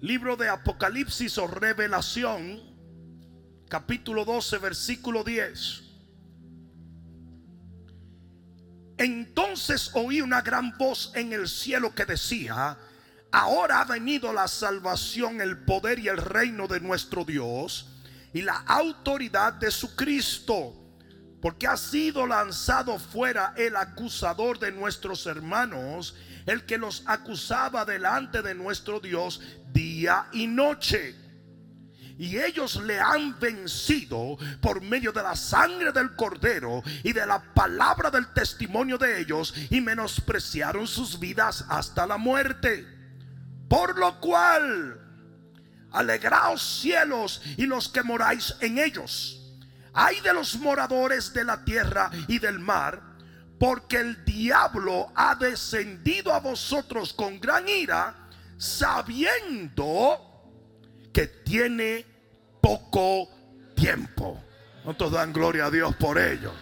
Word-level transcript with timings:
Libro 0.00 0.34
de 0.34 0.48
Apocalipsis 0.48 1.36
o 1.36 1.46
Revelación, 1.46 2.58
capítulo 3.68 4.24
12, 4.24 4.56
versículo 4.56 5.22
10. 5.22 5.82
Entonces 8.96 9.90
oí 9.92 10.22
una 10.22 10.40
gran 10.40 10.76
voz 10.78 11.12
en 11.14 11.34
el 11.34 11.48
cielo 11.48 11.94
que 11.94 12.06
decía, 12.06 12.78
ahora 13.30 13.82
ha 13.82 13.84
venido 13.84 14.32
la 14.32 14.48
salvación, 14.48 15.42
el 15.42 15.58
poder 15.66 15.98
y 15.98 16.08
el 16.08 16.16
reino 16.16 16.66
de 16.66 16.80
nuestro 16.80 17.26
Dios 17.26 18.00
y 18.32 18.40
la 18.40 18.56
autoridad 18.56 19.52
de 19.52 19.70
su 19.70 19.96
Cristo, 19.96 20.72
porque 21.42 21.66
ha 21.66 21.76
sido 21.76 22.26
lanzado 22.26 22.98
fuera 22.98 23.52
el 23.54 23.76
acusador 23.76 24.58
de 24.58 24.72
nuestros 24.72 25.26
hermanos, 25.26 26.16
el 26.46 26.64
que 26.64 26.78
los 26.78 27.02
acusaba 27.06 27.84
delante 27.84 28.42
de 28.42 28.54
nuestro 28.54 29.00
Dios 29.00 29.40
día 29.72 30.26
y 30.32 30.46
noche. 30.46 31.14
Y 32.18 32.38
ellos 32.38 32.76
le 32.82 33.00
han 33.00 33.40
vencido 33.40 34.36
por 34.60 34.82
medio 34.82 35.10
de 35.10 35.22
la 35.22 35.34
sangre 35.34 35.90
del 35.90 36.14
cordero 36.16 36.82
y 37.02 37.14
de 37.14 37.26
la 37.26 37.42
palabra 37.54 38.10
del 38.10 38.30
testimonio 38.34 38.98
de 38.98 39.20
ellos 39.20 39.54
y 39.70 39.80
menospreciaron 39.80 40.86
sus 40.86 41.18
vidas 41.18 41.64
hasta 41.70 42.06
la 42.06 42.18
muerte. 42.18 42.86
Por 43.68 43.98
lo 43.98 44.20
cual, 44.20 45.00
alegraos 45.92 46.80
cielos 46.82 47.40
y 47.56 47.66
los 47.66 47.88
que 47.88 48.02
moráis 48.02 48.54
en 48.60 48.78
ellos. 48.78 49.40
Hay 49.92 50.20
de 50.20 50.34
los 50.34 50.56
moradores 50.56 51.32
de 51.32 51.44
la 51.44 51.64
tierra 51.64 52.10
y 52.28 52.38
del 52.38 52.58
mar, 52.58 53.02
porque 53.60 53.98
el 53.98 54.24
diablo 54.24 55.12
ha 55.14 55.34
descendido 55.34 56.32
a 56.32 56.40
vosotros 56.40 57.12
con 57.12 57.38
gran 57.38 57.68
ira, 57.68 58.16
sabiendo 58.56 60.18
que 61.12 61.26
tiene 61.26 62.06
poco 62.62 63.28
tiempo. 63.76 64.42
¿Cuántos 64.82 65.12
dan 65.12 65.34
gloria 65.34 65.66
a 65.66 65.70
Dios 65.70 65.94
por 65.96 66.18
ello? 66.18 66.54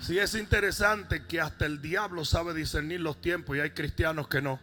Si 0.00 0.18
es 0.18 0.34
interesante 0.34 1.26
que 1.26 1.40
hasta 1.40 1.64
el 1.64 1.80
diablo 1.80 2.24
sabe 2.24 2.54
discernir 2.54 3.00
los 3.00 3.20
tiempos 3.20 3.56
y 3.56 3.60
hay 3.60 3.70
cristianos 3.70 4.26
que 4.26 4.42
no. 4.42 4.58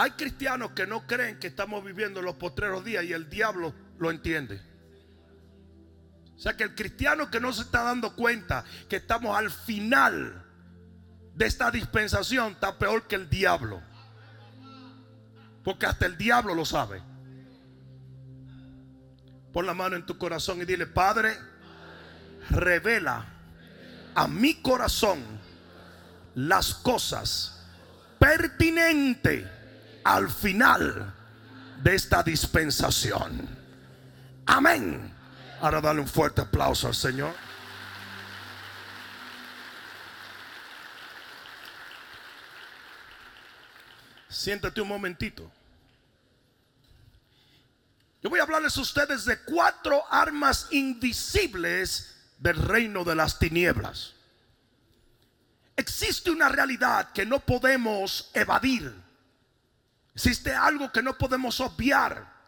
Hay 0.00 0.12
cristianos 0.12 0.70
que 0.70 0.86
no 0.86 1.06
creen 1.06 1.38
que 1.38 1.48
estamos 1.48 1.84
viviendo 1.84 2.22
los 2.22 2.36
postreros 2.36 2.82
días 2.82 3.04
y 3.04 3.12
el 3.12 3.28
diablo 3.28 3.74
lo 3.98 4.10
entiende. 4.10 4.58
O 6.34 6.40
sea 6.40 6.56
que 6.56 6.64
el 6.64 6.74
cristiano 6.74 7.30
que 7.30 7.38
no 7.38 7.52
se 7.52 7.60
está 7.60 7.82
dando 7.82 8.16
cuenta 8.16 8.64
que 8.88 8.96
estamos 8.96 9.36
al 9.36 9.50
final 9.50 10.42
de 11.34 11.44
esta 11.44 11.70
dispensación 11.70 12.52
está 12.52 12.78
peor 12.78 13.06
que 13.08 13.16
el 13.16 13.28
diablo. 13.28 13.82
Porque 15.62 15.84
hasta 15.84 16.06
el 16.06 16.16
diablo 16.16 16.54
lo 16.54 16.64
sabe. 16.64 17.02
Pon 19.52 19.66
la 19.66 19.74
mano 19.74 19.96
en 19.96 20.06
tu 20.06 20.16
corazón 20.16 20.62
y 20.62 20.64
dile, 20.64 20.86
Padre, 20.86 21.36
revela 22.48 23.26
a 24.14 24.26
mi 24.26 24.62
corazón 24.62 25.22
las 26.34 26.72
cosas 26.72 27.66
pertinentes 28.18 29.59
al 30.04 30.30
final 30.30 31.14
de 31.82 31.94
esta 31.94 32.22
dispensación. 32.22 33.48
Amén. 34.46 35.14
Ahora 35.60 35.80
dale 35.80 36.00
un 36.00 36.08
fuerte 36.08 36.40
aplauso 36.40 36.88
al 36.88 36.94
Señor. 36.94 37.34
Siéntate 44.28 44.80
un 44.80 44.88
momentito. 44.88 45.50
Yo 48.22 48.28
voy 48.28 48.38
a 48.38 48.42
hablarles 48.42 48.76
a 48.76 48.80
ustedes 48.80 49.24
de 49.24 49.40
cuatro 49.42 50.02
armas 50.10 50.68
invisibles 50.70 52.16
del 52.38 52.56
reino 52.56 53.02
de 53.04 53.14
las 53.14 53.38
tinieblas. 53.38 54.14
Existe 55.76 56.30
una 56.30 56.48
realidad 56.48 57.12
que 57.12 57.24
no 57.24 57.40
podemos 57.40 58.30
evadir. 58.34 58.94
Existe 60.14 60.54
algo 60.54 60.90
que 60.92 61.02
no 61.02 61.16
podemos 61.16 61.60
obviar. 61.60 62.40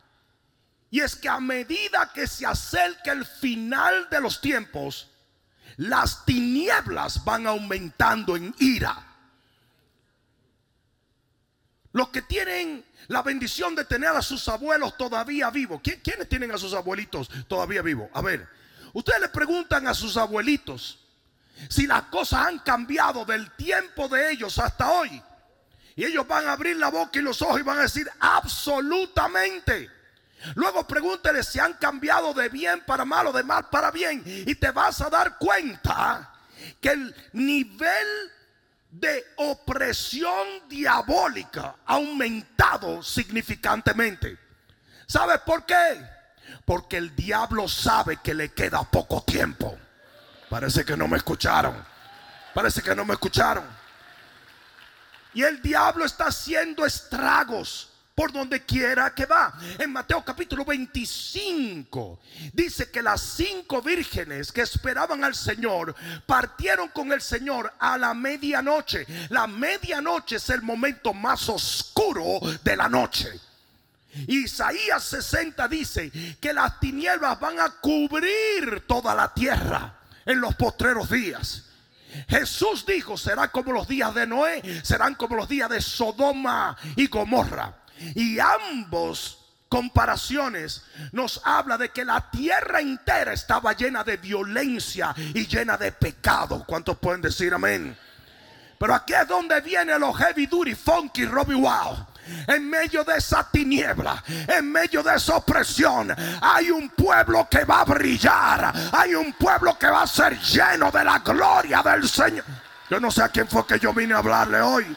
Y 0.91 1.01
es 1.01 1.17
que 1.17 1.29
a 1.29 1.41
medida 1.41 2.13
que 2.13 2.27
se 2.27 2.45
acerca 2.45 3.13
el 3.13 3.25
final 3.25 4.09
de 4.11 4.21
los 4.21 4.41
tiempos, 4.41 5.11
las 5.77 6.25
tinieblas 6.25 7.25
van 7.25 7.47
aumentando 7.47 8.37
en 8.37 8.55
ira. 8.59 9.09
Los 11.93 12.09
que 12.09 12.23
tienen 12.23 12.85
la 13.09 13.23
bendición 13.23 13.75
de 13.75 13.85
tener 13.85 14.11
a 14.11 14.23
sus 14.23 14.49
abuelos 14.49 14.97
todavía 14.97 15.51
vivos. 15.51 15.81
¿Quiénes 15.83 16.29
tienen 16.29 16.51
a 16.53 16.59
sus 16.59 16.75
abuelitos 16.75 17.29
todavía 17.49 17.83
vivos? 17.83 18.09
A 18.15 18.23
ver, 18.23 18.49
ustedes 18.93 19.21
le 19.21 19.29
preguntan 19.29 19.87
a 19.87 19.95
sus 19.95 20.17
abuelitos 20.17 20.99
si 21.69 21.87
las 21.87 22.05
cosas 22.05 22.47
han 22.47 22.59
cambiado 22.61 23.25
del 23.25 23.51
tiempo 23.53 24.09
de 24.09 24.33
ellos 24.33 24.59
hasta 24.59 24.91
hoy. 24.91 25.23
Y 26.03 26.07
ellos 26.07 26.27
van 26.27 26.49
a 26.49 26.55
abrir 26.55 26.77
la 26.79 26.89
boca 26.89 27.21
y 27.21 27.23
los 27.23 27.41
ojos 27.43 27.61
y 27.61 27.63
van 27.63 27.79
a 27.79 27.83
decir 27.83 28.11
absolutamente. 28.19 29.89
Luego 30.57 30.85
pregúntele 30.85 31.45
si 31.45 31.61
han 31.61 31.75
cambiado 31.75 32.35
de 32.35 32.49
bien 32.49 32.83
para 32.85 33.05
mal 33.05 33.29
o 33.29 33.33
de 33.33 33.45
mal 33.45 33.69
para 33.71 33.93
bien. 33.93 34.21
Y 34.27 34.53
te 34.57 34.73
vas 34.73 35.01
a 35.01 35.09
dar 35.09 35.39
cuenta 35.39 36.35
que 36.81 36.89
el 36.89 37.15
nivel 37.35 38.33
de 38.91 39.25
opresión 39.37 40.45
diabólica 40.69 41.77
ha 41.87 41.95
aumentado 41.95 43.01
significantemente. 43.05 44.37
¿Sabes 45.07 45.39
por 45.47 45.65
qué? 45.65 46.05
Porque 46.65 46.97
el 46.97 47.15
diablo 47.15 47.69
sabe 47.69 48.17
que 48.17 48.35
le 48.35 48.49
queda 48.49 48.83
poco 48.83 49.23
tiempo. 49.23 49.79
Parece 50.51 50.85
que 50.85 50.97
no 50.97 51.07
me 51.07 51.19
escucharon. 51.19 51.77
Parece 52.55 52.83
que 52.83 52.93
no 52.93 53.05
me 53.05 53.13
escucharon. 53.13 53.82
Y 55.35 55.43
el 55.43 55.63
diablo 55.63 56.05
está 56.05 56.27
haciendo 56.27 56.85
estragos 56.85 57.89
por 58.15 58.33
donde 58.33 58.65
quiera 58.65 59.15
que 59.15 59.27
va. 59.27 59.55
En 59.79 59.93
Mateo 59.93 60.25
capítulo 60.25 60.65
25 60.65 62.21
dice 62.53 62.91
que 62.91 63.03
las 63.03 63.21
cinco 63.21 63.81
vírgenes 63.81 64.53
que 64.53 64.63
esperaban 64.63 65.25
al 65.25 65.35
Señor 65.35 65.95
partieron 66.27 66.89
con 66.89 67.13
el 67.13 67.23
Señor 67.23 67.73
a 67.79 67.97
la 67.97 68.15
medianoche. 68.15 69.07
La 69.31 69.47
medianoche 69.47 70.37
es 70.37 70.51
el 70.51 70.63
momento 70.63 71.15
más 71.15 71.49
oscuro 71.49 72.41
de 72.63 72.77
la 72.77 72.89
noche. 72.89 73.29
Isaías 74.29 75.03
60 75.05 75.67
dice 75.69 76.13
que 76.39 76.53
las 76.53 76.79
tinieblas 76.79 77.41
van 77.41 77.59
a 77.61 77.71
cubrir 77.71 78.85
toda 78.87 79.15
la 79.15 79.33
tierra 79.33 80.01
en 80.27 80.39
los 80.41 80.55
postreros 80.55 81.11
días. 81.11 81.65
Jesús 82.29 82.85
dijo, 82.87 83.17
será 83.17 83.49
como 83.49 83.73
los 83.73 83.89
días 83.89 84.15
de 84.15 84.27
Noé, 84.27 84.63
serán 84.83 85.15
como 85.15 85.37
los 85.37 85.49
días 85.49 85.71
de 85.71 85.81
Sodoma 85.81 86.77
y 86.97 87.07
Gomorra. 87.07 87.75
Y 88.15 88.39
ambos 88.39 89.39
comparaciones 89.69 90.85
nos 91.13 91.41
habla 91.45 91.79
de 91.79 91.89
que 91.89 92.05
la 92.05 92.31
tierra 92.31 92.81
entera 92.81 93.33
estaba 93.33 93.73
llena 93.73 94.05
de 94.05 94.19
violencia 94.19 95.15
y 95.17 95.47
llena 95.47 95.79
de 95.79 95.93
pecado. 95.93 96.65
¿Cuántos 96.67 96.99
pueden 96.99 97.23
decir 97.23 97.55
amén? 97.55 97.97
Pero 98.79 98.95
aquí 98.95 99.15
es 99.15 99.27
donde 99.29 99.61
viene 99.61 99.99
los 99.99 100.17
heavy 100.17 100.47
duty, 100.47 100.75
funky, 100.75 101.25
Robbie 101.25 101.55
Wow. 101.55 102.07
En 102.47 102.69
medio 102.69 103.05
de 103.05 103.17
esa 103.17 103.49
tiniebla, 103.51 104.23
en 104.49 104.71
medio 104.71 105.03
de 105.03 105.17
esa 105.17 105.37
opresión, 105.37 106.15
hay 106.41 106.71
un 106.71 106.91
pueblo 106.91 107.49
que 107.51 107.65
va 107.65 107.81
a 107.81 107.85
brillar. 107.85 108.73
Hay 108.93 109.15
un 109.15 109.33
pueblo 109.33 109.79
que 109.79 109.89
va 109.89 110.03
a 110.03 110.07
ser 110.07 110.39
lleno 110.39 110.91
de 110.91 111.05
la 111.05 111.19
gloria 111.19 111.83
del 111.83 112.09
Señor. 112.09 112.45
Yo 112.89 113.01
no 113.01 113.11
sé 113.11 113.23
a 113.23 113.29
quién 113.29 113.49
fue 113.49 113.67
que 113.67 113.79
yo 113.79 113.93
vine 113.93 114.15
a 114.15 114.19
hablarle 114.19 114.61
hoy 114.61 114.97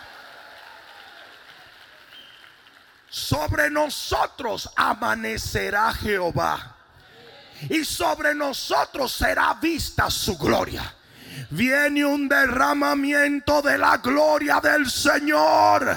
sobre 3.16 3.70
nosotros 3.70 4.70
amanecerá 4.76 5.94
Jehová. 5.94 6.76
Y 7.70 7.86
sobre 7.86 8.36
nosotros 8.36 9.14
será 9.14 9.54
vista 9.54 10.10
su 10.10 10.38
gloria. 10.38 10.94
Viene 11.50 12.04
un 12.04 12.28
derramamiento 12.28 13.62
de 13.62 13.78
la 13.78 13.98
gloria 13.98 14.60
del 14.60 14.92
Señor 14.92 15.96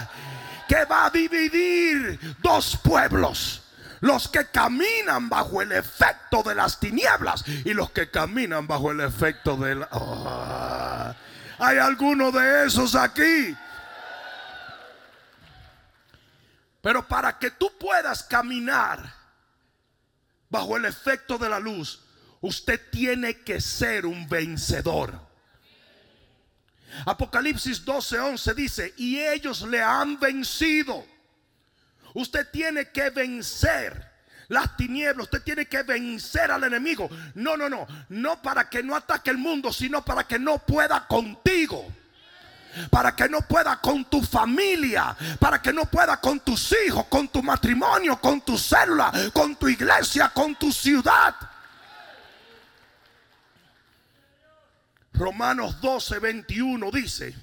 que 0.69 0.85
va 0.85 1.07
a 1.07 1.11
dividir 1.11 2.21
dos 2.41 2.77
pueblos. 2.77 3.63
Los 4.01 4.29
que 4.29 4.47
caminan 4.47 5.29
bajo 5.29 5.61
el 5.61 5.73
efecto 5.73 6.45
de 6.45 6.55
las 6.55 6.79
tinieblas 6.79 7.45
y 7.65 7.75
los 7.75 7.91
que 7.91 8.11
caminan 8.11 8.69
bajo 8.69 8.93
el 8.93 9.01
efecto 9.01 9.57
de 9.57 9.75
la... 9.75 9.89
Ah, 9.91 11.15
hay 11.59 11.79
algunos 11.79 12.33
de 12.33 12.67
esos 12.67 12.95
aquí. 12.95 13.57
Pero 16.81 17.09
para 17.09 17.39
que 17.39 17.51
tú 17.51 17.73
puedas 17.77 18.23
caminar 18.23 19.13
bajo 20.49 20.77
el 20.77 20.85
efecto 20.85 21.37
de 21.37 21.49
la 21.49 21.59
luz, 21.59 22.05
usted 22.41 22.81
tiene 22.93 23.41
que 23.43 23.61
ser 23.61 24.07
un 24.07 24.29
vencedor. 24.29 25.28
Apocalipsis 27.07 27.85
12:11 27.85 28.55
dice, 28.55 28.95
y 28.97 29.19
ellos 29.19 29.63
le 29.63 29.83
han 29.83 30.19
vencido. 30.19 31.05
Usted 32.15 32.49
tiene 32.51 32.91
que 32.91 33.11
vencer 33.11 34.09
las 34.49 34.77
tinieblas, 34.77 35.25
usted 35.25 35.43
tiene 35.43 35.67
que 35.67 35.83
vencer 35.83 36.51
al 36.51 36.65
enemigo. 36.65 37.09
No, 37.35 37.57
no, 37.57 37.69
no, 37.69 37.87
no 38.09 38.43
para 38.43 38.69
que 38.69 38.83
no 38.83 38.97
ataque 38.97 39.31
el 39.31 39.39
mundo, 39.39 39.73
sino 39.73 40.05
para 40.05 40.25
que 40.25 40.39
no 40.39 40.59
pueda 40.59 41.07
contigo. 41.07 41.87
Para 42.91 43.17
que 43.17 43.29
no 43.29 43.41
pueda 43.41 43.81
con 43.81 44.05
tu 44.05 44.23
familia, 44.23 45.17
para 45.39 45.61
que 45.61 45.73
no 45.73 45.87
pueda 45.87 46.21
con 46.21 46.41
tus 46.41 46.75
hijos, 46.87 47.07
con 47.07 47.29
tu 47.29 47.43
matrimonio, 47.43 48.21
con 48.21 48.41
tu 48.43 48.57
célula, 48.59 49.11
con 49.33 49.57
tu 49.57 49.69
iglesia, 49.69 50.29
con 50.29 50.55
tu 50.55 50.71
ciudad. 50.71 51.35
Romanos 55.19 55.81
12, 55.81 56.21
21 56.21 56.91
dice, 56.93 57.35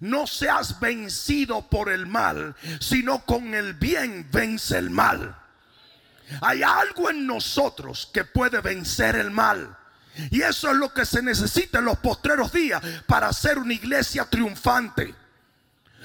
no 0.00 0.26
seas 0.26 0.78
vencido 0.80 1.68
por 1.68 1.90
el 1.90 2.06
mal, 2.06 2.54
sino 2.80 3.24
con 3.24 3.54
el 3.54 3.74
bien 3.74 4.28
vence 4.30 4.78
el 4.78 4.90
mal. 4.90 5.36
Hay 6.40 6.62
algo 6.62 7.10
en 7.10 7.26
nosotros 7.26 8.08
que 8.12 8.24
puede 8.24 8.60
vencer 8.60 9.16
el 9.16 9.30
mal. 9.30 9.76
Y 10.30 10.42
eso 10.42 10.70
es 10.70 10.76
lo 10.76 10.94
que 10.94 11.04
se 11.04 11.22
necesita 11.22 11.80
en 11.80 11.86
los 11.86 11.98
postreros 11.98 12.52
días 12.52 12.82
para 13.06 13.32
ser 13.32 13.58
una 13.58 13.74
iglesia 13.74 14.24
triunfante. 14.24 15.14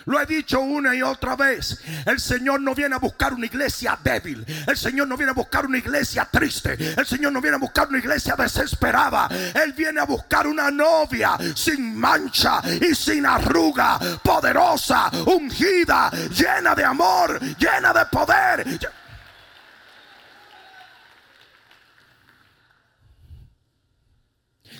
Lo 0.09 0.19
he 0.19 0.25
dicho 0.25 0.59
una 0.59 0.95
y 0.95 1.03
otra 1.03 1.35
vez. 1.35 1.83
El 2.03 2.19
Señor 2.19 2.59
no 2.61 2.73
viene 2.73 2.95
a 2.95 2.97
buscar 2.97 3.31
una 3.31 3.45
iglesia 3.45 3.95
débil. 4.03 4.43
El 4.65 4.75
Señor 4.75 5.07
no 5.07 5.15
viene 5.15 5.29
a 5.29 5.35
buscar 5.35 5.67
una 5.67 5.77
iglesia 5.77 6.27
triste. 6.31 6.75
El 6.97 7.05
Señor 7.05 7.31
no 7.31 7.39
viene 7.39 7.57
a 7.57 7.59
buscar 7.59 7.87
una 7.89 7.99
iglesia 7.99 8.35
desesperada. 8.35 9.29
Él 9.53 9.71
viene 9.73 10.01
a 10.01 10.05
buscar 10.05 10.47
una 10.47 10.71
novia 10.71 11.37
sin 11.53 11.95
mancha 11.95 12.59
y 12.81 12.95
sin 12.95 13.23
arruga. 13.23 13.99
Poderosa, 14.23 15.11
ungida, 15.27 16.09
llena 16.35 16.73
de 16.73 16.85
amor, 16.85 17.39
llena 17.59 17.93
de 17.93 18.05
poder. 18.07 18.79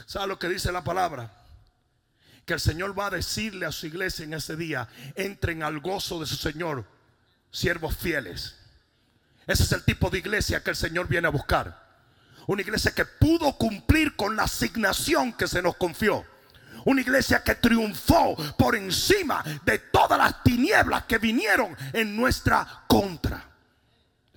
¿Sabe 0.08 0.26
lo 0.26 0.40
que 0.40 0.50
dice 0.50 0.72
la 0.72 0.84
palabra? 0.84 1.38
Que 2.50 2.56
el 2.56 2.60
Señor 2.60 2.98
va 2.98 3.06
a 3.06 3.10
decirle 3.12 3.68
a 3.68 3.72
su 3.72 3.86
iglesia 3.86 4.25
en 4.25 4.34
ese 4.34 4.56
día, 4.56 4.88
entren 5.13 5.62
al 5.62 5.80
gozo 5.81 6.19
de 6.19 6.25
su 6.25 6.36
Señor, 6.36 6.84
siervos 7.51 7.96
fieles. 7.96 8.56
Ese 9.46 9.62
es 9.62 9.72
el 9.72 9.84
tipo 9.84 10.10
de 10.10 10.18
iglesia 10.18 10.63
que 10.63 10.72
el 10.72 10.75
Señor 10.75 11.07
viene 11.07 11.28
a 11.28 11.30
buscar. 11.30 11.80
Una 12.48 12.63
iglesia 12.63 12.90
que 12.90 13.06
pudo 13.06 13.56
cumplir 13.56 14.16
con 14.16 14.36
la 14.36 14.46
asignación 14.46 15.34
que 15.34 15.48
se 15.48 15.62
nos 15.62 15.75
confió. 15.75 16.25
Una 16.86 17.01
iglesia 17.01 17.44
que 17.44 17.54
triunfó 17.54 18.36
por 18.57 18.75
encima 18.75 19.44
de 19.63 19.78
todas 19.78 20.18
las 20.18 20.42
tinieblas 20.42 21.04
que 21.04 21.19
vinieron 21.19 21.78
en 21.94 22.16
nuestra 22.16 22.84
contra. 22.88 23.48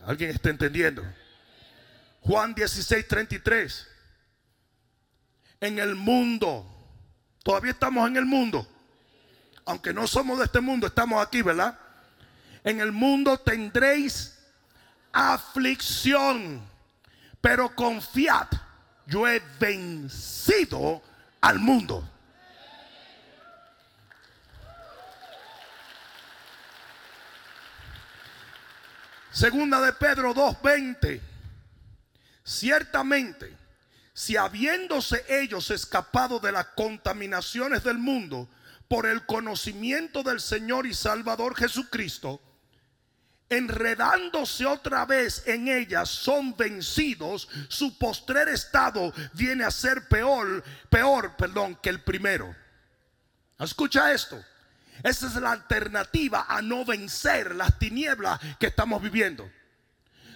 ¿Alguien 0.05 0.33
está 0.33 0.51
entendiendo? 0.51 1.03
Juan 2.21 2.55
16, 2.55 3.09
33 3.09 3.89
en 5.63 5.79
el 5.79 5.95
mundo. 5.95 6.72
Todavía 7.43 7.73
estamos 7.73 8.09
en 8.09 8.17
el 8.17 8.25
mundo. 8.25 8.67
Aunque 9.65 9.93
no 9.93 10.07
somos 10.07 10.39
de 10.39 10.45
este 10.45 10.61
mundo, 10.61 10.87
estamos 10.87 11.25
aquí, 11.25 11.43
¿verdad? 11.43 11.79
En 12.65 12.81
el 12.81 12.93
mundo 12.93 13.39
tendréis 13.39 14.39
aflicción, 15.13 16.63
pero 17.41 17.75
confiad, 17.75 18.49
yo 19.07 19.27
he 19.27 19.43
vencido 19.59 21.03
al 21.41 21.59
mundo. 21.59 22.09
Segunda 29.33 29.81
de 29.81 29.93
Pedro 29.95 30.35
2:20. 30.35 31.21
Ciertamente 32.45 33.62
si 34.15 34.37
habiéndose 34.37 35.25
ellos 35.29 35.71
escapado 35.71 36.39
de 36.39 36.53
las 36.53 36.67
contaminaciones 36.67 37.83
del 37.83 37.99
mundo 37.99 38.49
por 38.89 39.07
el 39.07 39.25
conocimiento 39.25 40.23
del 40.23 40.41
Señor 40.41 40.87
y 40.87 40.95
Salvador 40.95 41.57
Jesucristo, 41.57 42.41
enredándose 43.49 44.67
otra 44.67 45.05
vez 45.05 45.43
en 45.47 45.69
ellas, 45.69 46.09
son 46.09 46.57
vencidos, 46.57 47.49
su 47.69 47.99
postrer 47.99 48.49
estado 48.49 49.13
viene 49.35 49.65
a 49.65 49.71
ser 49.71 50.09
peor, 50.09 50.63
peor, 50.91 51.37
perdón, 51.37 51.79
que 51.83 51.91
el 51.91 52.03
primero. 52.03 52.55
Escucha 53.59 54.13
esto. 54.13 54.43
Esa 55.03 55.27
es 55.27 55.35
la 55.37 55.53
alternativa 55.53 56.47
a 56.49 56.63
no 56.63 56.85
vencer 56.85 57.55
las 57.55 57.79
tinieblas 57.79 58.41
que 58.59 58.67
estamos 58.67 59.03
viviendo. 59.03 59.51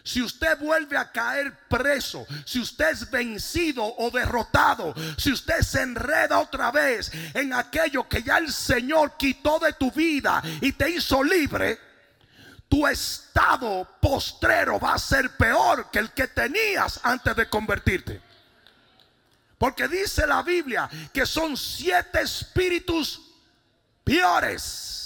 Si 0.06 0.22
usted 0.22 0.56
vuelve 0.60 0.96
a 0.96 1.10
caer 1.10 1.66
preso, 1.68 2.24
si 2.44 2.60
usted 2.60 2.90
es 2.90 3.10
vencido 3.10 3.82
o 3.84 4.08
derrotado, 4.12 4.94
si 5.18 5.32
usted 5.32 5.60
se 5.62 5.82
enreda 5.82 6.38
otra 6.38 6.70
vez 6.70 7.10
en 7.34 7.52
aquello 7.52 8.08
que 8.08 8.22
ya 8.22 8.38
el 8.38 8.52
Señor 8.52 9.16
quitó 9.16 9.58
de 9.58 9.72
tu 9.72 9.90
vida 9.90 10.40
y 10.60 10.70
te 10.70 10.88
hizo 10.90 11.24
libre, 11.24 11.80
tu 12.68 12.86
estado 12.86 13.96
postrero 14.00 14.78
va 14.78 14.94
a 14.94 14.98
ser 15.00 15.36
peor 15.36 15.90
que 15.90 15.98
el 15.98 16.12
que 16.12 16.28
tenías 16.28 17.00
antes 17.02 17.34
de 17.34 17.48
convertirte. 17.48 18.22
Porque 19.58 19.88
dice 19.88 20.24
la 20.24 20.44
Biblia 20.44 20.88
que 21.12 21.26
son 21.26 21.56
siete 21.56 22.20
espíritus 22.20 23.20
peores 24.04 25.05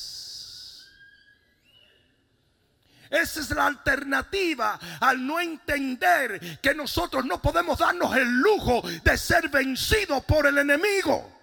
Esa 3.10 3.40
es 3.40 3.50
la 3.50 3.66
alternativa 3.66 4.78
al 5.00 5.26
no 5.26 5.40
entender 5.40 6.60
que 6.60 6.74
nosotros 6.74 7.24
no 7.24 7.42
podemos 7.42 7.78
darnos 7.78 8.16
el 8.16 8.28
lujo 8.28 8.82
de 9.02 9.18
ser 9.18 9.48
vencidos 9.48 10.24
por 10.24 10.46
el 10.46 10.58
enemigo. 10.58 11.40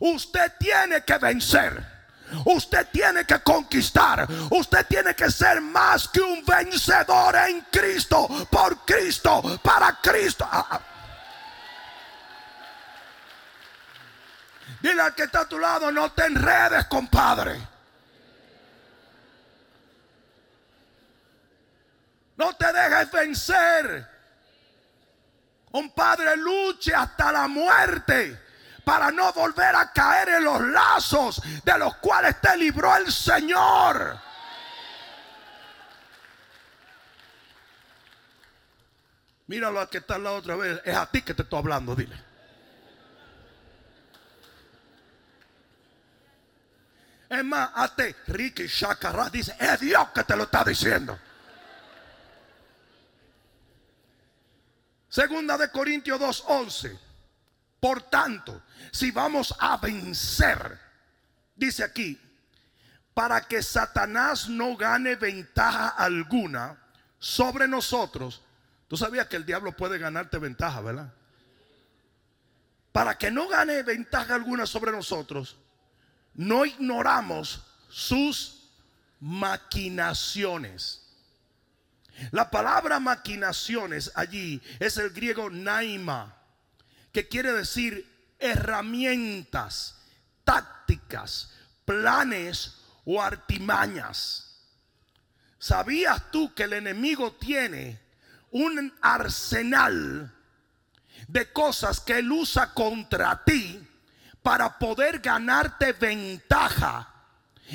Usted 0.00 0.52
tiene 0.58 1.04
que 1.04 1.18
vencer. 1.18 2.00
Usted 2.46 2.88
tiene 2.90 3.26
que 3.26 3.40
conquistar. 3.40 4.26
Usted 4.50 4.86
tiene 4.86 5.14
que 5.14 5.30
ser 5.30 5.60
más 5.60 6.08
que 6.08 6.20
un 6.20 6.44
vencedor 6.46 7.36
en 7.36 7.60
Cristo, 7.70 8.26
por 8.50 8.84
Cristo, 8.86 9.60
para 9.62 9.98
Cristo. 10.00 10.48
Ah, 10.50 10.66
ah. 10.70 10.80
Dile 14.80 15.02
al 15.02 15.14
que 15.14 15.24
está 15.24 15.40
a 15.40 15.48
tu 15.48 15.58
lado, 15.58 15.92
no 15.92 16.10
te 16.12 16.24
enredes, 16.24 16.86
compadre. 16.86 17.69
No 22.40 22.54
te 22.54 22.72
dejes 22.72 23.12
vencer. 23.12 24.08
Un 25.72 25.90
padre 25.90 26.38
luche 26.38 26.94
hasta 26.94 27.30
la 27.30 27.46
muerte 27.46 28.40
para 28.82 29.10
no 29.10 29.30
volver 29.34 29.76
a 29.76 29.92
caer 29.92 30.30
en 30.30 30.44
los 30.44 30.58
lazos 30.62 31.42
de 31.62 31.78
los 31.78 31.96
cuales 31.98 32.40
te 32.40 32.56
libró 32.56 32.96
el 32.96 33.12
Señor. 33.12 34.18
Míralo 39.46 39.80
a 39.80 39.90
que 39.90 39.98
está 39.98 40.16
la 40.16 40.32
otra 40.32 40.56
vez. 40.56 40.80
Es 40.82 40.96
a 40.96 41.04
ti 41.10 41.20
que 41.20 41.34
te 41.34 41.42
estoy 41.42 41.58
hablando, 41.58 41.94
dile. 41.94 42.16
Es 47.28 47.44
más, 47.44 47.70
hazte 47.74 48.16
Ricky 48.28 48.66
Shakarra 48.66 49.28
dice, 49.28 49.54
es 49.60 49.80
Dios 49.80 50.08
que 50.14 50.24
te 50.24 50.34
lo 50.34 50.44
está 50.44 50.64
diciendo. 50.64 51.18
Segunda 55.10 55.58
de 55.58 55.70
Corintios 55.70 56.18
2:11. 56.20 56.98
Por 57.80 58.02
tanto, 58.02 58.62
si 58.92 59.10
vamos 59.10 59.54
a 59.58 59.76
vencer, 59.76 60.78
dice 61.56 61.82
aquí, 61.82 62.18
para 63.12 63.40
que 63.42 63.62
Satanás 63.62 64.48
no 64.48 64.76
gane 64.76 65.16
ventaja 65.16 65.88
alguna 65.88 66.78
sobre 67.18 67.66
nosotros. 67.66 68.42
Tú 68.86 68.96
sabías 68.96 69.26
que 69.26 69.36
el 69.36 69.44
diablo 69.44 69.76
puede 69.76 69.98
ganarte 69.98 70.38
ventaja, 70.38 70.80
¿verdad? 70.80 71.12
Para 72.92 73.18
que 73.18 73.30
no 73.30 73.48
gane 73.48 73.82
ventaja 73.82 74.34
alguna 74.34 74.66
sobre 74.66 74.92
nosotros, 74.92 75.56
no 76.34 76.64
ignoramos 76.64 77.62
sus 77.88 78.70
maquinaciones. 79.20 81.09
La 82.30 82.50
palabra 82.50 83.00
maquinaciones 83.00 84.12
allí 84.14 84.60
es 84.78 84.96
el 84.96 85.10
griego 85.10 85.50
naima, 85.50 86.36
que 87.12 87.28
quiere 87.28 87.52
decir 87.52 88.06
herramientas, 88.38 89.96
tácticas, 90.44 91.52
planes 91.84 92.76
o 93.04 93.20
artimañas. 93.20 94.46
¿Sabías 95.58 96.30
tú 96.30 96.54
que 96.54 96.64
el 96.64 96.72
enemigo 96.72 97.32
tiene 97.32 98.00
un 98.50 98.92
arsenal 99.00 100.32
de 101.28 101.52
cosas 101.52 102.00
que 102.00 102.18
Él 102.18 102.32
usa 102.32 102.72
contra 102.72 103.44
ti 103.44 103.86
para 104.42 104.78
poder 104.78 105.20
ganarte 105.20 105.92
ventaja 105.92 107.08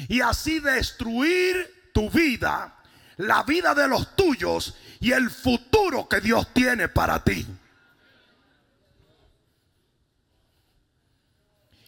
y 0.10 0.22
así 0.22 0.60
destruir 0.60 1.92
tu 1.94 2.10
vida, 2.10 2.75
la 3.18 3.44
vida 3.44 3.74
de 3.74 3.88
los 3.88 4.16
tuyos 4.16 4.76
y 5.00 5.12
el 5.12 5.30
futuro 5.30 6.08
que 6.08 6.22
Dios 6.22 6.48
tiene 6.54 6.90
para 6.90 7.24
ti. 7.24 7.46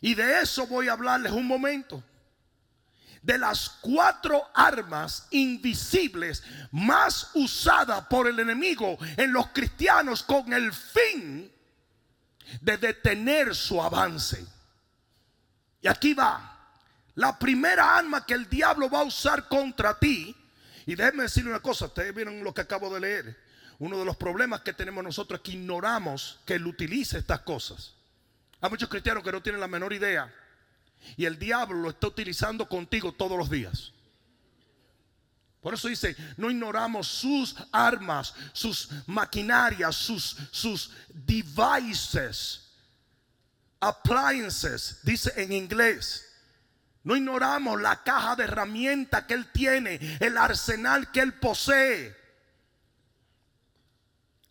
Y 0.01 0.13
de 0.15 0.41
eso 0.41 0.67
voy 0.67 0.87
a 0.87 0.93
hablarles 0.93 1.31
un 1.31 1.47
momento. 1.47 2.03
De 3.21 3.37
las 3.37 3.69
cuatro 3.81 4.49
armas 4.53 5.27
invisibles 5.31 6.43
más 6.71 7.31
usadas 7.33 8.05
por 8.05 8.27
el 8.27 8.39
enemigo 8.39 8.97
en 9.17 9.33
los 9.33 9.47
cristianos 9.47 10.23
con 10.23 10.53
el 10.53 10.71
fin 10.71 11.51
de 12.61 12.77
detener 12.77 13.53
su 13.55 13.81
avance. 13.81 14.45
Y 15.81 15.87
aquí 15.87 16.13
va. 16.13 16.53
La 17.15 17.37
primera 17.37 17.97
arma 17.97 18.25
que 18.25 18.35
el 18.35 18.47
diablo 18.47 18.89
va 18.89 18.99
a 18.99 19.05
usar 19.05 19.47
contra 19.47 19.97
ti. 19.97 20.35
Y 20.87 20.95
déjenme 20.95 21.23
decirle 21.23 21.49
una 21.49 21.59
cosa, 21.59 21.85
ustedes 21.85 22.15
vieron 22.15 22.43
lo 22.45 22.53
que 22.53 22.61
acabo 22.61 22.91
de 22.91 23.01
leer. 23.01 23.37
Uno 23.77 23.99
de 23.99 24.05
los 24.05 24.15
problemas 24.15 24.61
que 24.61 24.73
tenemos 24.73 25.03
nosotros 25.03 25.39
es 25.39 25.43
que 25.43 25.51
ignoramos 25.51 26.39
que 26.45 26.55
él 26.55 26.65
utiliza 26.65 27.17
estas 27.17 27.41
cosas. 27.41 27.93
Hay 28.61 28.69
muchos 28.69 28.87
cristianos 28.87 29.21
que 29.21 29.31
no 29.33 29.43
tienen 29.43 29.59
la 29.59 29.67
menor 29.67 29.91
idea. 29.91 30.33
Y 31.17 31.25
el 31.25 31.37
diablo 31.37 31.77
lo 31.77 31.89
está 31.89 32.07
utilizando 32.07 32.69
contigo 32.69 33.11
todos 33.11 33.37
los 33.37 33.49
días. 33.49 33.91
Por 35.61 35.73
eso 35.73 35.89
dice, 35.89 36.15
no 36.37 36.49
ignoramos 36.49 37.05
sus 37.05 37.53
armas, 37.73 38.33
sus 38.53 38.87
maquinarias, 39.07 39.93
sus, 39.93 40.37
sus 40.51 40.91
devices, 41.09 42.69
appliances, 43.81 44.99
dice 45.03 45.33
en 45.35 45.51
inglés. 45.51 46.26
No 47.07 47.15
ignoramos 47.15 47.81
la 47.81 48.03
caja 48.03 48.35
de 48.35 48.43
herramientas 48.43 49.23
que 49.23 49.33
Él 49.33 49.49
tiene, 49.53 50.17
el 50.19 50.37
arsenal 50.37 51.09
que 51.09 51.21
Él 51.21 51.35
posee. 51.35 52.13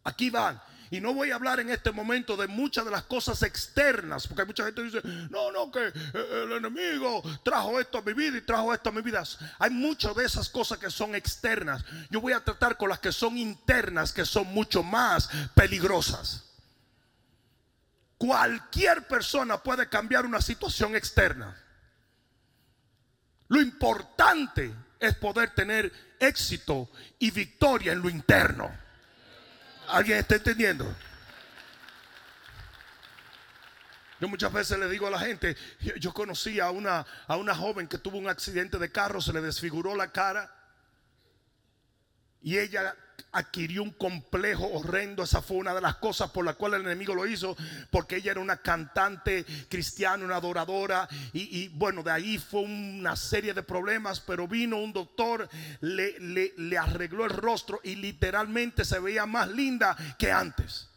Aquí 0.05 0.31
van. 0.31 0.59
Y 0.91 1.03
no 1.03 1.13
voy 1.13 1.33
a 1.33 1.35
hablar 1.35 1.61
en 1.61 1.69
este 1.69 1.93
momento 1.93 2.35
de 2.35 2.47
muchas 2.47 2.87
de 2.87 2.91
las 2.91 3.03
cosas 3.03 3.43
externas, 3.43 4.27
porque 4.27 4.47
mucha 4.47 4.65
gente 4.65 4.85
dice, 4.85 5.03
no, 5.29 5.53
no, 5.53 5.71
que 5.71 5.89
eh, 5.89 6.45
el 6.45 6.53
enemigo 6.53 7.23
trajo 7.45 7.79
esto 7.79 7.99
a 7.99 8.03
mi 8.03 8.15
vida 8.15 8.39
y 8.39 8.41
trajo 8.41 8.73
esto 8.73 8.89
a 8.89 8.93
mi 8.93 9.03
vida. 9.03 9.23
Hay 9.59 9.69
muchas 9.69 10.17
de 10.17 10.25
esas 10.25 10.49
cosas 10.49 10.79
que 10.79 10.89
son 10.89 11.15
externas. 11.15 11.85
Yo 12.09 12.23
voy 12.23 12.33
a 12.33 12.43
tratar 12.43 12.79
con 12.79 12.89
las 12.89 13.01
que 13.01 13.13
son 13.13 13.37
internas, 13.37 14.15
que 14.15 14.25
son 14.25 14.47
mucho 14.47 14.83
más 14.83 15.29
peligrosas. 15.55 16.45
Cualquier 18.17 19.07
persona 19.07 19.63
puede 19.63 19.91
cambiar 19.91 20.25
una 20.25 20.41
situación 20.41 20.97
externa. 20.97 21.55
Lo 23.49 23.61
importante 23.61 24.73
es 24.99 25.15
poder 25.17 25.50
tener 25.50 25.93
éxito 26.19 26.91
y 27.19 27.31
victoria 27.31 27.93
en 27.93 28.00
lo 28.00 28.09
interno. 28.09 28.71
¿Alguien 29.88 30.19
está 30.19 30.37
entendiendo? 30.37 30.93
Yo 34.19 34.29
muchas 34.29 34.53
veces 34.53 34.79
le 34.79 34.88
digo 34.88 35.07
a 35.07 35.11
la 35.11 35.19
gente, 35.19 35.57
yo 36.00 36.12
conocí 36.12 36.59
a 36.59 36.71
una, 36.71 37.07
a 37.26 37.37
una 37.37 37.55
joven 37.55 37.87
que 37.87 37.99
tuvo 37.99 38.17
un 38.17 38.29
accidente 38.29 38.79
de 38.79 38.91
carro, 38.91 39.21
se 39.21 39.33
le 39.33 39.43
desfiguró 39.43 39.95
la 39.95 40.11
cara 40.11 40.53
y 42.41 42.59
ella 42.59 42.97
adquirió 43.37 43.83
un 43.83 43.90
complejo 43.90 44.66
horrendo. 44.73 45.23
Esa 45.23 45.43
fue 45.43 45.59
una 45.59 45.75
de 45.75 45.81
las 45.81 45.97
cosas 45.97 46.31
por 46.31 46.45
las 46.45 46.57
cuales 46.57 46.81
el 46.81 46.87
enemigo 46.87 47.14
lo 47.14 47.26
hizo, 47.26 47.57
porque 47.90 48.16
ella 48.16 48.33
era 48.33 48.40
una 48.40 48.57
cantante 48.57 49.45
cristiana, 49.69 50.25
una 50.25 50.37
adoradora. 50.37 51.09
Y, 51.33 51.69
bueno, 51.69 52.02
de 52.02 52.11
ahí 52.11 52.38
fue 52.38 52.62
una 52.62 53.16
serie 53.16 53.55
de 53.55 53.62
problemas, 53.62 54.21
pero 54.21 54.49
vino 54.49 54.78
un 54.78 54.93
doctor, 54.93 55.49
le, 55.81 56.19
le, 56.19 56.55
le 56.57 56.78
arregló 56.78 57.25
el 57.25 57.31
rostro 57.31 57.81
y 57.85 57.97
literalmente 57.97 58.85
se 58.85 58.99
veía 58.99 59.26
más 59.26 59.49
linda 59.49 59.97
que 60.19 60.33
antes. 60.33 60.88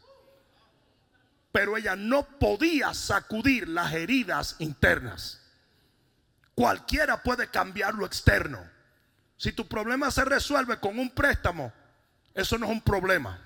Pero 1.52 1.78
ella 1.78 1.96
no 1.96 2.24
podía 2.24 2.94
sacudir 2.94 3.68
las 3.68 3.94
heridas 3.94 4.56
internas. 4.60 5.42
Cualquiera 6.56 7.24
puede 7.24 7.48
cambiar 7.50 7.96
lo 7.96 8.06
externo. 8.06 8.60
Si 9.38 9.54
tu 9.54 9.68
problema 9.68 10.12
se 10.12 10.26
resuelve 10.26 10.80
con 10.80 11.00
un 11.00 11.10
préstamo, 11.12 11.72
eso 12.34 12.58
no 12.58 12.66
es 12.66 12.72
un 12.72 12.82
problema. 12.82 13.40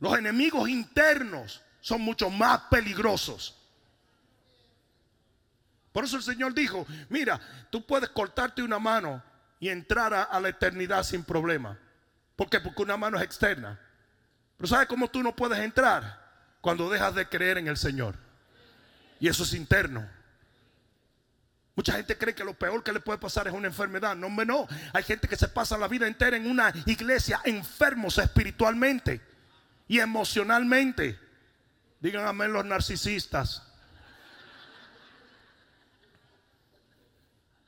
Los 0.00 0.16
enemigos 0.16 0.68
internos 0.68 1.62
son 1.80 2.00
mucho 2.02 2.30
más 2.30 2.60
peligrosos. 2.70 3.56
Por 5.92 6.04
eso 6.04 6.16
el 6.16 6.22
Señor 6.22 6.54
dijo, 6.54 6.86
mira, 7.08 7.40
tú 7.70 7.84
puedes 7.84 8.10
cortarte 8.10 8.62
una 8.62 8.78
mano 8.78 9.22
y 9.58 9.68
entrar 9.68 10.14
a, 10.14 10.38
la 10.38 10.48
eternidad 10.48 11.02
sin 11.02 11.24
problema. 11.24 11.78
¿Por 12.36 12.48
qué? 12.48 12.60
Porque 12.60 12.82
una 12.82 12.96
mano 12.96 13.16
es 13.16 13.24
externa. 13.24 13.80
Pero 14.56 14.68
¿sabes 14.68 14.86
cómo 14.86 15.08
tú 15.08 15.22
no 15.22 15.34
puedes 15.34 15.58
entrar? 15.58 16.26
Cuando 16.60 16.88
dejas 16.88 17.14
de 17.14 17.28
creer 17.28 17.58
en 17.58 17.66
el 17.68 17.76
Señor. 17.76 18.14
Y 19.18 19.28
eso 19.28 19.42
es 19.42 19.54
interno. 19.54 20.08
Mucha 21.78 21.92
gente 21.92 22.18
cree 22.18 22.34
que 22.34 22.42
lo 22.42 22.54
peor 22.54 22.82
que 22.82 22.92
le 22.92 22.98
puede 22.98 23.20
pasar 23.20 23.46
es 23.46 23.54
una 23.54 23.68
enfermedad. 23.68 24.16
No, 24.16 24.26
hombre, 24.26 24.44
no. 24.44 24.66
Hay 24.92 25.04
gente 25.04 25.28
que 25.28 25.36
se 25.36 25.46
pasa 25.46 25.78
la 25.78 25.86
vida 25.86 26.08
entera 26.08 26.36
en 26.36 26.50
una 26.50 26.72
iglesia 26.86 27.40
enfermos 27.44 28.18
espiritualmente 28.18 29.20
y 29.86 30.00
emocionalmente. 30.00 31.16
Díganme 32.00 32.48
los 32.48 32.64
narcisistas. 32.64 33.62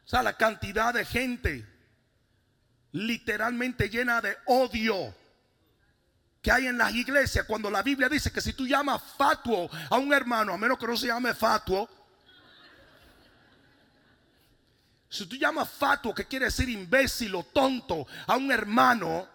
O 0.04 0.08
sea, 0.08 0.24
la 0.24 0.36
cantidad 0.36 0.92
de 0.92 1.04
gente 1.04 1.64
literalmente 2.90 3.90
llena 3.90 4.20
de 4.20 4.36
odio 4.46 5.14
que 6.42 6.50
hay 6.50 6.66
en 6.66 6.78
las 6.78 6.92
iglesias 6.96 7.46
cuando 7.46 7.70
la 7.70 7.84
Biblia 7.84 8.08
dice 8.08 8.32
que 8.32 8.40
si 8.40 8.54
tú 8.54 8.66
llamas 8.66 9.00
fatuo 9.16 9.70
a 9.88 9.98
un 9.98 10.12
hermano, 10.12 10.52
a 10.52 10.58
menos 10.58 10.78
que 10.80 10.88
no 10.88 10.96
se 10.96 11.06
llame 11.06 11.32
fatuo, 11.32 11.99
Si 15.10 15.26
tú 15.26 15.34
llamas 15.34 15.68
fatuo, 15.68 16.14
que 16.14 16.24
quiere 16.24 16.44
decir 16.46 16.68
imbécil 16.68 17.34
o 17.34 17.42
tonto, 17.42 18.06
a 18.28 18.36
un 18.36 18.52
hermano, 18.52 19.28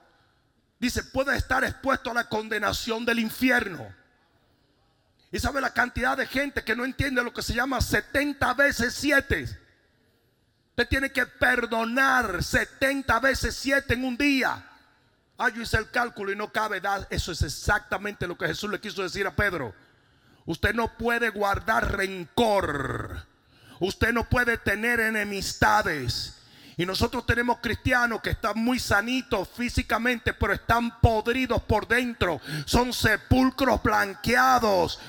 dice, 0.79 1.03
puede 1.03 1.36
estar 1.36 1.65
expuesto 1.65 2.12
a 2.12 2.13
la 2.13 2.29
condenación 2.29 3.03
del 3.03 3.20
infierno. 3.20 3.94
Y 5.34 5.39
sabe 5.39 5.60
la 5.60 5.74
cantidad 5.74 6.15
de 6.15 6.27
gente 6.27 6.63
que 6.63 6.77
no 6.77 6.86
entiende 6.86 7.22
lo 7.22 7.34
que 7.34 7.41
se 7.41 7.53
llama 7.53 7.82
70 7.82 8.53
veces 8.53 8.94
7. 8.96 9.44
Usted 10.70 10.88
tiene 10.88 11.12
que 11.12 11.25
perdonar 11.25 12.41
70 12.41 13.20
veces 13.20 13.53
7 13.58 13.96
en 13.96 14.05
un 14.05 14.15
día. 14.15 14.65
Ah, 15.38 15.50
yo 15.50 15.62
hice 15.62 15.75
el 15.75 15.91
cálculo 15.91 16.32
y 16.32 16.38
no 16.38 16.53
cabe 16.53 16.79
dar. 16.79 17.05
Eso 17.10 17.34
es 17.34 17.41
exactamente 17.41 18.27
lo 18.27 18.38
que 18.38 18.48
Jesús 18.48 18.72
le 18.72 18.79
quiso 18.79 19.03
decir 19.03 19.27
a 19.27 19.36
Pedro. 19.36 19.75
Usted 20.46 20.74
no 20.74 20.98
puede 20.98 21.32
guardar 21.32 21.98
rencor 21.98 23.35
Usted 23.79 24.13
no 24.13 24.27
puede 24.29 24.58
tener 24.58 25.00
enemistades. 25.00 26.36
Y 26.77 26.86
nosotros 26.86 27.25
tenemos 27.25 27.60
cristianos 27.60 28.22
que 28.22 28.32
están 28.32 28.60
muy 28.60 28.79
sanitos 28.79 29.48
físicamente, 29.50 30.34
pero 30.34 30.53
están 30.53 31.00
podridos 31.00 31.62
por 31.63 31.88
dentro. 31.88 32.41
Son 32.65 32.91
sepulcros 32.91 33.82
blanqueados. 33.82 35.00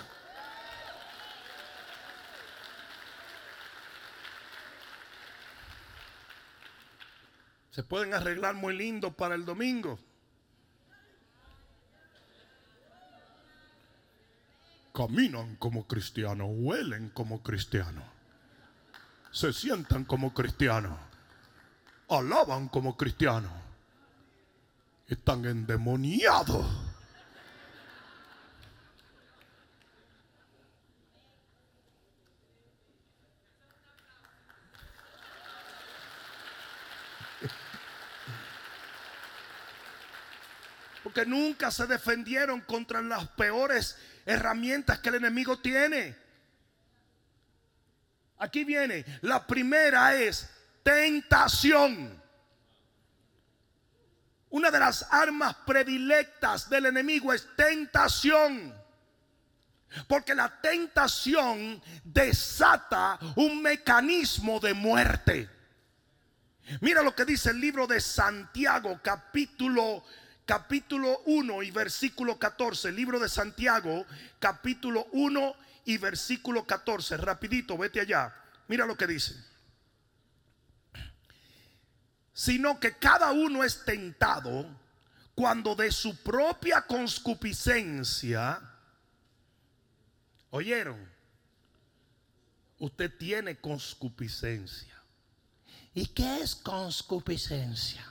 Se 7.73 7.82
pueden 7.82 8.14
arreglar 8.14 8.54
muy 8.54 8.76
lindo 8.76 9.12
para 9.12 9.35
el 9.35 9.44
domingo. 9.44 9.99
Caminan 14.94 15.56
como 15.56 15.87
cristianos, 15.87 16.49
huelen 16.52 17.11
como 17.11 17.42
cristianos 17.42 18.15
se 19.37 19.52
sientan 19.52 20.07
como 20.07 20.33
cristianos, 20.33 20.99
alaban 22.09 22.69
como 22.69 22.97
cristianos, 22.97 23.52
están 25.09 25.45
endemoniados. 25.45 26.66
Porque 41.02 41.26
nunca 41.26 41.71
se 41.71 41.87
defendieron 41.87 42.62
contra 42.62 43.02
las 43.02 43.28
peores 43.28 43.99
herramientas 44.25 44.99
que 45.00 45.11
el 45.11 45.16
enemigo 45.16 45.59
tiene. 45.59 46.25
Aquí 48.38 48.64
viene. 48.64 49.05
La 49.23 49.47
primera 49.47 50.14
es 50.14 50.49
tentación. 50.83 52.23
una 54.49 54.71
de 54.71 54.78
las 54.78 55.07
armas 55.11 55.55
predilectas 55.66 56.71
del 56.71 56.87
enemigo 56.87 57.33
es 57.33 57.47
tentación. 57.57 58.75
Porque 60.09 60.35
la 60.35 60.61
tentación 60.61 61.83
desata 62.05 63.19
un 63.37 63.62
mecanismo 63.62 64.61
de 64.61 64.75
muerte. 64.75 65.50
Mira 66.81 67.02
lo 67.02 67.14
que 67.14 67.25
dice 67.25 67.50
el 67.50 67.61
libro 67.61 67.87
de 67.87 68.00
Santiago, 68.00 69.00
capítulo 69.02 70.02
capítulo 70.45 71.23
1 71.26 71.62
y 71.64 71.71
versículo 71.71 72.38
14. 72.38 72.93
Libro 72.93 73.19
de 73.19 73.28
Santiago, 73.28 74.07
capítulo 74.38 75.07
1 75.12 75.65
y 75.87 75.97
versículo 75.99 76.66
14. 76.66 77.16
Rapidito, 77.16 77.78
vete 77.78 78.00
allá. 78.00 78.35
Mira 78.69 78.85
lo 78.85 78.97
que 78.97 79.07
dice. 79.07 79.35
Sino 82.35 82.78
que 82.78 82.99
cada 82.99 83.33
uno 83.33 83.64
es 83.64 83.85
tentado 83.85 84.69
cuando 85.35 85.75
de 85.75 85.90
su 85.93 86.16
propia 86.23 86.83
conscupiscencia, 86.83 88.61
oyeron, 90.50 91.09
usted 92.78 93.16
tiene 93.16 93.57
conscupiscencia. 93.57 94.95
¿Y 95.95 96.07
qué 96.07 96.43
es 96.43 96.57
conscupiscencia? 96.57 98.05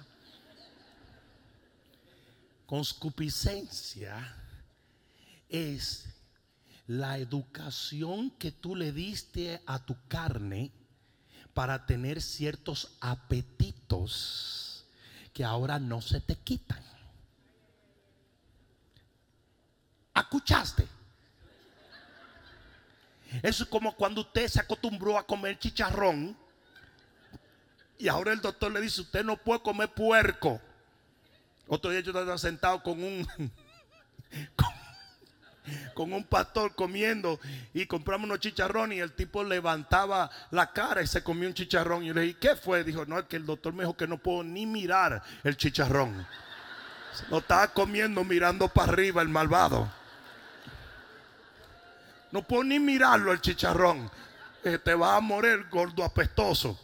Conscupiscencia 2.66 4.34
es 5.50 6.15
la 6.88 7.18
educación 7.18 8.32
que 8.32 8.52
tú 8.52 8.76
le 8.76 8.92
diste 8.92 9.62
a 9.66 9.86
tu 9.86 9.96
carne 10.08 10.72
para 11.54 11.86
tener 11.86 12.22
ciertos 12.22 12.96
apetitos 13.00 14.86
que 15.34 15.44
ahora 15.44 15.80
no 15.80 16.02
se 16.02 16.22
te 16.22 16.36
quitan. 16.36 16.84
¿Escuchaste? 20.16 20.88
Eso 23.42 23.64
es 23.64 23.70
como 23.70 23.96
cuando 23.96 24.22
usted 24.22 24.48
se 24.48 24.62
acostumbró 24.62 25.18
a 25.18 25.26
comer 25.26 25.60
chicharrón 25.60 26.38
y 27.98 28.08
ahora 28.08 28.34
el 28.34 28.42
doctor 28.42 28.72
le 28.72 28.82
dice, 28.82 29.02
usted 29.02 29.24
no 29.24 29.38
puede 29.38 29.62
comer 29.62 29.90
puerco. 29.94 30.62
Otro 31.68 31.92
día 31.92 32.02
yo 32.02 32.12
estaba 32.12 32.38
sentado 32.38 32.84
con 32.84 33.02
un 33.02 33.28
un 35.96 36.24
pastor 36.24 36.76
comiendo 36.76 37.40
y 37.74 37.86
compramos 37.86 38.26
unos 38.26 38.40
chicharrones 38.40 38.98
y 38.98 39.02
el 39.02 39.14
tipo 39.14 39.44
levantaba 39.44 40.30
la 40.52 40.72
cara 40.72 41.02
y 41.02 41.08
se 41.08 41.24
comió 41.24 41.48
un 41.48 41.54
chicharrón. 41.54 42.04
Y 42.04 42.14
le 42.14 42.22
dije, 42.22 42.38
¿qué 42.40 42.56
fue? 42.56 42.84
Dijo, 42.84 43.06
no, 43.06 43.20
es 43.20 43.26
que 43.26 43.38
el 43.38 43.46
doctor 43.46 43.74
me 43.74 43.84
dijo 43.84 43.96
que 43.96 44.08
no 44.08 44.18
puedo 44.18 44.44
ni 44.44 44.66
mirar 44.66 45.22
el 45.44 45.58
chicharrón. 45.58 46.26
Lo 47.30 47.40
estaba 47.40 47.68
comiendo 47.70 48.24
mirando 48.24 48.68
para 48.68 48.92
arriba 48.92 49.22
el 49.22 49.30
malvado. 49.30 49.92
No 52.32 52.42
puedo 52.42 52.64
ni 52.64 52.80
mirarlo 52.80 53.32
el 53.32 53.42
chicharrón. 53.42 54.12
Te 54.62 54.94
va 54.96 55.16
a 55.16 55.22
morir 55.22 55.68
gordo 55.70 56.04
apestoso. 56.04 56.80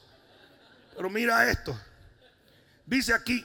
Pero 0.95 1.09
mira 1.09 1.49
esto. 1.49 1.77
Dice 2.85 3.13
aquí. 3.13 3.43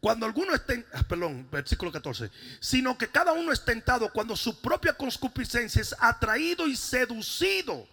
Cuando 0.00 0.24
alguno 0.24 0.54
esté, 0.54 0.86
ah, 0.94 1.02
perdón, 1.02 1.46
versículo 1.50 1.92
14, 1.92 2.30
sino 2.58 2.96
que 2.96 3.08
cada 3.08 3.32
uno 3.32 3.52
es 3.52 3.62
tentado 3.64 4.10
cuando 4.10 4.34
su 4.34 4.58
propia 4.60 4.94
conscupiscencia 4.94 5.82
es 5.82 5.94
atraído 5.98 6.66
y 6.66 6.74
seducido. 6.74 7.86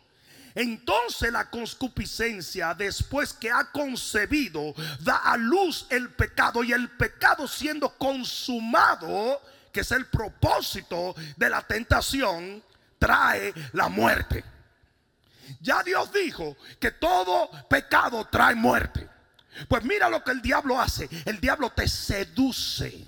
Entonces 0.56 1.32
la 1.32 1.50
conscupiscencia, 1.50 2.74
después 2.74 3.34
que 3.34 3.52
ha 3.52 3.72
concebido, 3.72 4.74
da 5.02 5.18
a 5.18 5.38
luz 5.38 5.86
el 5.90 6.10
pecado 6.10 6.64
y 6.64 6.72
el 6.72 6.90
pecado 6.92 7.48
siendo 7.48 7.90
consumado, 7.98 9.42
que 9.74 9.82
es 9.82 9.92
el 9.92 10.06
propósito 10.06 11.14
de 11.36 11.50
la 11.50 11.62
tentación, 11.62 12.64
trae 12.98 13.54
la 13.74 13.90
muerte. 13.90 14.44
Ya 15.60 15.84
Dios 15.84 16.12
dijo 16.14 16.56
que 16.80 16.92
todo 16.92 17.52
pecado 17.70 18.26
trae 18.32 18.56
muerte. 18.56 19.08
Pues 19.68 19.84
mira 19.84 20.10
lo 20.10 20.24
que 20.24 20.32
el 20.32 20.42
diablo 20.42 20.80
hace. 20.80 21.10
El 21.26 21.40
diablo 21.40 21.72
te 21.72 21.88
seduce. 21.88 23.06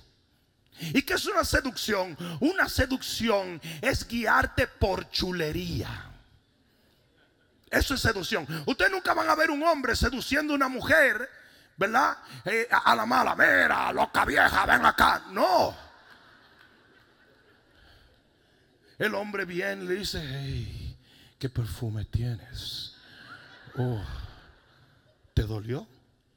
¿Y 0.80 1.02
qué 1.02 1.14
es 1.14 1.26
una 1.26 1.44
seducción? 1.44 2.18
Una 2.40 2.70
seducción 2.70 3.62
es 3.82 4.08
guiarte 4.08 4.68
por 4.68 5.10
chulería. 5.10 6.06
Eso 7.70 7.94
es 7.94 8.02
seducción. 8.02 8.48
Ustedes 8.66 8.92
nunca 8.92 9.14
van 9.14 9.30
a 9.30 9.36
ver 9.36 9.52
un 9.52 9.62
hombre 9.64 9.96
seduciendo 9.96 10.54
a 10.54 10.56
una 10.56 10.70
mujer, 10.70 11.30
¿verdad? 11.78 12.18
Eh, 12.46 12.68
a, 12.72 12.96
la 12.96 13.06
mala, 13.06 13.36
mira, 13.36 13.92
loca 13.94 14.26
vieja, 14.26 14.66
ven 14.66 14.86
acá. 14.86 15.24
No. 15.32 15.76
El 18.98 19.14
hombre 19.16 19.46
viene 19.46 19.84
y 19.84 19.88
le 19.88 19.96
dice, 19.96 20.22
hey, 20.22 20.98
¿qué 21.38 21.50
perfume 21.50 22.06
tienes? 22.06 22.96
Oh, 23.78 24.04
¿te 25.34 25.44
dolió? 25.44 25.88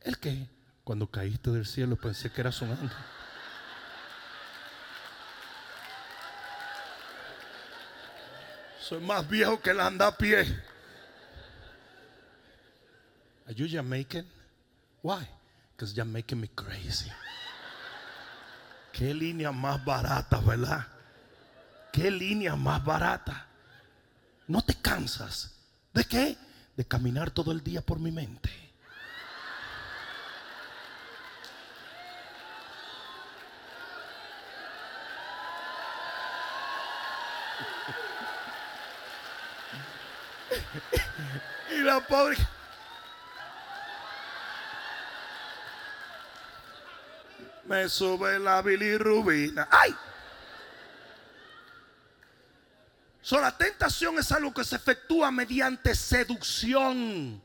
¿El 0.04 0.18
qué? 0.18 0.48
Cuando 0.84 1.06
caíste 1.06 1.50
del 1.50 1.66
cielo 1.66 1.96
pensé 1.96 2.30
que 2.30 2.40
eras 2.40 2.60
un 2.60 2.70
ángel. 2.70 2.90
Soy 8.80 9.00
más 9.00 9.28
viejo 9.28 9.60
que 9.60 9.70
el 9.70 9.80
anda 9.80 10.08
a 10.08 10.16
pie. 10.16 10.40
Are 13.46 13.54
you 13.54 13.68
Jamaican? 13.68 14.26
Why? 15.02 15.26
Because 15.76 15.94
you're 15.94 16.10
making 16.10 16.40
me 16.40 16.48
crazy. 16.48 17.10
Qué 18.92 19.14
línea 19.14 19.52
más 19.52 19.84
barata, 19.84 20.40
¿verdad? 20.40 20.86
Qué 21.92 22.10
línea 22.10 22.56
más 22.56 22.84
barata. 22.84 23.46
No 24.48 24.62
te 24.62 24.74
cansas. 24.74 25.54
¿De 25.94 26.04
qué? 26.04 26.36
De 26.76 26.84
caminar 26.84 27.30
todo 27.30 27.52
el 27.52 27.62
día 27.62 27.80
por 27.82 27.98
mi 27.98 28.10
mente. 28.10 28.61
Pobre. 42.02 42.36
Me 47.64 47.88
sube 47.88 48.38
la 48.38 48.60
bilirrubina. 48.60 49.68
¡Ay! 49.70 49.94
So, 53.22 53.40
la 53.40 53.56
tentación 53.56 54.18
es 54.18 54.32
algo 54.32 54.52
que 54.52 54.64
se 54.64 54.76
efectúa 54.76 55.30
mediante 55.30 55.94
seducción. 55.94 57.40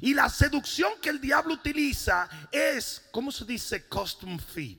Y 0.00 0.14
la 0.14 0.28
seducción 0.28 0.92
que 1.00 1.10
el 1.10 1.20
diablo 1.20 1.54
utiliza 1.54 2.28
es, 2.50 3.02
¿cómo 3.10 3.30
se 3.30 3.44
dice? 3.44 3.86
Custom 3.86 4.38
feed. 4.38 4.78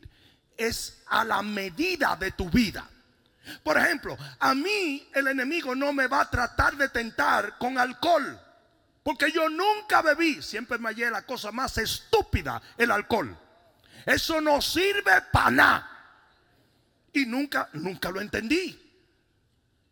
Es 0.58 1.04
a 1.08 1.24
la 1.24 1.42
medida 1.42 2.16
de 2.16 2.32
tu 2.32 2.50
vida. 2.50 2.90
Por 3.64 3.78
ejemplo, 3.78 4.18
a 4.40 4.56
mí 4.56 5.08
el 5.14 5.28
enemigo 5.28 5.76
no 5.76 5.92
me 5.94 6.08
va 6.08 6.22
a 6.22 6.30
tratar 6.30 6.76
de 6.76 6.90
tentar 6.90 7.58
con 7.58 7.78
alcohol. 7.78 8.40
Porque 9.04 9.32
yo 9.32 9.50
nunca 9.50 10.02
bebí, 10.02 10.42
siempre 10.42 10.78
me 10.78 10.88
hallé 10.88 11.12
la 11.12 11.24
cosa 11.24 11.52
más 11.52 11.78
estúpida, 11.78 12.62
el 12.78 12.90
alcohol. 12.90 13.38
Eso 14.06 14.40
no 14.40 14.62
sirve 14.62 15.22
para 15.32 15.52
nada. 15.52 15.90
Y 17.12 17.26
nunca, 17.26 17.70
nunca 17.74 18.10
lo 18.10 18.22
entendí. 18.22 18.80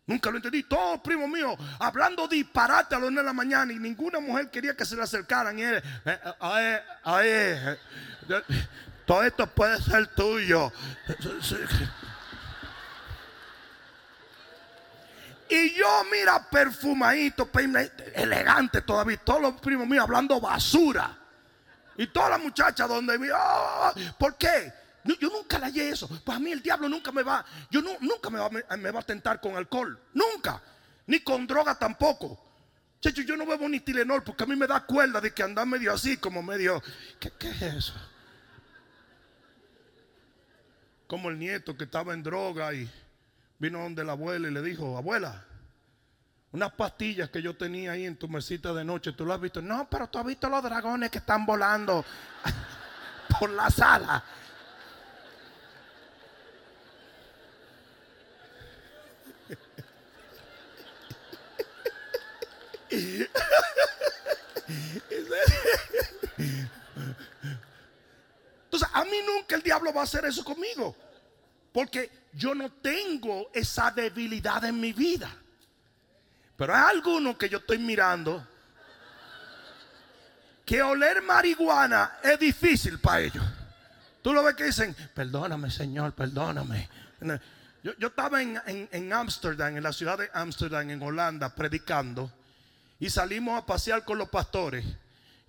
Nunca 0.06 0.30
lo 0.30 0.36
entendí. 0.36 0.64
Todos 0.64 1.00
primos 1.00 1.28
míos 1.28 1.56
hablando 1.78 2.26
disparate 2.26 2.94
a 2.94 2.98
las 2.98 3.10
9 3.10 3.20
de 3.20 3.26
la 3.26 3.32
mañana 3.32 3.72
y 3.72 3.78
ninguna 3.78 4.18
mujer 4.18 4.50
quería 4.50 4.74
que 4.74 4.84
se 4.84 4.96
le 4.96 5.02
acercaran. 5.02 5.58
Y 5.58 5.62
él, 5.62 5.82
eh, 6.06 6.80
eh, 7.22 7.78
todo 9.06 9.22
esto 9.22 9.46
puede 9.46 9.80
ser 9.80 10.08
tuyo. 10.08 10.72
Y 15.52 15.74
yo, 15.74 15.86
mira, 16.10 16.48
perfumadito, 16.48 17.50
elegante 18.14 18.80
todavía. 18.80 19.18
Todos 19.18 19.42
los 19.42 19.60
primos 19.60 19.86
míos 19.86 20.04
hablando 20.04 20.40
basura. 20.40 21.18
Y 21.94 22.06
todas 22.06 22.30
las 22.30 22.40
muchachas 22.40 22.88
donde 22.88 23.18
me. 23.18 23.28
Oh, 23.30 23.92
¿Por 24.18 24.38
qué? 24.38 24.72
Yo 25.04 25.28
nunca 25.28 25.58
le 25.58 25.66
hallé 25.66 25.90
eso. 25.90 26.08
Pues 26.08 26.38
a 26.38 26.40
mí 26.40 26.52
el 26.52 26.62
diablo 26.62 26.88
nunca 26.88 27.12
me 27.12 27.22
va. 27.22 27.44
Yo 27.70 27.82
nunca 27.82 28.30
me 28.30 28.38
va, 28.38 28.98
a 28.98 29.02
tentar 29.02 29.42
con 29.42 29.54
alcohol. 29.54 30.00
Nunca. 30.14 30.62
Ni 31.06 31.20
con 31.20 31.46
droga 31.46 31.78
tampoco. 31.78 32.42
Checho, 33.02 33.20
yo 33.20 33.36
no 33.36 33.44
bebo 33.44 33.68
ni 33.68 33.80
Tilenol 33.80 34.22
porque 34.22 34.44
a 34.44 34.46
mí 34.46 34.56
me 34.56 34.66
da 34.66 34.86
cuerda 34.86 35.20
de 35.20 35.34
que 35.34 35.42
anda 35.42 35.66
medio 35.66 35.92
así, 35.92 36.16
como 36.16 36.42
medio. 36.42 36.82
¿Qué, 37.20 37.30
qué 37.38 37.50
es 37.50 37.60
eso? 37.60 37.94
Como 41.06 41.28
el 41.28 41.38
nieto 41.38 41.76
que 41.76 41.84
estaba 41.84 42.14
en 42.14 42.22
droga 42.22 42.72
y 42.72 42.90
vino 43.62 43.78
donde 43.80 44.02
la 44.02 44.12
abuela 44.12 44.48
y 44.48 44.50
le 44.50 44.60
dijo, 44.60 44.96
abuela, 44.96 45.44
unas 46.50 46.72
pastillas 46.72 47.30
que 47.30 47.40
yo 47.40 47.56
tenía 47.56 47.92
ahí 47.92 48.04
en 48.06 48.16
tu 48.16 48.26
mesita 48.28 48.72
de 48.72 48.84
noche, 48.84 49.12
¿tú 49.12 49.24
lo 49.24 49.32
has 49.32 49.40
visto? 49.40 49.62
No, 49.62 49.88
pero 49.88 50.08
tú 50.08 50.18
has 50.18 50.26
visto 50.26 50.48
los 50.48 50.64
dragones 50.64 51.12
que 51.12 51.18
están 51.18 51.46
volando. 51.46 52.04
por 53.38 53.50
la 53.50 53.70
sala. 53.70 54.24
Entonces, 68.64 68.88
a 68.92 69.04
mí 69.04 69.18
nunca 69.24 69.54
el 69.54 69.62
diablo 69.62 69.94
va 69.94 70.00
a 70.00 70.04
hacer 70.04 70.24
eso 70.24 70.42
conmigo. 70.42 70.96
Porque 71.72 72.10
yo 72.32 72.54
no 72.54 72.70
tengo 72.70 73.50
esa 73.52 73.90
debilidad 73.90 74.64
en 74.64 74.80
mi 74.80 74.92
vida. 74.92 75.30
Pero 76.56 76.74
hay 76.74 76.96
algunos 76.96 77.36
que 77.36 77.48
yo 77.48 77.58
estoy 77.58 77.78
mirando 77.78 78.46
que 80.64 80.80
oler 80.80 81.22
marihuana 81.22 82.18
es 82.22 82.38
difícil 82.38 82.98
para 82.98 83.20
ellos. 83.20 83.44
Tú 84.22 84.32
lo 84.32 84.44
ves 84.44 84.54
que 84.54 84.64
dicen, 84.64 84.94
perdóname 85.14 85.70
Señor, 85.70 86.12
perdóname. 86.12 86.88
Yo, 87.82 88.06
estaba 88.06 88.40
en 88.40 89.12
Ámsterdam, 89.12 89.76
en, 89.76 89.82
la 89.82 89.92
ciudad 89.92 90.18
de 90.18 90.30
Ámsterdam, 90.32 90.88
en 90.90 91.02
Holanda, 91.02 91.54
predicando. 91.54 92.30
Y 93.00 93.10
salimos 93.10 93.60
a 93.60 93.66
pasear 93.66 94.04
con 94.04 94.18
los 94.18 94.28
pastores. 94.28 94.84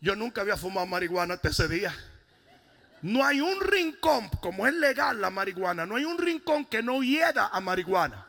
Yo 0.02 0.16
nunca 0.16 0.42
había 0.42 0.58
fumado 0.58 0.88
marihuana 0.88 1.36
hasta 1.36 1.50
ese 1.50 1.68
día. 1.68 1.96
No 3.04 3.24
hay 3.26 3.42
un 3.42 3.60
rincón, 3.60 4.30
como 4.42 4.66
es 4.66 4.74
legal 4.74 5.20
la 5.20 5.30
marihuana, 5.30 5.86
no 5.86 5.98
hay 5.98 6.06
un 6.06 6.18
rincón 6.18 6.64
que 6.66 6.82
no 6.82 7.04
hieda 7.04 7.50
a 7.52 7.60
marihuana. 7.60 8.26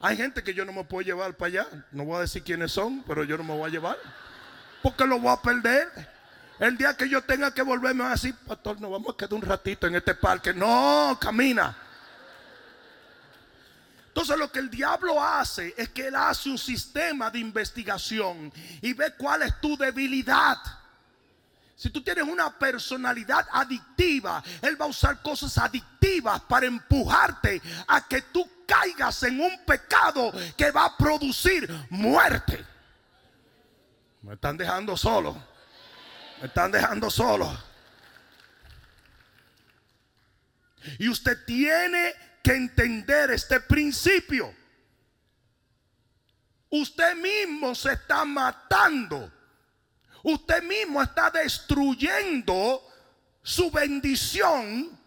Hay 0.00 0.16
gente 0.16 0.42
que 0.42 0.54
yo 0.54 0.64
no 0.64 0.72
me 0.72 0.82
puedo 0.84 1.02
llevar 1.02 1.34
para 1.34 1.48
allá. 1.48 1.84
No 1.92 2.04
voy 2.04 2.16
a 2.16 2.20
decir 2.20 2.42
quiénes 2.42 2.72
son, 2.72 3.02
pero 3.02 3.22
yo 3.24 3.36
no 3.36 3.44
me 3.44 3.54
voy 3.54 3.68
a 3.68 3.72
llevar. 3.72 3.98
Porque 4.82 5.04
lo 5.06 5.18
voy 5.18 5.30
a 5.30 5.42
perder. 5.42 5.88
El 6.58 6.78
día 6.78 6.96
que 6.96 7.08
yo 7.08 7.22
tenga 7.22 7.52
que 7.52 7.60
volverme 7.60 8.04
a 8.04 8.10
decir, 8.10 8.34
pastor, 8.46 8.80
nos 8.80 8.90
vamos 8.90 9.12
a 9.12 9.16
quedar 9.16 9.34
un 9.34 9.42
ratito 9.42 9.86
en 9.86 9.96
este 9.96 10.14
parque. 10.14 10.54
No, 10.54 11.18
camina. 11.20 11.76
Entonces 14.06 14.38
lo 14.38 14.50
que 14.50 14.60
el 14.60 14.70
diablo 14.70 15.22
hace 15.22 15.74
es 15.76 15.90
que 15.90 16.08
él 16.08 16.16
hace 16.16 16.48
un 16.48 16.58
sistema 16.58 17.30
de 17.30 17.40
investigación 17.40 18.50
y 18.80 18.94
ve 18.94 19.12
cuál 19.18 19.42
es 19.42 19.60
tu 19.60 19.76
debilidad. 19.76 20.56
Si 21.78 21.90
tú 21.90 22.02
tienes 22.02 22.24
una 22.24 22.58
personalidad 22.58 23.46
adictiva, 23.52 24.42
Él 24.62 24.78
va 24.80 24.86
a 24.86 24.88
usar 24.88 25.22
cosas 25.22 25.56
adictivas 25.58 26.40
para 26.40 26.66
empujarte 26.66 27.62
a 27.86 28.04
que 28.08 28.20
tú 28.20 28.50
caigas 28.66 29.22
en 29.22 29.40
un 29.40 29.64
pecado 29.64 30.32
que 30.56 30.72
va 30.72 30.86
a 30.86 30.96
producir 30.96 31.72
muerte. 31.90 32.66
Me 34.22 34.34
están 34.34 34.56
dejando 34.56 34.96
solo. 34.96 35.40
Me 36.40 36.48
están 36.48 36.72
dejando 36.72 37.08
solo. 37.10 37.56
Y 40.98 41.08
usted 41.08 41.44
tiene 41.46 42.12
que 42.42 42.56
entender 42.56 43.30
este 43.30 43.60
principio. 43.60 44.52
Usted 46.70 47.14
mismo 47.14 47.72
se 47.76 47.92
está 47.92 48.24
matando 48.24 49.37
usted 50.22 50.62
mismo 50.62 51.02
está 51.02 51.30
destruyendo 51.30 52.82
su 53.42 53.70
bendición 53.70 54.98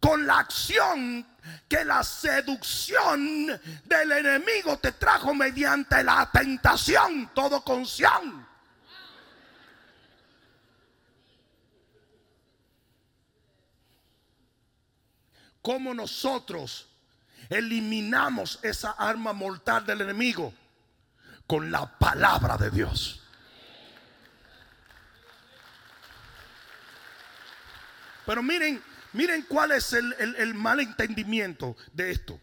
con 0.00 0.26
la 0.26 0.38
acción 0.38 1.26
que 1.68 1.84
la 1.84 2.02
seducción 2.02 3.48
del 3.84 4.12
enemigo 4.12 4.78
te 4.78 4.92
trajo 4.92 5.34
mediante 5.34 6.02
la 6.02 6.30
tentación, 6.32 7.30
todo 7.34 7.62
con 7.62 7.84
¿Cómo 15.62 15.94
nosotros 15.94 16.88
eliminamos 17.48 18.58
esa 18.62 18.92
arma 18.92 19.32
mortal 19.32 19.86
del 19.86 20.00
enemigo? 20.00 20.52
Con 21.46 21.70
la 21.70 21.86
palabra 21.98 22.56
de 22.56 22.70
Dios. 22.70 23.21
Pero 28.26 28.42
miren, 28.42 28.82
miren 29.12 29.42
cuál 29.42 29.72
es 29.72 29.92
el, 29.92 30.54
mal 30.54 30.80
entendimiento 30.80 31.76
de 31.92 32.10
esto. 32.10 32.40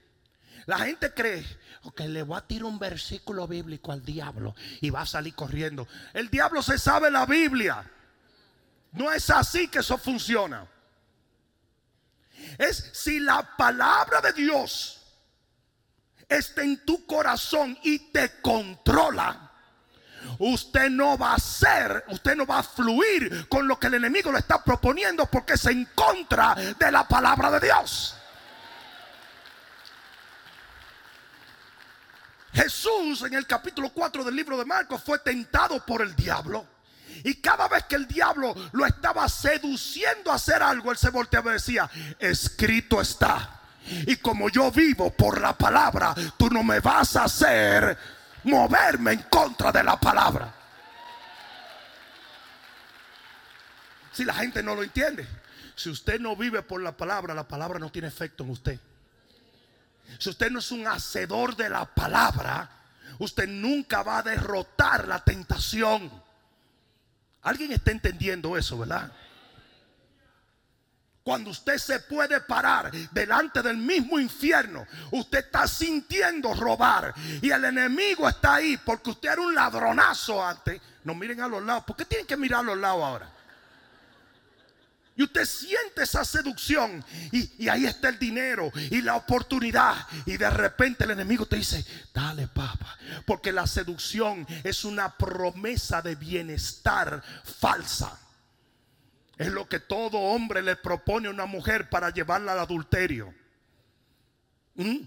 La 0.66 0.80
gente 0.80 1.14
cree, 1.14 1.46
que 1.96 2.08
le 2.08 2.24
voy 2.24 2.38
a 2.38 2.46
tirar 2.46 2.66
un 2.66 2.78
versículo 2.78 3.48
bíblico 3.48 3.92
al 3.92 4.04
diablo 4.04 4.56
y 4.82 4.90
va 4.90 5.02
a 5.02 5.06
salir 5.06 5.34
corriendo. 5.34 5.88
El 6.14 6.30
diablo 6.30 6.62
se 6.62 6.78
sabe 6.78 7.10
la 7.10 7.26
Biblia. 7.26 7.90
No 8.92 9.12
es 9.12 9.30
así 9.30 9.68
que 9.68 9.80
eso 9.80 9.98
funciona. 9.98 10.68
Es 12.58 12.92
si 12.94 13.20
la 13.20 13.56
palabra 13.58 14.22
de 14.22 14.34
Dios 14.34 15.02
está 16.28 16.64
en 16.64 16.86
tu 16.86 17.06
corazón 17.06 17.78
y 17.84 18.12
te 18.12 18.40
controla 18.42 19.49
usted 20.40 20.90
no 20.90 21.18
va 21.18 21.34
a 21.34 21.40
ser, 21.40 22.06
usted 22.10 22.36
no 22.36 22.46
va 22.46 22.60
a 22.60 22.64
fluir 22.64 23.48
con 23.48 23.68
lo 23.68 23.80
que 23.80 23.88
el 23.88 23.96
enemigo 23.96 24.32
le 24.32 24.40
está 24.40 24.64
proponiendo 24.64 25.26
porque 25.26 25.54
es 25.54 25.66
en 25.66 25.86
contra 25.96 26.56
de 26.56 26.92
la 26.92 27.08
palabra 27.08 27.52
de 27.52 27.60
Dios. 27.68 28.16
Jesús 32.54 33.22
en 33.22 33.36
el 33.36 33.46
capítulo 33.46 33.92
4 33.94 34.24
del 34.24 34.36
libro 34.36 34.58
de 34.58 34.66
Marcos 34.66 35.02
fue 35.04 35.20
tentado 35.20 35.86
por 35.86 36.02
el 36.02 36.16
diablo. 36.16 36.66
Y 37.24 37.36
cada 37.36 37.68
vez 37.68 37.84
que 37.86 37.96
el 37.96 38.08
diablo 38.08 38.56
lo 38.72 38.86
estaba 38.86 39.28
seduciendo 39.28 40.32
a 40.32 40.36
hacer 40.36 40.64
algo, 40.64 40.92
él 40.92 40.98
se 40.98 41.10
volteaba 41.10 41.52
y 41.52 41.54
decía, 41.54 41.90
escrito 42.20 43.02
está. 43.02 43.60
Y 44.08 44.18
como 44.18 44.50
yo 44.50 44.72
vivo 44.72 45.12
por 45.12 45.42
la 45.42 45.58
palabra, 45.58 46.14
tú 46.38 46.50
no 46.50 46.64
me 46.64 46.80
vas 46.80 47.16
a 47.16 47.24
hacer 47.24 47.98
moverme 48.44 49.14
en 49.14 49.24
contra 49.24 49.72
de 49.72 49.84
la 49.84 50.00
palabra. 50.00 50.54
Si 54.12 54.26
la 54.26 54.34
gente 54.34 54.62
no 54.62 54.76
lo 54.76 54.84
entiende, 54.84 55.28
si 55.76 55.90
usted 55.90 56.20
no 56.20 56.36
vive 56.36 56.62
por 56.62 56.82
la 56.82 56.92
palabra, 56.96 57.34
la 57.34 57.48
palabra 57.48 57.80
no 57.80 57.92
tiene 57.92 58.08
efecto 58.08 58.44
en 58.44 58.50
usted. 58.50 58.80
Si 60.18 60.30
usted 60.30 60.52
no 60.52 60.60
es 60.60 60.72
un 60.72 60.88
hacedor 60.88 61.56
de 61.56 61.70
la 61.70 61.86
palabra, 61.86 62.70
usted 63.20 63.48
nunca 63.48 64.04
va 64.04 64.18
a 64.18 64.24
derrotar 64.24 65.08
la 65.08 65.24
tentación. 65.24 66.12
¿Alguien 67.44 67.72
está 67.72 67.92
entendiendo 67.92 68.58
eso, 68.58 68.78
verdad? 68.80 69.12
Cuando 71.30 71.52
usted 71.52 71.78
se 71.78 72.00
puede 72.00 72.42
parar 72.42 72.90
delante 73.12 73.62
del 73.62 73.78
mismo 73.78 74.20
infierno, 74.20 74.88
usted 75.12 75.46
está 75.46 75.68
sintiendo 75.68 76.56
robar 76.56 77.14
y 77.40 77.52
el 77.52 77.66
enemigo 77.66 78.28
está 78.28 78.56
ahí 78.56 78.78
porque 78.78 79.12
usted 79.12 79.34
era 79.34 79.42
un 79.44 79.54
ladronazo 79.54 80.44
antes. 80.44 80.82
No 81.04 81.14
miren 81.14 81.40
a 81.42 81.48
los 81.48 81.64
lados. 81.64 81.84
¿Por 81.84 81.96
qué 81.96 82.06
tienen 82.06 82.26
que 82.26 82.36
mirar 82.36 82.62
a 82.62 82.64
los 82.64 82.80
lados 82.80 83.04
ahora? 83.04 83.32
Y 85.16 85.22
usted 85.22 85.46
siente 85.46 86.02
esa 86.02 86.26
seducción 86.26 87.06
y, 87.32 87.64
y, 87.64 87.70
ahí 87.70 87.86
está 87.86 88.10
el 88.10 88.18
dinero 88.18 88.72
y 88.90 89.00
la 89.04 89.16
oportunidad. 89.16 90.08
Y 90.26 90.36
de 90.36 90.50
repente 90.50 91.04
el 91.04 91.12
enemigo 91.12 91.46
te 91.46 91.58
dice, 91.58 91.86
dale 92.12 92.48
papa. 92.48 92.98
Porque 93.28 93.52
la 93.52 93.68
seducción 93.68 94.48
es 94.64 94.84
una 94.84 95.16
promesa 95.16 96.02
de 96.02 96.16
bienestar 96.16 97.22
falsa. 97.44 98.18
Es 99.40 99.48
lo 99.48 99.70
que 99.70 99.80
todo 99.80 100.18
hombre 100.18 100.62
le 100.62 100.76
propone 100.76 101.30
a 101.30 101.32
una 101.32 101.46
mujer 101.46 101.90
para 101.90 102.10
llevarla 102.10 102.52
al 102.52 102.60
adulterio. 102.60 103.34
¿Mm? 104.76 104.98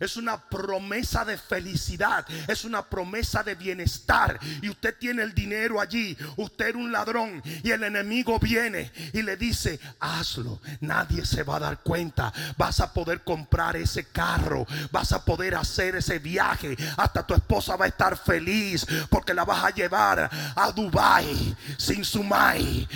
Es 0.00 0.16
una 0.16 0.38
promesa 0.48 1.24
de 1.24 1.36
felicidad, 1.36 2.26
es 2.46 2.64
una 2.64 2.82
promesa 2.82 3.42
de 3.42 3.54
bienestar. 3.54 4.38
Y 4.62 4.68
usted 4.68 4.96
tiene 4.98 5.22
el 5.22 5.34
dinero 5.34 5.80
allí, 5.80 6.16
usted 6.36 6.68
es 6.68 6.74
un 6.74 6.92
ladrón 6.92 7.42
y 7.62 7.70
el 7.70 7.82
enemigo 7.84 8.38
viene 8.38 8.92
y 9.12 9.22
le 9.22 9.36
dice, 9.36 9.78
hazlo, 10.00 10.60
nadie 10.80 11.24
se 11.24 11.42
va 11.42 11.56
a 11.56 11.60
dar 11.60 11.78
cuenta. 11.80 12.32
Vas 12.56 12.80
a 12.80 12.92
poder 12.92 13.22
comprar 13.22 13.76
ese 13.76 14.04
carro, 14.04 14.66
vas 14.90 15.12
a 15.12 15.24
poder 15.24 15.54
hacer 15.54 15.96
ese 15.96 16.18
viaje, 16.18 16.76
hasta 16.96 17.26
tu 17.26 17.34
esposa 17.34 17.76
va 17.76 17.86
a 17.86 17.88
estar 17.88 18.16
feliz 18.16 18.86
porque 19.10 19.34
la 19.34 19.44
vas 19.44 19.64
a 19.64 19.70
llevar 19.70 20.30
a 20.54 20.72
Dubai 20.72 21.56
sin 21.76 22.04
su 22.04 22.22
mai. 22.22 22.86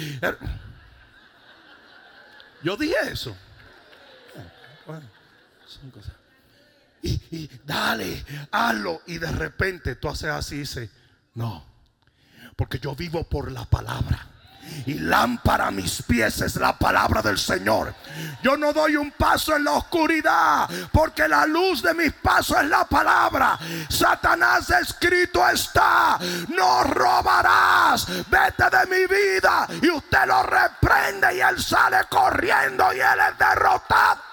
Yo 2.62 2.76
dije 2.76 2.94
eso. 3.10 3.36
Y, 7.02 7.50
dale, 7.64 8.24
hazlo. 8.50 9.02
Y 9.06 9.18
de 9.18 9.30
repente 9.30 9.96
tú 9.96 10.08
haces 10.08 10.30
así 10.30 10.56
y 10.56 10.58
dices, 10.60 10.90
no, 11.34 11.64
porque 12.56 12.78
yo 12.78 12.94
vivo 12.94 13.24
por 13.24 13.50
la 13.50 13.64
palabra. 13.64 14.28
y 14.86 14.94
lámpara 14.94 15.66
a 15.66 15.70
mis 15.72 16.02
pies 16.02 16.40
es 16.40 16.54
la 16.56 16.78
palabra 16.78 17.20
del 17.20 17.36
Señor. 17.36 17.92
Yo 18.42 18.56
no 18.56 18.72
doy 18.72 18.94
un 18.96 19.10
paso 19.10 19.56
en 19.56 19.64
la 19.64 19.72
oscuridad 19.72 20.70
porque 20.92 21.26
la 21.26 21.44
luz 21.46 21.82
de 21.82 21.92
mis 21.94 22.12
pasos 22.12 22.58
es 22.58 22.68
la 22.68 22.84
palabra. 22.84 23.58
Satanás 23.88 24.70
escrito 24.70 25.46
está, 25.48 26.18
no 26.48 26.84
robarás, 26.84 28.06
vete 28.30 28.64
de 28.70 28.86
mi 28.86 29.06
vida 29.06 29.66
y 29.82 29.90
usted 29.90 30.26
lo 30.26 30.42
reprende 30.44 31.36
y 31.36 31.40
él 31.40 31.60
sale 31.60 31.98
corriendo 32.08 32.92
y 32.94 33.00
él 33.00 33.20
es 33.30 33.38
derrotado. 33.38 34.31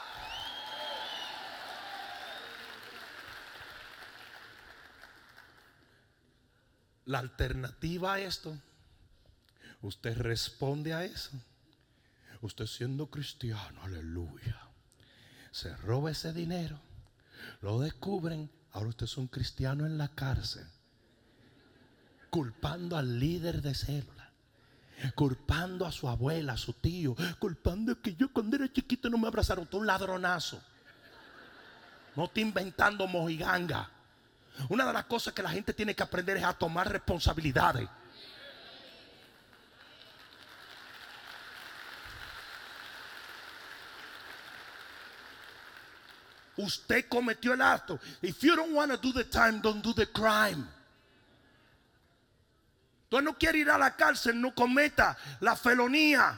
La 7.10 7.18
alternativa 7.18 8.14
a 8.14 8.20
esto, 8.20 8.56
usted 9.82 10.16
responde 10.16 10.94
a 10.94 11.04
eso. 11.04 11.32
Usted 12.42 12.68
siendo 12.68 13.08
cristiano, 13.08 13.82
aleluya. 13.82 14.62
Se 15.50 15.76
roba 15.78 16.12
ese 16.12 16.34
dinero, 16.34 16.80
lo 17.62 17.80
descubren, 17.80 18.52
ahora 18.74 18.90
usted 18.90 19.06
es 19.06 19.18
un 19.18 19.26
cristiano 19.26 19.88
en 19.88 19.98
la 19.98 20.10
cárcel, 20.10 20.68
culpando 22.30 22.96
al 22.96 23.20
líder 23.20 23.64
de 23.64 23.74
célula 23.74 24.32
culpando 25.16 25.88
a 25.88 25.92
su 25.92 26.08
abuela, 26.08 26.54
a 26.54 26.58
su 26.58 26.74
tío, 26.74 27.16
culpando 27.40 28.00
que 28.02 28.16
yo 28.16 28.32
cuando 28.32 28.58
era 28.58 28.72
chiquito 28.72 29.10
no 29.10 29.18
me 29.18 29.30
abrazaron, 29.30 29.66
tú 29.66 29.78
un 29.78 29.88
ladronazo. 29.88 30.62
No 32.16 32.28
te 32.28 32.42
inventando 32.42 33.08
mojiganga. 33.08 33.90
Una 34.68 34.86
de 34.86 34.94
las 34.94 35.06
cosas 35.06 35.34
que 35.34 35.42
la 35.42 35.50
gente 35.50 35.74
tiene 35.74 35.96
que 35.96 36.04
aprender 36.04 36.38
es 36.38 36.44
a 36.44 36.54
tomar 36.54 36.92
responsabilidades. 36.92 37.88
Usted 46.58 47.08
cometió 47.08 47.54
el 47.54 47.62
acto. 47.62 48.00
If 48.22 48.42
you 48.42 48.54
don't 48.54 48.74
want 48.74 48.92
to 48.92 48.98
do 48.98 49.14
the 49.14 49.24
time, 49.24 49.62
don't 49.62 49.82
do 49.82 49.94
the 49.94 50.12
crime. 50.12 50.68
Tú 53.10 53.22
no 53.22 53.38
quiere 53.38 53.60
ir 53.60 53.70
a 53.70 53.78
la 53.78 53.96
cárcel, 53.96 54.40
no 54.40 54.54
cometa 54.54 55.18
la 55.40 55.56
felonía. 55.56 56.38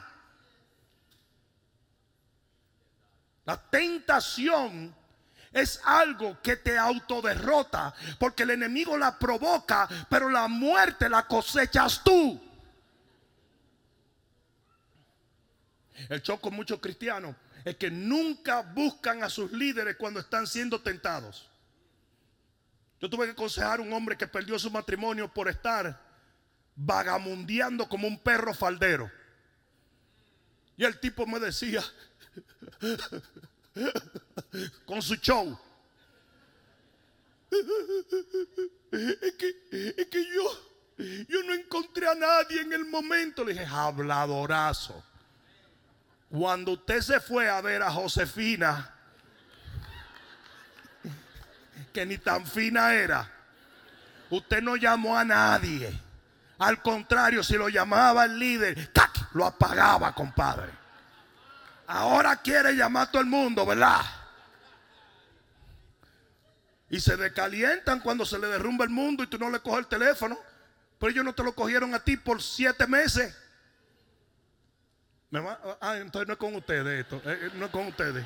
La 3.44 3.56
tentación 3.60 4.94
es 5.52 5.80
algo 5.84 6.40
que 6.42 6.56
te 6.56 6.78
autoderrota, 6.78 7.94
porque 8.18 8.44
el 8.44 8.50
enemigo 8.50 8.96
la 8.96 9.18
provoca, 9.18 9.88
pero 10.08 10.28
la 10.28 10.48
muerte 10.48 11.08
la 11.08 11.26
cosechas 11.26 12.02
tú. 12.02 12.40
El 16.08 16.22
choco 16.22 16.42
con 16.42 16.54
muchos 16.54 16.80
cristianos 16.80 17.36
es 17.64 17.76
que 17.76 17.90
nunca 17.90 18.62
buscan 18.62 19.22
a 19.22 19.28
sus 19.28 19.52
líderes 19.52 19.96
cuando 19.96 20.20
están 20.20 20.46
siendo 20.46 20.80
tentados. 20.80 21.48
Yo 23.00 23.10
tuve 23.10 23.26
que 23.26 23.32
aconsejar 23.32 23.78
a 23.78 23.82
un 23.82 23.92
hombre 23.92 24.16
que 24.16 24.26
perdió 24.26 24.58
su 24.58 24.70
matrimonio 24.70 25.32
por 25.32 25.48
estar 25.48 26.00
vagamundeando 26.74 27.88
como 27.88 28.08
un 28.08 28.18
perro 28.18 28.54
faldero. 28.54 29.10
Y 30.76 30.84
el 30.84 30.98
tipo 30.98 31.26
me 31.26 31.38
decía, 31.38 31.82
con 34.86 35.02
su 35.02 35.16
show. 35.16 35.58
Es 38.92 39.32
que, 39.38 39.94
es 39.96 40.06
que 40.08 40.22
yo, 40.26 41.24
yo 41.26 41.42
no 41.44 41.54
encontré 41.54 42.06
a 42.06 42.14
nadie 42.14 42.60
en 42.60 42.74
el 42.74 42.84
momento. 42.84 43.42
Le 43.42 43.54
dije, 43.54 43.64
habladorazo. 43.64 45.02
Cuando 46.28 46.72
usted 46.72 47.00
se 47.00 47.18
fue 47.18 47.48
a 47.48 47.62
ver 47.62 47.82
a 47.82 47.90
Josefina, 47.90 48.94
que 51.92 52.04
ni 52.04 52.18
tan 52.18 52.46
fina 52.46 52.92
era, 52.92 53.30
usted 54.28 54.62
no 54.62 54.76
llamó 54.76 55.16
a 55.16 55.24
nadie. 55.24 55.98
Al 56.58 56.82
contrario, 56.82 57.42
si 57.42 57.54
lo 57.54 57.70
llamaba 57.70 58.26
el 58.26 58.38
líder, 58.38 58.92
lo 59.32 59.46
apagaba, 59.46 60.14
compadre. 60.14 60.81
Ahora 61.86 62.36
quiere 62.40 62.74
llamar 62.74 63.08
a 63.08 63.10
todo 63.10 63.22
el 63.22 63.28
mundo, 63.28 63.66
¿verdad? 63.66 64.00
Y 66.88 67.00
se 67.00 67.16
decalientan 67.16 68.00
cuando 68.00 68.24
se 68.26 68.38
le 68.38 68.46
derrumba 68.48 68.84
el 68.84 68.90
mundo 68.90 69.22
y 69.22 69.26
tú 69.26 69.38
no 69.38 69.50
le 69.50 69.60
coges 69.60 69.80
el 69.80 69.86
teléfono. 69.86 70.38
Pero 70.98 71.10
ellos 71.10 71.24
no 71.24 71.34
te 71.34 71.42
lo 71.42 71.54
cogieron 71.54 71.94
a 71.94 72.04
ti 72.04 72.16
por 72.16 72.42
siete 72.42 72.86
meses. 72.86 73.34
ah, 75.80 75.96
entonces 75.96 76.28
no 76.28 76.34
es 76.34 76.38
con 76.38 76.54
ustedes 76.54 77.00
esto. 77.00 77.16
Eh, 77.24 77.46
eh, 77.46 77.50
no 77.54 77.66
es 77.66 77.72
con 77.72 77.86
ustedes. 77.86 78.24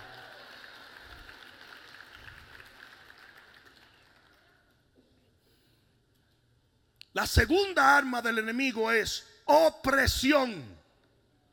La 7.14 7.26
segunda 7.26 7.96
arma 7.96 8.20
del 8.20 8.40
enemigo 8.40 8.90
es 8.90 9.26
opresión. 9.46 10.75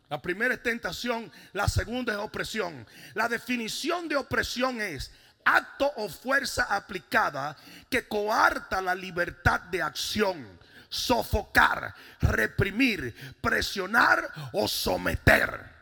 La 0.09 0.21
primera 0.21 0.53
es 0.53 0.63
tentación, 0.63 1.31
la 1.53 1.67
segunda 1.67 2.13
es 2.13 2.19
opresión. 2.19 2.85
La 3.13 3.27
definición 3.27 4.07
de 4.07 4.15
opresión 4.15 4.79
es 4.81 5.11
acto 5.45 5.91
o 5.97 6.09
fuerza 6.09 6.63
aplicada 6.63 7.55
que 7.89 8.07
coarta 8.07 8.81
la 8.81 8.95
libertad 8.95 9.61
de 9.61 9.81
acción, 9.81 10.59
sofocar, 10.89 11.93
reprimir, 12.21 13.15
presionar 13.41 14.29
o 14.53 14.67
someter. 14.67 15.73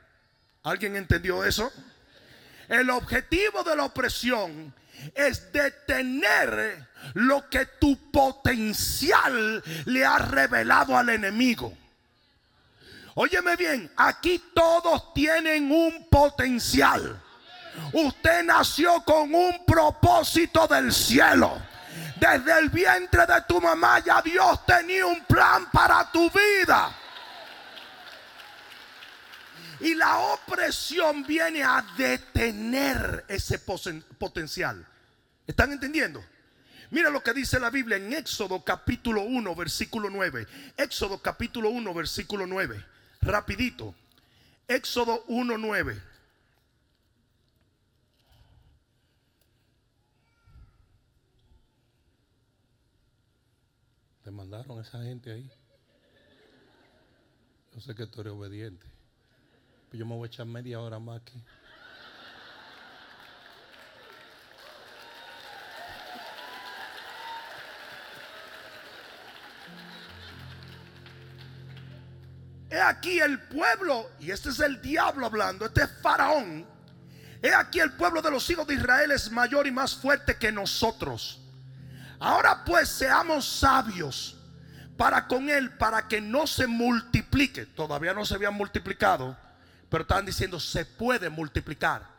¿Alguien 0.63 0.95
entendió 0.95 1.43
eso? 1.43 1.71
El 2.67 2.89
objetivo 2.89 3.63
de 3.63 3.75
la 3.75 3.84
opresión 3.84 4.73
es 5.15 5.51
detener 5.51 6.88
lo 7.15 7.49
que 7.49 7.65
tu 7.65 8.12
potencial 8.12 9.63
le 9.86 10.05
ha 10.05 10.17
revelado 10.19 10.97
al 10.97 11.10
enemigo. 11.10 11.75
Óyeme 13.15 13.58
bien, 13.58 13.91
aquí 13.97 14.41
todos 14.54 15.13
tienen 15.13 15.69
un 15.71 16.08
potencial. 16.10 17.21
Usted 17.91 18.43
nació 18.43 19.04
con 19.04 19.34
un 19.34 19.65
propósito 19.65 20.67
del 20.67 20.93
cielo. 20.93 21.62
Desde 22.15 22.58
el 22.60 22.69
vientre 22.69 23.26
de 23.26 23.41
tu 23.47 23.60
mamá 23.60 24.00
ya 24.00 24.21
Dios 24.21 24.65
tenía 24.65 25.06
un 25.06 25.26
plan 25.26 25.69
para 25.71 26.10
tu 26.12 26.30
vida. 26.30 26.95
Y 29.82 29.95
la 29.95 30.19
opresión 30.19 31.26
viene 31.26 31.63
a 31.63 31.84
detener 31.97 33.26
ese 33.28 33.60
potencial. 33.60 34.86
¿Están 35.47 35.71
entendiendo? 35.71 36.24
Mira 36.91 37.10
lo 37.10 37.24
que 37.24 37.34
dice 37.34 37.60
la 37.60 37.69
Biblia 37.69 37.97
en 37.97 38.13
Éxodo 38.13 38.63
capítulo 38.63 39.24
1, 39.24 39.56
versículo 39.56 40.10
9. 40.10 40.47
Éxodo 40.78 41.21
capítulo 41.21 41.69
1, 41.69 41.93
versículo 41.93 42.45
9 42.45 42.90
rapidito. 43.21 43.95
Éxodo 44.67 45.25
1.9. 45.27 46.01
Te 54.23 54.31
mandaron 54.31 54.79
a 54.79 54.81
esa 54.81 55.01
gente 55.03 55.31
ahí. 55.31 55.51
Yo 57.73 57.81
sé 57.81 57.95
que 57.95 58.05
tú 58.05 58.21
eres 58.21 58.34
obediente. 58.34 58.86
Pues 59.89 59.99
yo 59.99 60.05
me 60.05 60.15
voy 60.15 60.25
a 60.25 60.27
echar 60.27 60.45
media 60.45 60.79
hora 60.79 60.99
más 60.99 61.21
aquí. 61.21 61.41
He 72.71 72.79
aquí 72.79 73.19
el 73.19 73.38
pueblo, 73.38 74.10
y 74.17 74.31
este 74.31 74.49
es 74.49 74.62
el 74.62 74.81
diablo 74.81 75.25
hablando, 75.25 75.65
este 75.65 75.84
es 75.84 75.89
Faraón. 76.01 76.65
He 77.41 77.53
aquí 77.53 77.81
el 77.81 77.91
pueblo 77.91 78.21
de 78.21 78.31
los 78.31 78.49
hijos 78.49 78.65
de 78.65 78.75
Israel 78.75 79.12
es 79.12 79.29
mayor 79.29 79.67
y 79.67 79.71
más 79.71 79.93
fuerte 79.93 80.38
que 80.38 80.53
nosotros. 80.53 81.41
Ahora 82.17 82.63
pues 82.63 82.88
seamos 82.88 83.45
sabios 83.45 84.38
para 84.95 85.27
con 85.27 85.49
él, 85.49 85.71
para 85.71 86.07
que 86.07 86.21
no 86.21 86.47
se 86.47 86.65
multiplique. 86.65 87.65
Todavía 87.65 88.13
no 88.13 88.23
se 88.23 88.36
habían 88.36 88.53
multiplicado, 88.53 89.36
pero 89.89 90.03
están 90.03 90.25
diciendo 90.25 90.57
se 90.57 90.86
puede 90.86 91.29
multiplicar. 91.29 92.11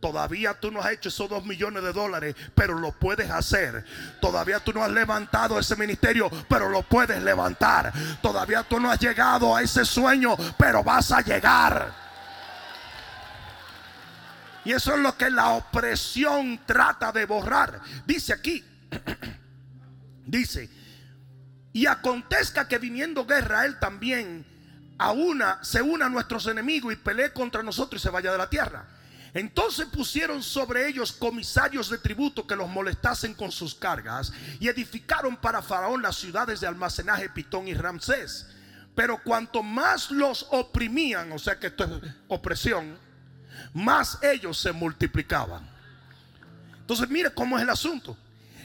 Todavía 0.00 0.54
tú 0.54 0.70
no 0.70 0.80
has 0.80 0.92
hecho 0.92 1.08
esos 1.08 1.28
dos 1.28 1.44
millones 1.44 1.82
de 1.82 1.92
dólares, 1.92 2.36
pero 2.54 2.78
lo 2.78 2.92
puedes 2.92 3.28
hacer. 3.30 3.84
Todavía 4.20 4.60
tú 4.60 4.72
no 4.72 4.84
has 4.84 4.90
levantado 4.90 5.58
ese 5.58 5.74
ministerio, 5.74 6.30
pero 6.48 6.68
lo 6.68 6.82
puedes 6.82 7.20
levantar. 7.20 7.92
Todavía 8.22 8.62
tú 8.62 8.78
no 8.78 8.90
has 8.90 9.00
llegado 9.00 9.56
a 9.56 9.62
ese 9.62 9.84
sueño, 9.84 10.36
pero 10.56 10.84
vas 10.84 11.10
a 11.10 11.20
llegar. 11.20 11.92
Y 14.64 14.72
eso 14.72 14.94
es 14.94 15.00
lo 15.00 15.16
que 15.16 15.30
la 15.30 15.50
opresión 15.50 16.60
trata 16.64 17.10
de 17.10 17.26
borrar. 17.26 17.80
Dice 18.06 18.32
aquí, 18.32 18.64
dice, 20.26 20.70
y 21.72 21.86
acontezca 21.86 22.68
que 22.68 22.78
viniendo 22.78 23.26
guerra, 23.26 23.64
él 23.64 23.80
también 23.80 24.46
a 24.98 25.10
una, 25.10 25.62
se 25.64 25.82
una 25.82 26.06
a 26.06 26.08
nuestros 26.08 26.46
enemigos 26.46 26.92
y 26.92 26.96
pelee 26.96 27.32
contra 27.32 27.64
nosotros 27.64 28.00
y 28.00 28.04
se 28.04 28.10
vaya 28.10 28.30
de 28.30 28.38
la 28.38 28.48
tierra. 28.48 28.84
Entonces 29.34 29.86
pusieron 29.86 30.42
sobre 30.42 30.88
ellos 30.88 31.12
comisarios 31.12 31.90
de 31.90 31.98
tributo 31.98 32.46
que 32.46 32.56
los 32.56 32.68
molestasen 32.68 33.34
con 33.34 33.52
sus 33.52 33.74
cargas 33.74 34.32
y 34.58 34.68
edificaron 34.68 35.36
para 35.36 35.62
Faraón 35.62 36.02
las 36.02 36.16
ciudades 36.16 36.60
de 36.60 36.66
almacenaje 36.66 37.28
Pitón 37.28 37.68
y 37.68 37.74
Ramsés. 37.74 38.46
Pero 38.94 39.22
cuanto 39.22 39.62
más 39.62 40.10
los 40.10 40.46
oprimían, 40.50 41.30
o 41.32 41.38
sea 41.38 41.58
que 41.58 41.68
esto 41.68 41.84
es 41.84 42.12
opresión, 42.26 42.98
más 43.72 44.18
ellos 44.22 44.58
se 44.58 44.72
multiplicaban. 44.72 45.68
Entonces 46.80 47.08
mire 47.08 47.32
cómo 47.32 47.56
es 47.56 47.62
el 47.62 47.70
asunto. 47.70 48.16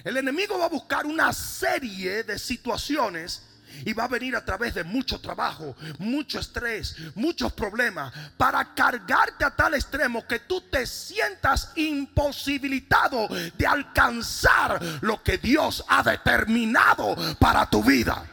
El 0.03 0.17
enemigo 0.17 0.57
va 0.57 0.65
a 0.65 0.69
buscar 0.69 1.05
una 1.05 1.31
serie 1.33 2.23
de 2.23 2.39
situaciones 2.39 3.43
y 3.85 3.93
va 3.93 4.05
a 4.05 4.07
venir 4.07 4.35
a 4.35 4.45
través 4.45 4.73
de 4.73 4.83
mucho 4.83 5.19
trabajo, 5.19 5.75
mucho 5.99 6.39
estrés, 6.39 6.95
muchos 7.15 7.53
problemas, 7.53 8.13
para 8.37 8.73
cargarte 8.73 9.45
a 9.45 9.55
tal 9.55 9.73
extremo 9.73 10.25
que 10.27 10.39
tú 10.39 10.61
te 10.61 10.85
sientas 10.85 11.71
imposibilitado 11.75 13.27
de 13.57 13.67
alcanzar 13.67 14.81
lo 15.01 15.21
que 15.21 15.37
Dios 15.37 15.83
ha 15.87 16.03
determinado 16.03 17.15
para 17.39 17.69
tu 17.69 17.83
vida. 17.83 18.23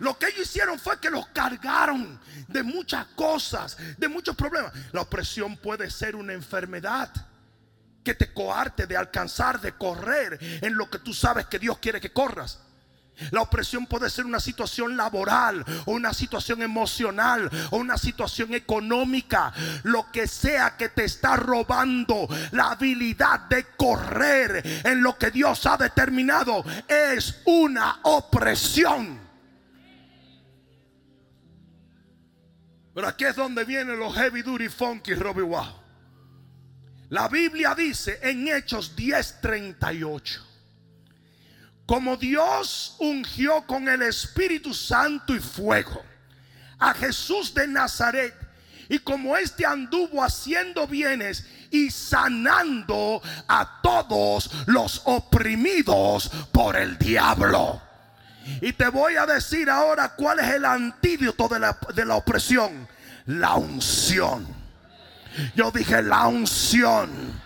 Lo 0.00 0.18
que 0.18 0.26
ellos 0.26 0.40
hicieron 0.40 0.78
fue 0.78 0.98
que 1.00 1.08
los 1.08 1.26
cargaron 1.28 2.20
de 2.48 2.62
muchas 2.62 3.06
cosas, 3.16 3.76
de 3.96 4.08
muchos 4.08 4.36
problemas. 4.36 4.72
La 4.92 5.02
opresión 5.02 5.56
puede 5.56 5.90
ser 5.90 6.16
una 6.16 6.32
enfermedad 6.32 7.10
que 8.04 8.14
te 8.14 8.32
coarte 8.32 8.86
de 8.86 8.96
alcanzar, 8.96 9.60
de 9.60 9.72
correr 9.72 10.38
en 10.62 10.76
lo 10.76 10.88
que 10.90 10.98
tú 10.98 11.12
sabes 11.14 11.46
que 11.46 11.58
Dios 11.58 11.78
quiere 11.78 12.00
que 12.00 12.12
corras. 12.12 12.60
La 13.30 13.42
opresión 13.42 13.86
puede 13.86 14.10
ser 14.10 14.26
una 14.26 14.40
situación 14.40 14.96
laboral 14.96 15.64
o 15.86 15.92
una 15.92 16.12
situación 16.12 16.62
emocional 16.62 17.48
o 17.70 17.76
una 17.76 17.96
situación 17.96 18.54
económica. 18.54 19.52
Lo 19.84 20.10
que 20.10 20.26
sea 20.26 20.76
que 20.76 20.88
te 20.88 21.04
está 21.04 21.36
robando 21.36 22.28
la 22.50 22.72
habilidad 22.72 23.40
de 23.48 23.66
correr 23.76 24.82
en 24.84 25.02
lo 25.02 25.16
que 25.16 25.30
Dios 25.30 25.64
ha 25.66 25.76
determinado 25.76 26.64
es 26.88 27.40
una 27.44 28.00
opresión. 28.02 29.20
Pero 32.94 33.08
aquí 33.08 33.24
es 33.24 33.36
donde 33.36 33.64
vienen 33.64 33.98
los 33.98 34.14
heavy 34.14 34.42
duty 34.42 34.68
funky 34.68 35.14
Robbie 35.14 35.42
Wow. 35.42 35.83
La 37.14 37.28
Biblia 37.28 37.76
dice 37.76 38.18
en 38.22 38.48
Hechos 38.48 38.96
10:38, 38.96 40.40
como 41.86 42.16
Dios 42.16 42.96
ungió 42.98 43.64
con 43.68 43.88
el 43.88 44.02
Espíritu 44.02 44.74
Santo 44.74 45.32
y 45.32 45.38
fuego 45.38 46.04
a 46.76 46.92
Jesús 46.92 47.54
de 47.54 47.68
Nazaret, 47.68 48.34
y 48.88 48.98
como 48.98 49.36
éste 49.36 49.64
anduvo 49.64 50.24
haciendo 50.24 50.88
bienes 50.88 51.46
y 51.70 51.88
sanando 51.92 53.22
a 53.46 53.80
todos 53.80 54.50
los 54.66 55.02
oprimidos 55.04 56.32
por 56.50 56.74
el 56.74 56.98
diablo. 56.98 57.80
Y 58.60 58.72
te 58.72 58.88
voy 58.88 59.14
a 59.14 59.24
decir 59.24 59.70
ahora 59.70 60.16
cuál 60.16 60.40
es 60.40 60.48
el 60.48 60.64
antídoto 60.64 61.46
de 61.46 61.60
la, 61.60 61.78
de 61.94 62.04
la 62.06 62.16
opresión. 62.16 62.88
La 63.26 63.54
unción. 63.54 64.53
Yo 65.54 65.70
dije 65.70 66.02
la 66.02 66.26
unción. 66.26 67.42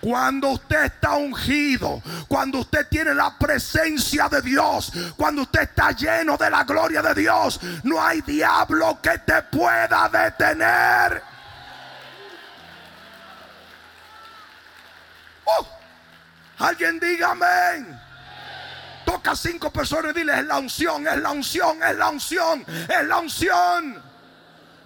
Cuando 0.00 0.50
usted 0.50 0.84
está 0.84 1.16
ungido, 1.16 2.02
cuando 2.28 2.58
usted 2.58 2.86
tiene 2.88 3.14
la 3.14 3.36
presencia 3.36 4.28
de 4.28 4.42
Dios, 4.42 4.92
cuando 5.16 5.42
usted 5.42 5.62
está 5.62 5.92
lleno 5.92 6.36
de 6.36 6.50
la 6.50 6.64
gloria 6.64 7.02
de 7.02 7.14
Dios, 7.14 7.60
no 7.82 8.02
hay 8.02 8.20
diablo 8.22 9.00
que 9.02 9.18
te 9.18 9.42
pueda 9.42 10.08
detener. 10.08 11.22
Oh, 15.44 15.66
alguien 16.58 17.00
diga 17.00 17.30
amén. 17.30 18.00
Toca 19.04 19.30
a 19.30 19.36
cinco 19.36 19.72
personas 19.72 20.12
y 20.14 20.18
dile, 20.18 20.38
es 20.38 20.44
la 20.44 20.58
unción, 20.58 21.06
es 21.06 21.16
la 21.16 21.30
unción, 21.30 21.82
es 21.82 21.96
la 21.96 22.08
unción, 22.08 22.66
es 22.68 23.04
la 23.06 23.18
unción. 23.18 24.07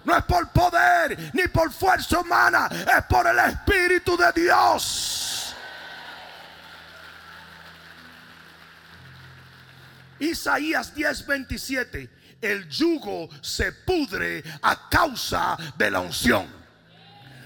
No 0.05 0.17
es 0.17 0.23
por 0.25 0.49
poder 0.49 1.31
ni 1.33 1.47
por 1.47 1.71
fuerza 1.71 2.19
humana, 2.19 2.67
es 2.71 3.03
por 3.05 3.25
el 3.27 3.39
Espíritu 3.39 4.17
de 4.17 4.41
Dios. 4.41 5.55
Isaías 10.19 10.93
10:27, 10.95 12.09
el 12.41 12.67
yugo 12.69 13.29
se 13.41 13.71
pudre 13.71 14.43
a 14.61 14.89
causa 14.89 15.57
de 15.77 15.91
la 15.91 15.99
unción. 15.99 16.47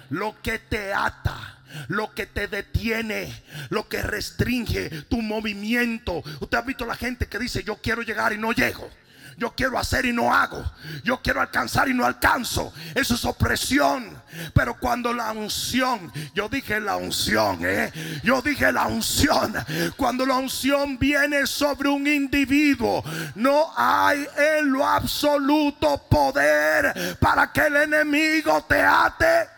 Lo 0.09 0.41
que 0.41 0.59
te 0.59 0.93
ata, 0.93 1.59
lo 1.89 2.13
que 2.13 2.27
te 2.27 2.47
detiene, 2.47 3.43
lo 3.69 3.87
que 3.87 4.01
restringe 4.01 5.03
tu 5.03 5.21
movimiento. 5.21 6.23
Usted 6.39 6.57
ha 6.57 6.61
visto 6.61 6.85
la 6.85 6.95
gente 6.95 7.27
que 7.27 7.39
dice, 7.39 7.63
yo 7.63 7.77
quiero 7.77 8.01
llegar 8.01 8.33
y 8.33 8.37
no 8.37 8.51
llego. 8.51 8.89
Yo 9.37 9.53
quiero 9.55 9.77
hacer 9.77 10.05
y 10.07 10.13
no 10.13 10.33
hago. 10.33 10.63
Yo 11.03 11.21
quiero 11.21 11.41
alcanzar 11.41 11.87
y 11.87 11.93
no 11.93 12.05
alcanzo. 12.05 12.73
Eso 12.95 13.13
es 13.13 13.23
opresión. 13.23 14.19
Pero 14.51 14.79
cuando 14.79 15.13
la 15.13 15.31
unción, 15.31 16.11
yo 16.33 16.49
dije 16.49 16.79
la 16.79 16.97
unción, 16.97 17.59
¿eh? 17.61 17.93
yo 18.23 18.41
dije 18.41 18.71
la 18.71 18.87
unción. 18.87 19.53
Cuando 19.95 20.25
la 20.25 20.37
unción 20.37 20.97
viene 20.97 21.45
sobre 21.45 21.87
un 21.87 22.07
individuo, 22.07 23.03
no 23.35 23.71
hay 23.77 24.27
en 24.59 24.71
lo 24.71 24.83
absoluto 24.83 25.99
poder 26.09 27.17
para 27.19 27.53
que 27.53 27.61
el 27.61 27.75
enemigo 27.75 28.65
te 28.67 28.81
ate. 28.81 29.49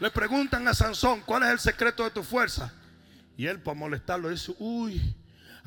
Le 0.00 0.10
preguntan 0.10 0.66
a 0.66 0.74
Sansón, 0.74 1.22
¿cuál 1.22 1.44
es 1.44 1.50
el 1.50 1.60
secreto 1.60 2.02
de 2.02 2.10
tu 2.10 2.24
fuerza? 2.24 2.72
Y 3.36 3.46
él 3.46 3.60
para 3.60 3.76
molestarlo 3.76 4.28
dice, 4.28 4.52
uy, 4.58 5.14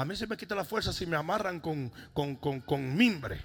a 0.01 0.05
mí 0.05 0.15
se 0.15 0.25
me 0.25 0.35
quita 0.35 0.55
la 0.55 0.65
fuerza 0.65 0.91
si 0.91 1.05
me 1.05 1.15
amarran 1.15 1.59
con, 1.59 1.91
con, 2.11 2.95
mimbre. 2.97 3.39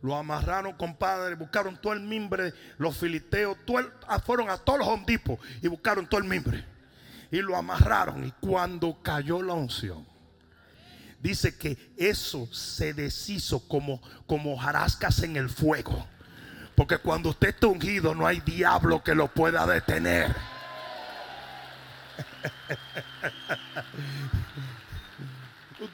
Lo 0.00 0.14
amarraron, 0.14 0.74
compadre, 0.74 1.34
buscaron 1.34 1.76
todo 1.76 1.92
el 1.92 2.02
mimbre, 2.02 2.54
los 2.78 2.96
filisteos, 2.96 3.56
ah, 4.06 4.20
fueron 4.20 4.48
a 4.48 4.58
todos 4.58 4.78
los 4.78 4.86
hondipos 4.86 5.40
y 5.60 5.66
buscaron 5.66 6.06
todo 6.06 6.20
el 6.20 6.28
mimbre. 6.28 6.64
Y 7.32 7.42
lo 7.42 7.56
amarraron. 7.56 8.24
Y 8.24 8.30
cuando 8.32 9.02
cayó 9.02 9.42
la 9.42 9.54
unción, 9.54 10.06
dice 11.20 11.58
que 11.58 11.92
eso 11.96 12.46
se 12.52 12.94
deshizo 12.94 13.66
como, 13.66 14.00
como 14.28 14.56
jarascas 14.56 15.20
en 15.24 15.34
el 15.36 15.50
fuego. 15.50 16.06
Porque 16.76 16.98
cuando 16.98 17.30
usted 17.30 17.48
está 17.48 17.66
ungido, 17.66 18.14
no 18.14 18.24
hay 18.24 18.38
diablo 18.38 19.02
que 19.02 19.16
lo 19.16 19.26
pueda 19.26 19.66
detener. 19.66 20.32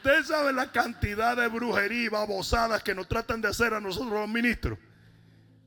Usted 0.03 0.25
sabe 0.25 0.55
la 0.55 0.73
cantidad 0.73 1.37
de 1.37 1.47
brujería 1.49 2.05
y 2.05 2.09
babosadas 2.09 2.83
que 2.83 2.95
nos 2.95 3.07
tratan 3.07 3.43
de 3.43 3.49
hacer 3.49 3.75
a 3.75 3.81
nosotros 3.81 4.13
los 4.13 4.29
ministros. 4.31 4.79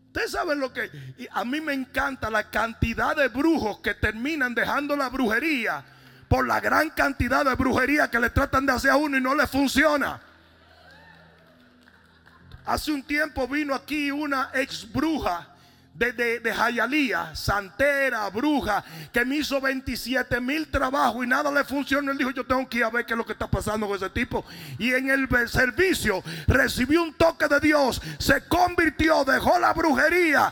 Usted 0.07 0.27
sabe 0.27 0.55
lo 0.55 0.73
que... 0.73 0.89
a 1.31 1.45
mí 1.45 1.61
me 1.61 1.73
encanta 1.73 2.31
la 2.31 2.49
cantidad 2.49 3.15
de 3.15 3.27
brujos 3.27 3.79
que 3.81 3.93
terminan 3.93 4.55
dejando 4.55 4.95
la 4.95 5.09
brujería 5.09 5.85
por 6.27 6.47
la 6.47 6.59
gran 6.59 6.89
cantidad 6.89 7.45
de 7.45 7.53
brujería 7.53 8.09
que 8.09 8.19
le 8.19 8.31
tratan 8.31 8.65
de 8.65 8.71
hacer 8.71 8.89
a 8.89 8.95
uno 8.95 9.17
y 9.17 9.21
no 9.21 9.35
le 9.35 9.45
funciona. 9.45 10.19
Hace 12.65 12.91
un 12.91 13.03
tiempo 13.03 13.47
vino 13.47 13.75
aquí 13.75 14.09
una 14.09 14.49
ex 14.55 14.91
bruja 14.91 15.52
de, 15.93 16.39
de, 16.39 16.53
Jayalía, 16.53 17.35
santera, 17.35 18.27
bruja, 18.29 18.83
que 19.11 19.23
me 19.23 19.37
hizo 19.37 19.61
27 19.61 20.41
mil 20.41 20.67
trabajos 20.67 21.23
y 21.23 21.27
nada 21.27 21.51
le 21.51 21.63
funcionó. 21.63 22.11
Él 22.11 22.17
dijo, 22.17 22.31
yo 22.31 22.45
tengo 22.45 22.67
que 22.67 22.79
ir 22.79 22.83
a 22.83 22.89
ver 22.89 23.05
qué 23.05 23.13
es 23.13 23.17
lo 23.17 23.25
que 23.25 23.33
está 23.33 23.47
pasando 23.47 23.87
con 23.87 23.95
ese 23.95 24.09
tipo. 24.09 24.43
Y 24.79 24.91
en 24.93 25.09
el 25.09 25.27
servicio 25.47 26.23
recibió 26.47 27.03
un 27.03 27.13
toque 27.13 27.47
de 27.47 27.59
Dios, 27.59 28.01
se 28.17 28.43
convirtió, 28.47 29.23
dejó 29.23 29.59
la 29.59 29.73
brujería. 29.73 30.51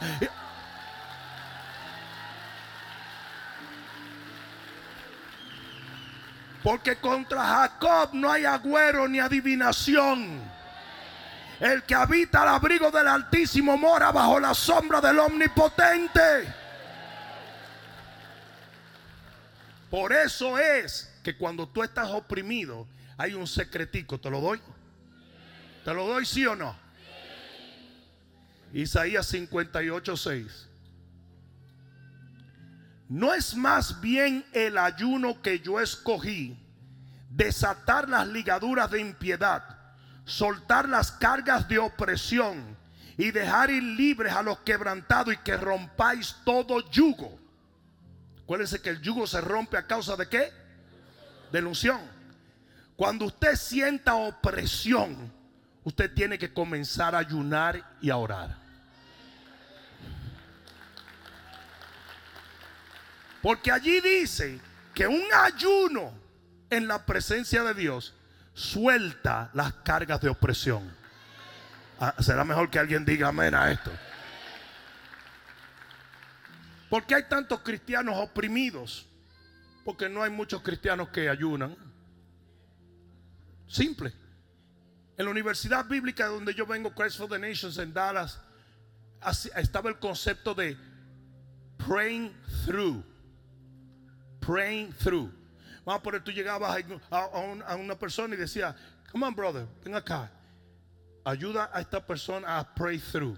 Porque 6.63 6.95
contra 6.97 7.43
Jacob 7.43 8.11
no 8.13 8.31
hay 8.31 8.45
agüero 8.45 9.07
ni 9.07 9.19
adivinación. 9.19 10.60
El 11.61 11.83
que 11.83 11.93
habita 11.93 12.41
al 12.41 12.47
abrigo 12.47 12.89
del 12.89 13.07
Altísimo 13.07 13.77
mora 13.77 14.11
bajo 14.11 14.39
la 14.39 14.51
sombra 14.55 14.99
del 14.99 15.19
Omnipotente. 15.19 16.51
Por 19.91 20.11
eso 20.11 20.57
es 20.57 21.13
que 21.23 21.37
cuando 21.37 21.69
tú 21.69 21.83
estás 21.83 22.09
oprimido, 22.09 22.87
hay 23.15 23.35
un 23.35 23.45
secretico. 23.45 24.19
¿Te 24.19 24.31
lo 24.31 24.41
doy? 24.41 24.59
¿Te 25.85 25.93
lo 25.93 26.07
doy 26.07 26.25
sí 26.25 26.47
o 26.47 26.55
no? 26.55 26.75
Isaías 28.73 29.27
58, 29.27 30.17
6. 30.17 30.67
No 33.09 33.35
es 33.35 33.55
más 33.55 34.01
bien 34.01 34.43
el 34.51 34.79
ayuno 34.79 35.39
que 35.43 35.59
yo 35.59 35.79
escogí 35.79 36.57
desatar 37.29 38.09
las 38.09 38.27
ligaduras 38.27 38.89
de 38.89 39.01
impiedad, 39.01 39.77
soltar 40.31 40.87
las 40.87 41.11
cargas 41.11 41.67
de 41.67 41.77
opresión 41.77 42.77
y 43.17 43.31
dejar 43.31 43.69
ir 43.69 43.83
libres 43.83 44.33
a 44.33 44.41
los 44.41 44.59
quebrantados 44.59 45.33
y 45.33 45.37
que 45.37 45.57
rompáis 45.57 46.35
todo 46.45 46.89
yugo. 46.89 47.37
Acuérdense 48.43 48.81
que 48.81 48.89
el 48.89 49.01
yugo 49.01 49.27
se 49.27 49.41
rompe 49.41 49.77
a 49.77 49.85
causa 49.85 50.15
de 50.15 50.27
qué? 50.27 50.51
De 51.51 51.59
ilusión. 51.59 51.99
Cuando 52.95 53.25
usted 53.25 53.55
sienta 53.55 54.15
opresión, 54.15 55.31
usted 55.83 56.13
tiene 56.13 56.37
que 56.37 56.53
comenzar 56.53 57.13
a 57.13 57.19
ayunar 57.19 57.97
y 58.01 58.09
a 58.09 58.17
orar. 58.17 58.57
Porque 63.41 63.71
allí 63.71 63.99
dice 63.99 64.61
que 64.93 65.07
un 65.07 65.23
ayuno 65.33 66.13
en 66.69 66.87
la 66.87 67.05
presencia 67.05 67.63
de 67.63 67.73
Dios 67.73 68.13
suelta 68.53 69.49
las 69.53 69.73
cargas 69.73 70.21
de 70.21 70.29
opresión. 70.29 70.91
Ah, 71.99 72.15
será 72.19 72.43
mejor 72.43 72.69
que 72.69 72.79
alguien 72.79 73.05
diga 73.05 73.27
amén 73.27 73.53
a 73.53 73.71
esto. 73.71 73.91
Porque 76.89 77.15
hay 77.15 77.23
tantos 77.23 77.61
cristianos 77.61 78.15
oprimidos? 78.17 79.07
Porque 79.85 80.09
no 80.09 80.23
hay 80.23 80.29
muchos 80.29 80.61
cristianos 80.61 81.09
que 81.09 81.29
ayunan. 81.29 81.75
Simple. 83.67 84.11
En 85.17 85.25
la 85.25 85.31
Universidad 85.31 85.85
Bíblica 85.85 86.27
donde 86.27 86.53
yo 86.53 86.65
vengo, 86.65 86.93
Christ 86.93 87.17
for 87.17 87.29
the 87.29 87.39
Nations 87.39 87.77
en 87.77 87.93
Dallas, 87.93 88.39
estaba 89.55 89.89
el 89.89 89.99
concepto 89.99 90.53
de 90.53 90.75
praying 91.77 92.33
through 92.65 93.03
praying 94.41 94.91
through. 94.93 95.31
Vamos 95.85 95.99
a 95.99 96.03
poner, 96.03 96.23
tú 96.23 96.31
llegabas 96.31 96.83
a, 97.09 97.75
una 97.75 97.95
persona 97.95 98.35
y 98.35 98.37
decía, 98.37 98.75
come 99.11 99.25
on 99.25 99.35
brother, 99.35 99.65
ven 99.83 99.95
acá. 99.95 100.31
Ayuda 101.23 101.69
a 101.73 101.81
esta 101.81 102.05
persona 102.05 102.59
a 102.59 102.75
pray 102.75 102.99
through. 102.99 103.37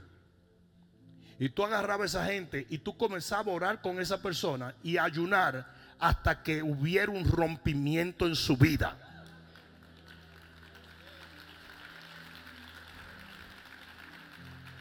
Y 1.40 1.50
tú 1.50 1.64
agarrabas 1.64 2.16
a 2.16 2.20
esa 2.20 2.32
gente 2.32 2.66
y 2.70 2.78
tú 2.78 2.96
comenzabas 2.98 3.48
a 3.48 3.52
orar 3.52 3.82
con 3.82 4.00
esa 4.00 4.22
persona 4.22 4.76
y 4.84 4.98
ayunar 4.98 5.66
hasta 6.00 6.44
que 6.44 6.62
hubiera 6.62 7.12
un 7.12 7.30
rompimiento 7.30 8.26
en 8.26 8.36
su 8.36 8.58
vida. 8.58 8.98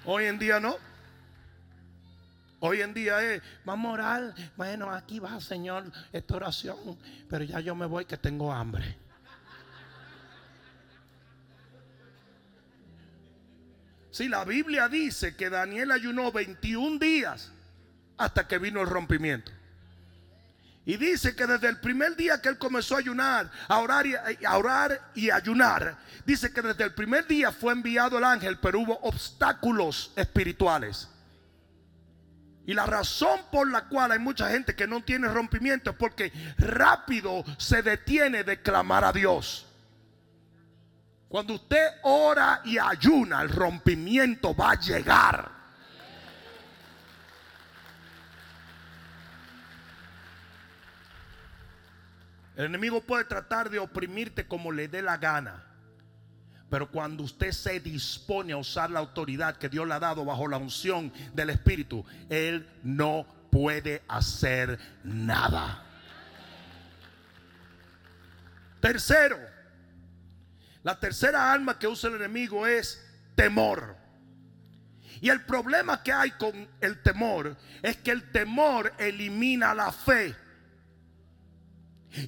Hoy 0.05 0.25
en 0.25 0.39
día 0.39 0.59
no. 0.59 0.77
Hoy 2.65 2.81
en 2.81 2.95
día 2.95 3.21
es, 3.21 3.43
vamos 3.65 3.91
a 3.91 3.93
orar. 3.95 4.35
Bueno, 4.57 4.89
aquí 4.89 5.19
va, 5.19 5.41
Señor, 5.41 5.83
esta 6.13 6.37
oración. 6.37 6.97
Pero 7.29 7.43
ya 7.43 7.59
yo 7.59 7.75
me 7.75 7.87
voy 7.87 8.05
que 8.05 8.17
tengo 8.17 8.53
hambre. 8.53 8.97
Si 14.13 14.29
la 14.29 14.45
Biblia 14.45 14.89
dice 14.89 15.35
que 15.35 15.51
Daniel 15.51 15.91
ayunó 15.91 16.31
21 16.31 17.01
días 17.01 17.51
hasta 18.17 18.47
que 18.47 18.59
vino 18.59 18.81
el 18.81 18.87
rompimiento. 18.87 19.51
Y 20.87 20.97
dice 20.99 21.35
que 21.35 21.49
desde 21.49 21.69
el 21.69 21.81
primer 21.81 22.15
día 22.15 22.41
que 22.41 22.49
él 22.49 22.59
comenzó 22.59 22.95
a 22.95 23.01
ayunar, 23.01 23.51
a 23.67 23.79
orar, 23.81 24.07
y, 24.07 24.15
a 24.15 24.57
orar 24.57 25.11
y 25.17 25.31
ayunar, 25.31 25.99
dice 26.25 26.53
que 26.53 26.63
desde 26.63 26.85
el 26.85 26.95
primer 26.95 27.27
día 27.27 27.51
fue 27.51 27.73
enviado 27.73 28.19
el 28.19 28.25
ángel, 28.25 28.61
pero 28.61 28.79
hubo 28.79 29.01
obstáculos 29.01 30.13
espirituales. 30.15 31.09
Y 32.65 32.75
la 32.75 32.87
razón 32.87 33.41
por 33.51 33.69
la 33.71 33.89
cual 33.89 34.13
hay 34.13 34.19
mucha 34.19 34.49
gente 34.49 34.77
que 34.77 34.87
no 34.87 35.03
tiene 35.03 35.29
rompimiento 35.29 35.91
es 35.91 35.97
porque 35.97 36.33
rápido 36.59 37.45
se 37.59 37.83
detiene 37.83 38.45
de 38.45 38.63
clamar 38.63 39.05
a 39.05 39.13
Dios. 39.13 39.67
Cuando 41.29 41.55
usted 41.55 41.89
ora 42.03 42.61
y 42.65 42.79
ayuna, 42.79 43.43
el 43.43 43.49
rompimiento 43.49 44.55
va 44.55 44.73
a 44.73 44.79
llegar. 44.79 45.51
El 52.55 52.67
enemigo 52.67 53.01
puede 53.01 53.25
tratar 53.25 53.71
de 53.71 53.79
oprimirte 53.79 54.47
como 54.47 54.71
le 54.71 54.87
dé 54.87 55.03
la 55.03 55.17
gana. 55.17 55.72
Pero 56.73 56.91
cuando 56.91 57.23
usted 57.23 57.53
se 57.53 57.81
dispone 57.81 58.55
a 58.55 58.57
usar 58.57 58.91
la 58.91 58.99
autoridad 58.99 59.59
que 59.59 59.69
Dios 59.69 59.87
le 59.87 59.93
ha 59.93 60.01
dado 60.01 60.25
bajo 60.25 60.49
la 60.49 60.57
unción 60.57 61.13
del 61.35 61.51
Espíritu, 61.51 62.03
Él 62.31 62.67
no 62.83 63.27
puede 63.51 64.01
hacer 64.09 64.79
nada. 65.05 65.85
Tercero, 68.81 69.39
la 70.83 70.99
tercera 70.99 71.53
arma 71.53 71.79
que 71.79 71.87
usa 71.87 72.09
el 72.09 72.17
enemigo 72.17 72.67
es 72.67 73.07
temor. 73.35 73.95
Y 75.21 75.29
el 75.29 75.45
problema 75.45 76.03
que 76.03 76.15
hay 76.15 76.31
con 76.31 76.67
el 76.81 77.03
temor 77.03 77.55
es 77.83 77.99
que 77.99 78.13
el 78.13 78.31
temor 78.31 78.95
elimina 78.97 79.75
la 79.75 79.93
fe. 79.93 80.35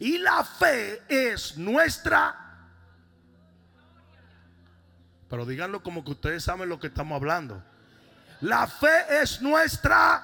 Y 0.01 0.19
la 0.19 0.45
fe 0.45 1.01
es 1.09 1.57
nuestra 1.57 2.44
pero 5.35 5.47
díganlo 5.47 5.83
como 5.83 6.05
que 6.05 6.13
ustedes 6.13 6.45
saben 6.45 6.69
lo 6.69 6.79
que 6.79 6.87
estamos 6.87 7.17
hablando. 7.17 7.61
La 8.41 8.69
fe 8.69 9.21
es 9.21 9.43
nuestra. 9.43 10.23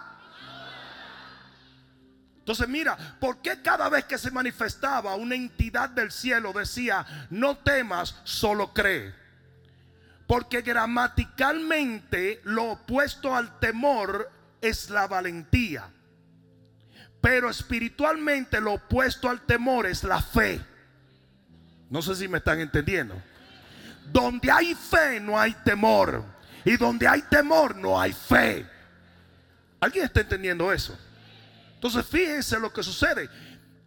Entonces 2.39 2.69
mira, 2.69 2.97
¿por 3.19 3.43
qué 3.43 3.61
cada 3.61 3.89
vez 3.89 4.05
que 4.05 4.19
se 4.19 4.31
manifestaba 4.31 5.17
una 5.17 5.35
entidad 5.35 5.89
del 5.89 6.13
cielo 6.13 6.53
decía, 6.53 7.27
no 7.29 7.59
temas, 7.59 8.21
solo 8.23 8.73
cree? 8.73 9.13
Porque 10.29 10.63
gramaticalmente 10.63 12.41
lo 12.45 12.75
opuesto 12.75 13.35
al 13.35 13.59
temor 13.59 14.31
es 14.61 14.91
la 14.91 15.09
valentía. 15.09 15.91
Pero 17.21 17.51
espiritualmente 17.51 18.61
lo 18.61 18.75
opuesto 18.75 19.29
al 19.29 19.41
temor 19.41 19.87
es 19.87 20.05
la 20.05 20.23
fe. 20.23 20.61
No 21.89 22.01
sé 22.01 22.15
si 22.15 22.29
me 22.29 22.39
están 22.39 22.61
entendiendo. 22.61 23.21
Donde 24.13 24.51
hay 24.51 24.75
fe 24.75 25.21
no 25.21 25.39
hay 25.39 25.55
temor. 25.65 26.25
Y 26.65 26.77
donde 26.77 27.07
hay 27.07 27.23
temor 27.23 27.77
no 27.77 28.01
hay 28.01 28.13
fe. 28.13 28.67
¿Alguien 29.81 30.05
está 30.05 30.21
entendiendo 30.21 30.73
eso? 30.73 30.99
Entonces 31.75 32.05
fíjense 32.07 32.59
lo 32.59 32.73
que 32.73 32.83
sucede. 32.83 33.31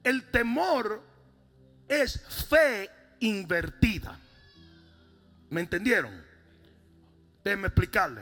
El 0.03 0.23
temor 0.31 1.03
es 1.87 2.19
fe 2.49 2.89
invertida. 3.19 4.17
¿Me 5.49 5.61
entendieron? 5.61 6.23
Déjenme 7.43 7.67
explicarle. 7.67 8.21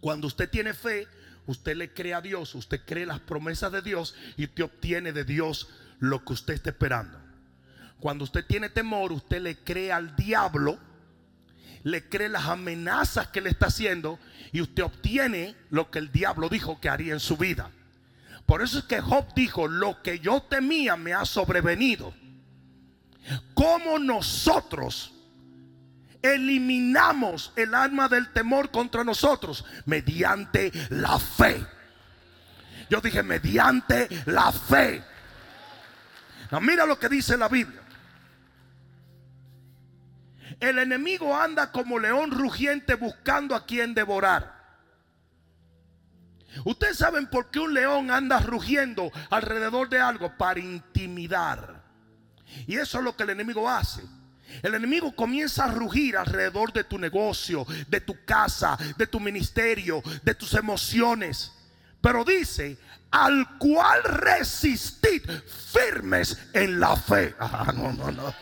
Cuando 0.00 0.26
usted 0.26 0.48
tiene 0.48 0.74
fe, 0.74 1.08
usted 1.46 1.76
le 1.76 1.92
cree 1.92 2.14
a 2.14 2.20
Dios, 2.20 2.54
usted 2.54 2.82
cree 2.84 3.06
las 3.06 3.20
promesas 3.20 3.72
de 3.72 3.82
Dios 3.82 4.14
y 4.36 4.46
te 4.46 4.62
obtiene 4.62 5.12
de 5.12 5.24
Dios 5.24 5.68
lo 5.98 6.24
que 6.24 6.34
usted 6.34 6.54
está 6.54 6.70
esperando. 6.70 7.23
Cuando 8.04 8.24
usted 8.24 8.44
tiene 8.44 8.68
temor, 8.68 9.12
usted 9.12 9.40
le 9.40 9.56
cree 9.56 9.90
al 9.90 10.14
diablo, 10.14 10.78
le 11.84 12.06
cree 12.06 12.28
las 12.28 12.44
amenazas 12.44 13.28
que 13.28 13.40
le 13.40 13.48
está 13.48 13.68
haciendo 13.68 14.18
y 14.52 14.60
usted 14.60 14.82
obtiene 14.82 15.56
lo 15.70 15.90
que 15.90 16.00
el 16.00 16.12
diablo 16.12 16.50
dijo 16.50 16.78
que 16.78 16.90
haría 16.90 17.14
en 17.14 17.18
su 17.18 17.38
vida. 17.38 17.70
Por 18.44 18.60
eso 18.60 18.80
es 18.80 18.84
que 18.84 19.00
Job 19.00 19.32
dijo, 19.34 19.68
lo 19.68 20.02
que 20.02 20.18
yo 20.18 20.42
temía 20.42 20.98
me 20.98 21.14
ha 21.14 21.24
sobrevenido. 21.24 22.12
Como 23.54 23.98
nosotros 23.98 25.14
eliminamos 26.20 27.54
el 27.56 27.74
alma 27.74 28.10
del 28.10 28.34
temor 28.34 28.70
contra 28.70 29.02
nosotros? 29.02 29.64
Mediante 29.86 30.70
la 30.90 31.18
fe. 31.18 31.66
Yo 32.90 33.00
dije, 33.00 33.22
mediante 33.22 34.10
la 34.26 34.52
fe. 34.52 35.02
mira 36.60 36.84
lo 36.84 36.98
que 36.98 37.08
dice 37.08 37.38
la 37.38 37.48
Biblia. 37.48 37.80
El 40.60 40.78
enemigo 40.78 41.36
anda 41.36 41.72
como 41.72 41.98
león 41.98 42.30
rugiente 42.30 42.94
buscando 42.94 43.54
a 43.54 43.66
quien 43.66 43.94
devorar. 43.94 44.54
Ustedes 46.64 46.98
saben 46.98 47.26
por 47.26 47.50
qué 47.50 47.58
un 47.58 47.74
león 47.74 48.10
anda 48.10 48.38
rugiendo 48.38 49.10
alrededor 49.30 49.88
de 49.88 50.00
algo 50.00 50.36
para 50.36 50.60
intimidar. 50.60 51.82
Y 52.66 52.76
eso 52.76 52.98
es 52.98 53.04
lo 53.04 53.16
que 53.16 53.24
el 53.24 53.30
enemigo 53.30 53.68
hace. 53.68 54.02
El 54.62 54.74
enemigo 54.74 55.14
comienza 55.16 55.64
a 55.64 55.72
rugir 55.72 56.16
alrededor 56.16 56.72
de 56.72 56.84
tu 56.84 56.98
negocio, 56.98 57.66
de 57.88 58.00
tu 58.00 58.24
casa, 58.24 58.78
de 58.96 59.06
tu 59.06 59.18
ministerio, 59.18 60.02
de 60.22 60.34
tus 60.34 60.54
emociones. 60.54 61.52
Pero 62.00 62.24
dice, 62.24 62.78
al 63.10 63.58
cual 63.58 64.02
resistid 64.04 65.22
firmes 65.72 66.38
en 66.52 66.78
la 66.78 66.96
fe. 66.96 67.34
Ah, 67.40 67.72
no, 67.74 67.92
no, 67.92 68.10
no. 68.10 68.34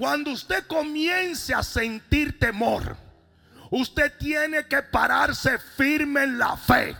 Cuando 0.00 0.30
usted 0.30 0.66
comience 0.66 1.52
a 1.52 1.62
sentir 1.62 2.38
temor, 2.38 2.96
usted 3.70 4.10
tiene 4.16 4.66
que 4.66 4.80
pararse 4.80 5.58
firme 5.58 6.22
en 6.22 6.38
la 6.38 6.56
fe. 6.56 6.96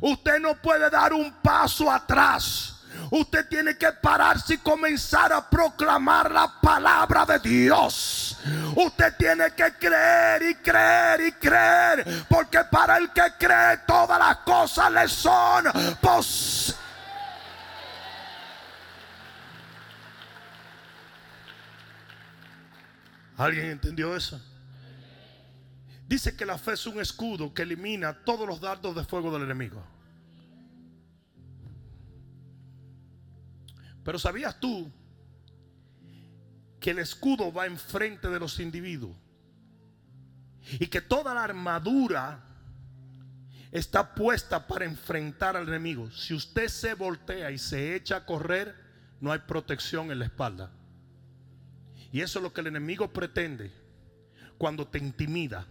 Usted 0.00 0.40
no 0.40 0.54
puede 0.54 0.88
dar 0.88 1.12
un 1.12 1.30
paso 1.42 1.90
atrás. 1.90 2.76
Usted 3.10 3.46
tiene 3.48 3.76
que 3.76 3.92
pararse 3.92 4.54
y 4.54 4.58
comenzar 4.58 5.30
a 5.30 5.46
proclamar 5.50 6.30
la 6.30 6.50
palabra 6.62 7.26
de 7.26 7.38
Dios. 7.38 8.38
Usted 8.76 9.14
tiene 9.18 9.50
que 9.50 9.70
creer 9.74 10.42
y 10.42 10.54
creer 10.54 11.20
y 11.20 11.32
creer. 11.32 12.24
Porque 12.30 12.60
para 12.64 12.96
el 12.96 13.10
que 13.10 13.34
cree 13.38 13.76
todas 13.86 14.18
las 14.18 14.36
cosas 14.38 14.90
le 14.90 15.06
son 15.06 15.64
posibles. 16.00 16.79
¿Alguien 23.40 23.70
entendió 23.70 24.14
eso? 24.14 24.38
Dice 26.06 26.36
que 26.36 26.44
la 26.44 26.58
fe 26.58 26.72
es 26.72 26.86
un 26.86 27.00
escudo 27.00 27.54
que 27.54 27.62
elimina 27.62 28.12
todos 28.12 28.46
los 28.46 28.60
dardos 28.60 28.94
de 28.94 29.02
fuego 29.02 29.32
del 29.32 29.44
enemigo. 29.44 29.82
Pero 34.04 34.18
¿sabías 34.18 34.60
tú 34.60 34.92
que 36.80 36.90
el 36.90 36.98
escudo 36.98 37.50
va 37.50 37.64
enfrente 37.64 38.28
de 38.28 38.38
los 38.38 38.60
individuos? 38.60 39.16
Y 40.78 40.88
que 40.88 41.00
toda 41.00 41.32
la 41.32 41.44
armadura 41.44 42.44
está 43.72 44.14
puesta 44.14 44.66
para 44.66 44.84
enfrentar 44.84 45.56
al 45.56 45.66
enemigo. 45.66 46.10
Si 46.10 46.34
usted 46.34 46.68
se 46.68 46.92
voltea 46.92 47.50
y 47.50 47.56
se 47.56 47.96
echa 47.96 48.16
a 48.16 48.26
correr, 48.26 48.74
no 49.18 49.32
hay 49.32 49.38
protección 49.38 50.10
en 50.10 50.18
la 50.18 50.26
espalda. 50.26 50.70
Y 52.12 52.20
eso 52.20 52.38
es 52.38 52.42
lo 52.42 52.52
que 52.52 52.60
el 52.60 52.68
enemigo 52.68 53.08
pretende 53.12 53.70
cuando 54.58 54.86
te 54.86 54.98
intimida. 54.98 55.66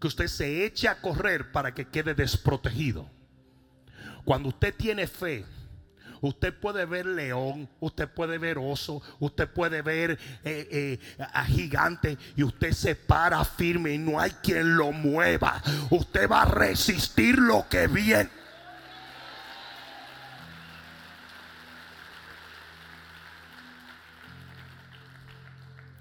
Que 0.00 0.08
usted 0.08 0.26
se 0.26 0.64
eche 0.64 0.88
a 0.88 1.00
correr 1.00 1.52
para 1.52 1.74
que 1.74 1.86
quede 1.86 2.14
desprotegido. 2.14 3.08
Cuando 4.24 4.48
usted 4.48 4.74
tiene 4.74 5.06
fe, 5.06 5.44
Usted 6.24 6.54
puede 6.58 6.86
ver 6.86 7.04
león, 7.04 7.68
usted 7.80 8.08
puede 8.08 8.38
ver 8.38 8.56
oso, 8.56 9.02
usted 9.20 9.46
puede 9.46 9.82
ver 9.82 10.18
eh, 10.42 10.68
eh, 10.70 10.98
a 11.18 11.44
gigante 11.44 12.16
y 12.34 12.42
usted 12.42 12.72
se 12.72 12.94
para 12.94 13.44
firme 13.44 13.92
y 13.92 13.98
no 13.98 14.18
hay 14.18 14.30
quien 14.30 14.74
lo 14.74 14.90
mueva. 14.90 15.62
Usted 15.90 16.26
va 16.26 16.42
a 16.42 16.46
resistir 16.46 17.36
lo 17.38 17.68
que 17.68 17.88
viene. 17.88 18.30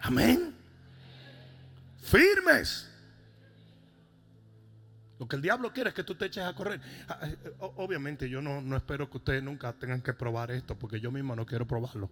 Amén. 0.03 0.53
Firmes. 2.01 2.89
Lo 5.17 5.27
que 5.27 5.37
el 5.37 5.41
diablo 5.41 5.71
quiere 5.71 5.89
es 5.89 5.95
que 5.95 6.03
tú 6.03 6.15
te 6.15 6.25
eches 6.25 6.43
a 6.43 6.53
correr. 6.53 6.81
Ah, 7.07 7.19
eh, 7.23 7.53
obviamente 7.59 8.29
yo 8.29 8.41
no, 8.41 8.75
espero 8.75 9.09
que 9.09 9.17
ustedes 9.17 9.41
nunca 9.41 9.71
tengan 9.71 10.01
que 10.01 10.13
probar 10.13 10.51
esto, 10.51 10.77
porque 10.77 10.99
yo 10.99 11.09
mismo 11.09 11.35
no 11.37 11.45
quiero 11.45 11.65
probarlo. 11.65 12.09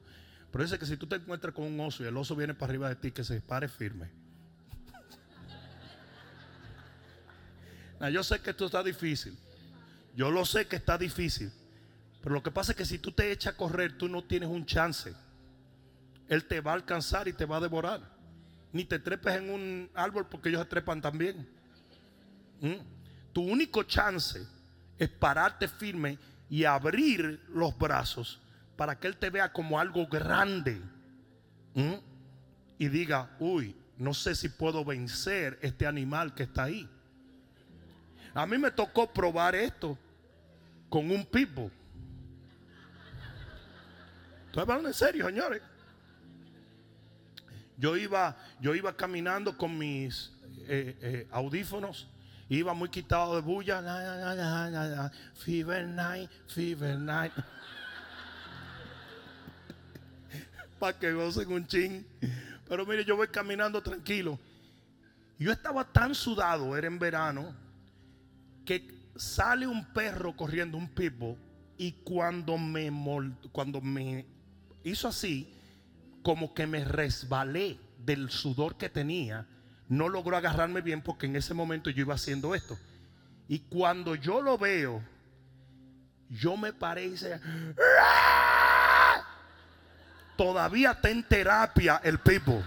Pero 0.52 0.64
dice 0.64 0.80
que 0.80 0.86
si 0.86 0.96
tú 0.96 1.06
te 1.06 1.18
encuentras 1.18 1.54
con 1.54 1.66
un 1.66 1.78
oso 1.82 2.04
y 2.04 2.08
el 2.08 2.16
oso 2.16 2.34
viene 2.34 2.54
para 2.54 2.70
arriba 2.70 2.88
de 2.88 2.96
ti, 2.96 3.12
que 3.12 3.26
se 3.26 3.42
pare 3.42 3.68
firme. 3.68 4.10
yo 8.14 8.24
sé 8.24 8.40
que 8.40 8.52
esto 8.52 8.68
está 8.68 8.82
difícil. 8.82 9.38
Yo 10.16 10.32
lo 10.32 10.46
sé 10.46 10.66
que 10.68 10.78
está 10.78 10.98
difícil. 10.98 11.52
Pero 12.22 12.36
lo 12.36 12.42
que 12.42 12.52
pasa 12.52 12.72
es 12.72 12.78
que 12.78 12.86
si 12.86 13.00
tú 13.00 13.12
te 13.12 13.34
echas 13.34 13.56
a 13.56 13.58
correr, 13.58 13.98
tú 13.98 14.08
no 14.08 14.24
tienes 14.24 14.48
un 14.48 14.66
chance. 14.66 15.14
Él 16.32 16.46
te 16.46 16.62
va 16.62 16.72
a 16.72 16.76
alcanzar 16.76 17.28
y 17.28 17.34
te 17.34 17.44
va 17.44 17.58
a 17.58 17.60
devorar. 17.60 18.00
Ni 18.72 18.86
te 18.86 19.00
trepes 19.00 19.36
en 19.36 19.50
un 19.50 19.92
árbol 19.94 20.28
porque 20.30 20.48
ellos 20.48 20.62
se 20.62 20.70
trepan 20.70 21.02
también. 21.02 21.46
¿Mm? 22.62 22.76
tu 23.34 23.42
único 23.42 23.84
chance 23.84 24.46
es 24.98 25.10
pararte 25.10 25.68
firme 25.68 26.18
y 26.50 26.64
abrir 26.64 27.44
los 27.50 27.78
brazos 27.78 28.40
para 28.78 28.98
que 28.98 29.08
Él 29.08 29.18
te 29.18 29.30
vea 29.30 29.52
como 29.52 29.78
algo 29.78 30.08
grande. 30.08 30.82
Y 32.78 32.88
diga, 32.88 33.36
uy, 33.40 33.76
no 33.98 34.14
sé 34.14 34.34
si 34.34 34.48
puedo 34.48 34.86
vencer 34.86 35.60
este 35.62 35.86
animal 35.86 36.34
que 36.34 36.44
está 36.44 36.64
ahí. 36.64 36.90
A 38.34 38.46
mí 38.46 38.58
me 38.58 38.72
tocó 38.72 39.12
probar 39.12 39.54
esto 39.54 39.98
con 40.88 41.12
un 41.12 41.26
pitbull. 41.26 41.72
Estoy 44.46 44.62
hablando 44.62 44.88
en 44.88 44.94
serio, 44.94 45.26
señores. 45.26 45.62
Yo 47.82 47.98
iba, 47.98 48.38
yo 48.62 48.76
iba 48.76 48.96
caminando 48.96 49.58
con 49.58 49.76
mis 49.76 50.32
eh, 50.68 50.96
eh, 51.02 51.28
audífonos 51.32 52.08
Iba 52.52 52.74
muy 52.74 52.90
quitado 52.90 53.38
de 53.38 53.42
bulla. 53.42 55.10
Fever 55.36 55.88
night, 55.88 56.30
fever 56.48 57.00
night. 57.00 57.32
Para 60.80 61.00
que 61.00 61.14
gocen 61.14 61.50
un 61.50 61.66
chin. 61.66 62.06
Pero 62.68 62.86
mire, 62.86 63.06
yo 63.06 63.16
voy 63.16 63.30
caminando 63.30 63.82
tranquilo. 63.82 64.38
Yo 65.40 65.54
estaba 65.54 65.86
tan 65.86 66.14
sudado, 66.14 66.76
era 66.76 66.88
en 66.88 67.00
verano, 67.00 67.56
que 68.66 68.86
sale 69.16 69.66
un 69.66 69.86
perro 69.86 70.36
corriendo, 70.36 70.78
un 70.78 70.90
pitbull, 70.90 71.38
y 71.78 71.94
cuando 72.04 72.58
me, 72.58 72.92
cuando 73.54 73.80
me 73.80 74.26
hizo 74.84 75.08
así, 75.08 75.50
como 76.22 76.54
que 76.54 76.68
me 76.68 76.84
resbalé 76.84 77.80
del 78.00 78.30
sudor 78.30 78.78
que 78.78 78.90
tenía 78.90 79.48
no 79.92 80.08
logró 80.08 80.38
agarrarme 80.38 80.80
bien 80.80 81.02
porque 81.02 81.26
en 81.26 81.36
ese 81.36 81.54
momento 81.54 81.90
yo 81.90 82.02
iba 82.02 82.16
haciendo 82.16 82.56
esto. 82.56 82.80
Y 83.50 83.60
cuando 83.60 84.16
yo 84.16 84.42
lo 84.42 84.58
veo, 84.58 85.04
yo 86.30 86.56
me 86.56 86.72
parece 86.72 87.42
Todavía 90.38 90.92
está 90.92 91.10
en 91.10 91.24
terapia 91.24 92.00
el 92.06 92.20
people. 92.20 92.64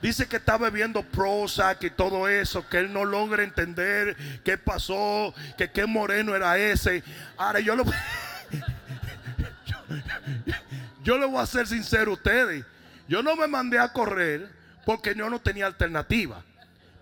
Dice 0.00 0.28
que 0.28 0.36
está 0.36 0.56
bebiendo 0.56 1.02
Prozac 1.02 1.82
y 1.82 1.90
todo 1.90 2.28
eso, 2.28 2.68
que 2.68 2.78
él 2.78 2.92
no 2.92 3.04
logra 3.04 3.42
entender 3.42 4.16
qué 4.44 4.56
pasó, 4.56 5.34
que 5.56 5.72
qué 5.72 5.86
moreno 5.86 6.36
era 6.36 6.56
ese. 6.56 7.02
Ahora 7.36 7.58
yo 7.58 7.74
lo 7.74 7.84
yo, 11.08 11.16
le 11.16 11.24
voy 11.24 11.40
a 11.40 11.46
ser 11.46 11.66
sincero 11.66 12.10
a 12.10 12.14
ustedes. 12.14 12.66
Yo 13.08 13.22
no 13.22 13.34
me 13.34 13.46
mandé 13.46 13.78
a 13.78 13.90
correr 13.90 14.52
porque 14.84 15.14
yo 15.14 15.30
no 15.30 15.40
tenía 15.40 15.64
alternativa. 15.64 16.44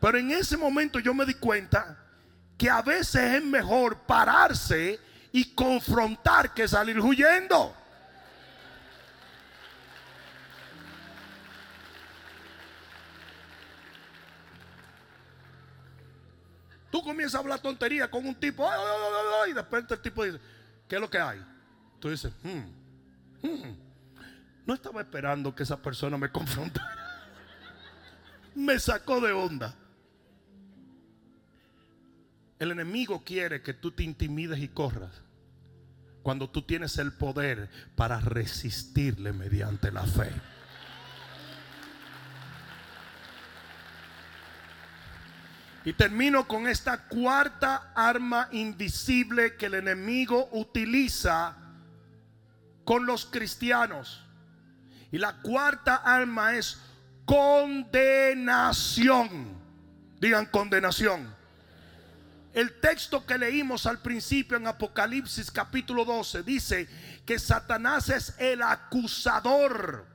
Pero 0.00 0.16
en 0.18 0.30
ese 0.30 0.56
momento 0.56 1.00
yo 1.00 1.12
me 1.12 1.26
di 1.26 1.34
cuenta 1.34 1.98
que 2.56 2.70
a 2.70 2.82
veces 2.82 3.34
es 3.34 3.44
mejor 3.44 3.98
pararse 4.02 5.00
y 5.32 5.52
confrontar 5.54 6.54
que 6.54 6.68
salir 6.68 7.00
huyendo. 7.00 7.74
Tú 16.92 17.02
comienzas 17.02 17.34
a 17.34 17.38
hablar 17.40 17.58
tontería 17.58 18.08
con 18.08 18.24
un 18.24 18.36
tipo 18.36 18.70
y 19.48 19.52
de 19.52 19.60
repente 19.60 19.94
el 19.94 20.00
tipo 20.00 20.22
dice, 20.22 20.38
¿qué 20.88 20.94
es 20.94 21.00
lo 21.00 21.10
que 21.10 21.18
hay? 21.18 21.44
Tú 21.98 22.08
dices, 22.08 22.32
hmm, 22.44 23.46
hmm, 23.46 23.85
no 24.66 24.74
estaba 24.74 25.00
esperando 25.00 25.54
que 25.54 25.62
esa 25.62 25.80
persona 25.80 26.18
me 26.18 26.30
confrontara 26.30 27.06
me 28.54 28.78
sacó 28.78 29.20
de 29.20 29.32
onda. 29.32 29.74
El 32.58 32.72
enemigo 32.72 33.22
quiere 33.22 33.62
que 33.62 33.74
tú 33.74 33.90
te 33.90 34.02
intimides 34.02 34.58
y 34.58 34.68
corras 34.68 35.22
cuando 36.22 36.50
tú 36.50 36.62
tienes 36.62 36.98
el 36.98 37.12
poder 37.12 37.70
para 37.94 38.18
resistirle 38.18 39.32
mediante 39.32 39.92
la 39.92 40.04
fe. 40.04 40.32
Y 45.84 45.92
termino 45.92 46.48
con 46.48 46.66
esta 46.66 47.06
cuarta 47.06 47.92
arma 47.94 48.48
invisible 48.50 49.54
que 49.54 49.66
el 49.66 49.74
enemigo 49.74 50.48
utiliza 50.50 51.56
con 52.84 53.06
los 53.06 53.26
cristianos. 53.26 54.25
Y 55.12 55.18
la 55.18 55.40
cuarta 55.40 55.96
arma 55.96 56.54
es 56.54 56.78
condenación. 57.24 58.46
Digan 60.20 60.46
condenación. 60.46 61.34
El 62.52 62.80
texto 62.80 63.26
que 63.26 63.36
leímos 63.36 63.84
al 63.84 63.98
principio 64.00 64.56
en 64.56 64.66
Apocalipsis 64.66 65.50
capítulo 65.50 66.06
12 66.06 66.42
dice 66.42 66.88
que 67.26 67.38
Satanás 67.38 68.08
es 68.08 68.34
el 68.38 68.62
acusador. 68.62 70.06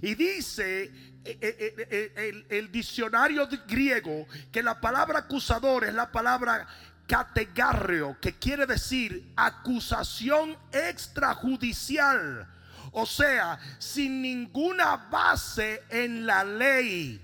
Y 0.00 0.14
dice 0.14 0.84
eh, 1.26 1.38
eh, 1.40 2.12
eh, 2.16 2.44
el, 2.50 2.72
diccionario 2.72 3.48
griego 3.66 4.26
que 4.50 4.62
la 4.62 4.80
palabra 4.80 5.20
acusador 5.20 5.84
es 5.84 5.94
la 5.94 6.10
palabra 6.10 6.66
categarreo, 7.06 8.18
que 8.20 8.38
quiere 8.38 8.66
decir 8.66 9.32
acusación 9.36 10.56
extrajudicial 10.72 12.46
o 12.94 13.04
sea, 13.04 13.58
sin 13.78 14.22
ninguna 14.22 14.96
base 15.10 15.82
en 15.90 16.26
la 16.26 16.44
ley. 16.44 17.20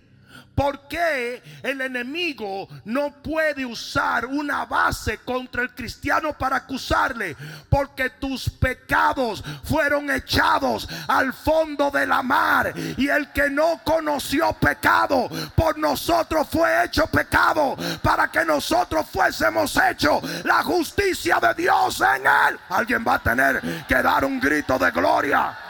¿Por 0.54 0.88
qué 0.88 1.42
el 1.62 1.80
enemigo 1.80 2.68
no 2.84 3.10
puede 3.22 3.64
usar 3.64 4.26
una 4.26 4.66
base 4.66 5.18
contra 5.18 5.62
el 5.62 5.74
cristiano 5.74 6.36
para 6.36 6.56
acusarle? 6.56 7.34
Porque 7.70 8.10
tus 8.10 8.50
pecados 8.50 9.42
fueron 9.64 10.10
echados 10.10 10.86
al 11.08 11.32
fondo 11.32 11.90
de 11.90 12.06
la 12.06 12.22
mar. 12.22 12.74
Y 12.98 13.08
el 13.08 13.32
que 13.32 13.48
no 13.48 13.80
conoció 13.84 14.52
pecado, 14.52 15.30
por 15.54 15.78
nosotros 15.78 16.46
fue 16.50 16.84
hecho 16.84 17.06
pecado. 17.06 17.76
Para 18.02 18.30
que 18.30 18.44
nosotros 18.44 19.06
fuésemos 19.10 19.74
hechos 19.76 20.22
la 20.44 20.62
justicia 20.62 21.38
de 21.40 21.54
Dios 21.54 22.00
en 22.00 22.26
él. 22.26 22.58
Alguien 22.68 23.02
va 23.06 23.14
a 23.14 23.22
tener 23.22 23.86
que 23.88 24.02
dar 24.02 24.24
un 24.26 24.38
grito 24.38 24.78
de 24.78 24.90
gloria. 24.90 25.69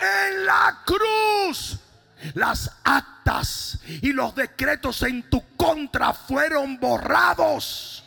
En 0.00 0.46
la 0.46 0.82
cruz. 0.84 1.78
Las 2.34 2.70
actas 2.84 3.78
y 3.86 4.12
los 4.12 4.34
decretos 4.34 5.02
en 5.02 5.28
tu 5.30 5.56
contra 5.56 6.12
fueron 6.12 6.78
borrados. 6.78 8.04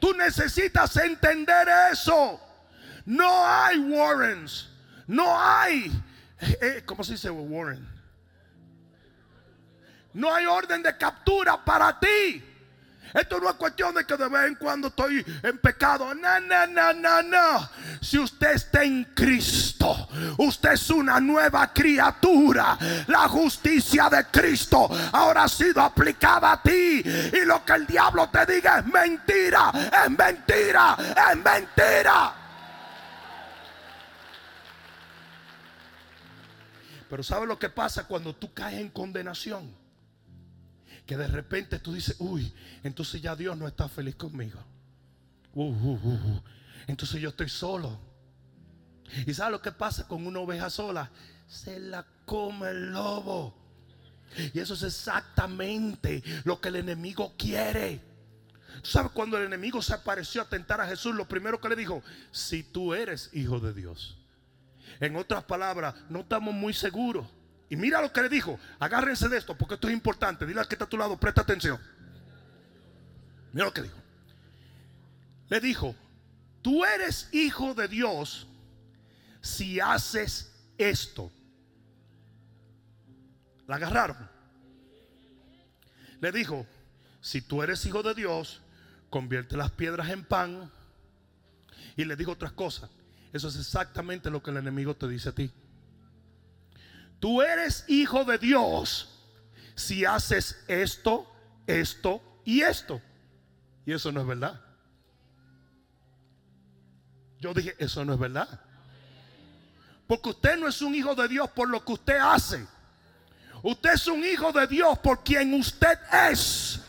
Tú 0.00 0.12
necesitas 0.14 0.96
entender 0.96 1.68
eso. 1.92 2.40
No 3.04 3.46
hay 3.46 3.78
warrants. 3.78 4.68
No 5.06 5.40
hay. 5.40 5.92
Eh, 6.40 6.82
¿Cómo 6.84 7.04
se 7.04 7.12
dice 7.12 7.30
warrant? 7.30 7.88
No 10.12 10.34
hay 10.34 10.46
orden 10.46 10.82
de 10.82 10.96
captura 10.96 11.62
para 11.64 11.98
ti. 12.00 12.42
Esto 13.16 13.40
no 13.40 13.48
es 13.48 13.56
cuestión 13.56 13.94
de 13.94 14.04
que 14.04 14.14
de 14.16 14.28
vez 14.28 14.46
en 14.46 14.54
cuando 14.56 14.88
estoy 14.88 15.24
en 15.42 15.58
pecado. 15.58 16.14
No, 16.14 16.40
no, 16.40 16.66
no, 16.66 16.92
no, 16.92 17.22
no. 17.22 17.70
Si 18.00 18.18
usted 18.18 18.52
está 18.52 18.84
en 18.84 19.04
Cristo, 19.14 20.08
usted 20.36 20.72
es 20.72 20.90
una 20.90 21.18
nueva 21.18 21.72
criatura. 21.72 22.76
La 23.06 23.26
justicia 23.28 24.10
de 24.10 24.26
Cristo 24.26 24.90
ahora 25.12 25.44
ha 25.44 25.48
sido 25.48 25.80
aplicada 25.80 26.52
a 26.52 26.62
ti. 26.62 27.02
Y 27.02 27.44
lo 27.46 27.64
que 27.64 27.72
el 27.72 27.86
diablo 27.86 28.28
te 28.28 28.44
diga 28.44 28.80
es 28.80 28.86
mentira, 28.86 29.72
es 30.04 30.10
mentira, 30.10 30.96
es 31.30 31.36
mentira. 31.36 32.34
Pero 37.08 37.22
¿sabe 37.22 37.46
lo 37.46 37.58
que 37.58 37.70
pasa 37.70 38.04
cuando 38.04 38.34
tú 38.34 38.52
caes 38.52 38.78
en 38.78 38.90
condenación? 38.90 39.85
Que 41.06 41.16
de 41.16 41.28
repente 41.28 41.78
tú 41.78 41.92
dices, 41.92 42.16
uy, 42.18 42.52
entonces 42.82 43.22
ya 43.22 43.36
Dios 43.36 43.56
no 43.56 43.66
está 43.68 43.88
feliz 43.88 44.16
conmigo. 44.16 44.58
Uh, 45.54 45.64
uh, 45.64 45.92
uh, 45.94 46.42
entonces 46.88 47.20
yo 47.20 47.30
estoy 47.30 47.48
solo. 47.48 47.98
¿Y 49.24 49.32
sabes 49.32 49.52
lo 49.52 49.62
que 49.62 49.70
pasa 49.70 50.06
con 50.08 50.26
una 50.26 50.40
oveja 50.40 50.68
sola? 50.68 51.10
Se 51.46 51.78
la 51.78 52.04
come 52.24 52.70
el 52.70 52.92
lobo. 52.92 53.54
Y 54.52 54.58
eso 54.58 54.74
es 54.74 54.82
exactamente 54.82 56.22
lo 56.44 56.60
que 56.60 56.68
el 56.68 56.76
enemigo 56.76 57.34
quiere. 57.38 58.00
¿Sabes 58.82 59.12
cuando 59.12 59.38
el 59.38 59.46
enemigo 59.46 59.80
se 59.80 59.94
apareció 59.94 60.42
a 60.42 60.48
tentar 60.48 60.80
a 60.80 60.86
Jesús? 60.86 61.14
Lo 61.14 61.28
primero 61.28 61.60
que 61.60 61.68
le 61.68 61.76
dijo, 61.76 62.02
si 62.32 62.64
tú 62.64 62.92
eres 62.92 63.30
hijo 63.32 63.60
de 63.60 63.72
Dios. 63.72 64.18
En 64.98 65.14
otras 65.14 65.44
palabras, 65.44 65.94
no 66.10 66.20
estamos 66.20 66.52
muy 66.52 66.74
seguros 66.74 67.26
y 67.68 67.76
mira 67.76 68.00
lo 68.00 68.12
que 68.12 68.22
le 68.22 68.28
dijo. 68.28 68.58
Agárrense 68.78 69.28
de 69.28 69.38
esto 69.38 69.56
porque 69.56 69.74
esto 69.74 69.88
es 69.88 69.94
importante. 69.94 70.46
Dile 70.46 70.60
al 70.60 70.68
que 70.68 70.74
está 70.74 70.84
a 70.84 70.88
tu 70.88 70.96
lado, 70.96 71.18
presta 71.18 71.40
atención. 71.42 71.80
Mira 73.52 73.66
lo 73.66 73.72
que 73.72 73.82
dijo. 73.82 73.96
Le 75.48 75.60
dijo, 75.60 75.94
tú 76.62 76.84
eres 76.84 77.28
hijo 77.32 77.74
de 77.74 77.88
Dios 77.88 78.46
si 79.40 79.80
haces 79.80 80.52
esto. 80.78 81.30
La 83.66 83.76
agarraron. 83.76 84.16
Le 86.20 86.32
dijo, 86.32 86.66
si 87.20 87.42
tú 87.42 87.62
eres 87.62 87.84
hijo 87.84 88.02
de 88.02 88.14
Dios, 88.14 88.60
convierte 89.10 89.56
las 89.56 89.70
piedras 89.72 90.10
en 90.10 90.24
pan. 90.24 90.70
Y 91.96 92.04
le 92.04 92.14
dijo 92.14 92.32
otras 92.32 92.52
cosas. 92.52 92.90
Eso 93.32 93.48
es 93.48 93.56
exactamente 93.56 94.30
lo 94.30 94.42
que 94.42 94.50
el 94.50 94.58
enemigo 94.58 94.94
te 94.94 95.08
dice 95.08 95.30
a 95.30 95.32
ti. 95.32 95.50
Tú 97.18 97.42
eres 97.42 97.84
hijo 97.88 98.24
de 98.24 98.38
Dios 98.38 99.08
si 99.74 100.04
haces 100.04 100.62
esto, 100.68 101.26
esto 101.66 102.22
y 102.44 102.62
esto. 102.62 103.00
Y 103.84 103.92
eso 103.92 104.10
no 104.10 104.20
es 104.20 104.26
verdad. 104.26 104.60
Yo 107.38 107.54
dije, 107.54 107.74
eso 107.78 108.04
no 108.04 108.14
es 108.14 108.18
verdad. 108.18 108.60
Porque 110.06 110.30
usted 110.30 110.56
no 110.56 110.68
es 110.68 110.80
un 110.82 110.94
hijo 110.94 111.14
de 111.14 111.28
Dios 111.28 111.50
por 111.50 111.68
lo 111.68 111.84
que 111.84 111.92
usted 111.92 112.18
hace. 112.18 112.66
Usted 113.62 113.94
es 113.94 114.06
un 114.06 114.24
hijo 114.24 114.52
de 114.52 114.66
Dios 114.66 114.98
por 114.98 115.22
quien 115.22 115.52
usted 115.54 115.98
es. 116.30 116.80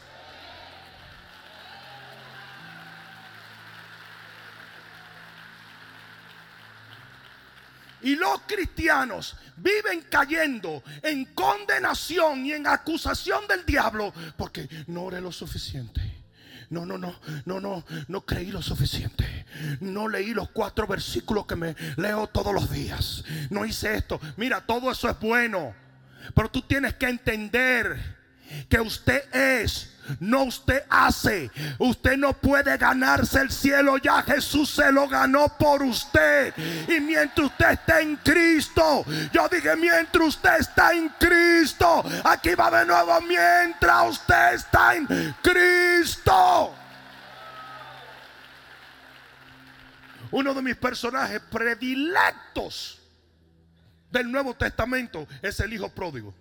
Y 8.01 8.15
los 8.15 8.41
cristianos 8.47 9.35
viven 9.57 10.05
cayendo 10.09 10.83
en 11.01 11.25
condenación 11.33 12.45
y 12.45 12.53
en 12.53 12.67
acusación 12.67 13.47
del 13.47 13.65
diablo 13.65 14.13
porque 14.37 14.67
no 14.87 15.03
oré 15.03 15.21
lo 15.21 15.31
suficiente. 15.31 16.01
No, 16.69 16.85
no, 16.85 16.97
no, 16.97 17.15
no, 17.45 17.59
no, 17.61 17.85
no 18.07 18.25
creí 18.25 18.51
lo 18.51 18.61
suficiente. 18.61 19.45
No 19.79 20.07
leí 20.07 20.33
los 20.33 20.49
cuatro 20.49 20.85
versículos 20.85 21.45
que 21.45 21.55
me 21.55 21.75
leo 21.95 22.27
todos 22.27 22.53
los 22.53 22.69
días. 22.69 23.23
No 23.49 23.65
hice 23.65 23.95
esto. 23.95 24.19
Mira, 24.35 24.61
todo 24.65 24.91
eso 24.91 25.09
es 25.09 25.17
bueno. 25.19 25.73
Pero 26.35 26.51
tú 26.51 26.61
tienes 26.61 26.95
que 26.95 27.07
entender 27.07 28.17
que 28.69 28.79
usted 28.79 29.33
es 29.33 29.96
no 30.19 30.43
usted 30.43 30.83
hace. 30.89 31.51
Usted 31.77 32.17
no 32.17 32.33
puede 32.33 32.77
ganarse 32.77 33.39
el 33.39 33.51
cielo. 33.51 33.97
Ya 33.97 34.21
Jesús 34.23 34.69
se 34.69 34.91
lo 34.91 35.07
ganó 35.07 35.49
por 35.57 35.83
usted. 35.83 36.53
Y 36.87 36.99
mientras 36.99 37.47
usted 37.47 37.71
está 37.71 38.01
en 38.01 38.15
Cristo, 38.17 39.05
yo 39.31 39.47
dije, 39.49 39.75
mientras 39.75 40.27
usted 40.27 40.59
está 40.59 40.93
en 40.93 41.09
Cristo, 41.09 42.03
aquí 42.23 42.55
va 42.55 42.79
de 42.79 42.85
nuevo, 42.85 43.21
mientras 43.21 44.09
usted 44.09 44.53
está 44.53 44.95
en 44.95 45.35
Cristo. 45.41 46.75
Uno 50.31 50.53
de 50.53 50.61
mis 50.61 50.75
personajes 50.75 51.39
predilectos 51.49 52.99
del 54.11 54.31
Nuevo 54.31 54.53
Testamento 54.53 55.27
es 55.41 55.59
el 55.59 55.73
Hijo 55.73 55.89
Pródigo. 55.89 56.33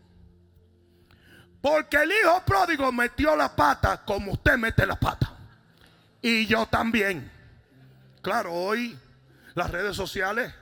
Porque 1.61 1.97
el 1.97 2.11
hijo 2.11 2.43
pródigo 2.45 2.93
metió 2.93 3.35
la 3.35 3.55
pata 3.55 4.05
como 4.05 4.33
usted 4.33 4.57
mete 4.57 4.87
la 4.87 4.97
pata. 4.97 5.33
Y 6.23 6.47
yo 6.47 6.67
también. 6.67 7.31
Claro, 8.23 8.53
hoy 8.53 8.99
las 9.55 9.71
redes 9.71 9.97
sociales 9.97 10.53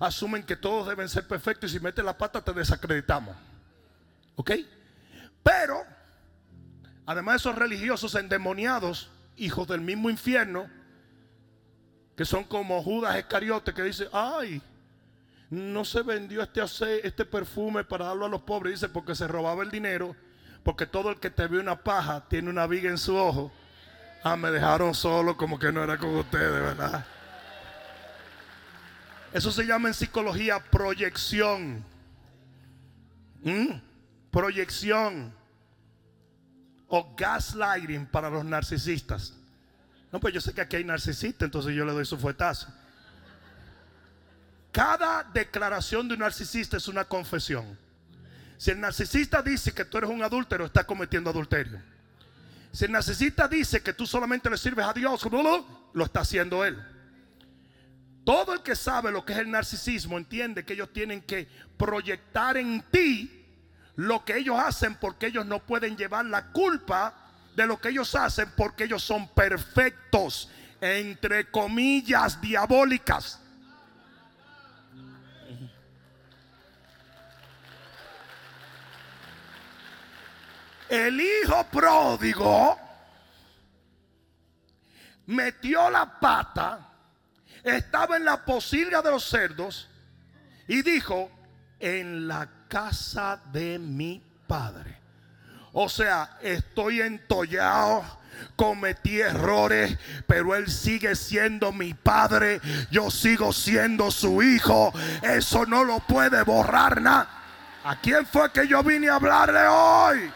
asumen 0.00 0.42
que 0.42 0.56
todos 0.56 0.88
deben 0.88 1.08
ser 1.08 1.26
perfectos 1.26 1.70
y 1.70 1.74
si 1.74 1.80
metes 1.80 2.04
la 2.04 2.16
pata 2.16 2.40
te 2.42 2.52
desacreditamos. 2.52 3.36
¿Ok? 4.36 4.52
Pero, 5.42 5.84
además 7.06 7.34
de 7.34 7.36
esos 7.36 7.54
religiosos 7.56 8.14
endemoniados, 8.14 9.10
hijos 9.36 9.66
del 9.68 9.80
mismo 9.80 10.10
infierno, 10.10 10.68
que 12.16 12.24
son 12.24 12.44
como 12.44 12.82
Judas 12.82 13.16
Escariote 13.16 13.72
que 13.72 13.82
dice, 13.82 14.08
ay, 14.12 14.62
no 15.52 15.84
se 15.84 16.00
vendió 16.00 16.42
este, 16.42 17.06
este 17.06 17.26
perfume 17.26 17.84
para 17.84 18.06
darlo 18.06 18.24
a 18.24 18.28
los 18.30 18.40
pobres, 18.40 18.80
dice, 18.80 18.88
porque 18.88 19.14
se 19.14 19.28
robaba 19.28 19.62
el 19.62 19.70
dinero, 19.70 20.16
porque 20.62 20.86
todo 20.86 21.10
el 21.10 21.20
que 21.20 21.28
te 21.28 21.46
ve 21.46 21.58
una 21.58 21.84
paja 21.84 22.26
tiene 22.26 22.48
una 22.48 22.66
viga 22.66 22.88
en 22.88 22.96
su 22.96 23.14
ojo. 23.14 23.52
Ah, 24.24 24.34
me 24.34 24.50
dejaron 24.50 24.94
solo 24.94 25.36
como 25.36 25.58
que 25.58 25.70
no 25.70 25.84
era 25.84 25.98
con 25.98 26.16
ustedes, 26.16 26.50
¿verdad? 26.50 27.04
Eso 29.34 29.52
se 29.52 29.66
llama 29.66 29.88
en 29.88 29.94
psicología 29.94 30.58
proyección. 30.58 31.84
¿Mm? 33.42 33.74
Proyección. 34.30 35.34
O 36.88 37.14
gaslighting 37.14 38.06
para 38.06 38.30
los 38.30 38.46
narcisistas. 38.46 39.34
No, 40.10 40.18
pues 40.18 40.32
yo 40.32 40.40
sé 40.40 40.54
que 40.54 40.62
aquí 40.62 40.76
hay 40.76 40.84
narcisistas, 40.84 41.44
entonces 41.44 41.74
yo 41.74 41.84
le 41.84 41.92
doy 41.92 42.06
su 42.06 42.16
fuetazo. 42.16 42.68
Cada 44.72 45.22
declaración 45.22 46.08
de 46.08 46.14
un 46.14 46.20
narcisista 46.20 46.78
es 46.78 46.88
una 46.88 47.04
confesión. 47.04 47.78
Si 48.56 48.70
el 48.70 48.80
narcisista 48.80 49.42
dice 49.42 49.72
que 49.72 49.84
tú 49.84 49.98
eres 49.98 50.08
un 50.08 50.22
adúltero, 50.22 50.64
está 50.64 50.84
cometiendo 50.84 51.28
adulterio. 51.28 51.80
Si 52.72 52.86
el 52.86 52.92
narcisista 52.92 53.46
dice 53.46 53.82
que 53.82 53.92
tú 53.92 54.06
solamente 54.06 54.48
le 54.48 54.56
sirves 54.56 54.86
a 54.86 54.94
Dios, 54.94 55.22
lo 55.92 56.04
está 56.04 56.20
haciendo 56.20 56.64
él. 56.64 56.82
Todo 58.24 58.54
el 58.54 58.62
que 58.62 58.74
sabe 58.74 59.10
lo 59.10 59.26
que 59.26 59.34
es 59.34 59.40
el 59.40 59.50
narcisismo 59.50 60.16
entiende 60.16 60.64
que 60.64 60.72
ellos 60.72 60.90
tienen 60.92 61.20
que 61.20 61.48
proyectar 61.76 62.56
en 62.56 62.82
ti 62.90 63.44
lo 63.96 64.24
que 64.24 64.38
ellos 64.38 64.58
hacen 64.58 64.94
porque 64.94 65.26
ellos 65.26 65.44
no 65.44 65.58
pueden 65.58 65.96
llevar 65.98 66.24
la 66.24 66.52
culpa 66.52 67.14
de 67.54 67.66
lo 67.66 67.78
que 67.78 67.90
ellos 67.90 68.14
hacen 68.14 68.48
porque 68.56 68.84
ellos 68.84 69.02
son 69.02 69.28
perfectos, 69.28 70.48
entre 70.80 71.50
comillas, 71.50 72.40
diabólicas. 72.40 73.41
El 80.92 81.18
hijo 81.18 81.64
pródigo 81.72 82.78
metió 85.24 85.88
la 85.88 86.20
pata, 86.20 86.86
estaba 87.64 88.18
en 88.18 88.26
la 88.26 88.44
posilga 88.44 89.00
de 89.00 89.10
los 89.10 89.24
cerdos 89.24 89.88
y 90.68 90.82
dijo, 90.82 91.30
en 91.80 92.28
la 92.28 92.46
casa 92.68 93.40
de 93.52 93.78
mi 93.78 94.22
padre. 94.46 94.98
O 95.72 95.88
sea, 95.88 96.36
estoy 96.42 97.00
entollado, 97.00 98.04
cometí 98.54 99.18
errores, 99.18 99.98
pero 100.26 100.54
Él 100.54 100.70
sigue 100.70 101.16
siendo 101.16 101.72
mi 101.72 101.94
padre, 101.94 102.60
yo 102.90 103.10
sigo 103.10 103.54
siendo 103.54 104.10
su 104.10 104.42
hijo. 104.42 104.92
Eso 105.22 105.64
no 105.64 105.84
lo 105.84 106.00
puede 106.00 106.42
borrar 106.42 107.00
nada. 107.00 107.30
¿A 107.82 107.98
quién 107.98 108.26
fue 108.26 108.52
que 108.52 108.68
yo 108.68 108.82
vine 108.82 109.08
a 109.08 109.14
hablarle 109.14 109.66
hoy? 109.66 110.32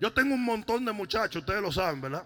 Yo 0.00 0.12
tengo 0.12 0.34
un 0.34 0.44
montón 0.44 0.84
de 0.86 0.92
muchachos, 0.92 1.42
ustedes 1.42 1.60
lo 1.60 1.70
saben, 1.70 2.00
¿verdad? 2.00 2.24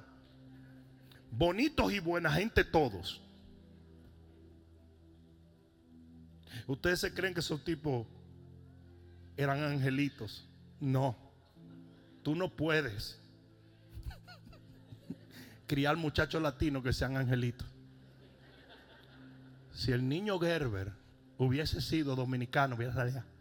Bonitos 1.33 1.93
y 1.93 1.99
buena 1.99 2.31
gente 2.31 2.63
todos. 2.63 3.21
¿Ustedes 6.69 7.01
se 7.01 7.13
creen 7.13 7.35
que 7.35 7.41
esos 7.41 7.65
tipos 7.65 8.07
eran 9.37 9.61
angelitos? 9.63 10.49
No. 10.79 11.17
Tú 12.23 12.37
no 12.37 12.55
puedes 12.55 13.21
criar 15.67 15.97
muchachos 15.97 16.41
latinos 16.41 16.85
que 16.85 16.93
sean 16.93 17.17
angelitos. 17.17 17.67
Si 19.73 19.91
el 19.91 20.09
niño 20.09 20.39
Gerber 20.39 20.93
hubiese 21.39 21.81
sido 21.81 22.15
dominicano, 22.15 22.77
hubiera 22.77 22.95
salido. 22.95 23.34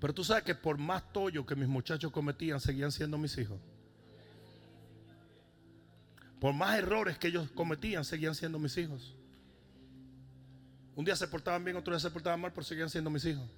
Pero 0.00 0.14
tú 0.14 0.24
sabes 0.24 0.44
que 0.44 0.54
por 0.54 0.78
más 0.78 1.12
tollo 1.12 1.44
que 1.44 1.56
mis 1.56 1.68
muchachos 1.68 2.12
cometían, 2.12 2.60
seguían 2.60 2.92
siendo 2.92 3.18
mis 3.18 3.36
hijos. 3.38 3.58
Por 6.40 6.54
más 6.54 6.78
errores 6.78 7.18
que 7.18 7.28
ellos 7.28 7.50
cometían, 7.50 8.04
seguían 8.04 8.34
siendo 8.34 8.58
mis 8.58 8.76
hijos. 8.76 9.16
Un 10.94 11.04
día 11.04 11.16
se 11.16 11.26
portaban 11.26 11.64
bien, 11.64 11.76
otro 11.76 11.92
día 11.92 12.00
se 12.00 12.10
portaban 12.10 12.40
mal, 12.40 12.52
pero 12.52 12.64
seguían 12.64 12.90
siendo 12.90 13.10
mis 13.10 13.24
hijos. 13.24 13.48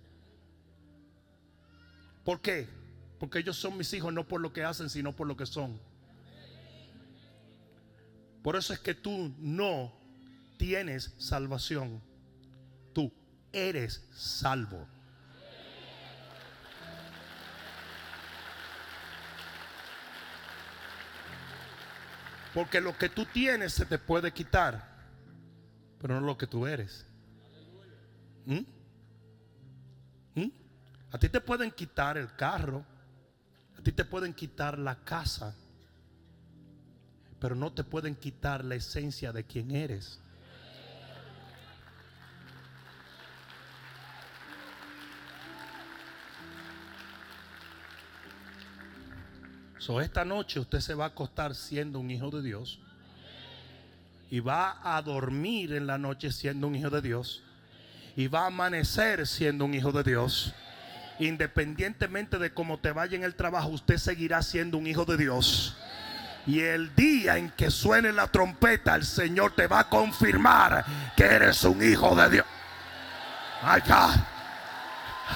¿Por 2.24 2.40
qué? 2.40 2.68
Porque 3.18 3.38
ellos 3.38 3.56
son 3.56 3.76
mis 3.76 3.92
hijos 3.92 4.12
no 4.12 4.26
por 4.26 4.40
lo 4.40 4.52
que 4.52 4.64
hacen, 4.64 4.88
sino 4.88 5.14
por 5.14 5.26
lo 5.26 5.36
que 5.36 5.46
son. 5.46 5.78
Por 8.42 8.56
eso 8.56 8.72
es 8.72 8.78
que 8.78 8.94
tú 8.94 9.34
no 9.38 9.92
tienes 10.56 11.12
salvación. 11.18 12.00
Tú 12.94 13.12
eres 13.52 14.06
salvo. 14.14 14.86
Porque 22.54 22.80
lo 22.80 22.96
que 22.96 23.08
tú 23.08 23.24
tienes 23.26 23.72
se 23.72 23.86
te 23.86 23.98
puede 23.98 24.32
quitar, 24.32 24.88
pero 26.00 26.20
no 26.20 26.26
lo 26.26 26.36
que 26.36 26.46
tú 26.46 26.66
eres. 26.66 27.06
¿Mm? 28.46 28.60
¿Mm? 30.34 30.50
A 31.12 31.18
ti 31.18 31.28
te 31.28 31.40
pueden 31.40 31.70
quitar 31.70 32.18
el 32.18 32.34
carro, 32.34 32.84
a 33.78 33.82
ti 33.82 33.92
te 33.92 34.04
pueden 34.04 34.34
quitar 34.34 34.78
la 34.78 34.96
casa, 34.96 35.54
pero 37.38 37.54
no 37.54 37.72
te 37.72 37.84
pueden 37.84 38.14
quitar 38.16 38.64
la 38.64 38.74
esencia 38.74 39.32
de 39.32 39.44
quién 39.44 39.70
eres. 39.70 40.20
Esta 50.02 50.26
noche 50.26 50.60
usted 50.60 50.80
se 50.80 50.94
va 50.94 51.04
a 51.04 51.08
acostar 51.08 51.54
siendo 51.54 51.98
un 52.00 52.10
hijo 52.10 52.30
de 52.30 52.42
Dios. 52.42 52.78
Y 54.30 54.40
va 54.40 54.78
a 54.84 55.00
dormir 55.00 55.72
en 55.72 55.86
la 55.86 55.96
noche 55.96 56.30
siendo 56.30 56.66
un 56.68 56.74
hijo 56.74 56.90
de 56.90 57.00
Dios. 57.00 57.42
Y 58.14 58.28
va 58.28 58.42
a 58.42 58.46
amanecer 58.46 59.26
siendo 59.26 59.64
un 59.64 59.74
hijo 59.74 59.90
de 59.90 60.02
Dios. 60.02 60.52
Independientemente 61.18 62.38
de 62.38 62.52
cómo 62.52 62.78
te 62.78 62.92
vaya 62.92 63.16
en 63.16 63.24
el 63.24 63.34
trabajo, 63.34 63.68
usted 63.68 63.96
seguirá 63.96 64.42
siendo 64.42 64.76
un 64.76 64.86
hijo 64.86 65.06
de 65.06 65.16
Dios. 65.16 65.76
Y 66.46 66.60
el 66.60 66.94
día 66.94 67.38
en 67.38 67.50
que 67.50 67.70
suene 67.70 68.12
la 68.12 68.26
trompeta, 68.26 68.94
el 68.94 69.04
Señor 69.04 69.54
te 69.54 69.66
va 69.66 69.80
a 69.80 69.88
confirmar 69.88 70.84
que 71.16 71.24
eres 71.24 71.64
un 71.64 71.82
hijo 71.82 72.14
de 72.14 72.30
Dios. 72.30 72.46
My 73.62 73.80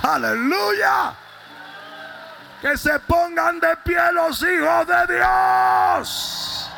Aleluya 0.03 1.24
que 2.65 2.79
se 2.79 2.99
pongan 3.01 3.61
de 3.61 3.77
pie 3.85 4.01
los 4.15 4.43
hijos 4.43 4.87
de 4.87 5.15
Dios. 5.15 6.71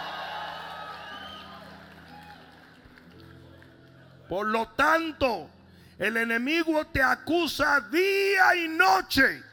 Por 4.29 4.49
lo 4.49 4.67
tanto, 4.71 5.49
el 5.97 6.17
enemigo 6.17 6.89
te 6.89 7.01
acusa 7.01 7.81
día 7.83 8.57
y 8.57 8.67
noche, 8.67 9.45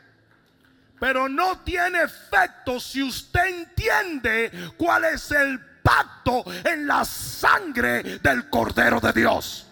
pero 0.99 1.29
no 1.29 1.59
tiene 1.59 2.01
efecto 2.01 2.79
si 2.79 3.03
usted 3.03 3.45
entiende 3.45 4.71
cuál 4.75 5.05
es 5.05 5.29
el 5.29 5.59
pacto 5.83 6.43
en 6.63 6.87
la 6.87 7.05
sangre 7.05 8.17
del 8.17 8.49
Cordero 8.49 8.99
de 8.99 9.13
Dios. 9.13 9.67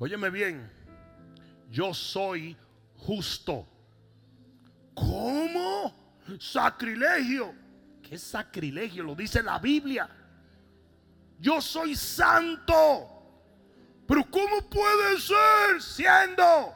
Óyeme 0.00 0.30
bien, 0.30 0.68
yo 1.70 1.94
soy 1.94 2.56
justo. 2.96 3.77
¿Cómo? 4.98 5.94
Sacrilegio. 6.40 7.54
¿Qué 8.02 8.18
sacrilegio? 8.18 9.04
Lo 9.04 9.14
dice 9.14 9.42
la 9.42 9.58
Biblia. 9.58 10.08
Yo 11.38 11.60
soy 11.60 11.94
santo. 11.94 13.18
Pero 14.06 14.24
¿cómo 14.30 14.68
puede 14.68 15.20
ser 15.20 15.82
siendo 15.82 16.74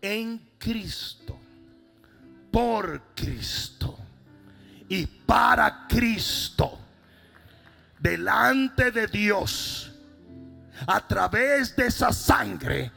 en 0.00 0.38
Cristo, 0.58 1.38
por 2.50 3.14
Cristo 3.14 3.98
y 4.88 5.06
para 5.06 5.86
Cristo, 5.86 6.78
delante 7.98 8.90
de 8.90 9.06
Dios, 9.06 9.92
a 10.86 11.06
través 11.06 11.76
de 11.76 11.86
esa 11.86 12.14
sangre? 12.14 12.90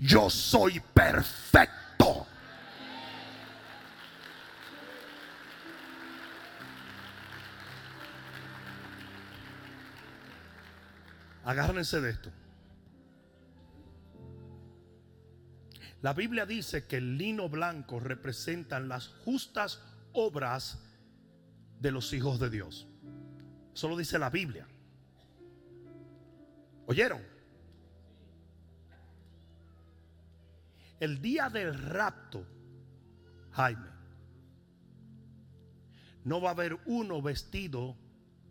Yo 0.00 0.30
soy 0.30 0.80
perfecto. 0.80 2.26
Agárrense 11.44 12.00
de 12.00 12.10
esto. 12.10 12.30
La 16.02 16.12
Biblia 16.12 16.46
dice 16.46 16.86
que 16.86 16.98
el 16.98 17.18
lino 17.18 17.48
blanco 17.48 17.98
representan 17.98 18.88
las 18.88 19.08
justas 19.24 19.80
obras 20.12 20.78
de 21.80 21.90
los 21.90 22.12
hijos 22.12 22.38
de 22.38 22.50
Dios. 22.50 22.86
Eso 23.74 23.88
lo 23.88 23.96
dice 23.96 24.18
la 24.18 24.30
Biblia. 24.30 24.66
¿Oyeron? 26.86 27.37
El 31.00 31.22
día 31.22 31.48
del 31.48 31.78
rapto, 31.78 32.44
Jaime, 33.52 33.88
no 36.24 36.40
va 36.40 36.50
a 36.50 36.52
haber 36.52 36.78
uno 36.86 37.22
vestido 37.22 37.96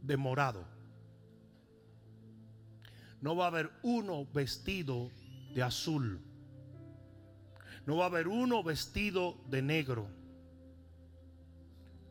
de 0.02 0.18
morado. 0.18 0.66
No 3.22 3.36
va 3.36 3.46
a 3.46 3.48
haber 3.48 3.72
uno 3.84 4.26
vestido 4.34 5.12
de 5.54 5.64
azul. 5.64 6.22
No 7.86 7.98
va 7.98 8.06
a 8.06 8.08
haber 8.08 8.28
uno 8.28 8.64
vestido 8.64 9.38
de 9.50 9.62
negro. 9.62 10.08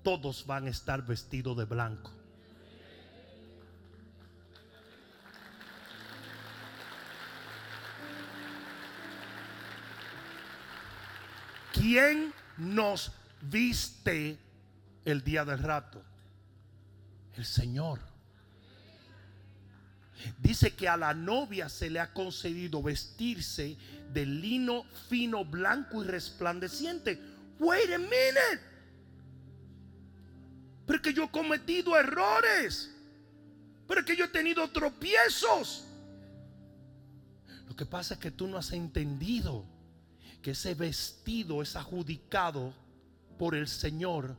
Todos 0.03 0.47
van 0.47 0.67
a 0.67 0.71
estar 0.71 1.07
vestidos 1.07 1.57
de 1.57 1.65
blanco. 1.65 2.16
¿Quién 11.87 12.35
nos 12.59 13.13
viste 13.43 14.37
el 15.05 15.23
día 15.23 15.45
del 15.45 15.61
rato? 15.61 16.03
El 17.37 17.45
Señor. 17.45 18.01
Dice 20.37 20.75
que 20.75 20.89
a 20.89 20.97
la 20.97 21.15
novia 21.15 21.69
se 21.69 21.89
le 21.89 22.01
ha 22.01 22.13
concedido 22.13 22.83
vestirse 22.83 23.77
de 24.13 24.27
lino 24.27 24.83
fino, 25.09 25.45
blanco 25.45 26.03
y 26.03 26.09
resplandeciente. 26.09 27.23
Wait 27.61 27.93
a 27.93 27.99
minute. 27.99 28.61
Pero 30.87 30.97
es 30.97 31.03
que 31.03 31.15
yo 31.15 31.23
he 31.23 31.31
cometido 31.31 31.97
errores. 31.97 32.91
Pero 33.87 34.01
es 34.01 34.07
que 34.07 34.17
yo 34.17 34.25
he 34.25 34.31
tenido 34.31 34.69
tropiezos. 34.73 35.85
Lo 37.69 37.77
que 37.77 37.87
pasa 37.87 38.15
es 38.15 38.21
que 38.21 38.33
tú 38.33 38.49
no 38.49 38.57
has 38.57 38.73
entendido 38.73 39.76
que 40.47 40.53
ese 40.53 40.77
vestido 40.77 41.61
es 41.61 41.75
adjudicado 41.75 42.73
por 43.37 43.57
el 43.57 43.67
Señor 43.67 44.37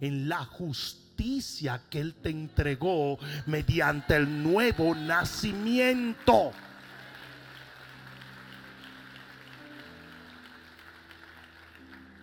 en 0.00 0.26
la 0.26 0.42
justicia 0.42 1.82
que 1.90 2.00
Él 2.00 2.14
te 2.14 2.30
entregó 2.30 3.18
mediante 3.44 4.16
el 4.16 4.42
nuevo 4.42 4.94
nacimiento. 4.94 6.50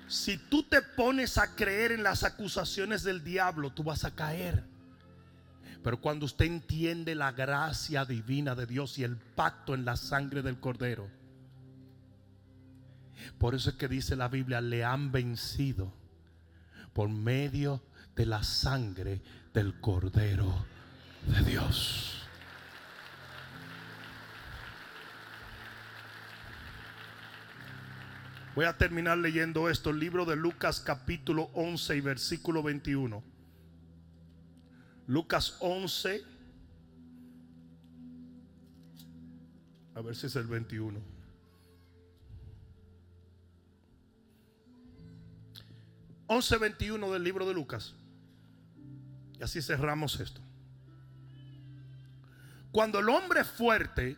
Si 0.07 0.39
tú 0.39 0.63
te 0.63 0.81
pones 0.81 1.37
a 1.37 1.53
creer 1.55 1.91
en 1.91 2.01
las 2.01 2.23
acusaciones 2.23 3.03
del 3.03 3.23
diablo, 3.23 3.69
tú 3.71 3.83
vas 3.83 4.03
a 4.03 4.15
caer. 4.15 4.63
Pero 5.83 6.01
cuando 6.01 6.25
usted 6.25 6.45
entiende 6.45 7.13
la 7.13 7.33
gracia 7.33 8.03
divina 8.03 8.55
de 8.55 8.65
Dios 8.65 8.97
y 8.97 9.03
el 9.03 9.15
pacto 9.15 9.75
en 9.75 9.85
la 9.85 9.95
sangre 9.95 10.41
del 10.41 10.59
cordero, 10.59 11.20
por 13.37 13.55
eso 13.55 13.71
es 13.71 13.75
que 13.75 13.87
dice 13.87 14.15
la 14.15 14.27
Biblia, 14.27 14.61
le 14.61 14.83
han 14.83 15.11
vencido 15.11 15.93
por 16.93 17.09
medio 17.09 17.81
de 18.15 18.25
la 18.25 18.43
sangre 18.43 19.21
del 19.53 19.79
cordero 19.79 20.65
de 21.27 21.43
Dios. 21.43 22.21
Voy 28.53 28.65
a 28.65 28.77
terminar 28.77 29.17
leyendo 29.17 29.69
esto, 29.69 29.91
el 29.91 29.99
libro 29.99 30.25
de 30.25 30.35
Lucas 30.35 30.81
capítulo 30.81 31.49
11 31.53 31.95
y 31.95 32.01
versículo 32.01 32.61
21. 32.61 33.23
Lucas 35.07 35.55
11, 35.61 36.21
a 39.95 40.01
ver 40.01 40.15
si 40.15 40.27
es 40.27 40.35
el 40.35 40.47
21. 40.47 41.20
Once 46.33 46.57
veintiuno 46.57 47.11
del 47.11 47.25
libro 47.25 47.45
de 47.45 47.53
Lucas. 47.53 47.93
Y 49.37 49.43
así 49.43 49.61
cerramos 49.61 50.17
esto. 50.17 50.39
Cuando 52.71 52.99
el 52.99 53.09
hombre 53.09 53.43
fuerte, 53.43 54.15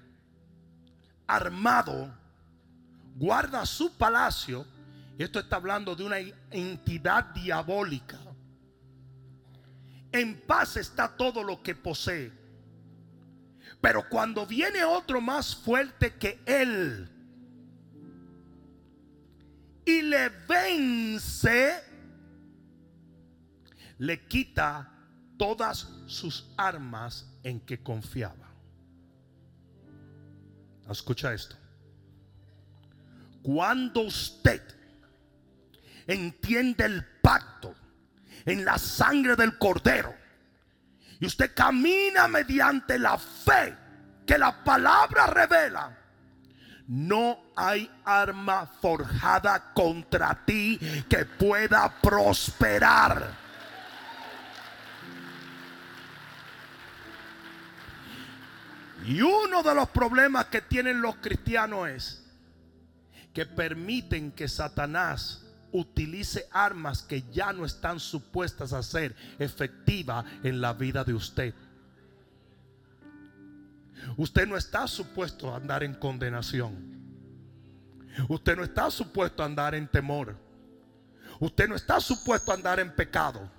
armado, 1.25 2.13
guarda 3.15 3.65
su 3.65 3.97
palacio, 3.97 4.63
y 5.17 5.23
esto 5.23 5.39
está 5.39 5.55
hablando 5.55 5.95
de 5.95 6.03
una 6.03 6.19
entidad 6.51 7.33
diabólica, 7.33 8.19
en 10.11 10.39
paz 10.41 10.77
está 10.77 11.17
todo 11.17 11.43
lo 11.43 11.63
que 11.63 11.73
posee. 11.73 12.31
Pero 13.81 14.07
cuando 14.07 14.45
viene 14.45 14.83
otro 14.83 15.19
más 15.19 15.55
fuerte 15.55 16.13
que 16.13 16.39
él 16.45 17.09
y 19.83 20.03
le 20.03 20.29
vence, 20.47 21.92
le 24.03 24.27
quita 24.27 24.89
todas 25.37 25.87
sus 26.07 26.51
armas 26.57 27.25
en 27.41 27.61
que 27.61 27.81
confiaba. 27.81 28.49
Escucha 30.89 31.33
esto. 31.33 31.55
Cuando 33.41 34.01
usted 34.01 34.61
entiende 36.05 36.83
el 36.83 37.05
pacto 37.21 37.73
en 38.43 38.65
la 38.65 38.77
sangre 38.77 39.37
del 39.37 39.57
cordero 39.57 40.13
y 41.21 41.25
usted 41.25 41.53
camina 41.55 42.27
mediante 42.27 42.99
la 42.99 43.17
fe 43.17 43.77
que 44.27 44.37
la 44.37 44.65
palabra 44.65 45.27
revela, 45.27 45.97
no 46.87 47.53
hay 47.55 47.89
arma 48.03 48.65
forjada 48.65 49.71
contra 49.73 50.43
ti 50.43 50.77
que 51.07 51.23
pueda 51.23 52.01
prosperar. 52.01 53.42
Y 59.05 59.21
uno 59.21 59.63
de 59.63 59.75
los 59.75 59.89
problemas 59.89 60.45
que 60.45 60.61
tienen 60.61 61.01
los 61.01 61.17
cristianos 61.17 61.89
es 61.89 62.23
que 63.33 63.45
permiten 63.45 64.31
que 64.31 64.47
Satanás 64.47 65.43
utilice 65.71 66.47
armas 66.51 67.01
que 67.01 67.23
ya 67.31 67.51
no 67.51 67.65
están 67.65 67.99
supuestas 67.99 68.73
a 68.73 68.83
ser 68.83 69.15
efectivas 69.39 70.25
en 70.43 70.61
la 70.61 70.73
vida 70.73 71.03
de 71.03 71.13
usted. 71.13 71.53
Usted 74.17 74.47
no 74.47 74.55
está 74.55 74.87
supuesto 74.87 75.51
a 75.51 75.57
andar 75.57 75.83
en 75.83 75.95
condenación. 75.95 76.93
Usted 78.29 78.55
no 78.55 78.63
está 78.63 78.91
supuesto 78.91 79.41
a 79.41 79.47
andar 79.47 79.73
en 79.73 79.87
temor. 79.87 80.37
Usted 81.39 81.67
no 81.67 81.75
está 81.75 81.99
supuesto 81.99 82.51
a 82.51 82.55
andar 82.55 82.79
en 82.79 82.93
pecado. 82.95 83.49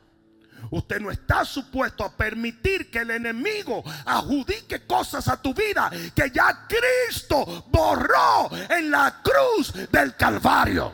Usted 0.70 1.00
no 1.00 1.10
está 1.10 1.44
supuesto 1.44 2.04
a 2.04 2.16
permitir 2.16 2.90
que 2.90 3.00
el 3.00 3.10
enemigo 3.10 3.82
adjudique 4.04 4.86
cosas 4.86 5.28
a 5.28 5.40
tu 5.40 5.54
vida 5.54 5.90
que 6.14 6.30
ya 6.30 6.66
Cristo 6.66 7.66
borró 7.70 8.50
en 8.70 8.90
la 8.90 9.22
cruz 9.22 9.72
del 9.90 10.16
Calvario. 10.16 10.92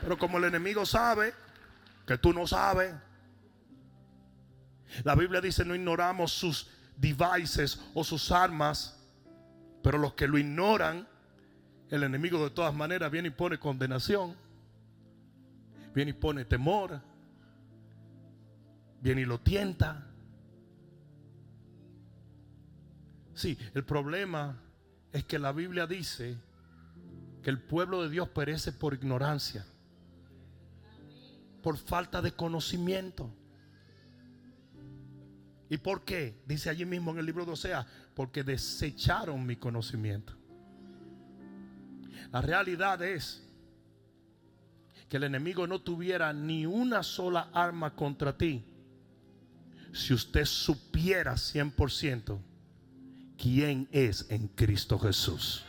Pero 0.00 0.18
como 0.18 0.38
el 0.38 0.44
enemigo 0.44 0.84
sabe 0.84 1.34
que 2.06 2.18
tú 2.18 2.32
no 2.32 2.46
sabes, 2.46 2.94
la 5.02 5.14
Biblia 5.14 5.40
dice 5.40 5.64
no 5.64 5.74
ignoramos 5.74 6.32
sus 6.32 6.70
devices 6.96 7.80
o 7.94 8.04
sus 8.04 8.30
armas, 8.30 8.98
pero 9.82 9.98
los 9.98 10.14
que 10.14 10.28
lo 10.28 10.38
ignoran, 10.38 11.08
el 11.90 12.02
enemigo 12.02 12.42
de 12.44 12.50
todas 12.50 12.74
maneras 12.74 13.10
viene 13.10 13.28
y 13.28 13.30
pone 13.30 13.58
condenación 13.58 14.43
viene 15.94 16.10
y 16.10 16.14
pone 16.14 16.44
temor, 16.44 17.00
viene 19.00 19.20
y 19.22 19.24
lo 19.24 19.40
tienta. 19.40 20.10
Sí, 23.34 23.56
el 23.74 23.84
problema 23.84 24.60
es 25.12 25.24
que 25.24 25.38
la 25.38 25.52
Biblia 25.52 25.86
dice 25.86 26.36
que 27.42 27.50
el 27.50 27.60
pueblo 27.60 28.02
de 28.02 28.10
Dios 28.10 28.28
perece 28.30 28.72
por 28.72 28.94
ignorancia, 28.94 29.64
por 31.62 31.76
falta 31.76 32.20
de 32.20 32.32
conocimiento. 32.32 33.30
¿Y 35.68 35.78
por 35.78 36.04
qué? 36.04 36.42
Dice 36.46 36.70
allí 36.70 36.84
mismo 36.84 37.12
en 37.12 37.18
el 37.18 37.26
libro 37.26 37.44
de 37.44 37.52
Osea, 37.52 37.86
porque 38.14 38.42
desecharon 38.44 39.44
mi 39.44 39.56
conocimiento. 39.56 40.34
La 42.32 42.40
realidad 42.40 43.02
es 43.02 43.43
que 45.08 45.16
el 45.16 45.24
enemigo 45.24 45.66
no 45.66 45.80
tuviera 45.80 46.32
ni 46.32 46.66
una 46.66 47.02
sola 47.02 47.48
arma 47.52 47.94
contra 47.94 48.36
ti, 48.36 48.64
si 49.92 50.12
usted 50.12 50.44
supiera 50.44 51.34
100% 51.34 52.38
quién 53.36 53.88
es 53.92 54.26
en 54.30 54.48
Cristo 54.48 54.98
Jesús. 54.98 55.64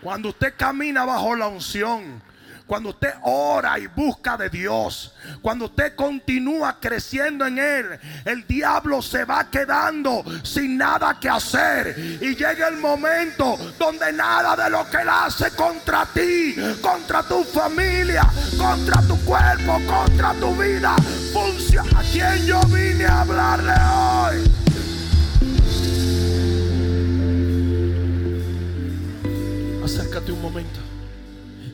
Cuando 0.00 0.30
usted 0.30 0.54
camina 0.56 1.04
bajo 1.04 1.36
la 1.36 1.48
unción, 1.48 2.22
cuando 2.70 2.90
usted 2.90 3.14
ora 3.22 3.80
y 3.80 3.88
busca 3.88 4.36
de 4.36 4.48
Dios, 4.48 5.12
cuando 5.42 5.64
usted 5.64 5.96
continúa 5.96 6.78
creciendo 6.78 7.44
en 7.44 7.58
Él, 7.58 7.98
el 8.24 8.46
diablo 8.46 9.02
se 9.02 9.24
va 9.24 9.50
quedando 9.50 10.22
sin 10.44 10.78
nada 10.78 11.18
que 11.18 11.28
hacer. 11.28 11.98
Y 12.20 12.36
llega 12.36 12.68
el 12.68 12.76
momento 12.76 13.58
donde 13.76 14.12
nada 14.12 14.54
de 14.54 14.70
lo 14.70 14.88
que 14.88 14.98
Él 14.98 15.08
hace 15.08 15.50
contra 15.56 16.06
ti, 16.14 16.54
contra 16.80 17.24
tu 17.24 17.42
familia, 17.42 18.22
contra 18.56 19.02
tu 19.02 19.18
cuerpo, 19.24 19.80
contra 19.88 20.32
tu 20.34 20.54
vida, 20.54 20.94
funciona. 21.32 21.98
¿A 21.98 22.02
quién 22.04 22.46
yo 22.46 22.60
vine 22.68 23.04
a 23.04 23.22
hablarle 23.22 23.72
hoy? 23.72 24.44
Acércate 29.84 30.30
un 30.30 30.40
momento. 30.40 30.89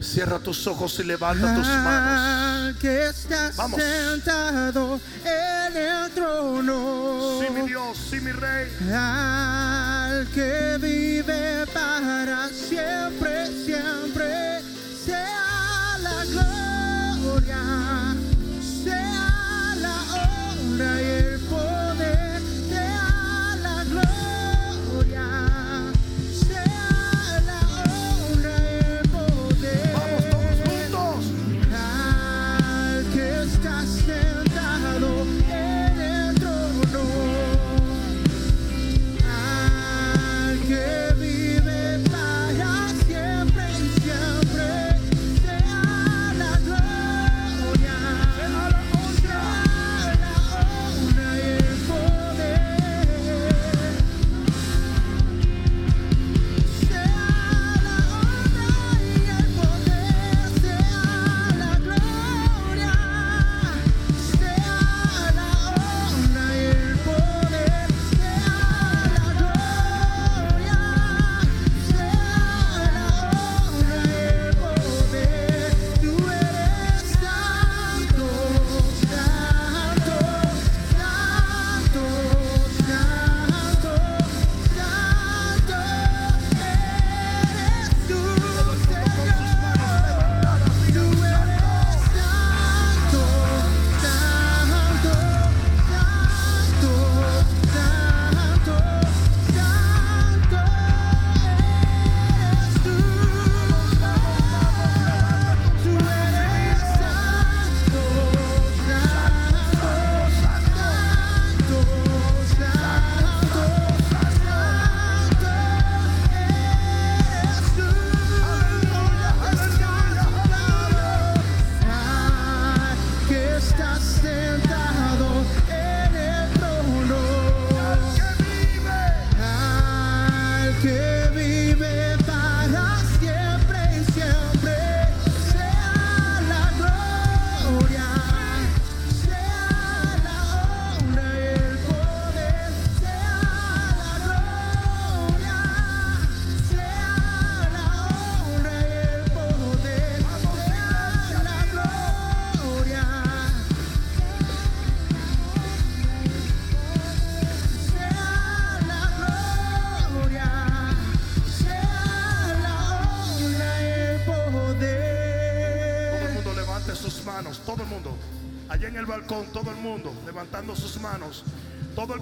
Cierra 0.07 0.39
tus 0.39 0.67
ojos 0.67 0.99
y 1.01 1.05
levanta 1.05 1.55
tus 1.55 1.67
manos. 1.67 2.77
Que 2.79 3.09
estás 3.09 3.57
sentado 3.57 5.01
en 5.25 5.77
el 5.77 6.11
trono. 6.13 7.41
Sí, 7.41 7.53
mi 7.53 7.69
Dios, 7.69 7.99
sí, 8.11 8.21
mi 8.21 8.31
Rey. 8.31 8.71
Al 8.95 10.27
que 10.29 10.79
vive 10.81 11.67
para 11.75 12.49
siempre, 12.49 13.47
siempre. 13.65 14.61
Sea 15.05 15.99
la 16.01 16.25
gloria, 16.25 18.15
sea 18.85 19.75
la 19.81 19.97
honra 20.15 21.03
y 21.03 21.05
el 21.05 21.36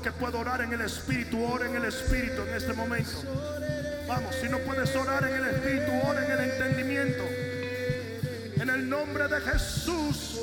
que 0.05 0.13
pueda 0.13 0.37
orar 0.37 0.61
en 0.61 0.71
el 0.71 0.83
Espíritu, 0.83 1.43
ora 1.43 1.65
en 1.65 1.77
el 1.77 1.87
Espíritu 1.87 2.43
en 2.43 2.55
este 2.55 2.75
momento. 2.75 3.23
Vamos, 4.07 4.35
si 4.35 4.51
no 4.51 4.59
puedes 4.59 4.95
orar 4.95 5.27
en 5.27 5.35
el 5.35 5.45
Espíritu, 5.47 5.91
ora 6.07 6.23
en 6.27 6.31
el 6.31 6.41
entendimiento. 6.51 7.23
En 8.61 8.69
el 8.69 8.87
nombre 8.87 9.29
de 9.29 9.41
Jesús. 9.41 10.41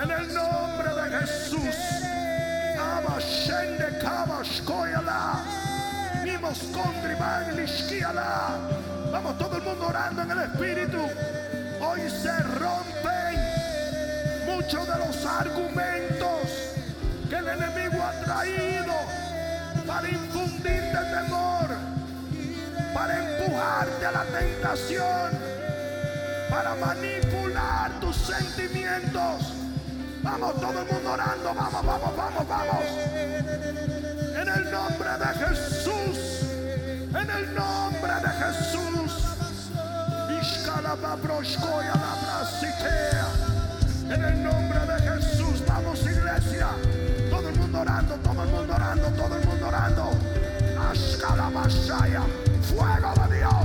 En 0.00 0.10
el 0.12 0.32
nombre 0.32 0.94
de 0.94 1.18
Jesús. 1.18 1.74
Vamos, 9.10 9.36
todo 9.36 9.56
el 9.56 9.62
mundo 9.62 9.88
orando 9.88 10.22
en 10.22 10.30
el 10.30 10.38
Espíritu. 10.38 11.02
Hoy 11.80 12.00
se 12.10 12.38
rompen 12.44 13.40
muchos 14.46 14.86
de 14.86 14.98
los 15.04 15.26
argumentos 15.26 16.03
enemigo 17.54 18.02
ha 18.02 18.12
traído 18.24 18.94
para 19.86 20.08
infundirte 20.08 20.98
temor, 21.14 21.68
para 22.92 23.18
empujarte 23.18 24.06
a 24.06 24.12
la 24.12 24.24
tentación, 24.24 25.30
para 26.50 26.74
manipular 26.74 27.90
tus 28.00 28.16
sentimientos. 28.16 29.54
Vamos, 30.22 30.54
todo 30.60 30.80
el 30.80 30.92
mundo 30.92 31.12
orando, 31.12 31.54
vamos, 31.54 31.86
vamos, 31.86 32.16
vamos, 32.16 32.48
vamos. 32.48 32.84
En 34.40 34.48
el 34.48 34.70
nombre 34.70 35.10
de 35.18 35.46
Jesús, 35.46 36.18
en 37.10 37.30
el 37.30 37.54
nombre 37.54 38.14
de 38.22 38.28
Jesús. 38.28 38.84
En 44.10 44.22
el 44.22 44.42
nombre 44.42 44.78
de 44.80 45.02
Jesús, 45.02 45.64
vamos 45.66 46.00
iglesia. 46.02 46.68
Todo 47.84 48.42
el 48.44 48.48
mundo 48.48 48.74
orando, 48.74 49.08
todo 49.08 49.36
el 49.36 49.46
mundo 49.46 49.66
orando, 49.68 50.04
mundo 50.04 50.08
orando. 50.08 50.10
Ashkalabashaya. 50.90 52.22
Fuego 52.62 53.28
de 53.28 53.36
Dios. 53.36 53.63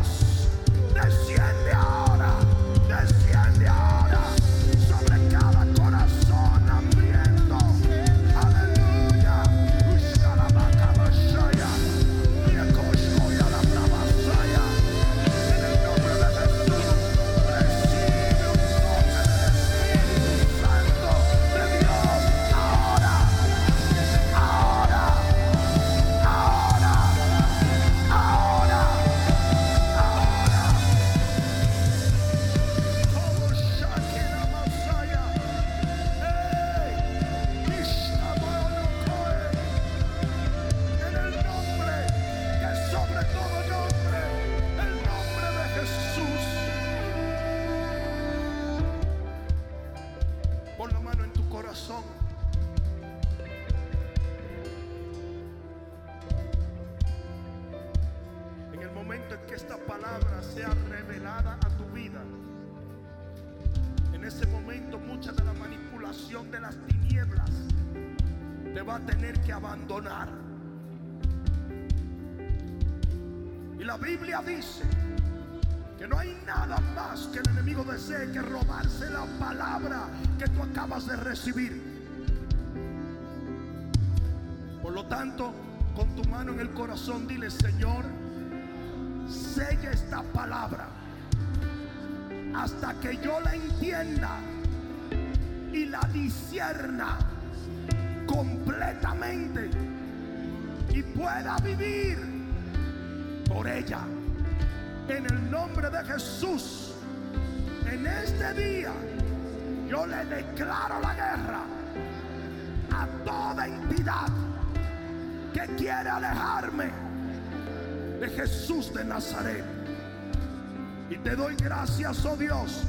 Y 121.10 121.18
te 121.18 121.36
doy 121.36 121.54
gracias, 121.58 122.24
oh 122.24 122.38
Dios, 122.38 122.84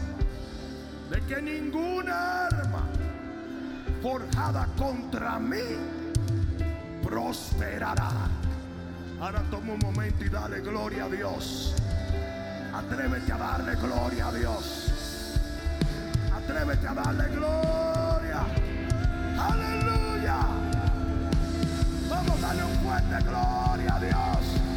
de 1.10 1.20
que 1.22 1.42
ninguna 1.42 2.46
arma 2.46 2.84
forjada 4.00 4.68
contra 4.78 5.40
mí 5.40 5.58
prosperará. 7.02 8.12
Ahora 9.20 9.42
toma 9.50 9.72
un 9.72 9.80
momento 9.80 10.24
y 10.24 10.28
dale 10.28 10.60
gloria 10.60 11.06
a 11.06 11.08
Dios. 11.08 11.74
Atrévete 12.72 13.32
a 13.32 13.36
darle 13.36 13.74
gloria 13.74 14.28
a 14.28 14.32
Dios. 14.32 15.34
Atrévete 16.32 16.86
a 16.86 16.94
darle 16.94 17.24
gloria. 17.34 18.46
Aleluya. 19.36 20.38
Vamos 22.08 22.38
a 22.38 22.46
darle 22.46 22.62
un 22.62 22.76
fuerte 22.84 23.24
gloria 23.24 23.96
a 23.96 24.00
Dios. 24.00 24.69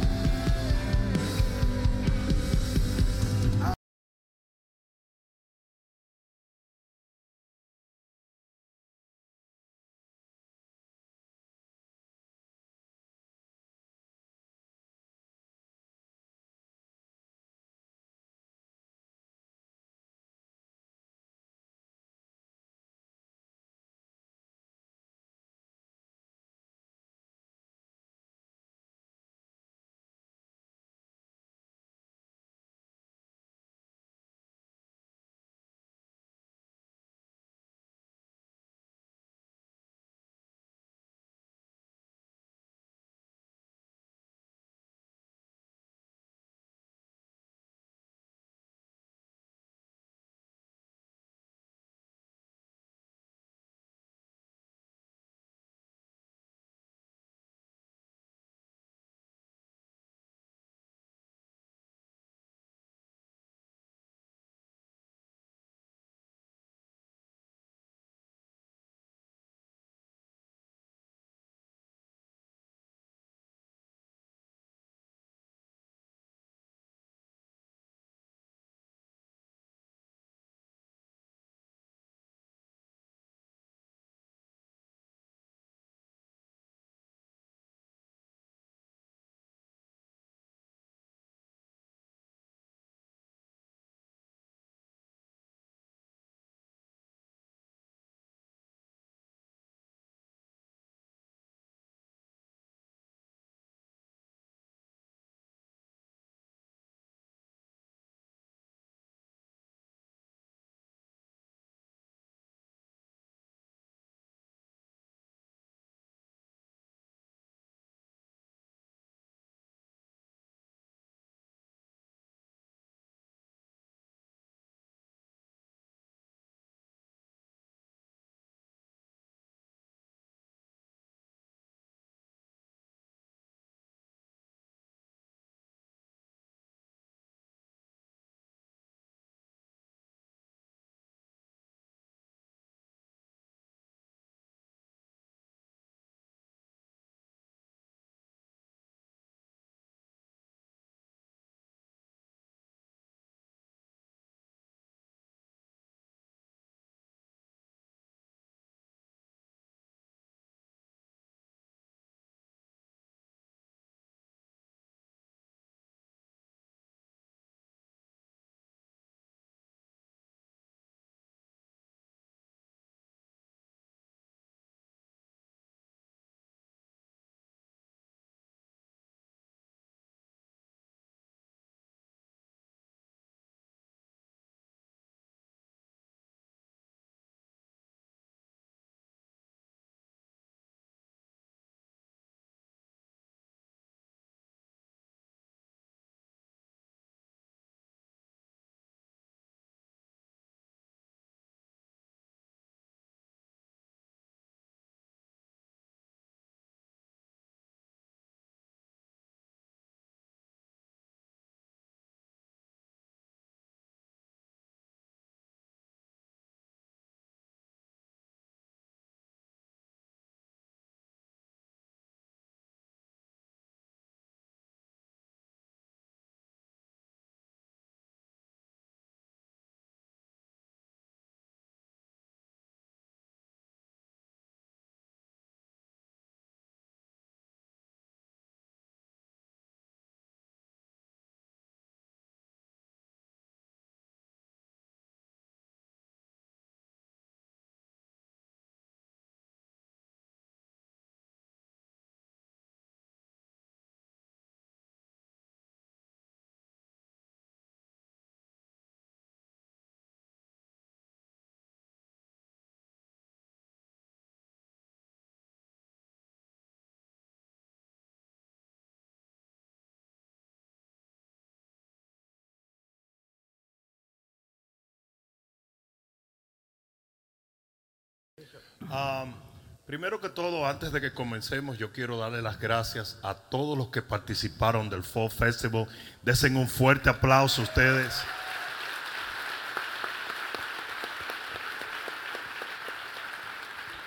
Primero 279.86 280.18
que 280.18 280.30
todo, 280.30 280.66
antes 280.66 280.92
de 280.92 281.00
que 281.00 281.12
comencemos, 281.12 281.76
yo 281.76 281.92
quiero 281.92 282.16
darle 282.16 282.40
las 282.40 282.58
gracias 282.58 283.18
a 283.22 283.34
todos 283.34 283.76
los 283.76 283.88
que 283.88 284.00
participaron 284.00 284.88
del 284.88 285.02
Fall 285.04 285.30
Festival. 285.30 285.86
Desen 286.22 286.56
un 286.56 286.68
fuerte 286.68 287.10
aplauso 287.10 287.60
a 287.60 287.64
ustedes. 287.64 288.22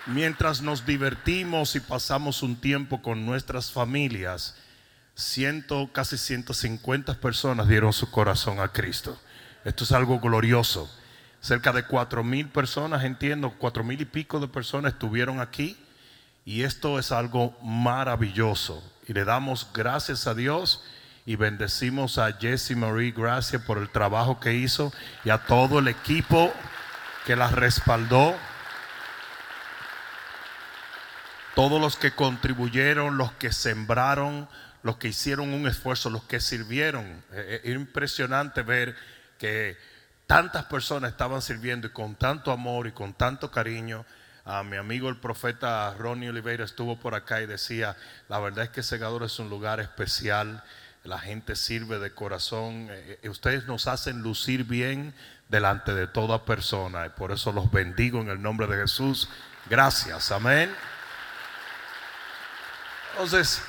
Mientras 0.08 0.62
nos 0.62 0.86
divertimos 0.86 1.76
y 1.76 1.80
pasamos 1.80 2.42
un 2.42 2.56
tiempo 2.56 3.02
con 3.02 3.26
nuestras 3.26 3.72
familias, 3.72 4.56
ciento, 5.16 5.90
casi 5.92 6.18
150 6.18 7.14
personas 7.16 7.68
dieron 7.68 7.94
su 7.94 8.10
corazón 8.10 8.60
a 8.60 8.70
Cristo. 8.70 9.20
Esto 9.64 9.84
es 9.84 9.92
algo 9.92 10.20
glorioso. 10.20 10.90
Cerca 11.40 11.72
de 11.72 11.84
cuatro 11.84 12.24
mil 12.24 12.50
personas, 12.50 13.04
entiendo, 13.04 13.54
cuatro 13.58 13.84
mil 13.84 14.02
y 14.02 14.06
pico 14.06 14.40
de 14.40 14.48
personas 14.48 14.94
estuvieron 14.94 15.40
aquí. 15.40 15.78
Y 16.46 16.64
esto 16.64 16.98
es 16.98 17.12
algo 17.12 17.58
maravilloso. 17.62 18.84
Y 19.08 19.14
le 19.14 19.26
damos 19.26 19.68
gracias 19.74 20.28
a 20.28 20.34
Dios 20.34 20.84
y 21.26 21.36
bendecimos 21.36 22.18
a 22.18 22.32
Jessie 22.32 22.76
Marie 22.76 23.12
Gracia 23.12 23.60
por 23.60 23.78
el 23.78 23.90
trabajo 23.90 24.40
que 24.40 24.54
hizo 24.54 24.94
y 25.26 25.30
a 25.30 25.40
todo 25.40 25.80
el 25.80 25.90
equipo 25.90 26.54
que 27.26 27.36
la 27.36 27.50
respaldó. 27.50 28.34
Todos 31.54 31.82
los 31.82 31.98
que 31.98 32.12
contribuyeron, 32.12 33.18
los 33.18 33.34
que 33.34 33.52
sembraron, 33.52 34.48
los 34.84 34.98
que 34.98 35.10
hicieron 35.10 35.54
un 35.54 35.68
esfuerzo, 35.68 36.10
los 36.10 36.24
que 36.24 36.40
sirvieron. 36.40 37.24
Eh, 37.34 37.62
Es 37.66 37.76
impresionante 37.76 38.62
ver 38.62 38.96
que 39.38 39.78
tantas 40.28 40.66
personas 40.66 41.12
estaban 41.12 41.42
sirviendo 41.42 41.88
y 41.88 41.92
con 41.92 42.16
tanto 42.16 42.52
amor 42.52 42.86
y 42.86 42.92
con 42.92 43.14
tanto 43.14 43.50
cariño. 43.50 44.06
A 44.44 44.64
mi 44.64 44.78
amigo 44.78 45.10
el 45.10 45.18
profeta 45.18 45.94
Ronnie 45.98 46.30
Oliveira 46.30 46.64
estuvo 46.64 46.98
por 46.98 47.16
acá 47.16 47.42
y 47.42 47.48
decía, 47.48 47.98
la 48.30 48.40
verdad 48.40 48.66
es 48.66 48.70
que 48.70 48.84
Segador 48.84 49.24
es 49.24 49.40
un 49.40 49.50
lugar 49.50 49.80
especial, 49.80 50.64
la 51.04 51.20
gente 51.20 51.56
sirve 51.56 52.00
de 52.00 52.14
corazón, 52.14 52.90
Eh, 52.92 53.20
eh, 53.24 53.30
ustedes 53.30 53.66
nos 53.66 53.88
hacen 53.88 54.22
lucir 54.22 54.66
bien 54.66 55.14
delante 55.48 55.94
de 55.94 56.08
toda 56.08 56.44
persona 56.44 57.06
y 57.06 57.10
por 57.10 57.32
eso 57.32 57.54
los 57.54 57.72
bendigo 57.72 58.20
en 58.20 58.30
el 58.30 58.42
nombre 58.42 58.68
de 58.68 58.78
Jesús. 58.78 59.30
Gracias, 59.70 60.32
amén. 60.32 60.74
Entonces, 63.12 63.62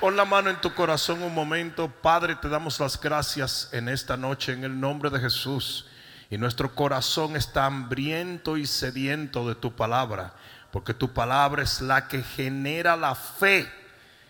pon 0.00 0.16
la 0.16 0.24
mano 0.24 0.50
en 0.50 0.60
tu 0.60 0.74
corazón 0.74 1.22
un 1.22 1.34
momento. 1.34 1.88
Padre, 1.88 2.34
te 2.36 2.48
damos 2.48 2.78
las 2.80 3.00
gracias 3.00 3.68
en 3.72 3.88
esta 3.88 4.16
noche 4.16 4.52
en 4.52 4.64
el 4.64 4.78
nombre 4.78 5.10
de 5.10 5.20
Jesús. 5.20 5.86
Y 6.30 6.38
nuestro 6.38 6.74
corazón 6.74 7.36
está 7.36 7.66
hambriento 7.66 8.56
y 8.56 8.64
sediento 8.64 9.48
de 9.48 9.56
tu 9.56 9.72
palabra, 9.72 10.32
porque 10.70 10.94
tu 10.94 11.12
palabra 11.12 11.64
es 11.64 11.80
la 11.80 12.06
que 12.06 12.22
genera 12.22 12.96
la 12.96 13.16
fe 13.16 13.68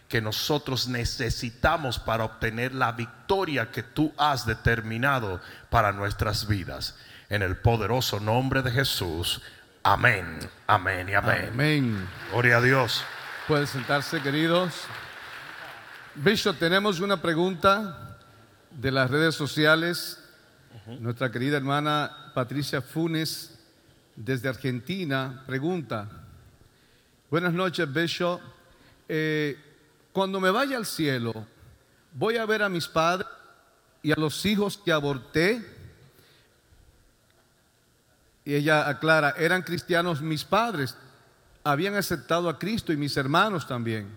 que 0.08 0.20
nosotros 0.20 0.88
necesitamos 0.88 1.98
para 1.98 2.24
obtener 2.24 2.74
la 2.74 2.92
victoria 2.92 3.70
que 3.70 3.82
tú 3.84 4.12
has 4.16 4.44
determinado 4.44 5.40
para 5.68 5.92
nuestras 5.92 6.48
vidas. 6.48 6.96
En 7.28 7.42
el 7.42 7.56
poderoso 7.58 8.18
nombre 8.18 8.62
de 8.62 8.72
Jesús. 8.72 9.40
Amén, 9.84 10.40
amén 10.66 11.08
y 11.08 11.14
amén. 11.14 11.50
Amén. 11.52 12.08
Gloria 12.32 12.56
a 12.56 12.60
Dios. 12.60 13.04
Pueden 13.46 13.66
sentarse, 13.66 14.20
queridos. 14.20 14.72
Bishop, 16.16 16.58
tenemos 16.58 16.98
una 16.98 17.22
pregunta 17.22 18.16
de 18.70 18.90
las 18.90 19.10
redes 19.10 19.36
sociales. 19.36 20.19
Nuestra 21.00 21.30
querida 21.30 21.56
hermana 21.56 22.32
Patricia 22.34 22.80
Funes, 22.80 23.58
desde 24.16 24.48
Argentina, 24.48 25.42
pregunta. 25.46 26.08
Buenas 27.30 27.52
noches, 27.52 27.92
Bishop. 27.92 28.40
Eh, 29.08 29.58
cuando 30.12 30.40
me 30.40 30.50
vaya 30.50 30.76
al 30.76 30.86
cielo, 30.86 31.46
voy 32.12 32.36
a 32.36 32.46
ver 32.46 32.62
a 32.62 32.68
mis 32.68 32.88
padres 32.88 33.28
y 34.02 34.12
a 34.12 34.16
los 34.16 34.44
hijos 34.46 34.78
que 34.78 34.92
aborté. 34.92 35.64
Y 38.44 38.54
ella 38.54 38.88
aclara, 38.88 39.34
eran 39.38 39.62
cristianos 39.62 40.22
mis 40.22 40.44
padres, 40.44 40.96
habían 41.62 41.94
aceptado 41.94 42.48
a 42.48 42.58
Cristo 42.58 42.92
y 42.92 42.96
mis 42.96 43.16
hermanos 43.16 43.66
también. 43.66 44.08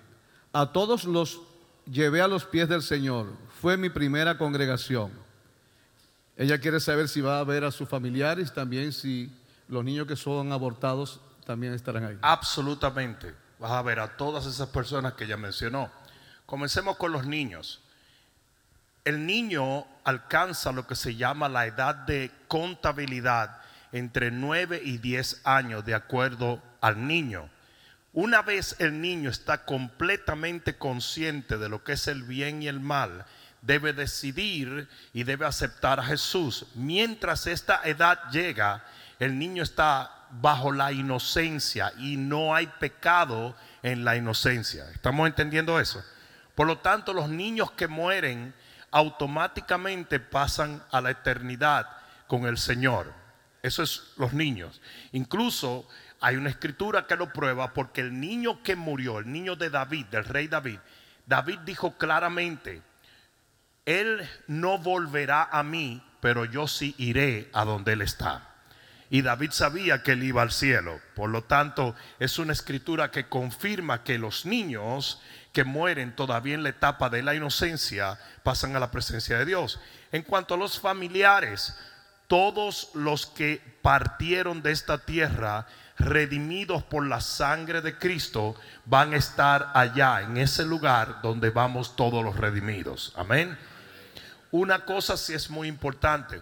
A 0.54 0.72
todos 0.72 1.04
los 1.06 1.42
llevé 1.86 2.22
a 2.22 2.28
los 2.28 2.46
pies 2.46 2.70
del 2.70 2.82
Señor. 2.82 3.28
Fue 3.62 3.78
mi 3.78 3.90
primera 3.90 4.38
congregación. 4.38 5.23
Ella 6.36 6.60
quiere 6.60 6.80
saber 6.80 7.08
si 7.08 7.22
va 7.22 7.40
a 7.40 7.44
ver 7.44 7.64
a 7.64 7.72
sus 7.72 7.88
familiares, 7.88 8.54
también 8.54 8.92
si 8.92 9.32
los 9.68 9.84
niños 9.84 10.08
que 10.08 10.16
son 10.16 10.52
abortados 10.52 11.22
también 11.46 11.74
estarán 11.74 12.06
ahí. 12.06 12.18
Absolutamente. 12.22 13.34
Vas 13.60 13.72
a 13.72 13.82
ver 13.82 14.00
a 14.00 14.18
todas 14.18 14.46
esas 14.46 14.70
personas 14.70 15.14
que 15.14 15.26
ella 15.26 15.38
mencionó. 15.38 15.92
Comencemos 16.46 16.98
con 16.98 17.12
los 17.12 17.26
niños. 17.26 17.82
El 19.06 19.26
niño 19.26 19.86
alcanza 20.04 20.72
lo 20.72 20.88
que 20.88 20.96
se 20.96 21.16
llama 21.16 21.50
la 21.50 21.66
edad 21.66 21.96
de 21.96 22.32
contabilidad 22.48 23.62
entre 23.92 24.32
9 24.32 24.82
y 24.84 24.98
10 24.98 25.42
años 25.44 25.86
de 25.86 25.94
acuerdo 25.94 26.62
al 26.82 27.08
niño. 27.08 27.50
Una 28.14 28.42
vez 28.42 28.76
el 28.80 29.02
niño 29.02 29.30
está 29.30 29.66
completamente 29.66 30.78
consciente 30.78 31.58
de 31.58 31.70
lo 31.70 31.84
que 31.84 31.94
es 31.94 32.08
el 32.08 32.24
bien 32.24 32.62
y 32.62 32.68
el 32.68 32.80
mal, 32.80 33.26
debe 33.64 33.94
decidir 33.94 34.88
y 35.14 35.24
debe 35.24 35.46
aceptar 35.46 36.00
a 36.00 36.04
Jesús. 36.04 36.68
Mientras 36.76 37.48
esta 37.48 37.82
edad 37.84 38.20
llega, 38.32 38.84
el 39.20 39.40
niño 39.40 39.64
está 39.64 40.12
bajo 40.30 40.72
la 40.72 40.92
inocencia 40.92 41.94
y 41.98 42.18
no 42.18 42.54
hay 42.54 42.68
pecado 42.80 43.56
en 43.82 44.04
la 44.04 44.16
inocencia. 44.16 44.90
¿Estamos 44.92 45.28
entendiendo 45.28 45.80
eso? 45.80 46.04
Por 46.56 46.68
lo 46.68 46.80
tanto, 46.80 47.14
los 47.14 47.30
niños 47.30 47.72
que 47.72 47.88
mueren 47.88 48.54
automáticamente 48.92 50.20
pasan 50.20 50.84
a 50.92 51.02
la 51.02 51.12
eternidad 51.12 51.88
con 52.28 52.46
el 52.46 52.58
Señor. 52.58 53.14
Eso 53.62 53.82
es 53.82 54.14
los 54.18 54.34
niños. 54.34 54.82
Incluso 55.14 55.88
hay 56.20 56.36
una 56.36 56.50
escritura 56.50 57.08
que 57.08 57.16
lo 57.16 57.32
prueba 57.32 57.74
porque 57.74 58.02
el 58.02 58.20
niño 58.20 58.62
que 58.62 58.76
murió, 58.76 59.20
el 59.20 59.32
niño 59.32 59.56
de 59.56 59.70
David, 59.70 60.06
del 60.08 60.26
rey 60.26 60.48
David, 60.48 60.80
David 61.26 61.60
dijo 61.60 61.98
claramente, 61.98 62.82
él 63.86 64.28
no 64.48 64.78
volverá 64.78 65.44
a 65.52 65.64
mí, 65.64 66.02
pero 66.22 66.46
yo 66.46 66.68
sí 66.68 66.96
iré 66.98 67.50
a 67.54 67.66
donde 67.66 67.94
él 67.94 68.02
está. 68.02 68.50
Y 69.10 69.22
David 69.22 69.52
sabía 69.52 70.02
que 70.02 70.14
él 70.14 70.24
iba 70.24 70.42
al 70.42 70.52
cielo. 70.52 71.00
Por 71.16 71.30
lo 71.30 71.44
tanto, 71.44 71.94
es 72.18 72.40
una 72.40 72.54
escritura 72.54 73.12
que 73.12 73.28
confirma 73.28 74.04
que 74.04 74.18
los 74.18 74.46
niños 74.46 75.22
que 75.52 75.64
mueren 75.64 76.16
todavía 76.16 76.56
en 76.56 76.64
la 76.64 76.70
etapa 76.70 77.10
de 77.10 77.22
la 77.22 77.36
inocencia 77.36 78.18
pasan 78.42 78.76
a 78.76 78.80
la 78.80 78.90
presencia 78.90 79.38
de 79.38 79.46
Dios. 79.46 79.80
En 80.12 80.24
cuanto 80.24 80.56
a 80.56 80.58
los 80.58 80.80
familiares, 80.80 81.78
todos 82.28 82.90
los 82.96 83.28
que 83.28 83.62
partieron 83.84 84.64
de 84.64 84.72
esta 84.72 84.98
tierra, 85.06 85.68
redimidos 86.00 86.82
por 86.82 87.06
la 87.06 87.22
sangre 87.22 87.82
de 87.82 88.00
Cristo, 88.00 88.56
van 88.86 89.14
a 89.14 89.18
estar 89.18 89.72
allá, 89.76 90.22
en 90.22 90.38
ese 90.38 90.66
lugar 90.66 91.22
donde 91.22 91.52
vamos 91.52 91.96
todos 91.96 92.24
los 92.24 92.36
redimidos. 92.36 93.14
Amén. 93.16 93.56
Una 94.54 94.86
cosa 94.86 95.18
sí 95.18 95.34
es 95.34 95.50
muy 95.50 95.68
importante. 95.68 96.40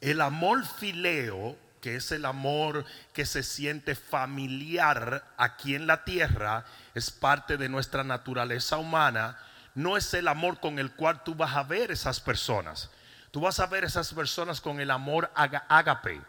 El 0.00 0.20
amor 0.20 0.66
fileo, 0.66 1.56
que 1.80 1.94
es 1.94 2.10
el 2.10 2.24
amor 2.24 2.84
que 3.12 3.24
se 3.26 3.44
siente 3.44 3.94
familiar 3.94 5.24
aquí 5.36 5.76
en 5.76 5.86
la 5.86 6.02
tierra, 6.02 6.64
es 6.96 7.12
parte 7.12 7.58
de 7.58 7.68
nuestra 7.68 8.02
naturaleza 8.02 8.78
humana, 8.78 9.38
no 9.76 9.96
es 9.96 10.12
el 10.14 10.26
amor 10.26 10.58
con 10.58 10.80
el 10.80 10.90
cual 10.96 11.22
tú 11.22 11.36
vas 11.36 11.54
a 11.54 11.62
ver 11.62 11.92
esas 11.92 12.18
personas. 12.18 12.90
Tú 13.30 13.40
vas 13.40 13.60
a 13.60 13.66
ver 13.66 13.84
esas 13.84 14.12
personas 14.12 14.60
con 14.60 14.80
el 14.80 14.90
amor 14.90 15.30
ágape, 15.36 16.20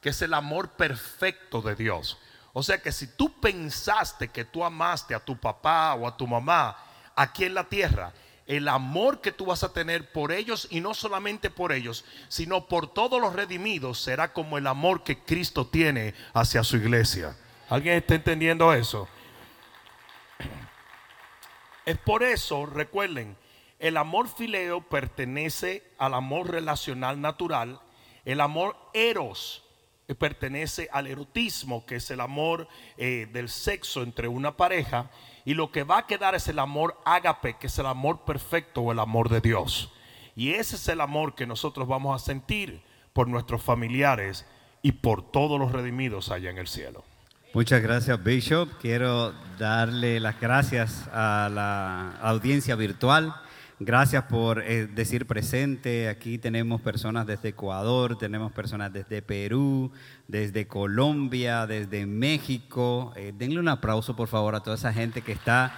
que 0.00 0.10
es 0.10 0.22
el 0.22 0.32
amor 0.32 0.70
perfecto 0.74 1.60
de 1.60 1.74
Dios. 1.74 2.18
O 2.52 2.62
sea 2.62 2.80
que 2.80 2.92
si 2.92 3.08
tú 3.08 3.40
pensaste 3.40 4.28
que 4.28 4.44
tú 4.44 4.64
amaste 4.64 5.12
a 5.12 5.24
tu 5.24 5.36
papá 5.36 5.92
o 5.94 6.06
a 6.06 6.16
tu 6.16 6.28
mamá 6.28 6.76
aquí 7.16 7.46
en 7.46 7.54
la 7.54 7.64
tierra, 7.64 8.12
el 8.50 8.66
amor 8.66 9.20
que 9.20 9.30
tú 9.30 9.46
vas 9.46 9.62
a 9.62 9.72
tener 9.72 10.10
por 10.10 10.32
ellos 10.32 10.66
y 10.70 10.80
no 10.80 10.92
solamente 10.92 11.50
por 11.50 11.70
ellos, 11.70 12.04
sino 12.26 12.66
por 12.66 12.92
todos 12.92 13.20
los 13.20 13.32
redimidos 13.32 14.00
será 14.00 14.32
como 14.32 14.58
el 14.58 14.66
amor 14.66 15.04
que 15.04 15.20
Cristo 15.20 15.68
tiene 15.68 16.14
hacia 16.34 16.64
su 16.64 16.76
iglesia. 16.76 17.36
¿Alguien 17.68 17.94
está 17.94 18.16
entendiendo 18.16 18.74
eso? 18.74 19.06
Es 21.86 21.96
por 21.98 22.24
eso, 22.24 22.66
recuerden, 22.66 23.36
el 23.78 23.96
amor 23.96 24.28
fileo 24.28 24.80
pertenece 24.80 25.84
al 25.96 26.14
amor 26.14 26.50
relacional 26.50 27.20
natural, 27.20 27.80
el 28.24 28.40
amor 28.40 28.76
eros 28.92 29.62
eh, 30.08 30.16
pertenece 30.16 30.88
al 30.90 31.06
erotismo, 31.06 31.86
que 31.86 31.94
es 31.96 32.10
el 32.10 32.20
amor 32.20 32.66
eh, 32.96 33.28
del 33.32 33.48
sexo 33.48 34.02
entre 34.02 34.26
una 34.26 34.56
pareja, 34.56 35.08
y 35.44 35.54
lo 35.54 35.70
que 35.72 35.84
va 35.84 35.98
a 35.98 36.06
quedar 36.06 36.34
es 36.34 36.48
el 36.48 36.58
amor 36.58 37.00
ágape, 37.04 37.56
que 37.58 37.66
es 37.68 37.78
el 37.78 37.86
amor 37.86 38.24
perfecto 38.24 38.82
o 38.82 38.92
el 38.92 38.98
amor 38.98 39.28
de 39.28 39.40
Dios. 39.40 39.92
Y 40.36 40.52
ese 40.52 40.76
es 40.76 40.88
el 40.88 41.00
amor 41.00 41.34
que 41.34 41.46
nosotros 41.46 41.88
vamos 41.88 42.20
a 42.20 42.24
sentir 42.24 42.82
por 43.12 43.28
nuestros 43.28 43.62
familiares 43.62 44.46
y 44.82 44.92
por 44.92 45.30
todos 45.30 45.58
los 45.58 45.72
redimidos 45.72 46.30
allá 46.30 46.50
en 46.50 46.58
el 46.58 46.68
cielo. 46.68 47.04
Muchas 47.52 47.82
gracias, 47.82 48.22
Bishop. 48.22 48.68
Quiero 48.80 49.32
darle 49.58 50.20
las 50.20 50.40
gracias 50.40 51.08
a 51.12 51.48
la 51.52 52.12
audiencia 52.22 52.76
virtual. 52.76 53.34
Gracias 53.82 54.24
por 54.24 54.62
eh, 54.62 54.86
decir 54.88 55.26
presente. 55.26 56.10
Aquí 56.10 56.36
tenemos 56.36 56.82
personas 56.82 57.26
desde 57.26 57.48
Ecuador, 57.48 58.18
tenemos 58.18 58.52
personas 58.52 58.92
desde 58.92 59.22
Perú, 59.22 59.90
desde 60.28 60.66
Colombia, 60.66 61.66
desde 61.66 62.04
México. 62.04 63.14
Eh, 63.16 63.32
denle 63.34 63.58
un 63.58 63.68
aplauso, 63.68 64.14
por 64.14 64.28
favor, 64.28 64.54
a 64.54 64.60
toda 64.60 64.76
esa 64.76 64.92
gente 64.92 65.22
que 65.22 65.32
está 65.32 65.72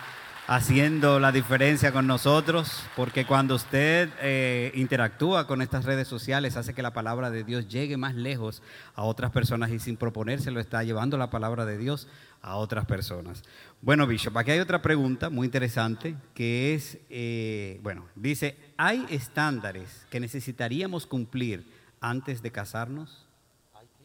haciendo 0.49 1.21
la 1.21 1.31
diferencia 1.31 1.93
con 1.93 2.09
nosotros, 2.09 2.83
porque 2.97 3.25
cuando 3.25 3.55
usted 3.55 4.11
eh, 4.21 4.73
interactúa 4.75 5.47
con 5.47 5.63
estas 5.63 5.85
redes 5.85 6.09
sociales, 6.09 6.57
hace 6.57 6.75
que 6.75 6.83
la 6.83 6.93
palabra 6.93 7.31
de 7.31 7.45
Dios 7.45 7.69
llegue 7.69 7.97
más 7.97 8.17
lejos 8.17 8.63
a 8.97 9.05
otras 9.05 9.31
personas 9.31 9.71
y 9.71 9.79
sin 9.79 9.97
proponérselo 9.97 10.59
está 10.59 10.83
llevando 10.83 11.17
la 11.19 11.31
palabra 11.31 11.67
de 11.67 11.79
Dios 11.79 12.09
a 12.43 12.57
otras 12.57 12.85
personas. 12.87 13.45
Bueno, 13.85 14.07
Bishop, 14.07 14.39
aquí 14.39 14.53
hay 14.53 14.61
otra 14.61 14.81
pregunta 14.81 15.29
muy 15.29 15.45
interesante 15.45 16.15
que 16.35 16.73
es, 16.73 16.99
eh, 17.11 17.81
bueno, 17.83 18.07
dice, 18.15 18.57
¿hay 18.77 19.05
estándares 19.11 20.07
que 20.09 20.21
necesitaríamos 20.21 21.05
cumplir 21.05 21.69
antes 22.01 22.43
de 22.43 22.53
casarnos? 22.53 23.27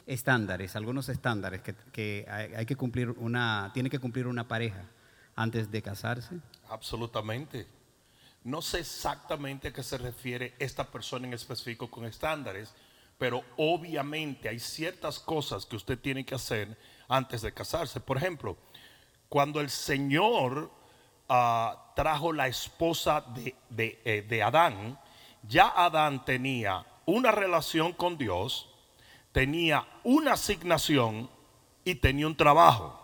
Estándares, 0.07 0.75
algunos 0.75 1.09
estándares 1.09 1.61
que, 1.61 1.75
que 1.91 2.25
hay, 2.27 2.65
que 2.65 2.75
cumplir 2.75 3.11
una, 3.11 3.69
tiene 3.71 3.91
que 3.91 3.99
cumplir 3.99 4.25
una 4.25 4.47
pareja 4.47 4.83
antes 5.35 5.69
de 5.69 5.79
casarse. 5.83 6.39
Absolutamente. 6.69 7.67
No 8.43 8.63
sé 8.63 8.79
exactamente 8.79 9.67
a 9.67 9.73
qué 9.73 9.83
se 9.83 9.99
refiere 9.99 10.55
esta 10.57 10.89
persona 10.89 11.27
en 11.27 11.35
específico 11.35 11.87
con 11.91 12.05
estándares, 12.05 12.73
pero 13.19 13.43
obviamente 13.57 14.49
hay 14.49 14.59
ciertas 14.59 15.19
cosas 15.19 15.67
que 15.67 15.75
usted 15.75 15.99
tiene 15.99 16.25
que 16.25 16.33
hacer 16.33 16.75
antes 17.07 17.43
de 17.43 17.53
casarse. 17.53 17.99
Por 17.99 18.17
ejemplo, 18.17 18.57
cuando 19.29 19.61
el 19.61 19.69
Señor 19.69 20.71
ah, 21.29 21.91
trajo 21.95 22.33
la 22.33 22.47
esposa 22.47 23.21
de, 23.21 23.55
de, 23.69 23.99
eh, 24.05 24.25
de 24.27 24.43
Adán, 24.43 24.99
ya 25.43 25.67
Adán 25.75 26.23
tenía 26.25 26.85
una 27.05 27.31
relación 27.31 27.93
con 27.93 28.17
Dios, 28.17 28.69
tenía 29.31 29.87
una 30.03 30.33
asignación 30.33 31.29
y 31.83 31.95
tenía 31.95 32.27
un 32.27 32.35
trabajo. 32.35 33.03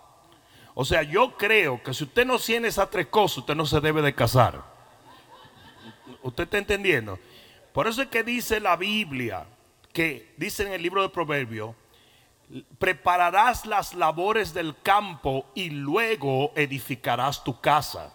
O 0.76 0.84
sea, 0.86 1.04
yo 1.04 1.38
creo 1.38 1.82
que 1.84 1.94
si 1.94 2.04
usted 2.04 2.26
no 2.26 2.40
tiene 2.40 2.68
esas 2.68 2.90
tres 2.90 3.08
cosas, 3.08 3.40
usted 3.40 3.56
no 3.56 3.66
se 3.66 3.80
debe 3.80 4.02
de 4.02 4.16
casar. 4.16 4.64
¿Usted 6.24 6.44
está 6.44 6.58
entendiendo? 6.58 7.20
Por 7.74 7.88
eso 7.88 8.02
es 8.02 8.08
que 8.08 8.24
dice 8.24 8.60
la 8.60 8.76
Biblia, 8.76 9.45
que 9.91 10.34
dice 10.38 10.64
en 10.64 10.74
el 10.74 10.82
libro 10.82 11.02
de 11.02 11.10
Proverbios, 11.10 11.76
prepararás 12.78 13.66
las 13.66 13.94
labores 13.94 14.54
del 14.54 14.76
campo 14.82 15.46
y 15.56 15.70
luego 15.70 16.52
edificarás 16.56 17.44
tu 17.44 17.60
casa. 17.60 18.14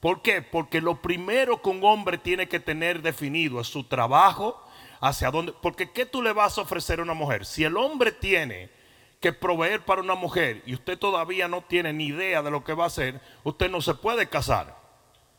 ¿Por 0.00 0.22
qué? 0.22 0.42
Porque 0.42 0.80
lo 0.80 1.00
primero 1.00 1.62
que 1.62 1.70
un 1.70 1.82
hombre 1.84 2.18
tiene 2.18 2.48
que 2.48 2.60
tener 2.60 3.02
definido 3.02 3.60
es 3.60 3.66
su 3.66 3.84
trabajo, 3.84 4.62
hacia 5.00 5.30
dónde, 5.30 5.52
porque 5.60 5.90
¿qué 5.90 6.06
tú 6.06 6.22
le 6.22 6.32
vas 6.32 6.58
a 6.58 6.62
ofrecer 6.62 7.00
a 7.00 7.02
una 7.02 7.14
mujer? 7.14 7.44
Si 7.44 7.64
el 7.64 7.76
hombre 7.76 8.12
tiene 8.12 8.70
que 9.20 9.32
proveer 9.32 9.84
para 9.84 10.02
una 10.02 10.14
mujer 10.14 10.62
y 10.66 10.74
usted 10.74 10.98
todavía 10.98 11.48
no 11.48 11.62
tiene 11.62 11.92
ni 11.92 12.06
idea 12.06 12.42
de 12.42 12.50
lo 12.50 12.64
que 12.64 12.74
va 12.74 12.84
a 12.84 12.88
hacer, 12.88 13.20
usted 13.44 13.70
no 13.70 13.80
se 13.80 13.94
puede 13.94 14.28
casar. 14.28 14.75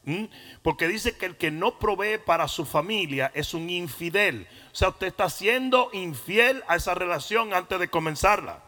¿Mm? 0.08 0.24
Porque 0.62 0.88
dice 0.88 1.18
que 1.18 1.26
el 1.26 1.36
que 1.36 1.52
no 1.52 1.80
provee 1.80 2.18
para 2.18 2.48
su 2.48 2.64
familia 2.64 3.30
es 3.36 3.54
un 3.54 3.70
infidel. 3.70 4.48
O 4.72 4.76
sea, 4.76 4.88
usted 4.88 5.08
está 5.08 5.30
siendo 5.30 5.90
infiel 5.92 6.64
a 6.70 6.78
esa 6.78 6.94
relación 6.94 7.54
antes 7.54 7.78
de 7.78 7.90
comenzarla. 7.90 8.64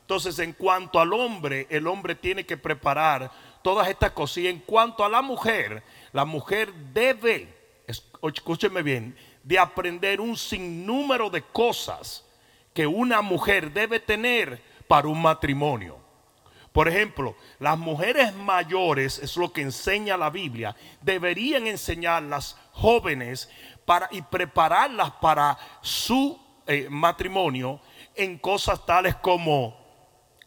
Entonces, 0.00 0.40
en 0.40 0.52
cuanto 0.52 0.98
al 0.98 1.12
hombre, 1.12 1.68
el 1.70 1.86
hombre 1.86 2.16
tiene 2.16 2.44
que 2.44 2.56
preparar 2.56 3.30
todas 3.62 3.86
estas 3.86 4.10
cosas. 4.10 4.38
Y 4.38 4.48
en 4.48 4.58
cuanto 4.58 5.04
a 5.04 5.08
la 5.08 5.22
mujer, 5.22 5.84
la 6.10 6.24
mujer 6.24 6.74
debe, 6.92 7.54
escúcheme 7.86 8.82
bien, 8.82 9.16
de 9.44 9.60
aprender 9.60 10.20
un 10.20 10.36
sinnúmero 10.36 11.30
de 11.30 11.42
cosas 11.42 12.24
que 12.74 12.88
una 12.88 13.22
mujer 13.22 13.72
debe 13.72 14.00
tener 14.00 14.60
para 14.88 15.06
un 15.06 15.22
matrimonio. 15.22 15.99
Por 16.72 16.86
ejemplo, 16.86 17.34
las 17.58 17.76
mujeres 17.76 18.32
mayores, 18.34 19.18
es 19.18 19.36
lo 19.36 19.52
que 19.52 19.62
enseña 19.62 20.16
la 20.16 20.30
Biblia, 20.30 20.76
deberían 21.00 21.66
enseñar 21.66 22.22
las 22.22 22.56
jóvenes 22.72 23.50
para, 23.84 24.08
y 24.12 24.22
prepararlas 24.22 25.10
para 25.20 25.58
su 25.80 26.38
eh, 26.66 26.86
matrimonio 26.88 27.80
en 28.14 28.38
cosas 28.38 28.86
tales 28.86 29.16
como, 29.16 29.76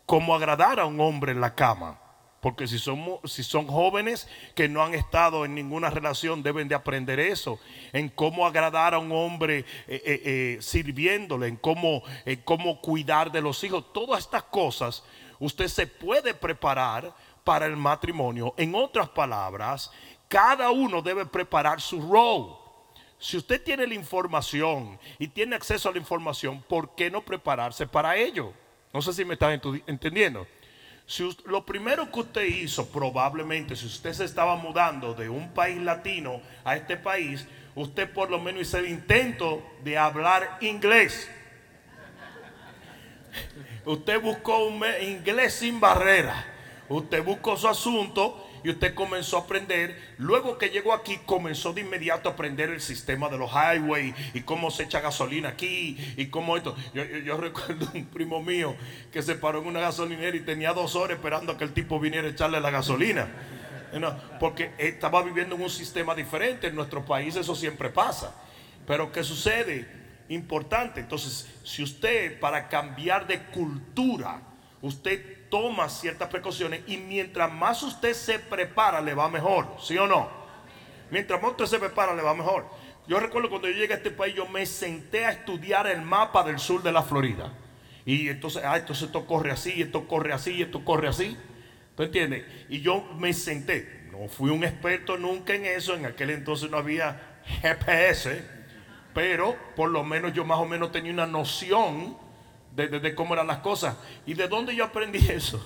como 0.06 0.34
agradar 0.34 0.80
a 0.80 0.86
un 0.86 1.02
hombre 1.02 1.34
en 1.34 1.42
la 1.42 1.54
cama. 1.54 2.00
Porque 2.40 2.68
si 2.68 2.78
son, 2.78 3.20
si 3.24 3.42
son 3.42 3.68
jóvenes 3.68 4.28
que 4.54 4.68
no 4.68 4.84
han 4.84 4.94
estado 4.94 5.46
en 5.46 5.56
ninguna 5.56 5.90
relación, 5.90 6.44
deben 6.44 6.68
de 6.68 6.76
aprender 6.76 7.20
eso. 7.20 7.58
En 7.94 8.10
cómo 8.10 8.46
agradar 8.46 8.94
a 8.94 9.00
un 9.00 9.14
hombre 9.14 9.60
eh, 9.88 10.02
eh, 10.06 10.58
sirviéndole, 10.62 11.48
en 11.48 11.56
cómo, 11.56 12.04
en 12.26 12.42
cómo 12.42 12.82
cuidar 12.82 13.32
de 13.32 13.42
los 13.42 13.64
hijos. 13.64 13.92
Todas 13.94 14.20
estas 14.20 14.44
cosas 14.44 15.04
usted 15.44 15.68
se 15.68 15.88
puede 15.88 16.34
preparar 16.34 17.14
para 17.44 17.66
el 17.66 17.76
matrimonio. 17.76 18.54
En 18.58 18.74
otras 18.76 19.10
palabras, 19.10 19.92
cada 20.28 20.72
uno 20.72 21.02
debe 21.02 21.26
preparar 21.26 21.82
su 21.82 22.02
rol. 22.02 22.56
Si 23.20 23.38
usted 23.38 23.62
tiene 23.62 23.86
la 23.86 23.94
información 23.94 24.98
y 25.20 25.28
tiene 25.28 25.56
acceso 25.56 25.90
a 25.90 25.92
la 25.92 25.98
información, 25.98 26.64
¿por 26.68 26.96
qué 26.96 27.12
no 27.12 27.24
prepararse 27.24 27.86
para 27.86 28.16
ello? 28.16 28.54
No 28.94 29.02
sé 29.02 29.14
si 29.14 29.26
me 29.26 29.34
están 29.34 29.62
entendiendo. 29.88 30.48
Si 31.06 31.24
usted, 31.24 31.46
lo 31.46 31.66
primero 31.66 32.10
que 32.10 32.20
usted 32.22 32.44
hizo, 32.44 32.90
probablemente, 32.90 33.76
si 33.76 33.86
usted 33.86 34.14
se 34.14 34.24
estaba 34.24 34.56
mudando 34.56 35.14
de 35.14 35.28
un 35.28 35.54
país 35.54 35.82
latino 35.82 36.42
a 36.64 36.78
este 36.78 36.96
país, 36.96 37.46
usted 37.76 38.12
por 38.12 38.32
lo 38.32 38.40
menos 38.40 38.62
hizo 38.62 38.78
el 38.78 38.88
intento 38.88 39.62
de 39.84 39.98
hablar 39.98 40.58
inglés. 40.62 41.30
Usted 43.86 44.22
buscó 44.22 44.66
un 44.66 44.84
inglés 45.02 45.54
sin 45.54 45.80
barrera. 45.80 46.48
Usted 46.90 47.24
buscó 47.24 47.58
su 47.58 47.68
asunto 47.68 48.48
y 48.64 48.70
usted 48.70 48.94
comenzó 48.94 49.38
a 49.38 49.42
aprender. 49.42 50.16
Luego 50.18 50.58
que 50.58 50.70
llegó 50.70 50.94
aquí, 50.94 51.20
comenzó 51.26 51.74
de 51.74 51.82
inmediato 51.82 52.30
a 52.30 52.34
aprender 52.34 52.70
el 52.70 52.82
sistema 52.82 53.30
de 53.30 53.38
los 53.38 53.52
highways 53.52 54.14
y 54.34 54.42
cómo 54.42 54.72
se 54.72 54.84
echa 54.84 55.02
gasolina 55.02 55.50
aquí 55.50 55.98
y 56.18 56.28
cómo 56.28 56.56
esto. 56.56 56.76
Yo, 56.94 57.04
yo, 57.04 57.18
yo 57.20 57.38
recuerdo 57.42 57.90
un 57.94 58.06
primo 58.06 58.42
mío 58.42 58.76
que 59.12 59.22
se 59.22 59.36
paró 59.36 59.62
en 59.62 59.68
una 59.68 59.80
gasolinera 59.80 60.36
y 60.36 60.42
tenía 60.42 60.74
dos 60.74 60.96
horas 60.96 61.18
esperando 61.18 61.54
a 61.54 61.58
que 61.58 61.64
el 61.64 61.74
tipo 61.74 62.00
viniera 62.00 62.28
a 62.28 62.32
echarle 62.32 62.60
la 62.60 62.72
gasolina. 62.72 63.28
Porque 64.40 64.72
estaba 64.78 65.22
viviendo 65.22 65.56
en 65.56 65.62
un 65.62 65.70
sistema 65.70 66.16
diferente. 66.16 66.68
En 66.68 66.76
nuestro 66.76 67.06
país 67.06 67.36
eso 67.36 67.56
siempre 67.56 67.90
pasa. 67.90 68.34
Pero 68.88 69.12
¿qué 69.12 69.24
sucede? 69.24 70.03
Importante. 70.30 71.00
Entonces, 71.00 71.48
si 71.64 71.84
usted 71.84 72.40
para 72.40 72.70
cambiar 72.70 73.28
de 73.28 73.42
cultura, 73.44 74.42
usted 74.82 75.50
toma 75.50 75.90
ciertas 75.90 76.30
precauciones 76.30 76.82
y 76.88 76.98
mientras 76.98 77.52
más 77.52 77.84
usted 77.84 78.14
se 78.14 78.40
prepara, 78.40 79.02
le 79.02 79.14
va 79.14 79.30
mejor, 79.30 79.76
¿sí 79.80 79.98
o 79.98 80.08
no? 80.08 80.30
Mientras 81.12 81.42
más 81.42 81.52
usted 81.52 81.66
se 81.66 81.80
prepara, 81.80 82.16
le 82.16 82.24
va 82.24 82.34
mejor. 82.34 82.66
Yo 83.08 83.20
recuerdo 83.20 83.50
cuando 83.50 83.68
yo 83.68 83.76
llegué 83.76 83.94
a 83.94 83.98
este 83.98 84.12
país, 84.12 84.34
yo 84.34 84.48
me 84.48 84.66
senté 84.66 85.26
a 85.26 85.32
estudiar 85.32 85.88
el 85.88 86.02
mapa 86.02 86.44
del 86.44 86.58
sur 86.58 86.82
de 86.82 86.92
la 86.92 87.04
Florida. 87.04 87.54
Y 88.06 88.30
entonces, 88.30 88.64
ah, 88.66 88.78
entonces 88.78 89.06
esto 89.06 89.26
corre 89.26 89.52
así, 89.52 89.82
esto 89.82 90.08
corre 90.08 90.34
así, 90.34 90.62
esto 90.62 90.84
corre 90.84 91.08
así. 91.08 91.38
¿Tú 91.96 92.04
entiendes? 92.04 92.46
Y 92.70 92.82
yo 92.82 93.04
me 93.18 93.34
senté. 93.34 94.08
No 94.12 94.28
fui 94.28 94.50
un 94.50 94.64
experto 94.64 95.18
nunca 95.18 95.54
en 95.54 95.66
eso. 95.66 95.96
En 95.96 96.06
aquel 96.06 96.32
entonces 96.32 96.70
no 96.70 96.78
había 96.78 97.42
GPS. 97.62 98.63
Pero 99.14 99.56
por 99.76 99.90
lo 99.90 100.04
menos 100.04 100.34
yo 100.34 100.46
más 100.46 100.58
o 100.58 100.66
menos 100.66 100.92
tenía 100.92 101.14
una 101.14 101.28
noción 101.28 102.18
de, 102.76 103.16
cómo 103.16 103.34
eran 103.34 103.48
las 103.48 103.60
cosas. 103.60 103.96
¿Y 104.26 104.34
de 104.34 104.48
dónde 104.48 104.76
yo 104.76 104.86
aprendí 104.86 105.20
eso? 105.30 105.64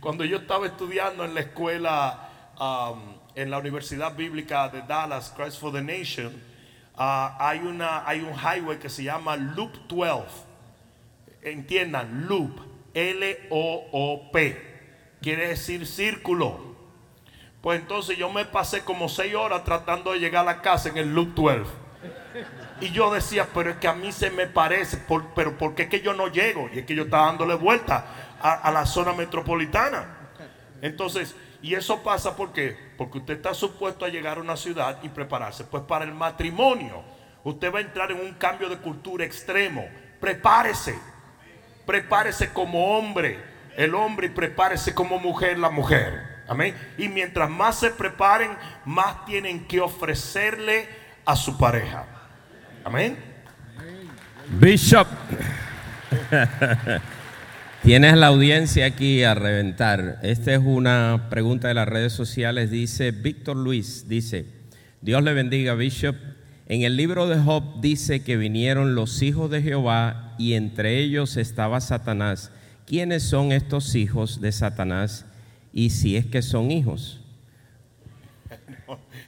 Cuando 0.00 0.24
yo 0.24 0.38
estaba 0.38 0.66
estudiando 0.66 1.24
en 1.24 1.34
la 1.34 1.40
escuela, 1.40 2.28
um, 2.58 3.14
en 3.34 3.50
la 3.50 3.58
Universidad 3.58 4.16
Bíblica 4.16 4.68
de 4.68 4.82
Dallas, 4.82 5.32
Christ 5.36 5.60
for 5.60 5.72
the 5.72 5.82
Nation, 5.82 6.32
uh, 6.96 7.36
hay, 7.38 7.60
una, 7.60 8.06
hay 8.06 8.20
un 8.20 8.34
highway 8.34 8.78
que 8.78 8.88
se 8.88 9.04
llama 9.04 9.36
Loop 9.36 9.86
12. 9.88 10.50
Entiendan, 11.42 12.26
Loop, 12.26 12.60
L-O-O-P. 12.94 14.70
Quiere 15.22 15.48
decir 15.48 15.86
círculo. 15.86 16.70
Pues 17.60 17.80
entonces 17.80 18.16
yo 18.16 18.30
me 18.32 18.46
pasé 18.46 18.82
como 18.82 19.08
seis 19.08 19.34
horas 19.34 19.64
tratando 19.64 20.12
de 20.12 20.18
llegar 20.18 20.42
a 20.48 20.54
la 20.56 20.62
casa 20.62 20.88
en 20.88 20.96
el 20.96 21.14
Loop 21.14 21.34
12. 21.34 21.79
Y 22.80 22.90
yo 22.90 23.12
decía, 23.12 23.48
pero 23.52 23.70
es 23.70 23.76
que 23.76 23.88
a 23.88 23.94
mí 23.94 24.12
se 24.12 24.30
me 24.30 24.46
parece, 24.46 24.98
pero 25.34 25.58
¿por 25.58 25.74
qué 25.74 25.82
es 25.84 25.88
que 25.88 26.00
yo 26.00 26.14
no 26.14 26.28
llego? 26.28 26.68
Y 26.72 26.80
es 26.80 26.86
que 26.86 26.94
yo 26.94 27.04
estaba 27.04 27.26
dándole 27.26 27.54
vuelta 27.54 28.06
a, 28.40 28.54
a, 28.54 28.70
la 28.70 28.86
zona 28.86 29.12
metropolitana. 29.12 30.16
Entonces, 30.80 31.34
y 31.62 31.74
eso 31.74 32.02
pasa 32.02 32.36
porque 32.36 32.90
porque 33.00 33.16
usted 33.16 33.36
está 33.36 33.54
supuesto 33.54 34.04
a 34.04 34.10
llegar 34.10 34.36
a 34.36 34.42
una 34.42 34.58
ciudad 34.58 34.98
y 35.02 35.08
prepararse. 35.08 35.64
Pues 35.64 35.84
para 35.84 36.04
el 36.04 36.12
matrimonio, 36.12 37.02
usted 37.44 37.72
va 37.72 37.78
a 37.78 37.80
entrar 37.80 38.12
en 38.12 38.20
un 38.20 38.34
cambio 38.34 38.68
de 38.68 38.76
cultura 38.76 39.24
extremo. 39.24 39.88
Prepárese, 40.20 40.98
prepárese 41.86 42.52
como 42.52 42.98
hombre, 42.98 43.42
el 43.78 43.94
hombre 43.94 44.26
y 44.26 44.28
prepárese 44.28 44.94
como 44.94 45.18
mujer 45.18 45.58
la 45.58 45.70
mujer. 45.70 46.42
Amén. 46.46 46.76
Y 46.98 47.08
mientras 47.08 47.48
más 47.48 47.78
se 47.80 47.88
preparen, 47.88 48.54
más 48.84 49.24
tienen 49.24 49.66
que 49.66 49.80
ofrecerle 49.80 50.86
a 51.24 51.34
su 51.36 51.56
pareja. 51.56 52.04
Amén. 52.84 53.16
Bishop. 54.58 55.06
Tienes 57.82 58.16
la 58.16 58.28
audiencia 58.28 58.86
aquí 58.86 59.22
a 59.22 59.34
reventar. 59.34 60.18
Esta 60.22 60.54
es 60.54 60.60
una 60.64 61.28
pregunta 61.28 61.68
de 61.68 61.74
las 61.74 61.88
redes 61.88 62.12
sociales. 62.12 62.70
Dice 62.70 63.10
Víctor 63.10 63.56
Luis, 63.56 64.08
dice, 64.08 64.46
Dios 65.02 65.22
le 65.22 65.34
bendiga, 65.34 65.74
Bishop. 65.74 66.16
En 66.66 66.82
el 66.82 66.96
libro 66.96 67.26
de 67.26 67.38
Job 67.38 67.80
dice 67.80 68.22
que 68.22 68.36
vinieron 68.36 68.94
los 68.94 69.22
hijos 69.22 69.50
de 69.50 69.60
Jehová 69.60 70.34
y 70.38 70.54
entre 70.54 70.98
ellos 70.98 71.36
estaba 71.36 71.80
Satanás. 71.80 72.50
¿Quiénes 72.86 73.22
son 73.22 73.52
estos 73.52 73.94
hijos 73.94 74.40
de 74.40 74.52
Satanás 74.52 75.26
y 75.72 75.90
si 75.90 76.16
es 76.16 76.26
que 76.26 76.42
son 76.42 76.70
hijos? 76.70 77.20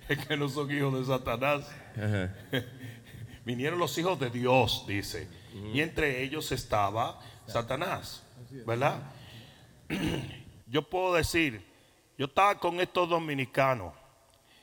Es 0.08 0.26
que 0.26 0.36
no 0.36 0.48
son 0.48 0.70
hijos 0.70 0.98
de 0.98 1.06
Satanás. 1.06 1.70
Vinieron 3.44 3.78
los 3.78 3.96
hijos 3.98 4.18
de 4.20 4.30
Dios, 4.30 4.84
dice. 4.86 5.28
Y 5.72 5.80
entre 5.80 6.22
ellos 6.22 6.52
estaba 6.52 7.20
Satanás. 7.46 8.22
¿Verdad? 8.66 9.02
Yo 10.66 10.88
puedo 10.88 11.14
decir, 11.14 11.64
yo 12.18 12.26
estaba 12.26 12.58
con 12.58 12.80
estos 12.80 13.08
dominicanos 13.08 13.94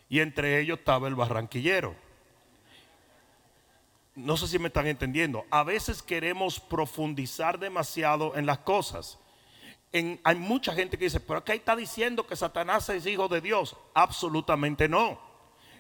y 0.08 0.20
entre 0.20 0.60
ellos 0.60 0.80
estaba 0.80 1.08
el 1.08 1.16
barranquillero. 1.16 1.96
No 4.16 4.38
sé 4.38 4.48
si 4.48 4.60
me 4.60 4.68
están 4.68 4.88
entendiendo. 4.88 5.46
A 5.50 5.64
veces 5.64 6.02
queremos 6.02 6.60
profundizar 6.60 7.60
demasiado 7.60 8.36
en 8.36 8.46
las 8.46 8.60
cosas. 8.60 9.20
Hay 9.92 10.36
mucha 10.36 10.74
gente 10.74 10.98
que 10.98 11.06
dice, 11.06 11.20
pero 11.20 11.40
acá 11.40 11.54
está 11.54 11.76
diciendo 11.76 12.28
que 12.28 12.36
Satanás 12.36 12.90
es 12.90 13.06
hijo 13.06 13.28
de 13.28 13.42
Dios. 13.42 13.76
Absolutamente 13.94 14.88
no. 14.88 15.20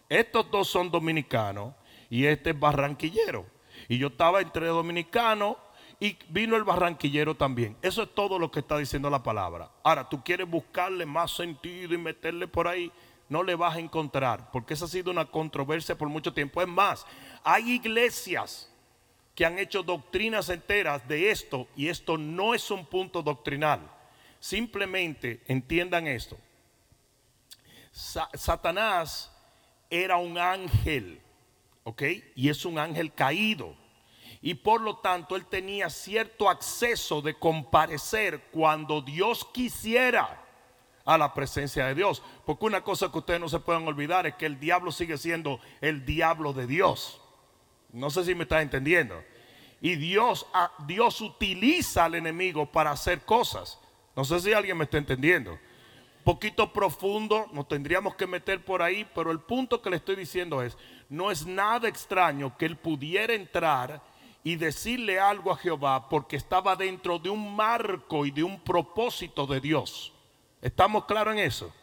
Estos 0.09 0.49
dos 0.49 0.67
son 0.67 0.89
dominicanos 0.89 1.75
y 2.09 2.25
este 2.25 2.51
es 2.51 2.59
barranquillero. 2.59 3.45
Y 3.87 3.97
yo 3.97 4.07
estaba 4.07 4.41
entre 4.41 4.67
dominicanos 4.67 5.57
y 5.99 6.17
vino 6.29 6.55
el 6.55 6.63
barranquillero 6.63 7.35
también. 7.35 7.77
Eso 7.81 8.03
es 8.03 8.13
todo 8.13 8.39
lo 8.39 8.51
que 8.51 8.59
está 8.59 8.77
diciendo 8.77 9.09
la 9.09 9.23
palabra. 9.23 9.69
Ahora, 9.83 10.07
tú 10.07 10.23
quieres 10.23 10.49
buscarle 10.49 11.05
más 11.05 11.31
sentido 11.31 11.93
y 11.93 11.97
meterle 11.97 12.47
por 12.47 12.67
ahí, 12.67 12.91
no 13.27 13.43
le 13.43 13.55
vas 13.55 13.75
a 13.75 13.79
encontrar, 13.79 14.49
porque 14.51 14.73
esa 14.73 14.85
ha 14.85 14.87
sido 14.87 15.11
una 15.11 15.25
controversia 15.25 15.97
por 15.97 16.09
mucho 16.09 16.33
tiempo. 16.33 16.61
Es 16.61 16.67
más, 16.67 17.05
hay 17.43 17.71
iglesias 17.71 18.71
que 19.35 19.45
han 19.45 19.59
hecho 19.59 19.83
doctrinas 19.83 20.49
enteras 20.49 21.07
de 21.07 21.29
esto 21.31 21.67
y 21.75 21.87
esto 21.89 22.17
no 22.17 22.53
es 22.53 22.69
un 22.71 22.85
punto 22.85 23.21
doctrinal. 23.21 23.79
Simplemente 24.39 25.41
entiendan 25.47 26.07
esto. 26.07 26.37
Sa- 27.91 28.29
Satanás 28.33 29.31
era 29.89 30.17
un 30.17 30.37
ángel, 30.37 31.21
¿ok? 31.89 32.03
Y 32.35 32.49
es 32.49 32.65
un 32.65 32.77
ángel 32.77 33.13
caído. 33.13 33.73
Y 34.41 34.53
por 34.53 34.81
lo 34.81 34.97
tanto 34.97 35.35
él 35.35 35.45
tenía 35.45 35.89
cierto 35.89 36.49
acceso 36.49 37.21
de 37.21 37.33
comparecer 37.33 38.41
cuando 38.51 39.01
Dios 39.01 39.45
quisiera 39.51 40.45
a 41.03 41.17
la 41.17 41.33
presencia 41.33 41.87
de 41.87 41.95
Dios. 41.95 42.21
Porque 42.45 42.65
una 42.65 42.81
cosa 42.83 43.11
que 43.11 43.17
ustedes 43.17 43.39
no 43.41 43.49
se 43.49 43.59
pueden 43.59 43.87
olvidar 43.87 44.27
es 44.27 44.35
que 44.35 44.45
el 44.45 44.59
diablo 44.59 44.91
sigue 44.91 45.17
siendo 45.17 45.59
el 45.81 46.05
diablo 46.05 46.53
de 46.53 46.67
Dios. 46.67 47.19
No 47.91 48.09
sé 48.11 48.23
si 48.23 48.35
me 48.35 48.43
está 48.43 48.61
entendiendo. 48.61 49.21
Y 49.81 49.95
Dios, 49.95 50.45
a- 50.53 50.71
Dios 50.85 51.19
utiliza 51.21 52.05
al 52.05 52.15
enemigo 52.15 52.71
para 52.71 52.91
hacer 52.91 53.21
cosas. 53.25 53.79
No 54.15 54.23
sé 54.23 54.39
si 54.39 54.53
alguien 54.53 54.77
me 54.77 54.83
está 54.83 54.97
entendiendo. 54.99 55.57
Poquito 56.23 56.71
profundo, 56.73 57.47
nos 57.53 57.67
tendríamos 57.67 58.15
que 58.15 58.27
meter 58.27 58.63
por 58.63 58.81
ahí, 58.81 59.07
pero 59.15 59.31
el 59.31 59.39
punto 59.39 59.81
que 59.81 59.89
le 59.89 59.95
estoy 59.95 60.15
diciendo 60.15 60.61
es, 60.61 60.77
no 61.07 61.31
es 61.31 61.45
nada 61.45 61.87
extraño 61.87 62.55
que 62.57 62.65
él 62.65 62.77
pudiera 62.77 63.33
entrar 63.33 64.01
y 64.43 64.55
decirle 64.55 65.19
algo 65.19 65.51
a 65.51 65.57
Jehová 65.57 66.09
porque 66.09 66.35
estaba 66.35 66.75
dentro 66.75 67.19
de 67.19 67.29
un 67.29 67.55
marco 67.55 68.25
y 68.25 68.31
de 68.31 68.43
un 68.43 68.59
propósito 68.59 69.47
de 69.47 69.59
Dios. 69.59 70.13
¿Estamos 70.61 71.05
claros 71.05 71.33
en 71.33 71.39
eso? 71.39 71.73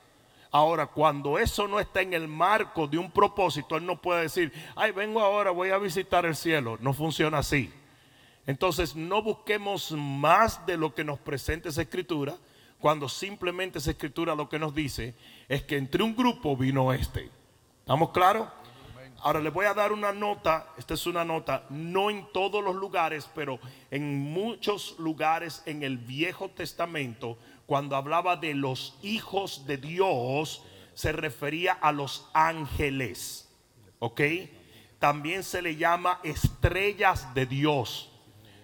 Ahora, 0.50 0.86
cuando 0.86 1.38
eso 1.38 1.66
no 1.66 1.80
está 1.80 2.00
en 2.02 2.14
el 2.14 2.28
marco 2.28 2.86
de 2.86 2.98
un 2.98 3.10
propósito, 3.10 3.76
él 3.76 3.84
no 3.84 4.00
puede 4.00 4.22
decir, 4.22 4.52
ay, 4.74 4.92
vengo 4.92 5.20
ahora, 5.20 5.50
voy 5.50 5.70
a 5.70 5.78
visitar 5.78 6.24
el 6.24 6.36
cielo. 6.36 6.78
No 6.80 6.92
funciona 6.92 7.38
así. 7.38 7.72
Entonces, 8.46 8.94
no 8.94 9.22
busquemos 9.22 9.92
más 9.92 10.64
de 10.66 10.76
lo 10.76 10.94
que 10.94 11.04
nos 11.04 11.18
presenta 11.18 11.68
esa 11.68 11.82
escritura, 11.82 12.36
cuando 12.80 13.08
simplemente 13.08 13.78
esa 13.78 13.90
escritura 13.90 14.34
lo 14.34 14.48
que 14.48 14.58
nos 14.58 14.74
dice 14.74 15.14
es 15.48 15.62
que 15.62 15.76
entre 15.76 16.02
un 16.02 16.14
grupo 16.14 16.56
vino 16.56 16.92
este. 16.92 17.30
¿Estamos 17.80 18.10
claros? 18.10 18.48
Ahora 19.22 19.40
les 19.40 19.52
voy 19.52 19.66
a 19.66 19.74
dar 19.74 19.92
una 19.92 20.12
nota, 20.12 20.68
esta 20.76 20.94
es 20.94 21.06
una 21.06 21.24
nota, 21.24 21.64
no 21.70 22.10
en 22.10 22.30
todos 22.32 22.62
los 22.62 22.76
lugares, 22.76 23.28
pero 23.34 23.58
en 23.90 24.18
muchos 24.18 24.96
lugares 24.98 25.62
en 25.66 25.82
el 25.82 25.96
Viejo 25.98 26.50
Testamento, 26.50 27.38
cuando 27.66 27.96
hablaba 27.96 28.36
de 28.36 28.54
los 28.54 28.96
hijos 29.02 29.66
de 29.66 29.78
Dios, 29.78 30.62
se 30.94 31.12
refería 31.12 31.72
a 31.72 31.92
los 31.92 32.28
ángeles. 32.34 33.48
¿Ok? 33.98 34.20
También 34.98 35.42
se 35.42 35.62
le 35.62 35.76
llama 35.76 36.20
estrellas 36.22 37.34
de 37.34 37.46
Dios. 37.46 38.10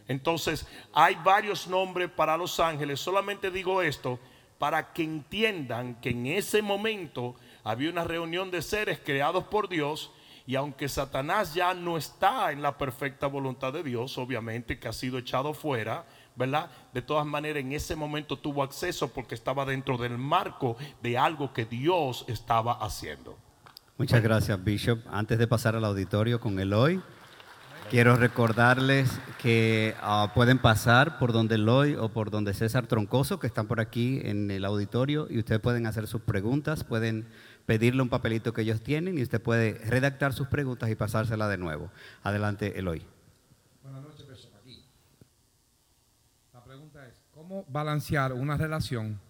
Entonces, 0.08 0.66
hay 0.92 1.16
varios 1.24 1.66
nombres 1.68 2.10
para 2.10 2.36
los 2.36 2.58
ángeles. 2.60 3.00
Solamente 3.00 3.50
digo 3.50 3.82
esto 3.82 4.18
para 4.58 4.92
que 4.92 5.02
entiendan 5.02 5.96
que 5.96 6.10
en 6.10 6.26
ese 6.26 6.62
momento 6.62 7.34
había 7.64 7.90
una 7.90 8.04
reunión 8.04 8.50
de 8.50 8.62
seres 8.62 9.00
creados 9.04 9.44
por 9.44 9.68
Dios. 9.68 10.12
Y 10.46 10.56
aunque 10.56 10.88
Satanás 10.88 11.54
ya 11.54 11.74
no 11.74 11.96
está 11.96 12.52
en 12.52 12.62
la 12.62 12.78
perfecta 12.78 13.26
voluntad 13.26 13.72
de 13.72 13.82
Dios, 13.82 14.18
obviamente 14.18 14.78
que 14.78 14.88
ha 14.88 14.92
sido 14.92 15.18
echado 15.18 15.54
fuera, 15.54 16.04
¿verdad? 16.34 16.70
De 16.92 17.02
todas 17.02 17.26
maneras, 17.26 17.60
en 17.60 17.72
ese 17.72 17.96
momento 17.96 18.38
tuvo 18.38 18.62
acceso 18.62 19.12
porque 19.12 19.34
estaba 19.34 19.64
dentro 19.64 19.98
del 19.98 20.18
marco 20.18 20.76
de 21.02 21.18
algo 21.18 21.52
que 21.52 21.64
Dios 21.64 22.24
estaba 22.28 22.72
haciendo. 22.72 23.36
Muchas 23.98 24.22
gracias, 24.22 24.62
Bishop. 24.62 25.00
Antes 25.10 25.38
de 25.38 25.46
pasar 25.46 25.76
al 25.76 25.84
auditorio 25.84 26.40
con 26.40 26.58
Eloy, 26.58 27.00
quiero 27.92 28.16
recordarles 28.16 29.10
que 29.36 29.94
ah, 30.00 30.32
pueden 30.34 30.58
pasar 30.58 31.18
por 31.18 31.34
donde 31.34 31.56
Eloy 31.56 31.94
o 31.94 32.08
por 32.08 32.30
donde 32.30 32.54
César 32.54 32.86
Troncoso, 32.86 33.38
que 33.38 33.46
están 33.46 33.66
por 33.66 33.80
aquí 33.80 34.18
en 34.24 34.50
el 34.50 34.64
auditorio, 34.64 35.26
y 35.28 35.38
ustedes 35.38 35.60
pueden 35.60 35.84
hacer 35.84 36.06
sus 36.06 36.22
preguntas, 36.22 36.84
pueden 36.84 37.26
pedirle 37.66 38.00
un 38.00 38.08
papelito 38.08 38.54
que 38.54 38.62
ellos 38.62 38.80
tienen 38.80 39.18
y 39.18 39.22
usted 39.22 39.42
puede 39.42 39.74
redactar 39.84 40.32
sus 40.32 40.48
preguntas 40.48 40.88
y 40.88 40.94
pasársela 40.94 41.48
de 41.48 41.58
nuevo. 41.58 41.90
Adelante, 42.22 42.78
Eloy. 42.78 43.04
Buenas 43.82 44.02
noches, 44.02 44.26
Bishop. 44.26 44.54
Aquí. 44.58 44.82
La 46.54 46.64
pregunta 46.64 47.06
es, 47.06 47.20
¿cómo 47.34 47.66
balancear 47.68 48.32
una 48.32 48.56
relación 48.56 49.20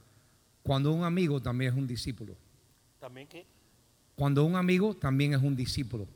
cuando 0.62 0.92
un 0.92 1.02
amigo 1.02 1.42
también 1.42 1.72
es 1.72 1.76
un 1.76 1.88
discípulo? 1.88 2.36
¿También 3.00 3.26
qué? 3.26 3.44
Cuando 4.14 4.44
un 4.44 4.54
amigo 4.54 4.94
también 4.94 5.34
es 5.34 5.42
un 5.42 5.56
discípulo. 5.56 6.06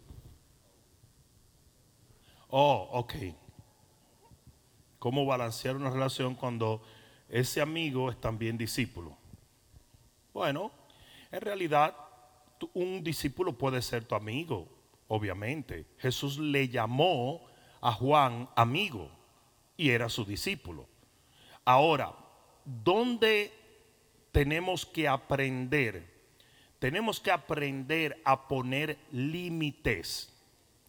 Oh, 2.48 2.88
ok. 2.92 3.14
¿Cómo 4.98 5.26
balancear 5.26 5.76
una 5.76 5.90
relación 5.90 6.34
cuando 6.34 6.82
ese 7.28 7.60
amigo 7.60 8.10
es 8.10 8.20
también 8.20 8.56
discípulo? 8.56 9.16
Bueno, 10.32 10.70
en 11.30 11.40
realidad 11.40 11.94
un 12.74 13.02
discípulo 13.04 13.56
puede 13.56 13.82
ser 13.82 14.04
tu 14.04 14.14
amigo, 14.14 14.68
obviamente. 15.08 15.86
Jesús 15.98 16.38
le 16.38 16.68
llamó 16.68 17.46
a 17.80 17.92
Juan 17.92 18.48
amigo 18.56 19.10
y 19.76 19.90
era 19.90 20.08
su 20.08 20.24
discípulo. 20.24 20.88
Ahora, 21.64 22.14
¿dónde 22.64 23.52
tenemos 24.32 24.86
que 24.86 25.08
aprender? 25.08 26.14
Tenemos 26.78 27.20
que 27.20 27.30
aprender 27.30 28.20
a 28.24 28.48
poner 28.48 28.98
límites. 29.10 30.35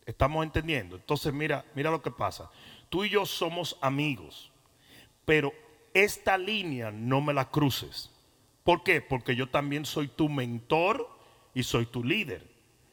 ¿Estamos 0.07 0.45
entendiendo? 0.45 0.95
Entonces, 0.95 1.33
mira, 1.33 1.65
mira 1.75 1.91
lo 1.91 2.01
que 2.01 2.11
pasa. 2.11 2.49
Tú 2.87 3.03
y 3.03 3.09
yo 3.09 3.25
somos 3.25 3.77
amigos, 3.81 4.49
pero 5.25 5.53
esta 5.93 6.37
línea 6.37 6.91
no 6.91 7.19
me 7.19 7.33
la 7.33 7.49
cruces. 7.49 8.09
¿Por 8.63 8.83
qué? 8.83 9.01
Porque 9.01 9.35
yo 9.35 9.49
también 9.49 9.85
soy 9.85 10.07
tu 10.07 10.29
mentor 10.29 11.09
y 11.53 11.63
soy 11.63 11.85
tu 11.85 12.05
líder. 12.05 12.49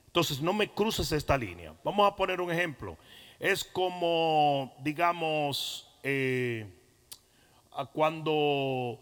Entonces, 0.09 0.41
no 0.41 0.53
me 0.53 0.69
cruces 0.69 1.13
esta 1.13 1.39
línea. 1.39 1.73
Vamos 1.85 2.11
a 2.11 2.17
poner 2.17 2.41
un 2.41 2.51
ejemplo. 2.51 2.99
Es 3.39 3.63
como, 3.63 4.75
digamos, 4.81 5.89
eh, 6.03 6.67
cuando 7.93 8.99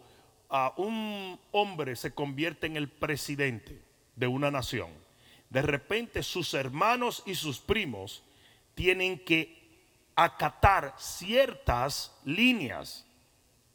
a 0.49 0.71
un 0.77 1.39
hombre 1.51 1.95
se 1.95 2.13
convierte 2.13 2.67
en 2.67 2.77
el 2.77 2.89
presidente 2.89 3.81
de 4.15 4.27
una 4.27 4.51
nación, 4.51 5.02
de 5.53 5.61
repente 5.61 6.23
sus 6.23 6.55
hermanos 6.55 7.21
y 7.27 7.35
sus 7.35 7.59
primos 7.59 8.23
tienen 8.73 9.19
que 9.19 9.61
acatar 10.15 10.95
ciertas 10.97 12.11
líneas. 12.25 13.05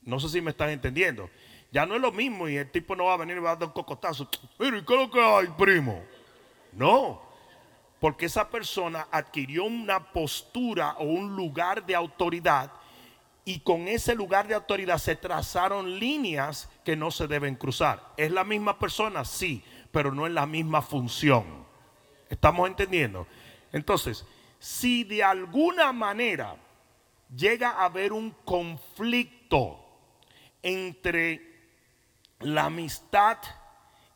No 0.02 0.18
sé 0.18 0.28
si 0.28 0.40
me 0.40 0.50
están 0.50 0.70
entendiendo. 0.70 1.30
Ya 1.70 1.86
no 1.86 1.94
es 1.94 2.00
lo 2.00 2.10
mismo 2.10 2.48
y 2.48 2.56
el 2.56 2.68
tipo 2.68 2.96
no 2.96 3.04
va 3.04 3.14
a 3.14 3.18
venir 3.18 3.36
y 3.36 3.40
va 3.40 3.52
a 3.52 3.56
dar 3.56 3.68
un 3.68 3.74
cocotazo. 3.74 4.28
Mire, 4.58 4.84
¿qué 4.84 4.92
es 4.92 5.00
lo 5.00 5.08
que 5.08 5.20
hay, 5.20 5.46
primo? 5.56 6.02
No, 6.72 7.22
porque 8.00 8.26
esa 8.26 8.50
persona 8.50 9.06
adquirió 9.12 9.64
una 9.64 10.12
postura 10.12 10.96
o 10.98 11.04
un 11.04 11.36
lugar 11.36 11.86
de 11.86 11.94
autoridad 11.94 12.72
y 13.44 13.60
con 13.60 13.86
ese 13.86 14.16
lugar 14.16 14.48
de 14.48 14.54
autoridad 14.54 14.98
se 14.98 15.14
trazaron 15.14 16.00
líneas 16.00 16.68
que 16.84 16.96
no 16.96 17.12
se 17.12 17.28
deben 17.28 17.54
cruzar. 17.54 18.02
¿Es 18.16 18.32
la 18.32 18.42
misma 18.42 18.80
persona? 18.80 19.24
Sí, 19.24 19.62
pero 19.92 20.12
no 20.12 20.26
es 20.26 20.32
la 20.32 20.46
misma 20.46 20.82
función. 20.82 21.67
¿Estamos 22.28 22.68
entendiendo? 22.68 23.26
Entonces, 23.72 24.24
si 24.58 25.04
de 25.04 25.22
alguna 25.22 25.92
manera 25.92 26.56
llega 27.34 27.70
a 27.70 27.84
haber 27.86 28.12
un 28.12 28.30
conflicto 28.44 29.84
entre 30.62 31.48
la 32.40 32.66
amistad 32.66 33.38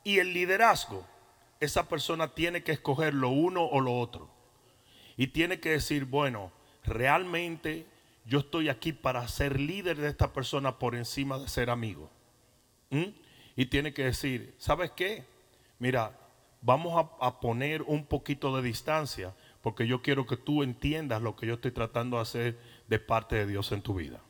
y 0.05 0.19
el 0.19 0.33
liderazgo, 0.33 1.07
esa 1.61 1.89
persona 1.89 2.35
tiene 2.35 2.63
que 2.63 2.73
escoger 2.73 3.15
lo 3.15 3.29
uno 3.29 3.65
o 3.65 3.81
lo 3.81 3.97
otro. 3.99 4.29
Y 5.17 5.29
tiene 5.29 5.61
que 5.61 5.71
decir, 5.71 6.07
bueno, 6.07 6.51
realmente 6.85 7.87
yo 8.25 8.41
estoy 8.41 8.69
aquí 8.69 8.93
para 8.93 9.27
ser 9.29 9.61
líder 9.61 9.97
de 9.99 10.09
esta 10.09 10.33
persona 10.33 10.79
por 10.79 10.95
encima 10.95 11.39
de 11.39 11.49
ser 11.49 11.71
amigo. 11.71 12.11
¿Mm? 12.91 13.15
Y 13.57 13.67
tiene 13.67 13.93
que 13.93 14.05
decir, 14.05 14.55
¿sabes 14.59 14.91
qué? 14.93 15.25
Mira, 15.79 16.19
vamos 16.63 17.07
a, 17.21 17.41
poner 17.41 17.83
un 17.83 18.07
poquito 18.07 18.57
de 18.57 18.63
distancia 18.63 19.35
porque 19.61 19.87
yo 19.87 20.01
quiero 20.01 20.27
que 20.27 20.37
tú 20.37 20.63
entiendas 20.63 21.21
lo 21.21 21.37
que 21.37 21.47
yo 21.47 21.55
estoy 21.55 21.73
tratando 21.73 22.17
de 22.17 22.23
hacer 22.23 22.59
de 22.89 22.99
parte 22.99 23.37
de 23.37 23.47
Dios 23.47 23.71
en 23.73 23.83
tu 23.83 23.95
vida. 23.95 24.21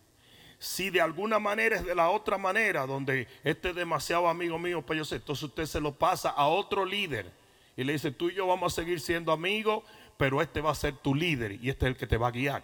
Si 0.59 0.91
de 0.91 1.01
alguna 1.01 1.39
manera 1.39 1.77
es 1.77 1.85
de 1.85 1.95
la 1.95 2.11
otra 2.11 2.39
manera, 2.39 2.87
donde 2.87 3.29
este 3.45 3.71
es 3.71 3.75
demasiado 3.75 4.29
amigo 4.29 4.59
mío, 4.59 4.83
pues 4.83 4.97
yo 4.99 5.05
sé, 5.05 5.17
entonces 5.17 5.45
usted 5.45 5.67
se 5.67 5.81
lo 5.81 5.93
pasa 5.93 6.31
a 6.31 6.47
otro 6.47 6.85
líder 6.85 7.31
y 7.77 7.85
le 7.85 7.95
dice, 7.95 8.11
tú 8.11 8.31
y 8.31 8.35
yo 8.35 8.47
vamos 8.47 8.73
a 8.73 8.83
seguir 8.83 9.01
siendo 9.01 9.33
amigos, 9.33 9.85
pero 10.17 10.41
este 10.41 10.61
va 10.61 10.71
a 10.71 10.75
ser 10.75 10.95
tu 10.95 11.15
líder 11.15 11.53
y 11.63 11.71
este 11.71 11.87
es 11.87 11.93
el 11.93 11.97
que 11.97 12.07
te 12.07 12.17
va 12.17 12.29
a 12.29 12.33
guiar. 12.33 12.63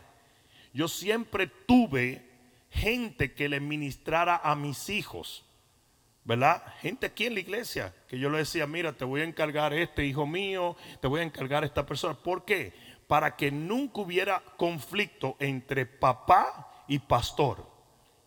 Yo 0.73 0.87
siempre 0.89 1.47
tuve 1.47 2.25
gente 2.71 3.33
que 3.33 3.49
le 3.49 3.61
ministrara 3.61 4.37
a 4.37 4.55
mis 4.55 4.91
hijos, 4.91 5.45
¿verdad? 6.29 6.63
Gente 6.83 7.07
aquí 7.07 7.25
en 7.25 7.33
la 7.33 7.41
iglesia, 7.41 7.95
que 8.07 8.19
yo 8.19 8.29
le 8.29 8.37
decía, 8.37 8.67
mira, 8.67 8.93
te 8.93 9.07
voy 9.07 9.23
a 9.23 9.25
encargar 9.25 9.73
este 9.73 10.05
hijo 10.05 10.27
mío, 10.27 10.77
te 11.01 11.09
voy 11.09 11.21
a 11.21 11.23
encargar 11.23 11.65
esta 11.65 11.87
persona. 11.87 12.13
¿Por 12.13 12.45
qué? 12.45 12.75
Para 13.07 13.35
que 13.35 13.51
nunca 13.51 14.03
hubiera 14.03 14.43
conflicto 14.59 15.37
entre 15.39 15.87
papá 15.87 16.85
y 16.87 16.99
pastor. 16.99 17.67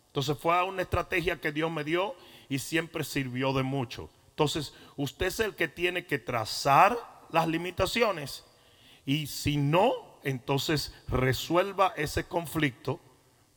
Entonces 0.07 0.35
fue 0.35 0.63
una 0.63 0.81
estrategia 0.81 1.39
que 1.39 1.51
Dios 1.51 1.69
me 1.69 1.83
dio 1.83 2.15
y 2.49 2.57
siempre 2.57 3.03
sirvió 3.03 3.53
de 3.53 3.61
mucho. 3.61 4.09
Entonces 4.29 4.73
usted 4.97 5.27
es 5.27 5.39
el 5.39 5.53
que 5.53 5.67
tiene 5.67 6.07
que 6.07 6.17
trazar 6.17 6.97
las 7.29 7.47
limitaciones 7.47 8.43
y 9.05 9.27
si 9.27 9.57
no, 9.57 9.93
entonces 10.23 10.91
resuelva 11.07 11.93
ese 11.95 12.23
conflicto, 12.23 12.99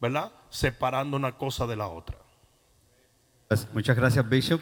¿verdad? 0.02 0.32
Separando 0.50 1.16
una 1.16 1.38
cosa 1.38 1.66
de 1.66 1.76
la 1.76 1.88
otra. 1.88 2.23
Pues 3.48 3.68
muchas 3.74 3.96
gracias, 3.96 4.28
Bishop. 4.28 4.60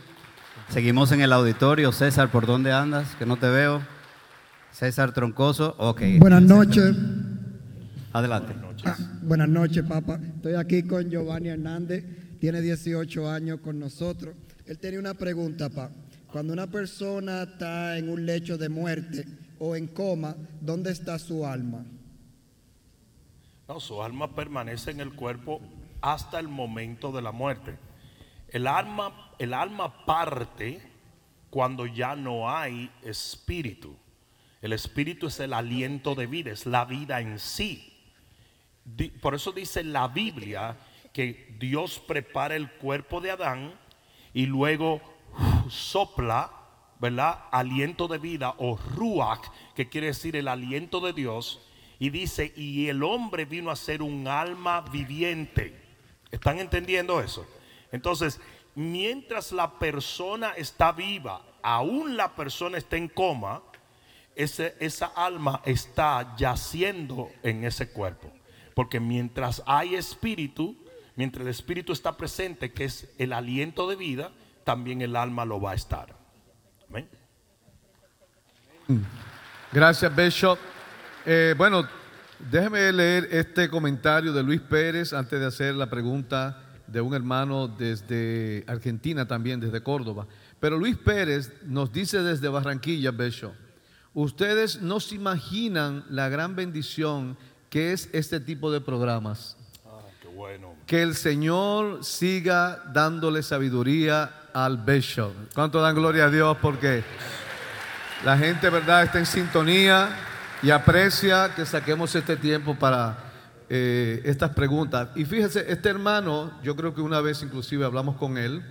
Seguimos 0.68 1.12
en 1.12 1.20
el 1.20 1.32
auditorio. 1.32 1.92
César, 1.92 2.30
¿por 2.30 2.46
dónde 2.46 2.72
andas? 2.72 3.14
Que 3.16 3.26
no 3.26 3.36
te 3.36 3.48
veo. 3.48 3.82
César 4.72 5.12
Troncoso, 5.12 5.74
ok. 5.78 6.02
Buenas 6.18 6.42
noches. 6.42 6.96
Adelante. 8.12 8.54
Ah, 8.84 8.96
buenas 9.22 9.48
noches, 9.48 9.84
papá. 9.84 10.18
Estoy 10.36 10.54
aquí 10.54 10.82
con 10.82 11.08
Giovanni 11.08 11.48
Hernández, 11.48 12.04
tiene 12.40 12.60
18 12.60 13.30
años 13.30 13.60
con 13.60 13.78
nosotros. 13.78 14.34
Él 14.66 14.78
tenía 14.78 14.98
una 14.98 15.14
pregunta, 15.14 15.68
papá. 15.68 15.92
Cuando 16.30 16.52
una 16.52 16.66
persona 16.66 17.42
está 17.42 17.96
en 17.98 18.08
un 18.08 18.26
lecho 18.26 18.58
de 18.58 18.68
muerte 18.68 19.26
o 19.58 19.76
en 19.76 19.86
coma, 19.86 20.34
¿dónde 20.60 20.90
está 20.90 21.18
su 21.18 21.46
alma? 21.46 21.84
No, 23.68 23.78
su 23.78 24.02
alma 24.02 24.34
permanece 24.34 24.90
en 24.90 25.00
el 25.00 25.12
cuerpo 25.12 25.60
hasta 26.00 26.40
el 26.40 26.48
momento 26.48 27.12
de 27.12 27.22
la 27.22 27.32
muerte. 27.32 27.76
El 28.52 28.66
alma, 28.66 29.32
el 29.38 29.54
alma 29.54 30.04
parte 30.04 30.82
cuando 31.48 31.86
ya 31.86 32.14
no 32.14 32.50
hay 32.50 32.90
espíritu. 33.02 33.96
El 34.60 34.72
espíritu 34.72 35.26
es 35.26 35.40
el 35.40 35.54
aliento 35.54 36.14
de 36.14 36.26
vida, 36.26 36.52
es 36.52 36.66
la 36.66 36.84
vida 36.84 37.20
en 37.20 37.38
sí. 37.38 37.92
Por 39.20 39.34
eso 39.34 39.52
dice 39.52 39.82
la 39.82 40.06
Biblia 40.08 40.76
que 41.12 41.56
Dios 41.58 41.98
prepara 41.98 42.54
el 42.54 42.70
cuerpo 42.72 43.20
de 43.20 43.30
Adán 43.30 43.74
y 44.34 44.46
luego 44.46 45.00
sopla, 45.68 46.50
¿verdad? 47.00 47.40
Aliento 47.50 48.06
de 48.06 48.18
vida 48.18 48.54
o 48.58 48.76
ruach, 48.76 49.46
que 49.74 49.88
quiere 49.88 50.08
decir 50.08 50.36
el 50.36 50.46
aliento 50.46 51.00
de 51.00 51.12
Dios. 51.12 51.66
Y 51.98 52.10
dice, 52.10 52.52
y 52.56 52.88
el 52.88 53.02
hombre 53.02 53.44
vino 53.46 53.70
a 53.70 53.76
ser 53.76 54.02
un 54.02 54.28
alma 54.28 54.82
viviente. 54.82 55.80
¿Están 56.30 56.58
entendiendo 56.58 57.20
eso? 57.20 57.46
Entonces, 57.92 58.40
mientras 58.74 59.52
la 59.52 59.78
persona 59.78 60.52
está 60.56 60.92
viva, 60.92 61.42
aún 61.62 62.16
la 62.16 62.34
persona 62.34 62.78
está 62.78 62.96
en 62.96 63.08
coma, 63.08 63.62
esa 64.34 65.06
alma 65.14 65.60
está 65.64 66.34
yaciendo 66.36 67.30
en 67.42 67.64
ese 67.64 67.90
cuerpo. 67.90 68.32
Porque 68.74 68.98
mientras 68.98 69.62
hay 69.66 69.94
espíritu, 69.94 70.76
mientras 71.16 71.42
el 71.42 71.50
espíritu 71.50 71.92
está 71.92 72.16
presente, 72.16 72.72
que 72.72 72.84
es 72.84 73.12
el 73.18 73.34
aliento 73.34 73.86
de 73.88 73.96
vida, 73.96 74.32
también 74.64 75.02
el 75.02 75.16
alma 75.16 75.44
lo 75.44 75.60
va 75.60 75.72
a 75.72 75.74
estar. 75.74 76.16
Amén. 76.88 77.08
Gracias, 79.70 80.14
Bishop. 80.14 80.58
Eh, 81.26 81.54
bueno, 81.56 81.86
déjeme 82.50 82.90
leer 82.92 83.28
este 83.30 83.68
comentario 83.68 84.32
de 84.32 84.42
Luis 84.42 84.60
Pérez 84.60 85.12
antes 85.12 85.38
de 85.38 85.46
hacer 85.46 85.74
la 85.74 85.88
pregunta 85.88 86.61
de 86.92 87.00
un 87.00 87.14
hermano 87.14 87.66
desde 87.66 88.64
Argentina 88.66 89.26
también, 89.26 89.58
desde 89.58 89.82
Córdoba. 89.82 90.26
Pero 90.60 90.78
Luis 90.78 90.96
Pérez 90.96 91.52
nos 91.64 91.92
dice 91.92 92.22
desde 92.22 92.48
Barranquilla, 92.48 93.10
Bishop, 93.10 93.54
ustedes 94.14 94.80
no 94.82 95.00
se 95.00 95.14
imaginan 95.14 96.04
la 96.10 96.28
gran 96.28 96.54
bendición 96.54 97.36
¿Qué 97.72 97.94
es 97.94 98.10
este 98.12 98.38
tipo 98.38 98.70
de 98.70 98.82
programas? 98.82 99.56
Ah, 99.86 100.02
qué 100.20 100.28
bueno. 100.28 100.74
Que 100.86 101.00
el 101.00 101.14
Señor 101.14 102.04
siga 102.04 102.82
dándole 102.92 103.42
sabiduría 103.42 104.30
al 104.52 104.76
Bishop. 104.76 105.32
¿Cuánto 105.54 105.80
dan 105.80 105.94
gloria 105.94 106.26
a 106.26 106.28
Dios? 106.28 106.54
Porque 106.60 107.02
la 108.26 108.36
gente, 108.36 108.68
¿verdad?, 108.68 109.04
está 109.04 109.20
en 109.20 109.24
sintonía 109.24 110.10
y 110.62 110.68
aprecia 110.68 111.54
que 111.54 111.64
saquemos 111.64 112.14
este 112.14 112.36
tiempo 112.36 112.74
para 112.74 113.31
eh, 113.74 114.20
estas 114.24 114.50
preguntas. 114.50 115.08
Y 115.14 115.24
fíjese, 115.24 115.64
este 115.72 115.88
hermano, 115.88 116.52
yo 116.62 116.76
creo 116.76 116.94
que 116.94 117.00
una 117.00 117.20
vez 117.20 117.42
inclusive 117.42 117.84
hablamos 117.84 118.16
con 118.16 118.36
él, 118.36 118.62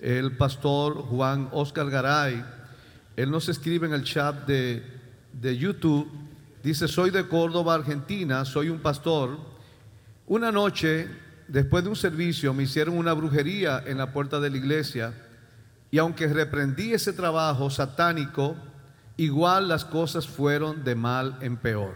el 0.00 0.36
pastor 0.36 0.94
Juan 0.94 1.48
Oscar 1.52 1.90
Garay, 1.90 2.44
él 3.16 3.30
nos 3.30 3.48
escribe 3.48 3.86
en 3.86 3.92
el 3.92 4.04
chat 4.04 4.46
de, 4.46 4.82
de 5.32 5.56
YouTube 5.56 6.08
Dice, 6.62 6.88
soy 6.88 7.10
de 7.10 7.26
Córdoba, 7.28 7.74
Argentina, 7.74 8.44
soy 8.44 8.68
un 8.68 8.80
pastor. 8.80 9.38
Una 10.26 10.50
noche, 10.50 11.08
después 11.46 11.84
de 11.84 11.90
un 11.90 11.96
servicio, 11.96 12.52
me 12.52 12.64
hicieron 12.64 12.98
una 12.98 13.12
brujería 13.12 13.82
en 13.86 13.98
la 13.98 14.12
puerta 14.12 14.40
de 14.40 14.50
la 14.50 14.56
iglesia 14.56 15.14
y 15.90 15.98
aunque 15.98 16.26
reprendí 16.26 16.92
ese 16.92 17.12
trabajo 17.12 17.70
satánico, 17.70 18.56
igual 19.16 19.68
las 19.68 19.84
cosas 19.84 20.26
fueron 20.26 20.84
de 20.84 20.94
mal 20.94 21.38
en 21.40 21.56
peor. 21.56 21.94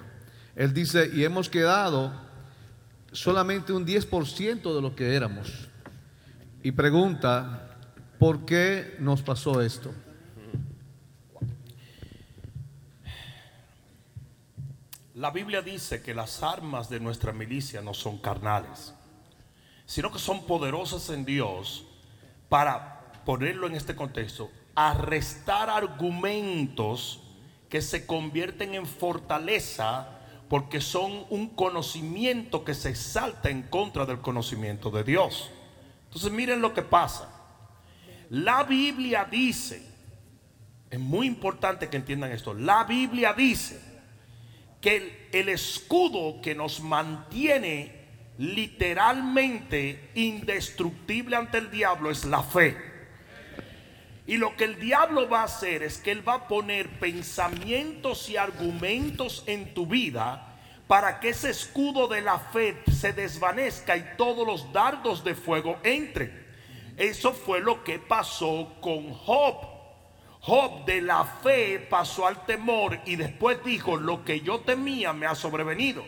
Él 0.54 0.72
dice, 0.72 1.10
y 1.12 1.24
hemos 1.24 1.50
quedado 1.50 2.12
solamente 3.12 3.72
un 3.72 3.86
10% 3.86 4.74
de 4.74 4.82
lo 4.82 4.96
que 4.96 5.14
éramos. 5.14 5.68
Y 6.62 6.72
pregunta, 6.72 7.76
¿por 8.18 8.44
qué 8.44 8.96
nos 8.98 9.22
pasó 9.22 9.60
esto? 9.60 9.92
La 15.14 15.30
Biblia 15.30 15.62
dice 15.62 16.02
que 16.02 16.14
las 16.14 16.42
armas 16.42 16.88
de 16.88 16.98
nuestra 16.98 17.32
milicia 17.32 17.80
no 17.82 17.94
son 17.94 18.18
carnales, 18.18 18.94
sino 19.86 20.10
que 20.10 20.18
son 20.18 20.46
poderosas 20.46 21.10
en 21.10 21.24
Dios 21.24 21.84
para 22.48 23.12
ponerlo 23.24 23.66
en 23.66 23.74
este 23.74 23.94
contexto, 23.94 24.50
arrestar 24.74 25.70
argumentos 25.70 27.20
que 27.68 27.82
se 27.82 28.06
convierten 28.06 28.74
en 28.74 28.86
fortaleza 28.86 30.08
porque 30.52 30.82
son 30.82 31.24
un 31.30 31.48
conocimiento 31.48 32.62
que 32.62 32.74
se 32.74 32.90
exalta 32.90 33.48
en 33.48 33.62
contra 33.62 34.04
del 34.04 34.18
conocimiento 34.18 34.90
de 34.90 35.02
Dios. 35.02 35.50
Entonces 36.04 36.30
miren 36.30 36.60
lo 36.60 36.74
que 36.74 36.82
pasa. 36.82 37.26
La 38.28 38.62
Biblia 38.62 39.24
dice, 39.24 39.82
es 40.90 41.00
muy 41.00 41.26
importante 41.26 41.88
que 41.88 41.96
entiendan 41.96 42.32
esto, 42.32 42.52
la 42.52 42.84
Biblia 42.84 43.32
dice, 43.32 43.80
que 44.82 45.30
el, 45.32 45.48
escudo 45.48 46.42
que 46.42 46.54
nos 46.54 46.82
mantiene 46.82 48.08
literalmente 48.36 50.10
indestructible 50.16 51.34
ante 51.34 51.56
el 51.56 51.70
diablo 51.70 52.10
es 52.10 52.26
la 52.26 52.42
fe. 52.42 52.76
Y 54.26 54.36
lo 54.36 54.56
que 54.56 54.64
el 54.64 54.78
diablo 54.78 55.28
va 55.28 55.40
a 55.40 55.44
hacer 55.44 55.82
es 55.82 55.98
que 55.98 56.12
él 56.12 56.26
va 56.26 56.34
a 56.34 56.48
poner 56.48 56.88
pensamientos 57.00 58.28
y 58.28 58.36
argumentos 58.36 59.42
en 59.46 59.74
tu 59.74 59.86
vida 59.86 60.48
para 60.86 61.18
que 61.18 61.30
ese 61.30 61.50
escudo 61.50 62.06
de 62.06 62.20
la 62.20 62.38
fe 62.38 62.76
se 62.92 63.12
desvanezca 63.12 63.96
y 63.96 64.04
todos 64.16 64.46
los 64.46 64.72
dardos 64.72 65.24
de 65.24 65.34
fuego 65.34 65.78
entren. 65.82 66.46
Eso 66.96 67.32
fue 67.32 67.60
lo 67.60 67.82
que 67.82 67.98
pasó 67.98 68.76
con 68.80 69.12
Job. 69.12 69.56
Job 70.40 70.84
de 70.84 71.00
la 71.00 71.24
fe 71.24 71.78
pasó 71.78 72.26
al 72.26 72.44
temor 72.46 73.00
y 73.06 73.16
después 73.16 73.64
dijo, 73.64 73.96
lo 73.96 74.24
que 74.24 74.40
yo 74.40 74.60
temía 74.60 75.12
me 75.12 75.26
ha 75.26 75.34
sobrevenido. 75.34 76.04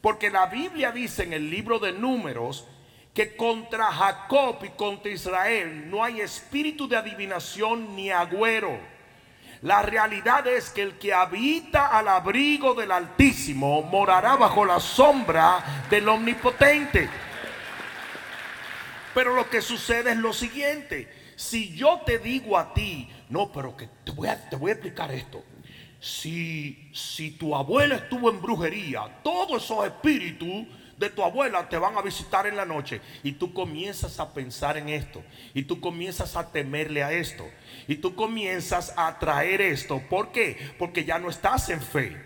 Porque 0.00 0.30
la 0.30 0.46
Biblia 0.46 0.92
dice 0.92 1.24
en 1.24 1.32
el 1.32 1.50
libro 1.50 1.78
de 1.78 1.92
números 1.92 2.68
que 3.14 3.36
contra 3.36 3.92
Jacob 3.92 4.56
y 4.64 4.70
contra 4.70 5.10
Israel 5.12 5.88
no 5.88 6.02
hay 6.02 6.20
espíritu 6.20 6.88
de 6.88 6.96
adivinación 6.96 7.94
ni 7.94 8.10
agüero. 8.10 8.76
La 9.62 9.82
realidad 9.82 10.46
es 10.48 10.68
que 10.70 10.82
el 10.82 10.98
que 10.98 11.14
habita 11.14 11.86
al 11.86 12.08
abrigo 12.08 12.74
del 12.74 12.90
Altísimo 12.90 13.82
morará 13.82 14.36
bajo 14.36 14.64
la 14.64 14.80
sombra 14.80 15.86
del 15.88 16.08
Omnipotente. 16.08 17.08
Pero 19.14 19.34
lo 19.34 19.48
que 19.48 19.62
sucede 19.62 20.10
es 20.10 20.16
lo 20.18 20.32
siguiente. 20.32 21.08
Si 21.36 21.74
yo 21.74 22.02
te 22.04 22.18
digo 22.18 22.58
a 22.58 22.74
ti, 22.74 23.08
no, 23.30 23.50
pero 23.52 23.76
que 23.76 23.88
te 24.04 24.10
voy 24.10 24.28
a, 24.28 24.50
te 24.50 24.56
voy 24.56 24.70
a 24.70 24.74
explicar 24.74 25.12
esto. 25.12 25.42
Si, 26.00 26.90
si 26.92 27.30
tu 27.30 27.54
abuela 27.54 27.94
estuvo 27.94 28.28
en 28.28 28.42
brujería, 28.42 29.20
todos 29.22 29.64
esos 29.64 29.86
espíritus 29.86 30.66
de 31.04 31.10
tu 31.10 31.22
abuela 31.22 31.68
te 31.68 31.78
van 31.78 31.96
a 31.96 32.02
visitar 32.02 32.46
en 32.46 32.56
la 32.56 32.64
noche. 32.64 33.00
Y 33.22 33.32
tú 33.32 33.52
comienzas 33.52 34.18
a 34.20 34.32
pensar 34.32 34.76
en 34.76 34.88
esto. 34.88 35.22
Y 35.54 35.62
tú 35.64 35.80
comienzas 35.80 36.36
a 36.36 36.50
temerle 36.50 37.02
a 37.02 37.12
esto. 37.12 37.48
Y 37.86 37.96
tú 37.96 38.14
comienzas 38.14 38.92
a 38.96 39.18
traer 39.18 39.60
esto. 39.60 40.02
¿Por 40.08 40.32
qué? 40.32 40.74
Porque 40.78 41.04
ya 41.04 41.18
no 41.18 41.30
estás 41.30 41.68
en 41.68 41.80
fe. 41.80 42.20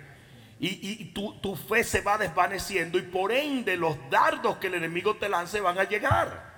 Y, 0.61 0.69
y 1.01 1.05
tu, 1.13 1.39
tu 1.41 1.55
fe 1.55 1.85
se 1.85 2.01
va 2.01 2.19
desvaneciendo. 2.19 2.99
Y 2.99 3.03
por 3.03 3.33
ende 3.33 3.77
los 3.77 3.97
dardos 4.11 4.59
que 4.59 4.69
el 4.69 4.75
enemigo 4.75 5.17
te 5.17 5.29
lance 5.29 5.61
van 5.61 5.79
a 5.79 5.85
llegar. 5.85 6.49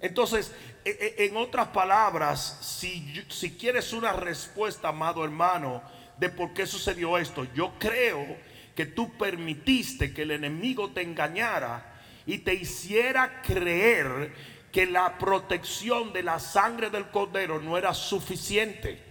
Entonces, 0.00 0.52
e, 0.84 1.16
e, 1.18 1.26
en 1.26 1.36
otras 1.36 1.68
palabras, 1.68 2.58
si, 2.60 3.24
si 3.28 3.52
quieres 3.52 3.92
una 3.92 4.12
respuesta, 4.12 4.88
amado 4.88 5.24
hermano, 5.24 5.82
de 6.18 6.28
por 6.28 6.52
qué 6.52 6.66
sucedió 6.66 7.18
esto, 7.18 7.44
yo 7.54 7.72
creo 7.78 8.36
que 8.76 8.86
tú 8.86 9.16
permitiste 9.16 10.12
que 10.12 10.22
el 10.22 10.30
enemigo 10.30 10.90
te 10.90 11.02
engañara 11.02 11.94
y 12.26 12.38
te 12.38 12.54
hiciera 12.54 13.40
creer 13.42 14.32
que 14.70 14.86
la 14.86 15.16
protección 15.16 16.12
de 16.12 16.22
la 16.22 16.38
sangre 16.38 16.90
del 16.90 17.06
cordero 17.06 17.60
no 17.60 17.78
era 17.78 17.94
suficiente 17.94 19.05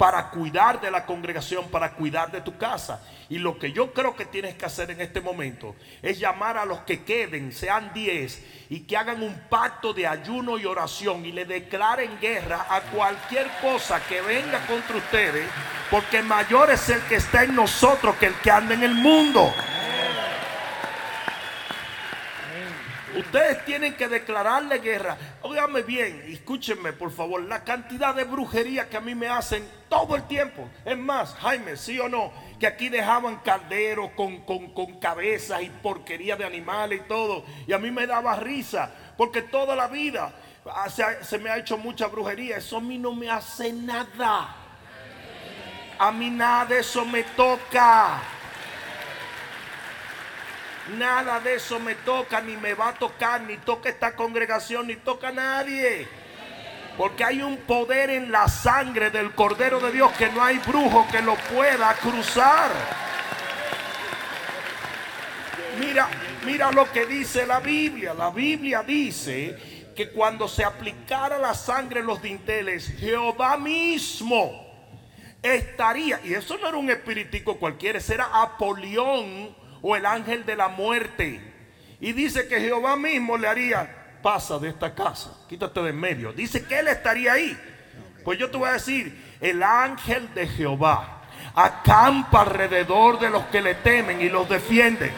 para 0.00 0.30
cuidar 0.30 0.80
de 0.80 0.90
la 0.90 1.04
congregación, 1.04 1.68
para 1.68 1.92
cuidar 1.92 2.32
de 2.32 2.40
tu 2.40 2.56
casa. 2.56 3.02
Y 3.28 3.36
lo 3.36 3.58
que 3.58 3.70
yo 3.70 3.92
creo 3.92 4.16
que 4.16 4.24
tienes 4.24 4.54
que 4.54 4.64
hacer 4.64 4.90
en 4.90 5.02
este 5.02 5.20
momento 5.20 5.76
es 6.00 6.18
llamar 6.18 6.56
a 6.56 6.64
los 6.64 6.78
que 6.80 7.04
queden, 7.04 7.52
sean 7.52 7.92
10, 7.92 8.42
y 8.70 8.80
que 8.80 8.96
hagan 8.96 9.22
un 9.22 9.38
pacto 9.50 9.92
de 9.92 10.06
ayuno 10.06 10.56
y 10.56 10.64
oración 10.64 11.26
y 11.26 11.32
le 11.32 11.44
declaren 11.44 12.18
guerra 12.18 12.64
a 12.70 12.80
cualquier 12.80 13.46
cosa 13.60 14.00
que 14.08 14.22
venga 14.22 14.66
contra 14.66 14.96
ustedes, 14.96 15.46
porque 15.90 16.22
mayor 16.22 16.70
es 16.70 16.88
el 16.88 17.02
que 17.02 17.16
está 17.16 17.44
en 17.44 17.54
nosotros 17.54 18.16
que 18.16 18.28
el 18.28 18.34
que 18.36 18.50
anda 18.50 18.72
en 18.72 18.84
el 18.84 18.94
mundo. 18.94 19.52
Ustedes 23.20 23.64
tienen 23.66 23.94
que 23.94 24.08
declararle 24.08 24.78
guerra. 24.78 25.16
Óigame 25.42 25.82
bien, 25.82 26.24
escúchenme 26.28 26.92
por 26.92 27.12
favor, 27.12 27.42
la 27.42 27.62
cantidad 27.64 28.14
de 28.14 28.24
brujería 28.24 28.88
que 28.88 28.96
a 28.96 29.00
mí 29.00 29.14
me 29.14 29.28
hacen 29.28 29.68
todo 29.88 30.16
el 30.16 30.26
tiempo. 30.26 30.68
Es 30.84 30.96
más, 30.96 31.34
Jaime, 31.34 31.76
sí 31.76 31.98
o 31.98 32.08
no, 32.08 32.32
que 32.58 32.66
aquí 32.66 32.88
dejaban 32.88 33.36
calderos 33.40 34.12
con, 34.12 34.40
con 34.40 34.98
cabezas 34.98 35.62
y 35.62 35.68
porquería 35.68 36.36
de 36.36 36.46
animales 36.46 37.00
y 37.04 37.08
todo. 37.08 37.44
Y 37.66 37.72
a 37.72 37.78
mí 37.78 37.90
me 37.90 38.06
daba 38.06 38.36
risa, 38.36 38.90
porque 39.16 39.42
toda 39.42 39.76
la 39.76 39.88
vida 39.88 40.32
ah, 40.64 40.88
se, 40.88 41.22
se 41.22 41.38
me 41.38 41.50
ha 41.50 41.58
hecho 41.58 41.76
mucha 41.76 42.06
brujería. 42.06 42.56
Eso 42.56 42.78
a 42.78 42.80
mí 42.80 42.96
no 42.96 43.12
me 43.12 43.28
hace 43.28 43.72
nada. 43.72 44.56
A 45.98 46.10
mí 46.10 46.30
nada 46.30 46.64
de 46.64 46.78
eso 46.78 47.04
me 47.04 47.22
toca. 47.22 48.22
Nada 50.88 51.38
de 51.40 51.54
eso 51.54 51.78
me 51.78 51.94
toca, 51.94 52.40
ni 52.40 52.56
me 52.56 52.74
va 52.74 52.88
a 52.88 52.94
tocar, 52.94 53.40
ni 53.42 53.56
toca 53.58 53.88
esta 53.88 54.16
congregación, 54.16 54.86
ni 54.86 54.96
toca 54.96 55.28
a 55.28 55.32
nadie. 55.32 56.08
Porque 56.96 57.22
hay 57.22 57.42
un 57.42 57.58
poder 57.58 58.10
en 58.10 58.32
la 58.32 58.48
sangre 58.48 59.10
del 59.10 59.32
Cordero 59.32 59.78
de 59.80 59.92
Dios 59.92 60.12
que 60.12 60.28
no 60.30 60.42
hay 60.42 60.58
brujo 60.58 61.06
que 61.10 61.22
lo 61.22 61.36
pueda 61.36 61.94
cruzar. 61.94 62.70
Mira, 65.78 66.08
mira 66.44 66.72
lo 66.72 66.90
que 66.90 67.06
dice 67.06 67.46
la 67.46 67.60
Biblia. 67.60 68.12
La 68.12 68.30
Biblia 68.30 68.82
dice 68.82 69.92
que 69.94 70.10
cuando 70.10 70.48
se 70.48 70.64
aplicara 70.64 71.38
la 71.38 71.54
sangre 71.54 72.00
en 72.00 72.06
los 72.06 72.20
dinteles, 72.20 72.92
Jehová 72.98 73.56
mismo 73.56 74.66
estaría, 75.42 76.20
y 76.24 76.34
eso 76.34 76.58
no 76.58 76.68
era 76.68 76.76
un 76.76 76.90
espiritico 76.90 77.56
cualquiera, 77.56 77.98
era 77.98 78.42
Apolión 78.42 79.54
o 79.82 79.96
el 79.96 80.06
ángel 80.06 80.44
de 80.44 80.56
la 80.56 80.68
muerte. 80.68 81.40
Y 82.00 82.12
dice 82.12 82.48
que 82.48 82.60
Jehová 82.60 82.96
mismo 82.96 83.36
le 83.36 83.48
haría, 83.48 84.18
pasa 84.22 84.58
de 84.58 84.68
esta 84.70 84.94
casa, 84.94 85.30
quítate 85.48 85.82
de 85.82 85.90
en 85.90 86.00
medio. 86.00 86.32
Dice 86.32 86.64
que 86.64 86.78
él 86.78 86.88
estaría 86.88 87.34
ahí. 87.34 87.58
Pues 88.24 88.38
yo 88.38 88.50
te 88.50 88.56
voy 88.56 88.68
a 88.68 88.72
decir, 88.72 89.36
el 89.40 89.62
ángel 89.62 90.32
de 90.34 90.46
Jehová 90.46 91.22
acampa 91.54 92.42
alrededor 92.42 93.18
de 93.18 93.30
los 93.30 93.44
que 93.46 93.60
le 93.60 93.74
temen 93.76 94.20
y 94.20 94.28
los 94.28 94.48
defiende. 94.48 95.10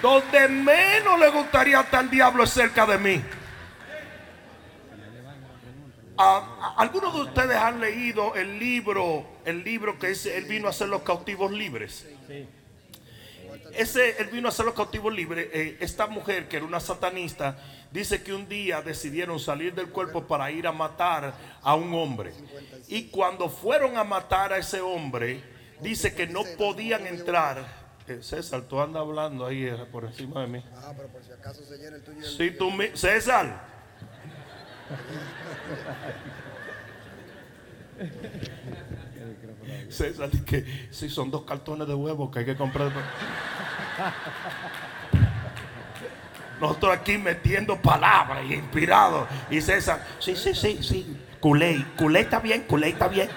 Donde 0.00 0.48
menos 0.48 1.18
le 1.18 1.28
gustaría 1.30 1.80
estar 1.80 2.04
el 2.04 2.10
diablo 2.10 2.44
es 2.44 2.50
cerca 2.50 2.86
de 2.86 2.98
mí. 2.98 3.22
Ah, 6.20 6.74
algunos 6.76 7.14
de 7.14 7.20
ustedes 7.20 7.56
han 7.56 7.80
leído 7.80 8.34
el 8.34 8.58
libro, 8.58 9.24
el 9.44 9.62
libro 9.62 10.00
que 10.00 10.08
dice 10.08 10.36
Él 10.36 10.46
vino 10.46 10.66
a 10.66 10.70
hacer 10.70 10.88
los 10.88 11.02
cautivos 11.02 11.52
libres. 11.52 12.08
Ese 13.72 14.20
Él 14.20 14.26
vino 14.26 14.48
a 14.48 14.50
hacer 14.50 14.64
los 14.66 14.74
cautivos 14.74 15.14
libres. 15.14 15.48
Eh, 15.52 15.76
esta 15.78 16.08
mujer 16.08 16.48
que 16.48 16.56
era 16.56 16.66
una 16.66 16.80
satanista 16.80 17.56
dice 17.92 18.24
que 18.24 18.34
un 18.34 18.48
día 18.48 18.82
decidieron 18.82 19.38
salir 19.38 19.74
del 19.74 19.90
cuerpo 19.90 20.26
para 20.26 20.50
ir 20.50 20.66
a 20.66 20.72
matar 20.72 21.34
a 21.62 21.74
un 21.76 21.94
hombre. 21.94 22.32
Y 22.88 23.04
cuando 23.04 23.48
fueron 23.48 23.96
a 23.96 24.02
matar 24.02 24.52
a 24.52 24.58
ese 24.58 24.80
hombre, 24.80 25.40
dice 25.80 26.16
que 26.16 26.26
no 26.26 26.42
podían 26.58 27.06
entrar. 27.06 27.64
Eh, 28.08 28.22
César, 28.22 28.62
tú 28.62 28.80
andas 28.80 29.02
hablando 29.02 29.46
ahí 29.46 29.66
eh, 29.66 29.76
por 29.92 30.04
encima 30.04 30.40
de 30.40 30.48
mí. 30.48 30.64
Ah, 30.78 30.92
pero 30.96 31.10
por 31.10 31.22
si 31.22 31.30
acaso 31.30 31.64
se 31.64 31.78
llena 31.78 31.96
el 31.96 32.02
tuyo. 32.02 32.26
Si 32.26 32.50
tú, 32.50 32.72
César. 32.94 33.77
César, 39.90 40.30
que 40.46 40.88
si 40.90 41.08
son 41.08 41.30
dos 41.30 41.42
cartones 41.44 41.88
de 41.88 41.94
huevo 41.94 42.30
que 42.30 42.40
hay 42.40 42.44
que 42.44 42.56
comprar. 42.56 42.92
Nosotros 46.60 46.96
aquí 46.96 47.18
metiendo 47.18 47.80
palabras 47.80 48.44
y 48.48 48.54
inspirados. 48.54 49.28
Y 49.50 49.60
César, 49.60 50.04
sí, 50.18 50.36
sí, 50.36 50.54
sí, 50.54 50.78
sí. 50.82 51.16
Culé, 51.40 51.84
culé 51.96 52.20
está 52.20 52.40
bien, 52.40 52.62
culé 52.62 52.88
está 52.88 53.08
bien. 53.08 53.28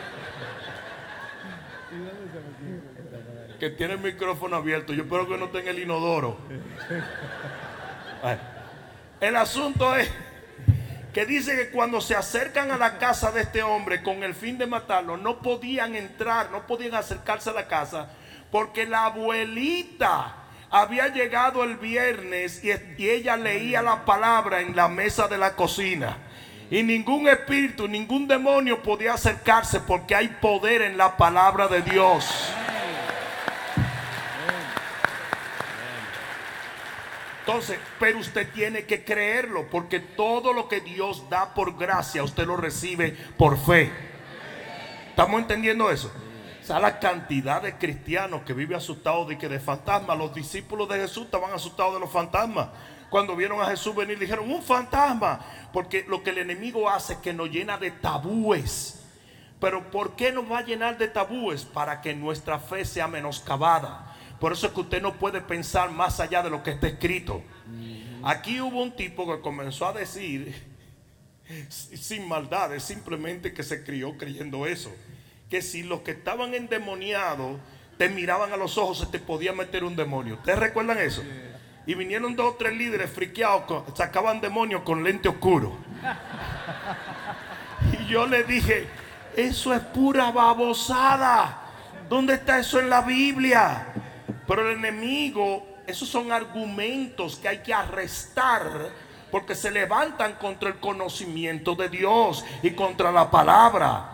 Que 3.60 3.70
tiene 3.70 3.94
el 3.94 4.00
micrófono 4.00 4.56
abierto. 4.56 4.92
Yo 4.94 5.04
espero 5.04 5.28
que 5.28 5.38
no 5.38 5.50
tenga 5.50 5.70
el 5.70 5.80
inodoro. 5.80 6.38
El 9.20 9.36
asunto 9.36 9.96
es 9.96 10.10
que 11.14 11.26
dice 11.26 11.56
que 11.56 11.70
cuando 11.72 12.00
se 12.00 12.16
acercan 12.16 12.72
a 12.72 12.78
la 12.78 12.98
casa 12.98 13.32
de 13.32 13.42
este 13.42 13.64
hombre 13.64 14.02
con 14.02 14.24
el 14.24 14.34
fin 14.34 14.58
de 14.58 14.66
matarlo, 14.66 15.18
no 15.18 15.42
podían 15.42 15.96
entrar, 15.96 16.52
no 16.52 16.66
podían 16.66 16.96
acercarse 16.96 17.50
a 17.50 17.54
la 17.54 17.68
casa, 17.68 18.10
porque 18.50 18.86
la 18.86 19.06
abuelita 19.06 20.36
había 20.70 21.10
llegado 21.10 21.66
el 21.66 21.76
viernes 21.76 22.64
y, 22.64 22.72
ella 23.10 23.36
leía 23.36 23.82
la 23.82 24.06
palabra 24.06 24.62
en 24.62 24.76
la 24.76 24.88
mesa 24.88 25.28
de 25.28 25.38
la 25.38 25.56
cocina. 25.56 26.18
Y 26.70 26.84
ningún 26.84 27.28
espíritu, 27.28 27.90
ningún 27.90 28.26
demonio 28.26 28.82
podía 28.82 29.16
acercarse 29.16 29.82
porque 29.82 30.16
hay 30.16 30.30
poder 30.30 30.82
en 30.82 30.98
la 30.98 31.18
palabra 31.18 31.68
de 31.68 31.82
Dios. 31.82 32.54
Entonces, 37.42 37.78
pero 38.00 38.20
usted 38.20 38.50
tiene 38.54 38.86
que 38.86 39.04
creerlo, 39.04 39.68
porque 39.70 40.00
todo 40.00 40.54
lo 40.54 40.68
que 40.68 40.80
Dios 40.80 41.30
da 41.30 41.54
por 41.54 41.78
gracia, 41.78 42.24
usted 42.24 42.46
lo 42.46 42.56
recibe 42.56 43.18
por 43.38 43.58
fe. 43.58 43.92
¿Estamos 45.10 45.42
entendiendo 45.42 45.92
eso? 45.92 46.12
está 46.62 46.80
la 46.80 47.00
cantidad 47.00 47.62
de 47.62 47.76
cristianos 47.76 48.44
que 48.44 48.54
viven 48.54 48.78
asustados 48.78 49.28
de 49.28 49.38
que 49.38 49.50
de 49.50 49.60
fantasmas. 49.60 50.18
Los 50.18 50.34
discípulos 50.34 50.88
de 50.88 51.00
Jesús 51.00 51.26
estaban 51.26 51.52
asustados 51.52 51.96
de 51.96 52.00
los 52.00 52.10
fantasmas. 52.10 52.70
Cuando 53.10 53.36
vieron 53.36 53.62
a 53.62 53.66
Jesús 53.66 53.94
venir, 53.94 54.18
dijeron, 54.18 54.50
un 54.50 54.62
fantasma. 54.62 55.40
Porque 55.74 56.06
lo 56.08 56.24
que 56.24 56.30
el 56.30 56.38
enemigo 56.38 56.90
hace 56.90 57.14
es 57.14 57.20
que 57.20 57.34
nos 57.34 57.50
llena 57.50 57.78
de 57.78 57.92
tabúes. 57.92 59.04
Pero 59.60 59.92
¿por 59.92 60.16
qué 60.16 60.32
nos 60.32 60.50
va 60.50 60.60
a 60.60 60.64
llenar 60.64 60.98
de 60.98 61.10
tabúes? 61.10 61.66
Para 61.66 62.00
que 62.00 62.14
nuestra 62.14 62.58
fe 62.60 62.86
sea 62.86 63.08
menoscabada. 63.08 64.11
Por 64.42 64.54
eso 64.54 64.66
es 64.66 64.74
que 64.74 64.82
usted 64.82 65.04
no 65.04 65.14
puede 65.14 65.40
pensar 65.40 65.92
más 65.92 66.20
allá 66.20 66.42
de 66.42 66.50
lo 66.50 66.64
que 66.64 66.72
está 66.72 66.88
escrito. 66.88 67.44
Aquí 68.24 68.60
hubo 68.60 68.82
un 68.82 68.96
tipo 68.96 69.32
que 69.32 69.40
comenzó 69.40 69.86
a 69.86 69.94
decir, 69.94 70.56
sin 71.70 72.28
maldades, 72.28 72.82
simplemente 72.82 73.54
que 73.54 73.62
se 73.62 73.84
crió 73.84 74.18
creyendo 74.18 74.66
eso. 74.66 74.92
Que 75.48 75.62
si 75.62 75.84
los 75.84 76.02
que 76.02 76.12
estaban 76.12 76.56
endemoniados 76.56 77.60
te 78.00 78.10
miraban 78.10 78.52
a 78.52 78.58
los 78.58 78.80
ojos, 78.80 78.98
se 78.98 79.06
te 79.06 79.20
podía 79.20 79.54
meter 79.54 79.84
un 79.84 79.96
demonio. 79.96 80.34
¿Ustedes 80.34 80.58
recuerdan 80.58 80.98
eso? 80.98 81.22
Y 81.86 81.94
vinieron 81.94 82.36
dos 82.36 82.56
o 82.56 82.58
tres 82.58 82.76
líderes 82.76 83.12
friqueados, 83.12 83.84
sacaban 83.96 84.42
demonios 84.42 84.82
con 84.82 85.04
lente 85.04 85.30
oscuro. 85.30 85.78
Y 87.94 88.06
yo 88.06 88.28
le 88.28 88.44
dije, 88.44 88.86
eso 89.36 89.74
es 89.74 89.82
pura 89.82 90.30
babosada. 90.32 91.64
¿Dónde 92.08 92.36
está 92.36 92.60
eso 92.60 92.80
en 92.80 92.92
la 92.92 93.02
Biblia? 93.02 93.88
Pero 94.52 94.70
el 94.70 94.80
enemigo, 94.80 95.66
esos 95.88 96.10
son 96.10 96.30
argumentos 96.34 97.38
que 97.38 97.48
hay 97.48 97.60
que 97.60 97.74
arrestar 97.74 98.90
porque 99.32 99.56
se 99.56 99.72
levantan 99.72 100.34
contra 100.34 100.68
el 100.68 100.76
conocimiento 100.76 101.74
de 101.74 101.88
Dios 101.88 102.44
y 102.62 102.72
contra 102.72 103.14
la 103.14 103.32
palabra. 103.32 104.10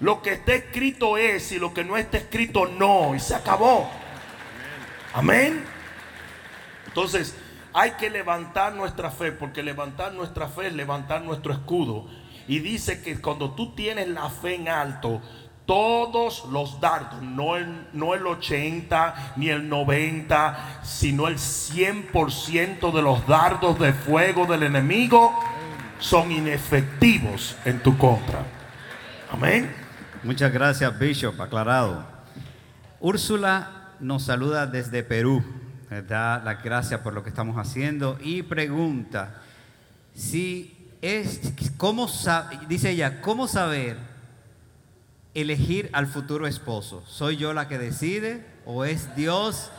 Lo 0.00 0.20
que 0.20 0.34
está 0.34 0.52
escrito 0.52 1.16
es 1.16 1.52
y 1.52 1.58
lo 1.58 1.72
que 1.72 1.84
no 1.84 1.96
está 1.96 2.18
escrito 2.18 2.66
no. 2.66 3.14
Y 3.14 3.18
se 3.18 3.34
acabó. 3.34 3.88
Amén. 5.14 5.64
Entonces, 6.88 7.34
hay 7.72 7.92
que 7.92 8.10
levantar 8.10 8.74
nuestra 8.74 9.10
fe, 9.10 9.32
porque 9.32 9.62
levantar 9.62 10.12
nuestra 10.12 10.48
fe 10.48 10.66
es 10.66 10.74
levantar 10.74 11.22
nuestro 11.22 11.50
escudo. 11.50 12.06
Y 12.46 12.58
dice 12.58 13.00
que 13.00 13.18
cuando 13.22 13.52
tú 13.52 13.74
tienes 13.74 14.08
la 14.08 14.28
fe 14.28 14.56
en 14.56 14.68
alto, 14.68 15.22
todos 15.68 16.46
los 16.50 16.80
dardos, 16.80 17.20
no 17.20 17.54
el, 17.56 17.88
no 17.92 18.14
el 18.14 18.26
80 18.26 19.34
ni 19.36 19.50
el 19.50 19.68
90, 19.68 20.80
sino 20.82 21.28
el 21.28 21.36
100% 21.36 22.90
de 22.90 23.02
los 23.02 23.26
dardos 23.26 23.78
de 23.78 23.92
fuego 23.92 24.46
del 24.46 24.62
enemigo 24.62 25.38
son 25.98 26.32
inefectivos 26.32 27.54
en 27.66 27.80
tu 27.80 27.98
contra. 27.98 28.46
Amén. 29.30 29.70
Muchas 30.22 30.54
gracias, 30.54 30.98
Bishop, 30.98 31.38
aclarado. 31.38 32.02
Úrsula 32.98 33.92
nos 34.00 34.22
saluda 34.22 34.66
desde 34.66 35.02
Perú, 35.02 35.44
da 36.08 36.38
las 36.38 36.62
gracias 36.62 37.00
por 37.00 37.12
lo 37.12 37.22
que 37.22 37.28
estamos 37.28 37.58
haciendo 37.58 38.16
y 38.22 38.42
pregunta 38.42 39.42
si 40.14 40.88
es, 41.02 41.52
¿cómo 41.76 42.08
dice 42.68 42.92
ella, 42.92 43.20
¿cómo 43.20 43.46
saber 43.46 44.07
elegir 45.34 45.90
al 45.92 46.06
futuro 46.06 46.46
esposo? 46.46 47.04
¿Soy 47.06 47.36
yo 47.36 47.52
la 47.52 47.68
que 47.68 47.78
decide 47.78 48.44
o 48.66 48.84
es 48.84 49.14
Dios 49.14 49.70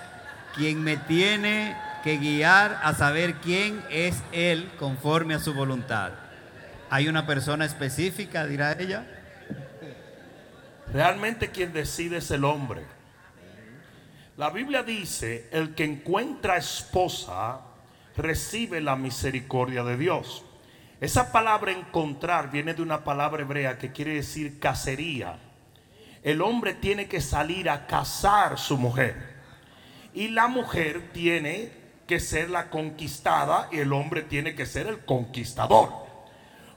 quien 0.56 0.84
me 0.84 0.98
tiene 0.98 1.76
que 2.04 2.18
guiar 2.18 2.80
a 2.84 2.94
saber 2.94 3.36
quién 3.36 3.84
es 3.90 4.22
Él 4.32 4.70
conforme 4.80 5.34
a 5.34 5.40
su 5.40 5.54
voluntad? 5.54 6.12
¿Hay 6.90 7.08
una 7.08 7.26
persona 7.28 7.66
específica, 7.66 8.46
dirá 8.46 8.74
ella? 8.74 9.06
Realmente 10.92 11.50
quien 11.50 11.72
decide 11.72 12.18
es 12.18 12.32
el 12.32 12.44
hombre. 12.44 12.84
La 14.38 14.50
Biblia 14.50 14.84
dice, 14.84 15.50
el 15.52 15.76
que 15.76 15.84
encuentra 15.84 16.58
esposa 16.58 17.60
recibe 18.16 18.82
la 18.82 18.96
misericordia 18.96 19.84
de 19.84 19.98
Dios. 19.98 20.46
Esa 21.02 21.32
palabra 21.32 21.72
encontrar 21.72 22.52
viene 22.52 22.74
de 22.74 22.82
una 22.82 23.04
palabra 23.04 23.42
hebrea 23.42 23.78
que 23.78 23.92
quiere 23.92 24.16
decir 24.16 24.60
cacería. 24.60 25.40
El 26.24 26.42
hombre 26.42 26.74
tiene 26.74 27.08
que 27.08 27.22
salir 27.22 27.70
a 27.70 27.88
cazar 27.88 28.58
su 28.60 28.78
mujer. 28.78 29.38
Y 30.14 30.28
la 30.30 30.48
mujer 30.48 31.12
tiene 31.14 31.72
que 32.06 32.20
ser 32.20 32.50
la 32.50 32.70
conquistada 32.70 33.70
y 33.72 33.78
el 33.78 33.94
hombre 33.94 34.24
tiene 34.24 34.56
que 34.56 34.66
ser 34.66 34.88
el 34.88 35.06
conquistador. 35.06 35.94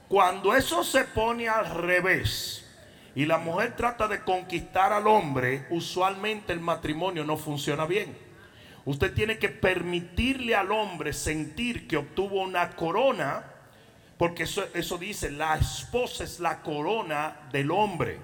Cuando 0.07 0.55
eso 0.55 0.83
se 0.83 1.05
pone 1.05 1.49
al 1.49 1.65
revés 1.65 2.65
y 3.15 3.25
la 3.25 3.39
mujer 3.39 3.75
trata 3.75 4.07
de 4.07 4.23
conquistar 4.23 4.93
al 4.93 5.07
hombre, 5.07 5.65
usualmente 5.69 6.53
el 6.53 6.59
matrimonio 6.59 7.25
no 7.25 7.35
funciona 7.35 7.85
bien. 7.85 8.15
Usted 8.85 9.13
tiene 9.13 9.37
que 9.37 9.49
permitirle 9.49 10.55
al 10.55 10.71
hombre 10.71 11.13
sentir 11.13 11.87
que 11.87 11.97
obtuvo 11.97 12.41
una 12.41 12.69
corona, 12.71 13.52
porque 14.17 14.43
eso, 14.43 14.63
eso 14.73 14.97
dice, 14.97 15.31
la 15.31 15.55
esposa 15.55 16.23
es 16.23 16.39
la 16.39 16.61
corona 16.61 17.47
del 17.51 17.71
hombre. 17.71 18.19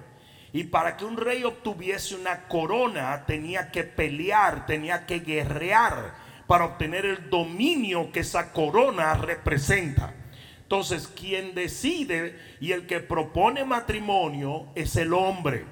Y 0.52 0.64
para 0.64 0.96
que 0.96 1.04
un 1.04 1.16
rey 1.16 1.44
obtuviese 1.44 2.14
una 2.14 2.48
corona 2.48 3.24
tenía 3.26 3.70
que 3.70 3.84
pelear, 3.84 4.66
tenía 4.66 5.06
que 5.06 5.20
guerrear 5.20 6.14
para 6.46 6.64
obtener 6.64 7.06
el 7.06 7.30
dominio 7.30 8.10
que 8.10 8.20
esa 8.20 8.52
corona 8.52 9.14
representa. 9.14 10.14
Entonces, 10.62 11.08
quien 11.08 11.54
decide 11.54 12.38
y 12.60 12.72
el 12.72 12.86
que 12.86 13.00
propone 13.00 13.64
matrimonio 13.64 14.66
es 14.74 14.96
el 14.96 15.12
hombre. 15.12 15.64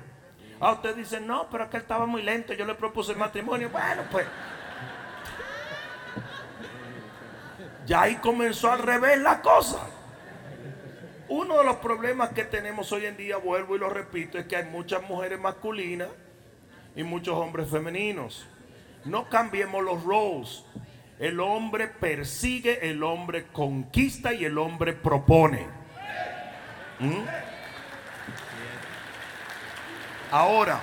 Ah, 0.60 0.72
usted 0.72 0.96
dice, 0.96 1.20
no, 1.20 1.48
pero 1.50 1.64
es 1.64 1.74
él 1.74 1.80
estaba 1.80 2.06
muy 2.06 2.22
lento, 2.22 2.52
yo 2.52 2.64
le 2.64 2.74
propuse 2.74 3.12
el 3.12 3.18
matrimonio. 3.18 3.70
Bueno, 3.70 4.02
pues. 4.10 4.26
Ya 7.86 8.02
ahí 8.02 8.16
comenzó 8.16 8.70
al 8.70 8.80
revés 8.80 9.18
la 9.18 9.40
cosa. 9.40 9.78
Uno 11.28 11.58
de 11.58 11.64
los 11.64 11.76
problemas 11.76 12.30
que 12.30 12.44
tenemos 12.44 12.90
hoy 12.90 13.04
en 13.04 13.16
día, 13.16 13.36
vuelvo 13.36 13.76
y 13.76 13.78
lo 13.78 13.90
repito, 13.90 14.38
es 14.38 14.46
que 14.46 14.56
hay 14.56 14.64
muchas 14.64 15.02
mujeres 15.02 15.38
masculinas 15.38 16.08
y 16.96 17.02
muchos 17.02 17.34
hombres 17.34 17.68
femeninos. 17.68 18.46
No 19.04 19.28
cambiemos 19.28 19.84
los 19.84 20.02
roles. 20.04 20.64
El 21.18 21.40
hombre 21.40 21.88
persigue, 21.88 22.88
el 22.88 23.02
hombre 23.02 23.48
conquista 23.48 24.32
y 24.32 24.44
el 24.46 24.56
hombre 24.56 24.94
propone. 24.94 25.66
¿Mm? 26.98 27.24
Ahora, 30.30 30.80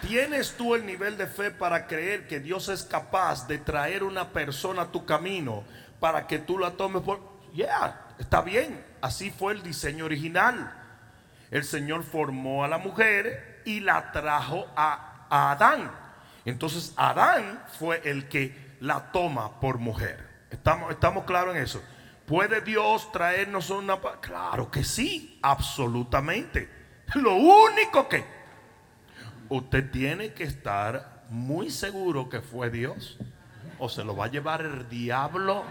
¿tienes 0.00 0.54
tú 0.56 0.74
el 0.74 0.86
nivel 0.86 1.18
de 1.18 1.26
fe 1.26 1.50
para 1.50 1.86
creer 1.86 2.26
que 2.28 2.40
Dios 2.40 2.68
es 2.68 2.82
capaz 2.82 3.46
de 3.46 3.58
traer 3.58 4.04
una 4.04 4.30
persona 4.30 4.82
a 4.82 4.92
tu 4.92 5.04
camino 5.04 5.64
para 6.00 6.26
que 6.26 6.38
tú 6.38 6.58
la 6.58 6.70
tomes 6.70 7.02
por... 7.02 7.20
Yeah, 7.52 8.06
está 8.18 8.40
bien. 8.40 8.93
Así 9.04 9.30
fue 9.30 9.52
el 9.52 9.62
diseño 9.62 10.06
original. 10.06 10.72
El 11.50 11.64
Señor 11.64 12.04
formó 12.04 12.64
a 12.64 12.68
la 12.68 12.78
mujer 12.78 13.60
y 13.66 13.80
la 13.80 14.12
trajo 14.12 14.66
a, 14.74 15.26
Adán. 15.28 15.90
Entonces 16.46 16.94
Adán 16.96 17.62
fue 17.78 18.00
el 18.06 18.28
que 18.30 18.76
la 18.80 19.12
toma 19.12 19.60
por 19.60 19.76
mujer. 19.76 20.46
¿Estamos, 20.50 20.90
estamos 20.90 21.24
claros 21.24 21.54
en 21.54 21.62
eso? 21.62 21.82
¿Puede 22.24 22.62
Dios 22.62 23.12
traernos 23.12 23.68
una... 23.68 24.00
Claro 24.22 24.70
que 24.70 24.82
sí, 24.82 25.38
absolutamente. 25.42 26.70
Lo 27.14 27.34
único 27.34 28.08
que 28.08 28.24
usted 29.50 29.90
tiene 29.90 30.32
que 30.32 30.44
estar 30.44 31.24
muy 31.28 31.70
seguro 31.70 32.30
que 32.30 32.40
fue 32.40 32.70
Dios. 32.70 33.18
O 33.78 33.90
se 33.90 34.02
lo 34.02 34.16
va 34.16 34.24
a 34.24 34.30
llevar 34.30 34.62
el 34.62 34.88
diablo. 34.88 35.62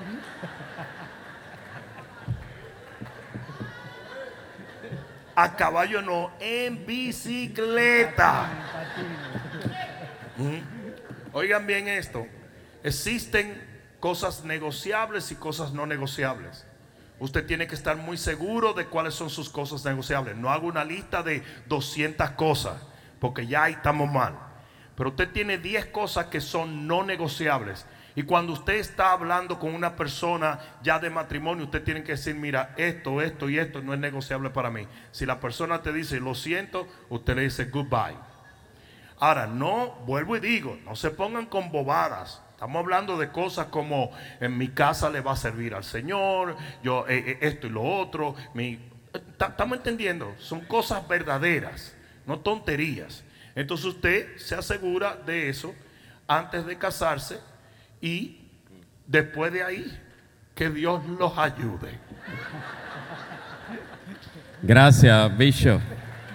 A 5.36 5.56
caballo 5.56 6.02
no, 6.02 6.32
en 6.40 6.86
bicicleta. 6.86 8.50
Mm. 10.36 10.58
Oigan 11.34 11.68
bien 11.68 11.88
esto. 11.88 12.26
Existen 12.82 13.62
cosas 14.00 14.44
negociables 14.44 15.32
y 15.32 15.36
cosas 15.36 15.74
no 15.74 15.86
negociables. 15.86 16.66
Usted 17.20 17.46
tiene 17.46 17.68
que 17.68 17.76
estar 17.76 17.96
muy 17.96 18.18
seguro 18.18 18.74
de 18.74 18.88
cuáles 18.88 19.14
son 19.14 19.30
sus 19.30 19.50
cosas 19.50 19.86
negociables. 19.86 20.36
No 20.36 20.50
haga 20.50 20.66
una 20.66 20.84
lista 20.84 21.24
de 21.24 21.44
200 21.68 22.32
cosas, 22.32 22.82
porque 23.20 23.46
ya 23.46 23.64
ahí 23.64 23.74
estamos 23.74 24.12
mal. 24.12 24.38
Pero 24.96 25.10
usted 25.10 25.30
tiene 25.30 25.58
10 25.58 25.86
cosas 25.88 26.26
que 26.26 26.42
son 26.42 26.88
no 26.88 27.04
negociables. 27.04 27.86
Y 28.16 28.24
cuando 28.24 28.54
usted 28.54 28.76
está 28.76 29.12
hablando 29.12 29.58
con 29.58 29.74
una 29.74 29.96
persona 29.96 30.60
ya 30.84 31.00
de 31.00 31.10
matrimonio, 31.10 31.66
usted 31.66 31.84
tiene 31.84 32.04
que 32.04 32.12
decir, 32.12 32.36
mira, 32.36 32.74
esto, 32.78 33.22
esto 33.22 33.50
y 33.50 33.58
esto 33.58 33.82
no 33.82 33.94
es 33.94 34.00
negociable 34.00 34.52
para 34.52 34.70
mí. 34.70 34.88
Si 35.12 35.26
la 35.26 35.40
persona 35.40 35.82
te 35.82 35.92
dice, 35.92 36.20
lo 36.20 36.36
siento, 36.36 36.88
usted 37.10 37.36
le 37.36 37.42
dice, 37.44 37.66
goodbye. 37.66 38.16
Ahora, 39.20 39.48
no, 39.48 39.92
vuelvo 40.06 40.36
y 40.38 40.40
digo, 40.42 40.78
no 40.86 40.96
se 40.96 41.10
pongan 41.10 41.46
con 41.48 41.72
bobadas. 41.72 42.42
Estamos 42.52 42.80
hablando 42.80 43.18
de 43.18 43.30
cosas 43.30 43.68
como 43.68 44.12
en 44.40 44.58
mi 44.58 44.70
casa 44.70 45.10
le 45.10 45.22
va 45.22 45.32
a 45.34 45.36
servir 45.36 45.74
al 45.74 45.84
Señor, 45.84 46.56
yo 46.84 47.06
eh, 47.08 47.24
eh, 47.28 47.38
esto 47.42 47.68
y 47.68 47.70
lo 47.72 47.82
otro. 47.84 48.36
mi- 48.54 48.80
ta- 49.38 49.48
Estamos 49.48 49.78
entendiendo, 49.78 50.34
son 50.40 50.62
cosas 50.62 51.08
verdaderas, 51.08 51.96
no 52.26 52.40
tonterías. 52.40 53.24
Entonces 53.56 53.86
usted 53.88 54.38
se 54.38 54.56
asegura 54.56 55.16
de 55.26 55.50
eso 55.50 55.74
antes 56.28 56.66
de 56.66 56.78
casarse 56.78 57.40
y 58.04 58.36
después 59.08 59.54
de 59.54 59.64
ahí 59.64 59.98
que 60.54 60.70
Dios 60.70 61.02
los 61.18 61.38
ayude. 61.38 61.98
Gracias, 64.62 65.38
Bishop. 65.38 65.80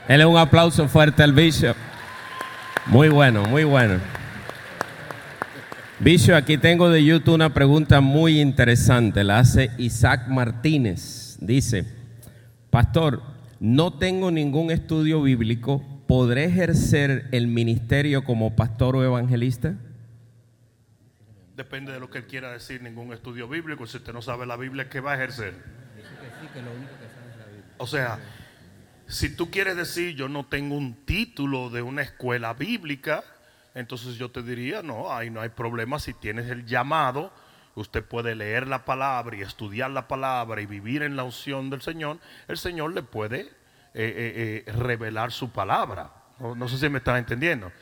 Él 0.09 0.25
un 0.25 0.39
aplauso 0.39 0.89
fuerte 0.89 1.23
al 1.23 1.35
Bishop. 1.35 1.77
Muy 2.87 3.11
bueno, 3.11 3.45
muy 3.45 3.65
bueno. 3.65 4.01
Bishop, 6.01 6.37
aquí 6.37 6.57
tengo 6.57 6.89
de 6.89 7.05
YouTube 7.05 7.35
una 7.35 7.53
pregunta 7.53 8.01
muy 8.01 8.41
interesante. 8.41 9.23
La 9.23 9.41
hace 9.41 9.71
Isaac 9.77 10.27
Martínez. 10.29 11.37
Dice, 11.39 11.85
Pastor, 12.71 13.23
no 13.61 13.93
tengo 13.93 14.31
ningún 14.31 14.71
estudio 14.71 15.21
bíblico. 15.21 15.85
¿Podré 16.07 16.45
ejercer 16.47 17.27
el 17.33 17.47
ministerio 17.47 18.25
como 18.25 18.57
pastor 18.57 18.97
o 18.97 19.05
evangelista? 19.05 19.75
Depende 21.59 21.91
de 21.91 21.99
lo 21.99 22.09
que 22.09 22.19
él 22.19 22.27
quiera 22.29 22.53
decir, 22.53 22.81
ningún 22.83 23.13
estudio 23.13 23.49
bíblico. 23.49 23.85
Si 23.85 23.97
usted 23.97 24.13
no 24.13 24.23
sabe 24.23 24.47
la 24.47 24.57
Biblia, 24.57 24.89
¿qué 24.89 25.01
va 25.01 25.15
a 25.15 25.15
ejercer? 25.17 25.55
O 27.79 27.87
sea, 27.89 28.21
si 29.09 29.35
tú 29.35 29.51
quieres 29.51 29.77
decir 29.77 30.15
yo 30.15 30.29
no 30.29 30.47
tengo 30.47 30.77
un 30.77 31.05
título 31.05 31.69
de 31.69 31.83
una 31.83 32.03
escuela 32.03 32.55
bíblica, 32.55 33.25
entonces 33.75 34.15
yo 34.15 34.31
te 34.31 34.45
diría, 34.45 34.83
no, 34.83 35.13
ahí 35.13 35.31
no 35.31 35.41
hay 35.41 35.49
problema 35.49 35.99
si 35.99 36.15
tienes 36.15 36.49
el 36.49 36.65
llamado, 36.65 37.33
usted 37.75 38.05
puede 38.05 38.37
leer 38.37 38.69
la 38.69 38.85
palabra 38.85 39.37
y 39.37 39.41
estudiar 39.41 39.91
la 39.91 40.07
palabra 40.07 40.61
y 40.61 40.67
vivir 40.67 41.03
en 41.03 41.17
la 41.17 41.25
unción 41.25 41.71
del 41.71 41.83
Señor, 41.83 42.19
el 42.47 42.57
Señor 42.57 42.95
le 42.95 43.03
puede 43.03 43.41
eh, 43.41 43.51
eh, 43.95 44.65
eh, 44.65 44.73
revelar 44.75 45.33
su 45.33 45.51
palabra. 45.51 46.13
No, 46.39 46.55
no 46.55 46.69
sé 46.69 46.79
si 46.79 46.89
me 46.89 46.99
estás 46.99 47.19
entendiendo. 47.19 47.73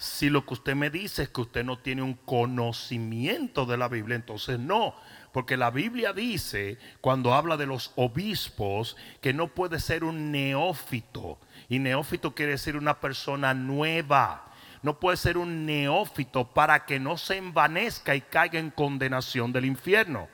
Si 0.00 0.30
lo 0.30 0.46
que 0.46 0.54
usted 0.54 0.74
me 0.74 0.88
dice 0.88 1.24
es 1.24 1.28
que 1.28 1.42
usted 1.42 1.62
no 1.62 1.78
tiene 1.78 2.00
un 2.00 2.14
conocimiento 2.14 3.66
de 3.66 3.76
la 3.76 3.86
Biblia, 3.86 4.16
entonces 4.16 4.58
no. 4.58 4.94
Porque 5.30 5.58
la 5.58 5.70
Biblia 5.70 6.14
dice, 6.14 6.78
cuando 7.02 7.34
habla 7.34 7.58
de 7.58 7.66
los 7.66 7.92
obispos, 7.96 8.96
que 9.20 9.34
no 9.34 9.48
puede 9.48 9.78
ser 9.78 10.02
un 10.04 10.32
neófito. 10.32 11.38
Y 11.68 11.80
neófito 11.80 12.34
quiere 12.34 12.52
decir 12.52 12.78
una 12.78 12.98
persona 12.98 13.52
nueva. 13.52 14.46
No 14.80 14.98
puede 14.98 15.18
ser 15.18 15.36
un 15.36 15.66
neófito 15.66 16.48
para 16.48 16.86
que 16.86 16.98
no 16.98 17.18
se 17.18 17.36
envanezca 17.36 18.14
y 18.14 18.22
caiga 18.22 18.58
en 18.58 18.70
condenación 18.70 19.52
del 19.52 19.66
infierno. 19.66 20.28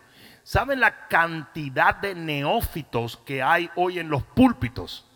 ¿Saben 0.45 0.79
la 0.79 1.09
cantidad 1.09 1.97
de 1.97 2.15
neófitos 2.15 3.17
que 3.17 3.43
hay 3.43 3.69
hoy 3.75 3.99
en 3.99 4.11
los 4.11 4.23
púlpitos? 4.23 5.09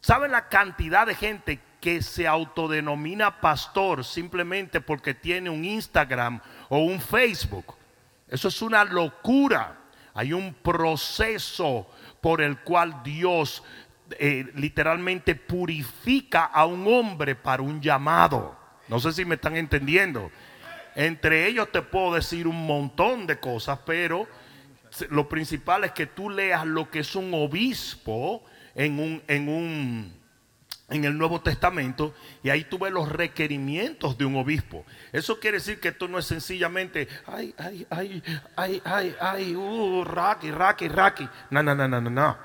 ¿Saben 0.00 0.30
la 0.30 0.48
cantidad 0.48 1.06
de 1.06 1.14
gente 1.14 1.60
que 1.82 2.00
se 2.00 2.28
autodenomina 2.28 3.40
pastor 3.40 4.04
simplemente 4.04 4.80
porque 4.80 5.14
tiene 5.14 5.50
un 5.50 5.64
Instagram 5.64 6.40
o 6.68 6.78
un 6.78 7.00
Facebook? 7.00 7.74
Eso 8.28 8.46
es 8.46 8.62
una 8.62 8.84
locura. 8.84 9.80
Hay 10.14 10.32
un 10.32 10.54
proceso 10.54 11.88
por 12.20 12.40
el 12.40 12.60
cual 12.60 13.02
Dios 13.02 13.64
eh, 14.20 14.46
literalmente 14.54 15.34
purifica 15.34 16.44
a 16.44 16.66
un 16.66 16.86
hombre 16.86 17.34
para 17.34 17.62
un 17.62 17.80
llamado. 17.80 18.56
No 18.86 19.00
sé 19.00 19.12
si 19.12 19.24
me 19.24 19.34
están 19.34 19.56
entendiendo. 19.56 20.30
Entre 20.94 21.48
ellos 21.48 21.72
te 21.72 21.82
puedo 21.82 22.14
decir 22.14 22.46
un 22.46 22.64
montón 22.64 23.26
de 23.26 23.40
cosas, 23.40 23.80
pero 23.84 24.28
lo 25.10 25.28
principal 25.28 25.82
es 25.82 25.90
que 25.90 26.06
tú 26.06 26.30
leas 26.30 26.64
lo 26.64 26.90
que 26.90 27.00
es 27.00 27.16
un 27.16 27.34
obispo 27.34 28.44
en 28.76 29.00
un, 29.00 29.22
en 29.26 29.48
un 29.48 30.21
en 30.92 31.04
el 31.04 31.16
Nuevo 31.16 31.40
Testamento 31.40 32.14
y 32.42 32.50
ahí 32.50 32.64
tú 32.64 32.78
ves 32.78 32.92
los 32.92 33.08
requerimientos 33.08 34.16
de 34.18 34.24
un 34.24 34.36
obispo. 34.36 34.84
Eso 35.10 35.40
quiere 35.40 35.56
decir 35.58 35.80
que 35.80 35.88
esto 35.88 36.06
no 36.06 36.18
es 36.18 36.26
sencillamente, 36.26 37.08
ay, 37.26 37.54
ay, 37.58 37.86
ay, 37.90 38.22
ay, 38.56 38.82
ay, 38.84 39.16
ay, 39.20 39.56
uh, 39.56 40.04
raki, 40.04 40.50
raki, 40.50 40.88
raki. 40.88 41.28
No, 41.50 41.62
no, 41.62 41.74
no, 41.74 41.88
no, 41.88 42.00
no, 42.00 42.10
no. 42.10 42.36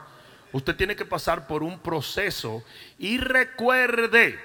Usted 0.54 0.76
tiene 0.76 0.96
que 0.96 1.06
pasar 1.06 1.46
por 1.46 1.62
un 1.62 1.80
proceso 1.80 2.64
y 2.98 3.18
recuerde 3.18 4.40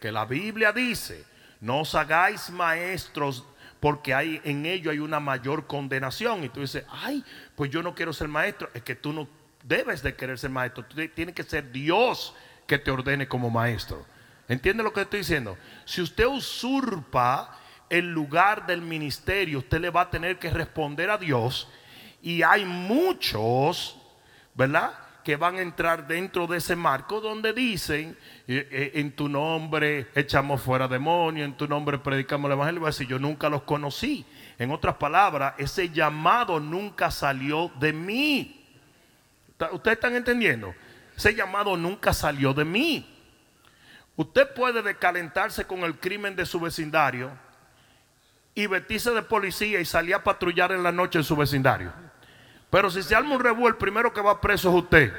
que 0.00 0.12
la 0.12 0.26
Biblia 0.26 0.72
dice, 0.72 1.24
no 1.60 1.80
os 1.80 1.94
hagáis 1.94 2.50
maestros 2.50 3.44
porque 3.80 4.14
hay, 4.14 4.40
en 4.44 4.66
ello 4.66 4.90
hay 4.90 4.98
una 4.98 5.20
mayor 5.20 5.66
condenación. 5.66 6.44
Y 6.44 6.50
tú 6.50 6.60
dices, 6.60 6.84
ay, 6.90 7.24
pues 7.54 7.70
yo 7.70 7.82
no 7.82 7.94
quiero 7.94 8.12
ser 8.12 8.28
maestro. 8.28 8.68
Es 8.74 8.82
que 8.82 8.94
tú 8.94 9.12
no 9.12 9.28
debes 9.62 10.02
de 10.02 10.14
querer 10.14 10.38
ser 10.38 10.50
maestro. 10.50 10.84
Tú 10.84 10.96
tienes 11.14 11.34
que 11.34 11.42
ser 11.42 11.72
Dios 11.72 12.34
que 12.66 12.78
te 12.78 12.90
ordene 12.90 13.28
como 13.28 13.50
maestro. 13.50 14.04
¿Entiende 14.48 14.82
lo 14.82 14.92
que 14.92 15.02
estoy 15.02 15.20
diciendo? 15.20 15.56
Si 15.84 16.00
usted 16.00 16.26
usurpa 16.26 17.58
el 17.88 18.12
lugar 18.12 18.66
del 18.66 18.82
ministerio, 18.82 19.58
usted 19.58 19.80
le 19.80 19.90
va 19.90 20.02
a 20.02 20.10
tener 20.10 20.38
que 20.38 20.50
responder 20.50 21.10
a 21.10 21.18
Dios. 21.18 21.68
Y 22.22 22.42
hay 22.42 22.64
muchos, 22.64 23.98
¿verdad? 24.54 24.92
Que 25.24 25.36
van 25.36 25.56
a 25.56 25.62
entrar 25.62 26.06
dentro 26.06 26.46
de 26.46 26.58
ese 26.58 26.76
marco 26.76 27.20
donde 27.20 27.52
dicen, 27.52 28.16
eh, 28.46 28.68
eh, 28.70 28.90
en 28.94 29.12
tu 29.12 29.28
nombre 29.28 30.08
echamos 30.14 30.62
fuera 30.62 30.86
demonios, 30.86 31.44
en 31.44 31.56
tu 31.56 31.66
nombre 31.66 31.98
predicamos 31.98 32.48
el 32.48 32.52
evangelio. 32.52 32.82
Va 32.82 32.88
a 32.88 32.90
decir, 32.90 33.08
yo 33.08 33.18
nunca 33.18 33.48
los 33.48 33.62
conocí. 33.62 34.24
En 34.58 34.70
otras 34.70 34.94
palabras, 34.96 35.54
ese 35.58 35.90
llamado 35.90 36.60
nunca 36.60 37.10
salió 37.10 37.70
de 37.80 37.92
mí. 37.92 38.64
¿Ustedes 39.72 39.96
están 39.96 40.14
entendiendo? 40.14 40.74
Ese 41.16 41.34
llamado 41.34 41.76
nunca 41.76 42.12
salió 42.12 42.52
de 42.52 42.64
mí. 42.64 43.12
Usted 44.16 44.52
puede 44.54 44.82
decalentarse 44.82 45.66
con 45.66 45.80
el 45.80 45.98
crimen 45.98 46.36
de 46.36 46.46
su 46.46 46.60
vecindario 46.60 47.30
y 48.54 48.66
vestirse 48.66 49.10
de 49.10 49.22
policía 49.22 49.80
y 49.80 49.84
salir 49.84 50.14
a 50.14 50.24
patrullar 50.24 50.72
en 50.72 50.82
la 50.82 50.92
noche 50.92 51.18
en 51.18 51.24
su 51.24 51.36
vecindario. 51.36 51.92
Pero 52.70 52.90
si 52.90 53.02
se 53.02 53.14
arma 53.14 53.34
un 53.34 53.42
revuelo, 53.42 53.68
el 53.68 53.76
primero 53.76 54.12
que 54.12 54.20
va 54.20 54.40
preso 54.40 54.70
es 54.70 54.74
usted. 54.74 55.12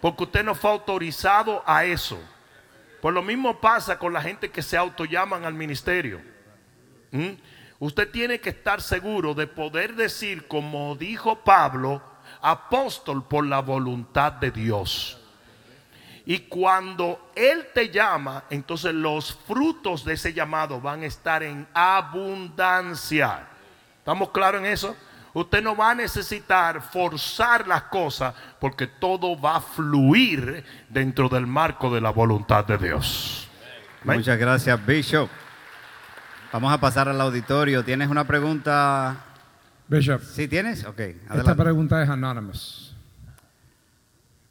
Porque 0.00 0.24
usted 0.24 0.44
no 0.44 0.54
fue 0.54 0.70
autorizado 0.70 1.62
a 1.66 1.84
eso. 1.84 2.20
Pues 3.00 3.14
lo 3.14 3.22
mismo 3.22 3.60
pasa 3.60 3.98
con 3.98 4.12
la 4.12 4.22
gente 4.22 4.50
que 4.50 4.62
se 4.62 4.76
autollaman 4.76 5.44
al 5.44 5.54
ministerio. 5.54 6.20
¿Mm? 7.10 7.32
Usted 7.78 8.10
tiene 8.10 8.40
que 8.40 8.50
estar 8.50 8.80
seguro 8.80 9.34
de 9.34 9.46
poder 9.46 9.94
decir, 9.94 10.46
como 10.48 10.96
dijo 10.96 11.40
Pablo, 11.44 12.02
apóstol 12.44 13.24
por 13.24 13.46
la 13.46 13.60
voluntad 13.60 14.32
de 14.32 14.50
Dios. 14.50 15.18
Y 16.26 16.40
cuando 16.40 17.30
Él 17.34 17.66
te 17.74 17.90
llama, 17.90 18.44
entonces 18.50 18.94
los 18.94 19.34
frutos 19.46 20.04
de 20.04 20.14
ese 20.14 20.32
llamado 20.32 20.80
van 20.80 21.02
a 21.02 21.06
estar 21.06 21.42
en 21.42 21.66
abundancia. 21.74 23.46
¿Estamos 23.98 24.30
claros 24.30 24.60
en 24.60 24.66
eso? 24.66 24.94
Usted 25.32 25.62
no 25.62 25.74
va 25.74 25.90
a 25.90 25.94
necesitar 25.94 26.80
forzar 26.80 27.66
las 27.66 27.84
cosas 27.84 28.34
porque 28.60 28.86
todo 28.86 29.38
va 29.38 29.56
a 29.56 29.60
fluir 29.60 30.64
dentro 30.88 31.28
del 31.28 31.46
marco 31.46 31.92
de 31.92 32.00
la 32.00 32.10
voluntad 32.10 32.64
de 32.64 32.78
Dios. 32.78 33.48
Muchas 34.04 34.38
gracias, 34.38 34.86
Bishop. 34.86 35.28
Vamos 36.52 36.72
a 36.72 36.78
pasar 36.78 37.08
al 37.08 37.20
auditorio. 37.20 37.84
¿Tienes 37.84 38.08
una 38.08 38.24
pregunta? 38.24 39.16
Bishop, 39.96 40.22
¿Sí 40.22 40.48
tienes? 40.48 40.84
Ok, 40.84 40.98
esta 41.00 41.54
pregunta 41.54 42.02
es 42.02 42.08
anonymous. 42.08 42.94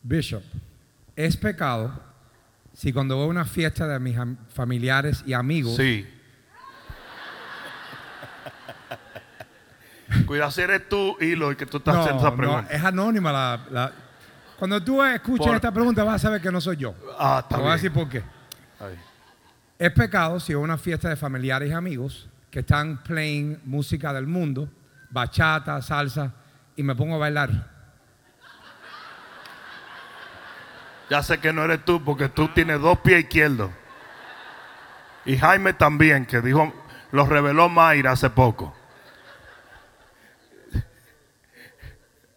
Bishop, 0.01 0.43
¿es 1.15 1.35
pecado 1.37 1.93
si 2.73 2.91
cuando 2.91 3.15
voy 3.15 3.25
a 3.25 3.29
una 3.29 3.45
fiesta 3.45 3.87
de 3.87 3.99
mis 3.99 4.17
am- 4.17 4.37
familiares 4.49 5.23
y 5.25 5.33
amigos 5.33 5.75
Sí. 5.75 6.07
Cuidado 10.27 10.51
si 10.51 10.61
eres 10.61 10.87
tú, 10.87 11.17
Hilo, 11.19 11.49
el 11.49 11.57
que 11.57 11.65
tú 11.65 11.77
estás 11.77 11.95
No, 11.95 12.01
haciendo 12.01 12.21
esa 12.21 12.29
no, 12.31 12.37
pregunta. 12.37 12.67
es 12.71 12.83
anónima 12.83 13.31
la, 13.31 13.59
la- 13.71 13.91
Cuando 14.59 14.81
tú 14.83 15.01
escuches 15.03 15.47
Por- 15.47 15.55
esta 15.55 15.71
pregunta 15.71 16.03
vas 16.03 16.15
a 16.15 16.19
saber 16.19 16.41
que 16.41 16.51
no 16.51 16.61
soy 16.61 16.77
yo. 16.77 16.93
Ah, 17.17 17.39
está 17.43 17.55
Te 17.55 17.61
voy 17.61 17.71
a 17.71 17.75
bien. 17.75 17.83
decir 17.83 17.91
por 17.91 18.09
qué. 18.09 18.23
Es 19.79 19.91
pecado 19.91 20.39
si 20.39 20.53
voy 20.53 20.61
a 20.61 20.65
una 20.65 20.77
fiesta 20.77 21.09
de 21.09 21.15
familiares 21.15 21.69
y 21.69 21.73
amigos 21.73 22.29
que 22.51 22.59
están 22.59 23.01
playing 23.03 23.59
música 23.65 24.13
del 24.13 24.27
mundo, 24.27 24.69
bachata, 25.14 25.80
salsa, 25.81 26.34
y 26.76 26.81
me 26.81 26.95
pongo 26.95 27.15
a 27.15 27.19
bailar. 27.19 27.72
Ya 31.10 31.22
sé 31.22 31.40
que 31.40 31.53
no 31.53 31.64
eres 31.64 31.85
tú 31.85 32.03
porque 32.03 32.27
tú 32.27 32.48
tienes 32.48 32.81
dos 32.81 32.99
pies 32.99 33.22
izquierdos. 33.22 33.69
Y 35.26 35.38
Jaime 35.38 35.73
también, 35.73 36.26
que 36.26 36.41
dijo, 36.41 36.73
lo 37.11 37.26
reveló 37.27 37.69
Mayra 37.69 38.14
hace 38.14 38.30
poco. 38.31 38.76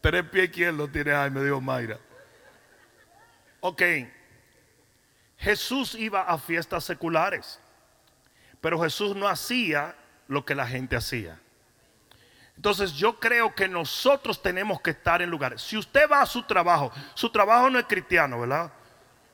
Tres 0.03 0.24
pies 0.24 0.44
izquierdos 0.44 0.93
tiene 0.93 1.12
Jaime, 1.12 1.43
dijo 1.43 1.61
Mayra. 1.61 1.98
Ok. 3.61 3.82
Jesús 5.39 5.94
iba 5.94 6.23
a 6.23 6.39
fiestas 6.39 6.85
seculares, 6.85 7.59
pero 8.61 8.81
Jesús 8.82 9.16
no 9.16 9.28
hacía 9.28 9.94
lo 10.28 10.44
que 10.44 10.55
la 10.55 10.66
gente 10.66 10.97
hacía. 10.97 11.40
Entonces 12.56 12.92
yo 12.94 13.20
creo 13.20 13.54
que 13.54 13.68
nosotros 13.68 14.42
tenemos 14.42 14.80
que 14.80 14.90
estar 14.90 15.20
en 15.22 15.30
lugares. 15.30 15.62
Si 15.62 15.76
usted 15.76 16.10
va 16.10 16.22
a 16.22 16.26
su 16.26 16.42
trabajo, 16.42 16.90
su 17.14 17.30
trabajo 17.30 17.68
no 17.70 17.78
es 17.78 17.84
cristiano, 17.84 18.40
¿verdad? 18.40 18.72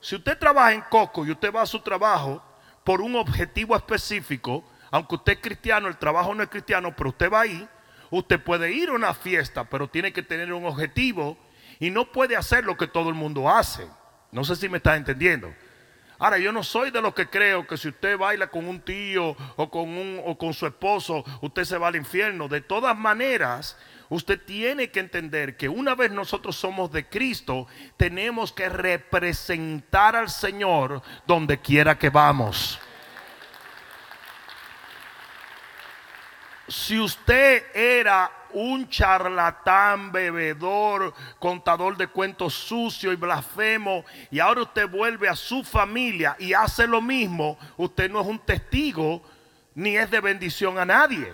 Si 0.00 0.16
usted 0.16 0.36
trabaja 0.36 0.72
en 0.72 0.82
Coco 0.82 1.24
y 1.24 1.30
usted 1.30 1.52
va 1.52 1.62
a 1.62 1.66
su 1.66 1.80
trabajo, 1.80 2.42
por 2.84 3.00
un 3.00 3.14
objetivo 3.16 3.76
específico, 3.76 4.64
aunque 4.90 5.14
usted 5.14 5.32
es 5.34 5.38
cristiano, 5.38 5.88
el 5.88 5.96
trabajo 5.96 6.34
no 6.34 6.42
es 6.42 6.48
cristiano, 6.48 6.94
pero 6.96 7.10
usted 7.10 7.30
va 7.32 7.42
ahí, 7.42 7.68
usted 8.10 8.42
puede 8.42 8.72
ir 8.72 8.88
a 8.88 8.92
una 8.92 9.14
fiesta, 9.14 9.64
pero 9.64 9.88
tiene 9.88 10.12
que 10.12 10.22
tener 10.22 10.52
un 10.52 10.66
objetivo 10.66 11.38
y 11.78 11.90
no 11.90 12.10
puede 12.10 12.36
hacer 12.36 12.64
lo 12.64 12.76
que 12.76 12.88
todo 12.88 13.08
el 13.08 13.14
mundo 13.14 13.48
hace. 13.48 13.86
No 14.32 14.44
sé 14.44 14.56
si 14.56 14.68
me 14.68 14.78
está 14.78 14.96
entendiendo. 14.96 15.54
Ahora, 16.22 16.38
yo 16.38 16.52
no 16.52 16.62
soy 16.62 16.92
de 16.92 17.02
los 17.02 17.14
que 17.14 17.28
creo 17.28 17.66
que 17.66 17.76
si 17.76 17.88
usted 17.88 18.16
baila 18.16 18.46
con 18.46 18.68
un 18.68 18.80
tío 18.80 19.36
o 19.56 19.68
con, 19.68 19.88
un, 19.88 20.22
o 20.24 20.38
con 20.38 20.54
su 20.54 20.68
esposo, 20.68 21.24
usted 21.40 21.64
se 21.64 21.76
va 21.76 21.88
al 21.88 21.96
infierno. 21.96 22.46
De 22.46 22.60
todas 22.60 22.96
maneras, 22.96 23.76
usted 24.08 24.40
tiene 24.40 24.92
que 24.92 25.00
entender 25.00 25.56
que 25.56 25.68
una 25.68 25.96
vez 25.96 26.12
nosotros 26.12 26.54
somos 26.54 26.92
de 26.92 27.08
Cristo, 27.08 27.66
tenemos 27.96 28.52
que 28.52 28.68
representar 28.68 30.14
al 30.14 30.30
Señor 30.30 31.02
donde 31.26 31.58
quiera 31.58 31.98
que 31.98 32.08
vamos. 32.08 32.78
Si 36.68 37.00
usted 37.00 37.64
era 37.74 38.30
un 38.54 38.88
charlatán, 38.88 40.12
bebedor, 40.12 41.14
contador 41.38 41.96
de 41.96 42.06
cuentos 42.06 42.54
sucio 42.54 43.12
y 43.12 43.16
blasfemo, 43.16 44.04
y 44.30 44.40
ahora 44.40 44.62
usted 44.62 44.88
vuelve 44.88 45.28
a 45.28 45.36
su 45.36 45.64
familia 45.64 46.36
y 46.38 46.52
hace 46.52 46.86
lo 46.86 47.00
mismo, 47.00 47.58
usted 47.76 48.10
no 48.10 48.20
es 48.20 48.26
un 48.26 48.38
testigo 48.38 49.22
ni 49.74 49.96
es 49.96 50.10
de 50.10 50.20
bendición 50.20 50.78
a 50.78 50.84
nadie. 50.84 51.32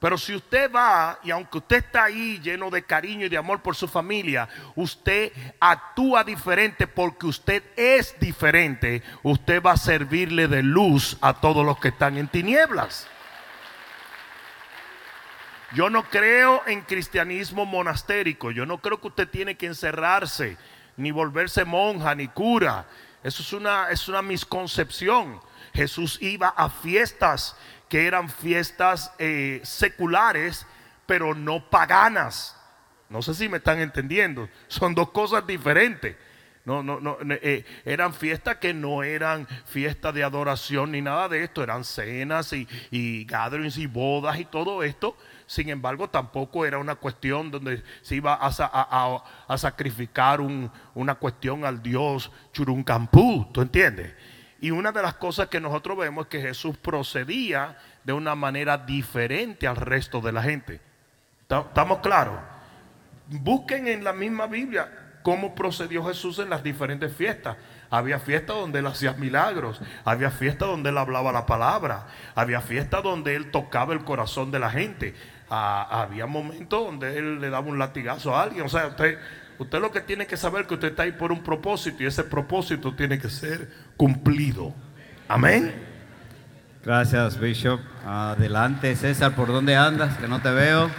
Pero 0.00 0.16
si 0.16 0.34
usted 0.34 0.72
va 0.72 1.18
y 1.22 1.30
aunque 1.30 1.58
usted 1.58 1.84
está 1.84 2.04
ahí 2.04 2.40
lleno 2.42 2.70
de 2.70 2.82
cariño 2.82 3.26
y 3.26 3.28
de 3.28 3.36
amor 3.36 3.60
por 3.60 3.76
su 3.76 3.86
familia, 3.86 4.48
usted 4.74 5.30
actúa 5.60 6.24
diferente 6.24 6.86
porque 6.86 7.26
usted 7.26 7.62
es 7.76 8.18
diferente, 8.18 9.02
usted 9.22 9.62
va 9.62 9.72
a 9.72 9.76
servirle 9.76 10.48
de 10.48 10.62
luz 10.62 11.18
a 11.20 11.34
todos 11.34 11.66
los 11.66 11.78
que 11.78 11.88
están 11.88 12.16
en 12.16 12.28
tinieblas. 12.28 13.06
Yo 15.72 15.88
no 15.88 16.02
creo 16.04 16.62
en 16.66 16.80
cristianismo 16.82 17.64
monastérico. 17.64 18.50
Yo 18.50 18.66
no 18.66 18.78
creo 18.78 19.00
que 19.00 19.08
usted 19.08 19.28
tiene 19.28 19.56
que 19.56 19.66
encerrarse, 19.66 20.56
ni 20.96 21.12
volverse 21.12 21.64
monja, 21.64 22.14
ni 22.14 22.28
cura. 22.28 22.86
Eso 23.22 23.42
es 23.42 23.52
una, 23.52 23.90
es 23.90 24.08
una 24.08 24.22
misconcepción. 24.22 25.40
Jesús 25.72 26.18
iba 26.20 26.48
a 26.48 26.68
fiestas 26.70 27.56
que 27.88 28.06
eran 28.06 28.28
fiestas 28.28 29.12
eh, 29.18 29.60
seculares, 29.62 30.66
pero 31.06 31.34
no 31.34 31.68
paganas. 31.70 32.56
No 33.08 33.22
sé 33.22 33.34
si 33.34 33.48
me 33.48 33.58
están 33.58 33.80
entendiendo. 33.80 34.48
Son 34.68 34.94
dos 34.94 35.10
cosas 35.10 35.46
diferentes. 35.46 36.16
No, 36.64 36.82
no, 36.82 37.00
no, 37.00 37.16
eh, 37.22 37.64
eran 37.84 38.12
fiestas 38.12 38.56
que 38.56 38.74
no 38.74 39.02
eran 39.02 39.48
fiestas 39.64 40.14
de 40.14 40.22
adoración 40.22 40.92
ni 40.92 41.00
nada 41.00 41.28
de 41.28 41.42
esto, 41.42 41.62
eran 41.62 41.84
cenas 41.84 42.52
y, 42.52 42.68
y 42.90 43.24
gatherings 43.24 43.78
y 43.78 43.86
bodas 43.86 44.38
y 44.38 44.44
todo 44.44 44.82
esto, 44.82 45.16
sin 45.50 45.68
embargo, 45.68 46.08
tampoco 46.08 46.64
era 46.64 46.78
una 46.78 46.94
cuestión 46.94 47.50
donde 47.50 47.82
se 48.02 48.14
iba 48.14 48.38
a, 48.40 49.58
sacrificar 49.58 50.40
una 50.40 51.14
cuestión 51.16 51.64
al 51.64 51.82
Dios 51.82 52.30
Churuncampú, 52.52 53.48
¿tú 53.52 53.60
entiendes? 53.60 54.14
Y 54.60 54.70
una 54.70 54.92
de 54.92 55.02
las 55.02 55.14
cosas 55.14 55.48
que 55.48 55.58
nosotros 55.58 55.98
vemos 55.98 56.26
es 56.26 56.28
que 56.28 56.40
Jesús 56.40 56.76
procedía 56.76 57.76
de 58.04 58.12
una 58.12 58.36
manera 58.36 58.78
diferente 58.78 59.66
al 59.66 59.74
resto 59.74 60.20
de 60.20 60.30
la 60.30 60.44
gente. 60.44 60.80
¿Estamos 61.48 61.98
claros? 61.98 62.38
Busquen 63.26 63.88
en 63.88 64.04
la 64.04 64.12
misma 64.12 64.46
Biblia 64.46 65.16
cómo 65.24 65.56
procedió 65.56 66.04
Jesús 66.04 66.38
en 66.38 66.48
las 66.48 66.62
diferentes 66.62 67.12
fiestas. 67.12 67.56
Había 67.90 68.20
fiestas 68.20 68.54
donde 68.54 68.78
él 68.78 68.86
hacía 68.86 69.14
milagros, 69.14 69.80
había 70.04 70.30
fiestas 70.30 70.68
donde 70.68 70.90
él 70.90 70.98
hablaba 70.98 71.32
la 71.32 71.44
palabra, 71.44 72.06
había 72.36 72.60
fiestas 72.60 73.02
donde 73.02 73.34
él 73.34 73.50
tocaba 73.50 73.94
el 73.94 74.04
corazón 74.04 74.52
de 74.52 74.60
la 74.60 74.70
gente, 74.70 75.14
había 75.48 76.26
momentos 76.26 76.84
donde 76.84 77.18
él 77.18 77.40
le 77.40 77.50
daba 77.50 77.66
un 77.66 77.78
latigazo 77.78 78.36
a 78.36 78.44
alguien. 78.44 78.64
O 78.64 78.68
sea, 78.68 78.86
usted, 78.86 79.18
usted 79.58 79.80
lo 79.80 79.90
que 79.90 80.00
tiene 80.00 80.26
que 80.26 80.36
saber 80.36 80.62
es 80.62 80.68
que 80.68 80.74
usted 80.74 80.88
está 80.90 81.02
ahí 81.02 81.12
por 81.12 81.32
un 81.32 81.42
propósito 81.42 82.04
y 82.04 82.06
ese 82.06 82.22
propósito 82.22 82.94
tiene 82.94 83.18
que 83.18 83.28
ser 83.28 83.68
cumplido. 83.96 84.72
Amén. 85.26 85.74
Gracias, 86.84 87.38
Bishop. 87.38 87.80
Adelante, 88.06 88.94
César, 88.94 89.34
¿por 89.34 89.48
dónde 89.48 89.76
andas? 89.76 90.16
Que 90.16 90.28
no 90.28 90.40
te 90.40 90.50
veo. 90.50 90.90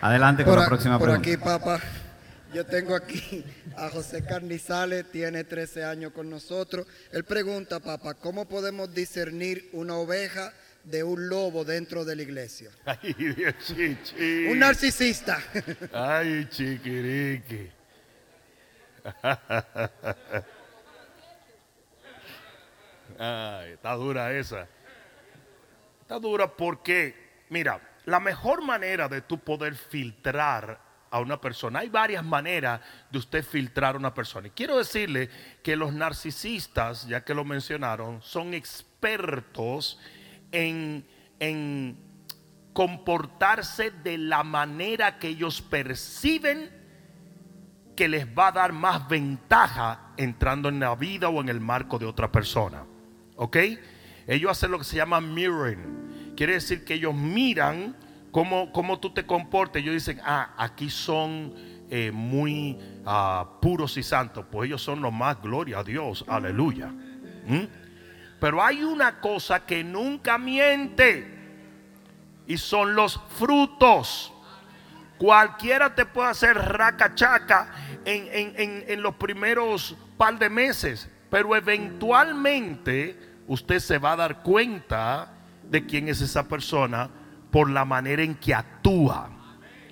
Adelante 0.00 0.44
con 0.44 0.58
la 0.58 0.66
próxima 0.66 0.98
por 0.98 1.08
pregunta. 1.08 1.38
Por 1.40 1.52
aquí, 1.52 1.60
papá. 1.60 2.01
Yo 2.52 2.66
tengo 2.66 2.94
aquí 2.94 3.44
a 3.76 3.88
José 3.88 4.24
Carnizales, 4.24 5.10
tiene 5.10 5.44
13 5.44 5.84
años 5.84 6.12
con 6.12 6.28
nosotros. 6.28 6.86
Él 7.12 7.24
pregunta, 7.24 7.80
papá, 7.80 8.14
¿cómo 8.14 8.46
podemos 8.46 8.94
discernir 8.94 9.70
una 9.72 9.96
oveja 9.96 10.52
de 10.84 11.02
un 11.02 11.28
lobo 11.28 11.64
dentro 11.64 12.04
de 12.04 12.16
la 12.16 12.22
iglesia. 12.22 12.70
Ay, 12.84 13.14
Dios, 13.14 13.54
chichi. 13.64 14.46
Un 14.46 14.58
narcisista. 14.58 15.40
Ay, 15.92 16.48
chiquiriqui. 16.50 17.70
Ay, 23.18 23.72
está 23.72 23.94
dura 23.94 24.32
esa. 24.32 24.66
Está 26.00 26.18
dura 26.18 26.48
porque, 26.48 27.44
mira, 27.48 27.80
la 28.06 28.20
mejor 28.20 28.62
manera 28.62 29.08
de 29.08 29.20
tú 29.22 29.38
poder 29.38 29.74
filtrar 29.76 30.91
a 31.12 31.20
una 31.20 31.38
persona, 31.38 31.80
hay 31.80 31.90
varias 31.90 32.24
maneras 32.24 32.80
de 33.10 33.18
usted 33.18 33.44
filtrar 33.44 33.94
a 33.94 33.98
una 33.98 34.14
persona. 34.14 34.48
Y 34.48 34.50
quiero 34.50 34.78
decirle 34.78 35.28
que 35.62 35.76
los 35.76 35.92
narcisistas, 35.92 37.06
ya 37.06 37.22
que 37.22 37.34
lo 37.34 37.44
mencionaron, 37.44 38.22
son 38.22 38.54
expertos 38.54 40.00
en, 40.50 41.06
comportarse 42.72 43.90
de 43.90 44.16
la 44.16 44.42
manera 44.42 45.18
que 45.18 45.28
ellos 45.28 45.60
perciben 45.60 46.70
que 47.94 48.08
les 48.08 48.26
va 48.26 48.48
a 48.48 48.52
dar 48.52 48.72
más 48.72 49.06
ventaja 49.06 50.14
entrando 50.16 50.70
en 50.70 50.80
la 50.80 50.94
vida 50.94 51.28
o 51.28 51.42
en 51.42 51.50
el 51.50 51.60
marco 51.60 51.98
de 51.98 52.06
otra 52.06 52.32
persona. 52.32 52.86
¿Ok? 53.36 53.58
Ellos 54.26 54.50
hacen 54.50 54.70
lo 54.70 54.78
que 54.78 54.84
se 54.84 54.96
llama 54.96 55.20
mirroring. 55.20 56.32
Quiere 56.34 56.54
decir 56.54 56.86
que 56.86 56.94
ellos 56.94 57.14
miran 57.14 57.96
cómo, 58.32 58.72
cómo 58.72 58.98
tú 58.98 59.10
te 59.10 59.24
comportas. 59.24 59.80
Ellos 59.80 59.94
dicen, 59.94 60.20
ah, 60.24 60.54
aquí 60.56 60.90
son 60.90 61.54
eh, 61.88 62.10
muy 62.10 62.76
ah, 63.06 63.46
puros 63.60 63.96
y 63.96 64.02
santos. 64.02 64.44
Pues 64.50 64.66
ellos 64.66 64.82
son 64.82 65.00
los 65.00 65.12
más, 65.12 65.40
gloria 65.40 65.78
a 65.78 65.84
Dios, 65.84 66.24
aleluya. 66.26 66.88
¿Mm? 66.88 67.66
Pero 68.40 68.60
hay 68.60 68.82
una 68.82 69.20
cosa 69.20 69.64
que 69.64 69.84
nunca 69.84 70.36
miente 70.38 71.38
y 72.48 72.56
son 72.56 72.96
los 72.96 73.20
frutos. 73.38 74.32
Cualquiera 75.18 75.94
te 75.94 76.04
puede 76.04 76.30
hacer 76.30 76.56
racachaca 76.56 77.70
en, 78.04 78.56
en, 78.56 78.84
en 78.88 79.02
los 79.02 79.14
primeros 79.14 79.96
par 80.16 80.36
de 80.36 80.50
meses, 80.50 81.08
pero 81.30 81.54
eventualmente 81.54 83.16
usted 83.46 83.78
se 83.78 83.98
va 83.98 84.12
a 84.12 84.16
dar 84.16 84.42
cuenta 84.42 85.32
de 85.62 85.86
quién 85.86 86.08
es 86.08 86.20
esa 86.20 86.48
persona 86.48 87.08
por 87.52 87.70
la 87.70 87.84
manera 87.84 88.22
en 88.24 88.34
que 88.34 88.52
actúa. 88.52 89.30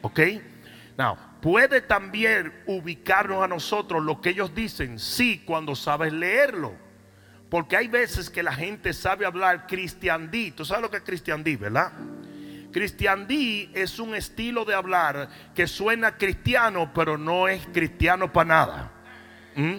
¿Ok? 0.03 0.21
Now, 0.97 1.17
puede 1.41 1.83
también 1.83 2.53
ubicarnos 2.67 3.45
a 3.45 3.47
nosotros 3.47 4.03
lo 4.03 4.21
que 4.21 4.31
ellos 4.31 4.53
dicen, 4.55 4.99
sí, 4.99 5.45
cuando 5.47 5.77
sabes 5.77 6.13
leerlo. 6.13 6.75
Porque 7.51 7.77
hay 7.77 7.87
veces 7.87 8.31
que 8.31 8.43
la 8.43 8.53
gente 8.53 8.93
sabe 8.93 9.27
hablar 9.27 9.67
cristiandí. 9.67 10.53
¿Tú 10.53 10.65
sabes 10.65 10.83
lo 10.83 10.91
que 10.91 10.99
es 10.99 11.03
cristiandí, 11.03 11.57
verdad? 11.57 11.93
Cristiandí 12.73 13.71
es 13.75 13.99
un 13.99 14.15
estilo 14.15 14.65
de 14.65 14.75
hablar 14.75 15.29
que 15.55 15.67
suena 15.67 16.17
cristiano, 16.17 16.93
pero 16.95 17.19
no 17.19 17.47
es 17.47 17.67
cristiano 17.67 18.33
para 18.33 18.49
nada. 18.49 18.93
¿Mm? 19.57 19.79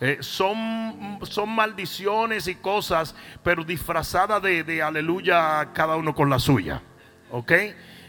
Eh, 0.00 0.18
son, 0.20 1.20
son 1.22 1.48
maldiciones 1.48 2.48
y 2.48 2.56
cosas, 2.56 3.14
pero 3.44 3.62
disfrazadas 3.62 4.42
de, 4.42 4.64
de 4.64 4.82
aleluya, 4.82 5.70
cada 5.72 5.94
uno 5.94 6.12
con 6.12 6.28
la 6.28 6.40
suya. 6.40 6.82
¿Ok? 7.32 7.52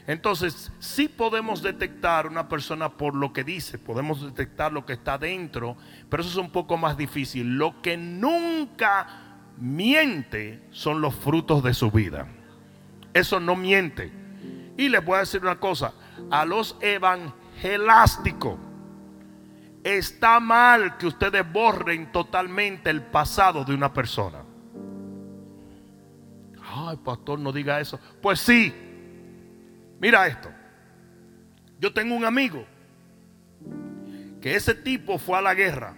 Entonces, 0.05 0.71
sí 0.79 1.07
podemos 1.07 1.63
detectar 1.63 2.27
una 2.27 2.49
persona 2.49 2.89
por 2.89 3.15
lo 3.15 3.31
que 3.31 3.43
dice, 3.43 3.79
podemos 3.79 4.21
detectar 4.21 4.71
lo 4.73 4.85
que 4.85 4.93
está 4.93 5.17
dentro, 5.17 5.77
pero 6.09 6.21
eso 6.21 6.29
es 6.29 6.37
un 6.37 6.51
poco 6.51 6.77
más 6.77 6.97
difícil. 6.97 7.57
Lo 7.57 7.81
que 7.81 7.95
nunca 7.97 9.07
miente 9.57 10.61
son 10.71 10.99
los 10.99 11.15
frutos 11.15 11.63
de 11.63 11.73
su 11.73 11.89
vida. 11.89 12.27
Eso 13.13 13.39
no 13.39 13.55
miente. 13.55 14.11
Y 14.77 14.89
les 14.89 15.03
voy 15.03 15.15
a 15.15 15.19
decir 15.19 15.41
una 15.41 15.59
cosa, 15.59 15.93
a 16.29 16.43
los 16.43 16.75
evangelásticos 16.81 18.59
está 19.83 20.39
mal 20.39 20.97
que 20.97 21.07
ustedes 21.07 21.49
borren 21.51 22.11
totalmente 22.11 22.89
el 22.89 23.03
pasado 23.03 23.63
de 23.63 23.73
una 23.73 23.93
persona. 23.93 24.43
Ay, 26.75 26.97
pastor, 26.97 27.39
no 27.39 27.51
diga 27.51 27.79
eso. 27.79 27.99
Pues 28.21 28.39
sí, 28.39 28.73
Mira 30.03 30.27
esto. 30.27 30.51
Yo 31.79 31.93
tengo 31.93 32.13
un 32.13 32.25
amigo 32.25 32.65
que 34.41 34.53
ese 34.53 34.75
tipo 34.75 35.17
fue 35.17 35.37
a 35.37 35.41
la 35.41 35.53
guerra, 35.53 35.93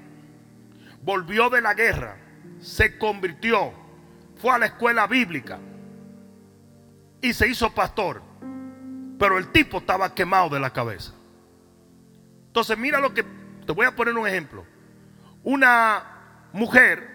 volvió 1.02 1.50
de 1.50 1.60
la 1.60 1.74
guerra, 1.74 2.16
se 2.62 3.00
convirtió, 3.00 3.74
fue 4.36 4.52
a 4.52 4.60
la 4.60 4.68
escuela 4.68 5.08
bíblica 5.08 5.58
y 7.20 7.34
se 7.34 7.48
hizo 7.48 7.74
pastor, 7.74 8.22
pero 9.18 9.40
el 9.40 9.52
tipo 9.52 9.80
estaba 9.80 10.14
quemado 10.14 10.50
de 10.50 10.60
la 10.60 10.72
cabeza. 10.72 11.12
Entonces 12.46 12.78
mira 12.78 13.00
lo 13.00 13.12
que, 13.12 13.26
te 13.66 13.72
voy 13.72 13.88
a 13.88 13.96
poner 13.96 14.16
un 14.16 14.28
ejemplo. 14.28 14.68
Una 15.44 16.04
mujer 16.54 17.15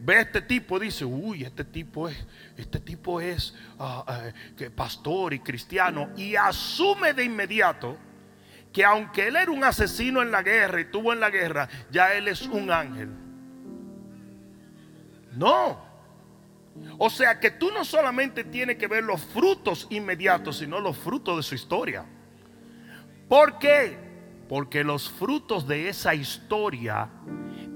ve 0.00 0.16
a 0.16 0.20
este 0.20 0.42
tipo 0.42 0.76
y 0.76 0.86
dice, 0.86 1.04
uy, 1.04 1.44
este 1.44 1.64
tipo 1.64 2.08
es, 2.08 2.16
este 2.56 2.80
tipo 2.80 3.20
es 3.20 3.54
que 4.56 4.70
pastor 4.70 5.34
y 5.34 5.40
cristiano, 5.40 6.10
y 6.16 6.36
asume 6.36 7.12
de 7.14 7.24
inmediato 7.24 7.96
que 8.72 8.84
aunque 8.84 9.28
él 9.28 9.36
era 9.36 9.50
un 9.50 9.64
asesino 9.64 10.22
en 10.22 10.30
la 10.30 10.42
guerra 10.42 10.80
y 10.80 10.84
tuvo 10.84 11.12
en 11.12 11.20
la 11.20 11.30
guerra, 11.30 11.68
ya 11.90 12.14
él 12.14 12.28
es 12.28 12.42
un 12.42 12.70
ángel. 12.70 13.10
No. 15.32 15.86
O 16.98 17.10
sea 17.10 17.40
que 17.40 17.50
tú 17.50 17.70
no 17.72 17.84
solamente 17.84 18.44
tienes 18.44 18.76
que 18.76 18.86
ver 18.86 19.02
los 19.02 19.20
frutos 19.20 19.86
inmediatos, 19.90 20.58
sino 20.58 20.80
los 20.80 20.96
frutos 20.96 21.38
de 21.38 21.42
su 21.42 21.54
historia. 21.54 22.04
¿Por 23.28 23.58
qué? 23.58 23.98
Porque 24.48 24.84
los 24.84 25.10
frutos 25.10 25.66
de 25.66 25.88
esa 25.88 26.14
historia 26.14 27.08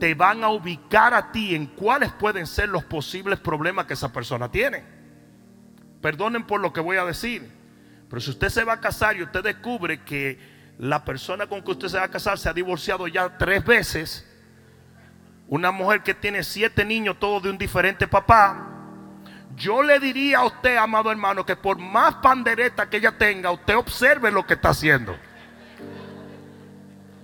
te 0.02 0.14
van 0.14 0.42
a 0.42 0.48
ubicar 0.48 1.14
a 1.14 1.30
ti 1.30 1.54
en 1.54 1.64
cuáles 1.64 2.10
pueden 2.10 2.44
ser 2.44 2.68
los 2.68 2.82
posibles 2.82 3.38
problemas 3.38 3.86
que 3.86 3.92
esa 3.92 4.12
persona 4.12 4.50
tiene. 4.50 4.82
Perdonen 6.00 6.42
por 6.42 6.60
lo 6.60 6.72
que 6.72 6.80
voy 6.80 6.96
a 6.96 7.04
decir, 7.04 7.48
pero 8.10 8.20
si 8.20 8.30
usted 8.30 8.48
se 8.48 8.64
va 8.64 8.72
a 8.72 8.80
casar 8.80 9.16
y 9.16 9.22
usted 9.22 9.44
descubre 9.44 10.02
que 10.02 10.40
la 10.76 11.04
persona 11.04 11.46
con 11.46 11.62
que 11.62 11.70
usted 11.70 11.86
se 11.86 11.98
va 11.98 12.06
a 12.06 12.10
casar 12.10 12.36
se 12.36 12.48
ha 12.48 12.52
divorciado 12.52 13.06
ya 13.06 13.38
tres 13.38 13.64
veces, 13.64 14.28
una 15.46 15.70
mujer 15.70 16.02
que 16.02 16.14
tiene 16.14 16.42
siete 16.42 16.84
niños, 16.84 17.20
todos 17.20 17.44
de 17.44 17.50
un 17.50 17.56
diferente 17.56 18.08
papá, 18.08 18.70
yo 19.54 19.84
le 19.84 20.00
diría 20.00 20.38
a 20.38 20.46
usted, 20.46 20.78
amado 20.78 21.12
hermano, 21.12 21.46
que 21.46 21.54
por 21.54 21.78
más 21.78 22.16
pandereta 22.16 22.90
que 22.90 22.96
ella 22.96 23.16
tenga, 23.16 23.52
usted 23.52 23.76
observe 23.76 24.32
lo 24.32 24.44
que 24.44 24.54
está 24.54 24.70
haciendo. 24.70 25.16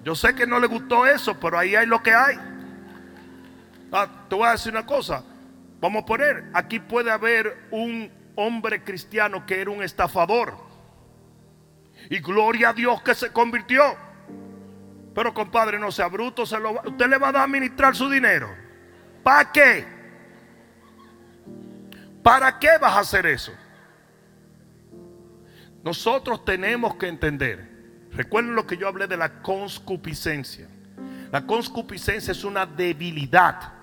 Yo 0.04 0.14
sé 0.14 0.32
que 0.36 0.46
no 0.46 0.60
le 0.60 0.68
gustó 0.68 1.08
eso, 1.08 1.40
pero 1.40 1.58
ahí 1.58 1.74
hay 1.74 1.84
lo 1.84 2.00
que 2.04 2.14
hay. 2.14 2.38
Ah, 3.92 4.26
te 4.28 4.34
voy 4.34 4.46
a 4.46 4.52
decir 4.52 4.72
una 4.72 4.86
cosa. 4.86 5.24
Vamos 5.80 6.02
a 6.02 6.06
poner, 6.06 6.50
aquí 6.52 6.80
puede 6.80 7.10
haber 7.10 7.68
un 7.70 8.10
hombre 8.34 8.82
cristiano 8.82 9.46
que 9.46 9.60
era 9.60 9.70
un 9.70 9.82
estafador. 9.82 10.56
Y 12.10 12.18
gloria 12.20 12.70
a 12.70 12.72
Dios 12.72 13.02
que 13.02 13.14
se 13.14 13.32
convirtió. 13.32 13.82
Pero 15.14 15.34
compadre, 15.34 15.78
no 15.78 15.90
sea 15.90 16.08
bruto, 16.08 16.46
se 16.46 16.58
lo, 16.58 16.72
usted 16.72 17.06
le 17.06 17.18
va 17.18 17.28
a 17.28 17.42
administrar 17.42 17.94
su 17.94 18.08
dinero. 18.08 18.48
¿Para 19.22 19.50
qué? 19.50 19.86
¿Para 22.22 22.58
qué 22.58 22.70
vas 22.80 22.96
a 22.96 23.00
hacer 23.00 23.26
eso? 23.26 23.52
Nosotros 25.82 26.44
tenemos 26.44 26.96
que 26.96 27.08
entender. 27.08 27.68
Recuerden 28.12 28.54
lo 28.54 28.66
que 28.66 28.76
yo 28.76 28.88
hablé 28.88 29.06
de 29.06 29.16
la 29.16 29.42
conscupiscencia. 29.42 30.68
La 31.30 31.46
conscupiscencia 31.46 32.32
es 32.32 32.44
una 32.44 32.66
debilidad 32.66 33.77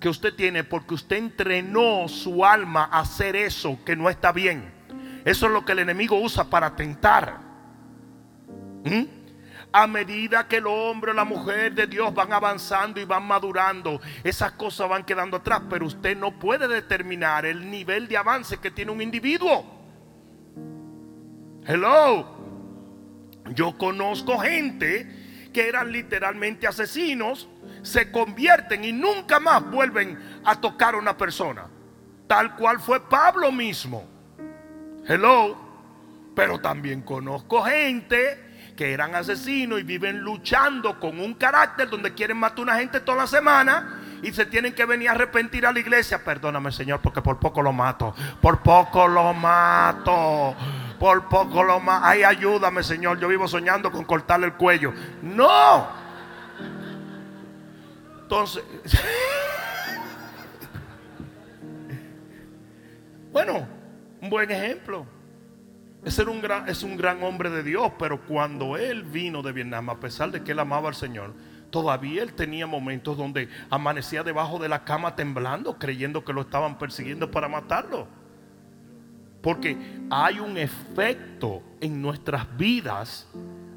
que 0.00 0.08
usted 0.08 0.34
tiene 0.34 0.64
porque 0.64 0.94
usted 0.94 1.16
entrenó 1.16 2.08
su 2.08 2.44
alma 2.44 2.88
a 2.90 3.00
hacer 3.00 3.36
eso 3.36 3.78
que 3.84 3.96
no 3.96 4.08
está 4.08 4.32
bien. 4.32 4.72
Eso 5.24 5.46
es 5.46 5.52
lo 5.52 5.64
que 5.64 5.72
el 5.72 5.80
enemigo 5.80 6.20
usa 6.20 6.44
para 6.44 6.74
tentar. 6.76 7.40
¿Mm? 8.84 9.04
A 9.72 9.86
medida 9.86 10.48
que 10.48 10.56
el 10.56 10.66
hombre 10.66 11.10
o 11.10 11.14
la 11.14 11.24
mujer 11.24 11.74
de 11.74 11.86
Dios 11.86 12.14
van 12.14 12.32
avanzando 12.32 13.00
y 13.00 13.04
van 13.04 13.24
madurando, 13.24 14.00
esas 14.24 14.52
cosas 14.52 14.88
van 14.88 15.04
quedando 15.04 15.36
atrás, 15.36 15.62
pero 15.68 15.84
usted 15.84 16.16
no 16.16 16.38
puede 16.38 16.66
determinar 16.66 17.44
el 17.44 17.70
nivel 17.70 18.08
de 18.08 18.16
avance 18.16 18.56
que 18.58 18.70
tiene 18.70 18.92
un 18.92 19.02
individuo. 19.02 19.78
Hello. 21.66 22.38
Yo 23.54 23.76
conozco 23.76 24.38
gente 24.38 25.50
que 25.52 25.68
eran 25.68 25.92
literalmente 25.92 26.66
asesinos, 26.66 27.48
se 27.88 28.12
convierten 28.12 28.84
y 28.84 28.92
nunca 28.92 29.40
más 29.40 29.68
vuelven 29.68 30.40
a 30.44 30.60
tocar 30.60 30.94
a 30.94 30.98
una 30.98 31.16
persona. 31.16 31.64
Tal 32.26 32.54
cual 32.54 32.78
fue 32.78 33.00
Pablo 33.00 33.50
mismo. 33.50 34.04
Hello. 35.06 35.56
Pero 36.36 36.60
también 36.60 37.02
conozco 37.02 37.62
gente 37.62 38.44
que 38.76 38.92
eran 38.92 39.14
asesinos 39.16 39.80
y 39.80 39.82
viven 39.82 40.20
luchando 40.20 41.00
con 41.00 41.18
un 41.18 41.34
carácter 41.34 41.90
donde 41.90 42.14
quieren 42.14 42.36
matar 42.36 42.60
a 42.60 42.62
una 42.62 42.76
gente 42.76 43.00
toda 43.00 43.18
la 43.18 43.26
semana 43.26 44.02
y 44.22 44.30
se 44.32 44.46
tienen 44.46 44.72
que 44.72 44.84
venir 44.84 45.08
a 45.08 45.12
arrepentir 45.12 45.66
a 45.66 45.72
la 45.72 45.80
iglesia. 45.80 46.22
Perdóname, 46.22 46.70
Señor, 46.70 47.00
porque 47.00 47.22
por 47.22 47.38
poco 47.38 47.62
lo 47.62 47.72
mato. 47.72 48.14
Por 48.40 48.60
poco 48.60 49.08
lo 49.08 49.34
mato. 49.34 50.54
Por 51.00 51.28
poco 51.28 51.64
lo 51.64 51.80
mato. 51.80 52.06
Ay, 52.06 52.22
ayúdame, 52.22 52.84
Señor. 52.84 53.18
Yo 53.18 53.26
vivo 53.26 53.48
soñando 53.48 53.90
con 53.90 54.04
cortarle 54.04 54.46
el 54.46 54.52
cuello. 54.52 54.92
No. 55.22 56.07
Entonces, 58.28 58.62
bueno, 63.32 63.66
un 64.20 64.28
buen 64.28 64.50
ejemplo. 64.50 65.06
Ese 66.04 66.20
era 66.20 66.30
un 66.30 66.42
gran, 66.42 66.68
es 66.68 66.82
un 66.82 66.98
gran 66.98 67.22
hombre 67.22 67.48
de 67.48 67.62
Dios, 67.62 67.90
pero 67.98 68.20
cuando 68.20 68.76
él 68.76 69.02
vino 69.02 69.40
de 69.40 69.52
Vietnam, 69.52 69.88
a 69.88 69.98
pesar 69.98 70.30
de 70.30 70.44
que 70.44 70.52
él 70.52 70.58
amaba 70.58 70.90
al 70.90 70.94
Señor, 70.94 71.32
todavía 71.70 72.22
él 72.22 72.34
tenía 72.34 72.66
momentos 72.66 73.16
donde 73.16 73.48
amanecía 73.70 74.22
debajo 74.22 74.58
de 74.58 74.68
la 74.68 74.84
cama 74.84 75.16
temblando, 75.16 75.78
creyendo 75.78 76.22
que 76.22 76.34
lo 76.34 76.42
estaban 76.42 76.76
persiguiendo 76.76 77.30
para 77.30 77.48
matarlo. 77.48 78.08
Porque 79.40 79.78
hay 80.10 80.38
un 80.38 80.58
efecto 80.58 81.62
en 81.80 82.02
nuestras 82.02 82.58
vidas, 82.58 83.26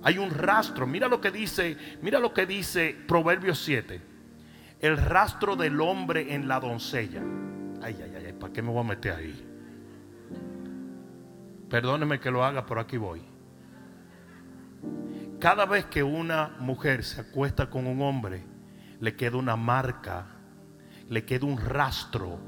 hay 0.04 0.18
un 0.18 0.30
rastro. 0.30 0.86
Mira 0.86 1.08
lo 1.08 1.22
que 1.22 1.32
dice, 1.32 1.78
mira 2.02 2.20
lo 2.20 2.34
que 2.34 2.46
dice 2.46 2.98
Proverbios 3.08 3.58
7. 3.60 4.11
El 4.82 4.98
rastro 4.98 5.56
del 5.56 5.80
hombre 5.80 6.34
en 6.34 6.48
la 6.48 6.60
doncella. 6.60 7.22
Ay, 7.84 7.96
ay, 8.04 8.16
ay, 8.16 8.34
¿para 8.34 8.52
qué 8.52 8.64
me 8.64 8.72
voy 8.72 8.80
a 8.80 8.88
meter 8.90 9.14
ahí? 9.14 9.48
Perdóneme 11.70 12.20
que 12.20 12.32
lo 12.32 12.44
haga, 12.44 12.66
pero 12.66 12.82
aquí 12.82 12.98
voy. 12.98 13.22
Cada 15.40 15.68
vez 15.68 15.86
que 15.86 16.02
una 16.02 16.56
mujer 16.60 17.04
se 17.04 17.22
acuesta 17.22 17.70
con 17.70 17.86
un 17.86 18.02
hombre, 18.02 18.44
le 19.00 19.16
queda 19.16 19.38
una 19.38 19.56
marca, 19.56 20.26
le 21.10 21.26
queda 21.26 21.46
un 21.46 21.60
rastro 21.60 22.40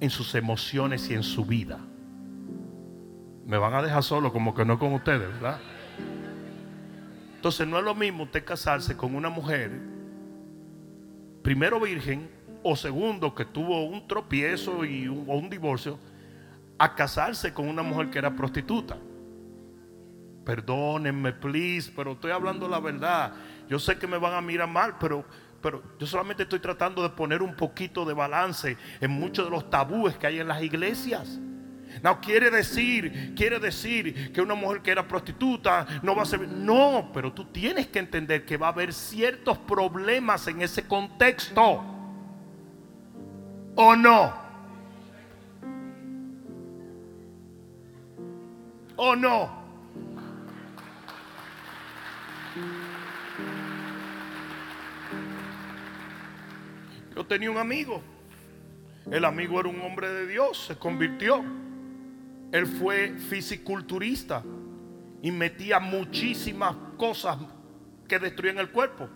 en 0.00 0.08
sus 0.08 0.34
emociones 0.34 1.10
y 1.10 1.14
en 1.14 1.22
su 1.22 1.44
vida. 1.44 1.78
Me 3.44 3.58
van 3.58 3.74
a 3.74 3.82
dejar 3.82 4.02
solo 4.02 4.32
como 4.32 4.54
que 4.54 4.64
no 4.64 4.78
con 4.78 4.94
ustedes, 4.94 5.28
¿verdad? 5.28 5.58
Entonces 7.36 7.66
no 7.66 7.78
es 7.78 7.84
lo 7.84 7.94
mismo 7.94 8.24
usted 8.24 8.44
casarse 8.44 8.96
con 8.96 9.14
una 9.14 9.28
mujer, 9.28 9.89
primero 11.42 11.80
virgen, 11.80 12.28
o 12.62 12.76
segundo 12.76 13.34
que 13.34 13.44
tuvo 13.44 13.84
un 13.84 14.06
tropiezo 14.06 14.84
y 14.84 15.08
un, 15.08 15.24
o 15.28 15.36
un 15.36 15.48
divorcio, 15.48 15.98
a 16.78 16.94
casarse 16.94 17.52
con 17.52 17.68
una 17.68 17.82
mujer 17.82 18.10
que 18.10 18.18
era 18.18 18.34
prostituta. 18.34 18.96
Perdónenme, 20.44 21.32
please, 21.32 21.92
pero 21.94 22.12
estoy 22.12 22.30
hablando 22.30 22.68
la 22.68 22.80
verdad. 22.80 23.34
Yo 23.68 23.78
sé 23.78 23.98
que 23.98 24.06
me 24.06 24.18
van 24.18 24.34
a 24.34 24.40
mirar 24.40 24.68
mal, 24.68 24.96
pero, 24.98 25.24
pero 25.60 25.82
yo 25.98 26.06
solamente 26.06 26.44
estoy 26.44 26.58
tratando 26.58 27.02
de 27.02 27.10
poner 27.10 27.42
un 27.42 27.54
poquito 27.54 28.04
de 28.04 28.14
balance 28.14 28.76
en 29.00 29.10
muchos 29.10 29.44
de 29.44 29.50
los 29.50 29.68
tabúes 29.70 30.16
que 30.16 30.26
hay 30.26 30.40
en 30.40 30.48
las 30.48 30.62
iglesias. 30.62 31.38
No 32.02 32.20
quiere 32.20 32.50
decir, 32.50 33.34
quiere 33.34 33.58
decir 33.58 34.32
que 34.32 34.40
una 34.40 34.54
mujer 34.54 34.80
que 34.82 34.90
era 34.90 35.06
prostituta 35.06 35.86
no 36.02 36.14
va 36.14 36.22
a 36.22 36.26
ser. 36.26 36.48
No, 36.48 37.10
pero 37.12 37.32
tú 37.32 37.46
tienes 37.46 37.88
que 37.88 37.98
entender 37.98 38.44
que 38.44 38.56
va 38.56 38.68
a 38.68 38.70
haber 38.70 38.92
ciertos 38.92 39.58
problemas 39.58 40.46
en 40.46 40.62
ese 40.62 40.86
contexto. 40.86 41.84
¿O 43.74 43.96
no? 43.96 44.34
¿O 48.96 49.16
no? 49.16 49.60
Yo 57.14 57.26
tenía 57.26 57.50
un 57.50 57.58
amigo. 57.58 58.02
El 59.10 59.24
amigo 59.24 59.58
era 59.60 59.68
un 59.68 59.80
hombre 59.82 60.08
de 60.08 60.26
Dios, 60.26 60.66
se 60.66 60.76
convirtió. 60.76 61.44
Él 62.52 62.66
fue 62.66 63.14
fisiculturista 63.28 64.42
y 65.22 65.30
metía 65.30 65.78
muchísimas 65.78 66.74
cosas 66.96 67.38
que 68.08 68.18
destruían 68.18 68.58
el 68.58 68.70
cuerpo. 68.70 69.08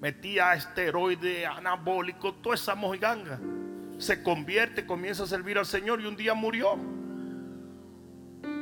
Metía 0.00 0.54
esteroides, 0.54 1.46
anabólicos, 1.46 2.40
toda 2.42 2.54
esa 2.54 2.74
mojiganga. 2.74 3.40
Se 3.98 4.22
convierte, 4.22 4.86
comienza 4.86 5.24
a 5.24 5.26
servir 5.26 5.58
al 5.58 5.66
Señor 5.66 6.00
y 6.00 6.06
un 6.06 6.16
día 6.16 6.34
murió. 6.34 6.78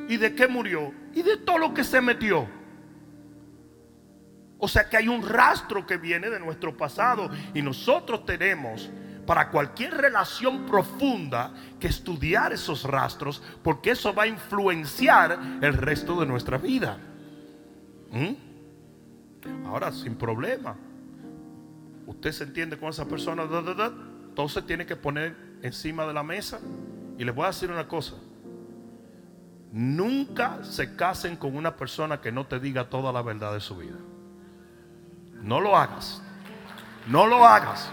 ¿Y 0.08 0.16
de 0.16 0.34
qué 0.34 0.46
murió? 0.46 0.92
Y 1.14 1.22
de 1.22 1.36
todo 1.38 1.58
lo 1.58 1.74
que 1.74 1.84
se 1.84 2.00
metió. 2.00 2.48
O 4.58 4.68
sea 4.68 4.88
que 4.88 4.96
hay 4.96 5.08
un 5.08 5.28
rastro 5.28 5.84
que 5.84 5.96
viene 5.96 6.30
de 6.30 6.38
nuestro 6.38 6.76
pasado 6.76 7.28
y 7.52 7.60
nosotros 7.62 8.24
tenemos 8.24 8.88
para 9.26 9.50
cualquier 9.50 9.94
relación 9.94 10.66
profunda 10.66 11.52
que 11.78 11.86
estudiar 11.86 12.52
esos 12.52 12.84
rastros, 12.84 13.42
porque 13.62 13.92
eso 13.92 14.14
va 14.14 14.24
a 14.24 14.26
influenciar 14.26 15.38
el 15.60 15.74
resto 15.74 16.18
de 16.18 16.26
nuestra 16.26 16.58
vida. 16.58 16.98
¿Mm? 18.10 19.66
Ahora, 19.66 19.92
sin 19.92 20.16
problema. 20.16 20.76
Usted 22.06 22.32
se 22.32 22.44
entiende 22.44 22.78
con 22.78 22.90
esa 22.90 23.06
persona, 23.06 23.44
entonces 24.28 24.66
tiene 24.66 24.86
que 24.86 24.96
poner 24.96 25.36
encima 25.62 26.06
de 26.06 26.12
la 26.12 26.22
mesa. 26.22 26.60
Y 27.18 27.24
les 27.24 27.34
voy 27.34 27.44
a 27.44 27.48
decir 27.48 27.70
una 27.70 27.86
cosa. 27.86 28.14
Nunca 29.72 30.62
se 30.64 30.96
casen 30.96 31.36
con 31.36 31.56
una 31.56 31.76
persona 31.76 32.20
que 32.20 32.32
no 32.32 32.46
te 32.46 32.60
diga 32.60 32.90
toda 32.90 33.12
la 33.12 33.22
verdad 33.22 33.54
de 33.54 33.60
su 33.60 33.76
vida. 33.76 33.96
No 35.42 35.60
lo 35.60 35.76
hagas. 35.76 36.22
No 37.06 37.26
lo 37.26 37.46
hagas. 37.46 37.90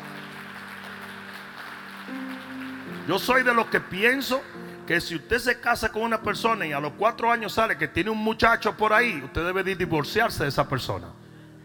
Yo 3.10 3.18
soy 3.18 3.42
de 3.42 3.56
los 3.56 3.66
que 3.66 3.80
pienso 3.80 4.40
que 4.86 5.02
si 5.02 5.16
usted 5.16 5.40
se 5.40 5.60
casa 5.60 5.92
con 5.92 6.04
una 6.04 6.22
persona 6.22 6.68
y 6.68 6.74
a 6.74 6.80
los 6.80 6.94
cuatro 6.94 7.32
años 7.32 7.54
sale 7.54 7.76
que 7.76 7.88
tiene 7.88 8.12
un 8.12 8.20
muchacho 8.20 8.78
por 8.78 8.94
ahí, 8.94 9.20
usted 9.26 9.44
debe 9.44 9.64
divorciarse 9.64 10.44
de 10.44 10.50
esa 10.50 10.70
persona. 10.70 11.08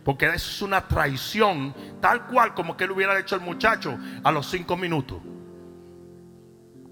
Porque 0.06 0.24
eso 0.24 0.36
es 0.36 0.62
una 0.62 0.88
traición, 0.88 1.74
tal 2.00 2.28
cual 2.28 2.54
como 2.54 2.78
que 2.78 2.84
él 2.84 2.92
hubiera 2.92 3.18
hecho 3.18 3.34
el 3.34 3.42
muchacho 3.42 3.98
a 4.22 4.32
los 4.32 4.46
cinco 4.46 4.78
minutos. 4.78 5.20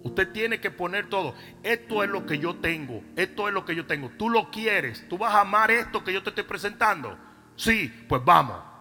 Usted 0.02 0.30
tiene 0.32 0.60
que 0.60 0.70
poner 0.70 1.08
todo. 1.08 1.34
Esto 1.62 2.04
es 2.04 2.10
lo 2.10 2.26
que 2.26 2.38
yo 2.38 2.56
tengo. 2.56 3.02
Esto 3.16 3.48
es 3.48 3.54
lo 3.54 3.64
que 3.64 3.74
yo 3.74 3.86
tengo. 3.86 4.10
Tú 4.18 4.28
lo 4.28 4.50
quieres. 4.50 5.08
Tú 5.08 5.16
vas 5.16 5.32
a 5.32 5.40
amar 5.40 5.70
esto 5.70 6.04
que 6.04 6.12
yo 6.12 6.22
te 6.22 6.28
estoy 6.28 6.44
presentando. 6.44 7.16
Sí, 7.56 7.90
pues 8.06 8.22
vamos. 8.22 8.71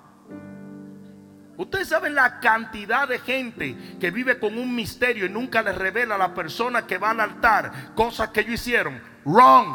Ustedes 1.61 1.89
saben 1.89 2.15
la 2.15 2.39
cantidad 2.39 3.07
de 3.07 3.19
gente 3.19 3.77
que 3.99 4.09
vive 4.09 4.39
con 4.39 4.57
un 4.57 4.73
misterio 4.73 5.27
y 5.27 5.29
nunca 5.29 5.61
le 5.61 5.71
revela 5.71 6.15
a 6.15 6.17
la 6.17 6.33
persona 6.33 6.87
que 6.87 6.97
va 6.97 7.11
al 7.11 7.19
altar 7.19 7.93
cosas 7.93 8.29
que 8.29 8.39
ellos 8.39 8.55
hicieron. 8.55 8.99
Wrong. 9.25 9.67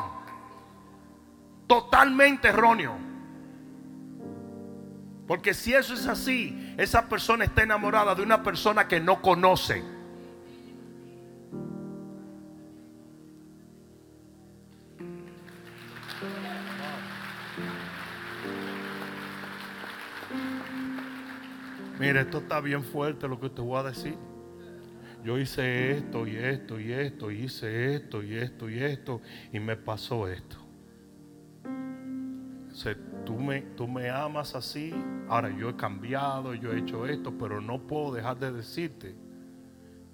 Totalmente 1.69 2.49
erróneo. 2.49 2.99
Porque 5.29 5.55
si 5.55 5.75
eso 5.75 5.95
es 5.95 6.09
así, 6.09 6.75
esa 6.77 7.09
persona 7.09 7.45
está 7.45 7.63
enamorada 7.63 8.17
de 8.17 8.23
una 8.23 8.43
persona 8.43 8.89
que 8.89 8.99
no 8.99 9.23
conoce. 9.23 9.85
Mire, 21.99 22.21
esto 22.21 22.39
está 22.39 22.61
bien 22.61 22.85
fuerte 22.85 23.27
lo 23.27 23.41
que 23.41 23.49
te 23.49 23.63
voy 23.63 23.79
a 23.79 23.85
decir. 23.85 24.17
Yo 25.25 25.39
hice 25.39 25.93
esto 25.93 26.27
y 26.27 26.37
esto 26.37 26.79
y 26.79 26.93
esto, 26.93 27.31
hice 27.31 27.95
esto 27.95 28.23
y 28.23 28.35
esto 28.37 28.71
y 28.71 28.79
esto, 28.79 29.21
y 29.53 29.59
me 29.59 29.77
pasó 29.77 30.29
esto. 30.29 30.57
Tú, 33.25 33.35
me, 33.35 33.63
tú 33.63 33.89
me 33.89 34.09
amas 34.09 34.55
así, 34.55 34.95
ahora 35.29 35.51
yo 35.51 35.71
he 35.71 35.77
cambiado, 35.77 36.55
yo 36.55 36.73
he 36.73 36.79
hecho 36.79 37.07
esto, 37.07 37.37
pero 37.37 37.61
no 37.61 37.81
puedo 37.89 38.15
dejar 38.15 38.39
de 38.39 38.53
decirte 38.53 39.17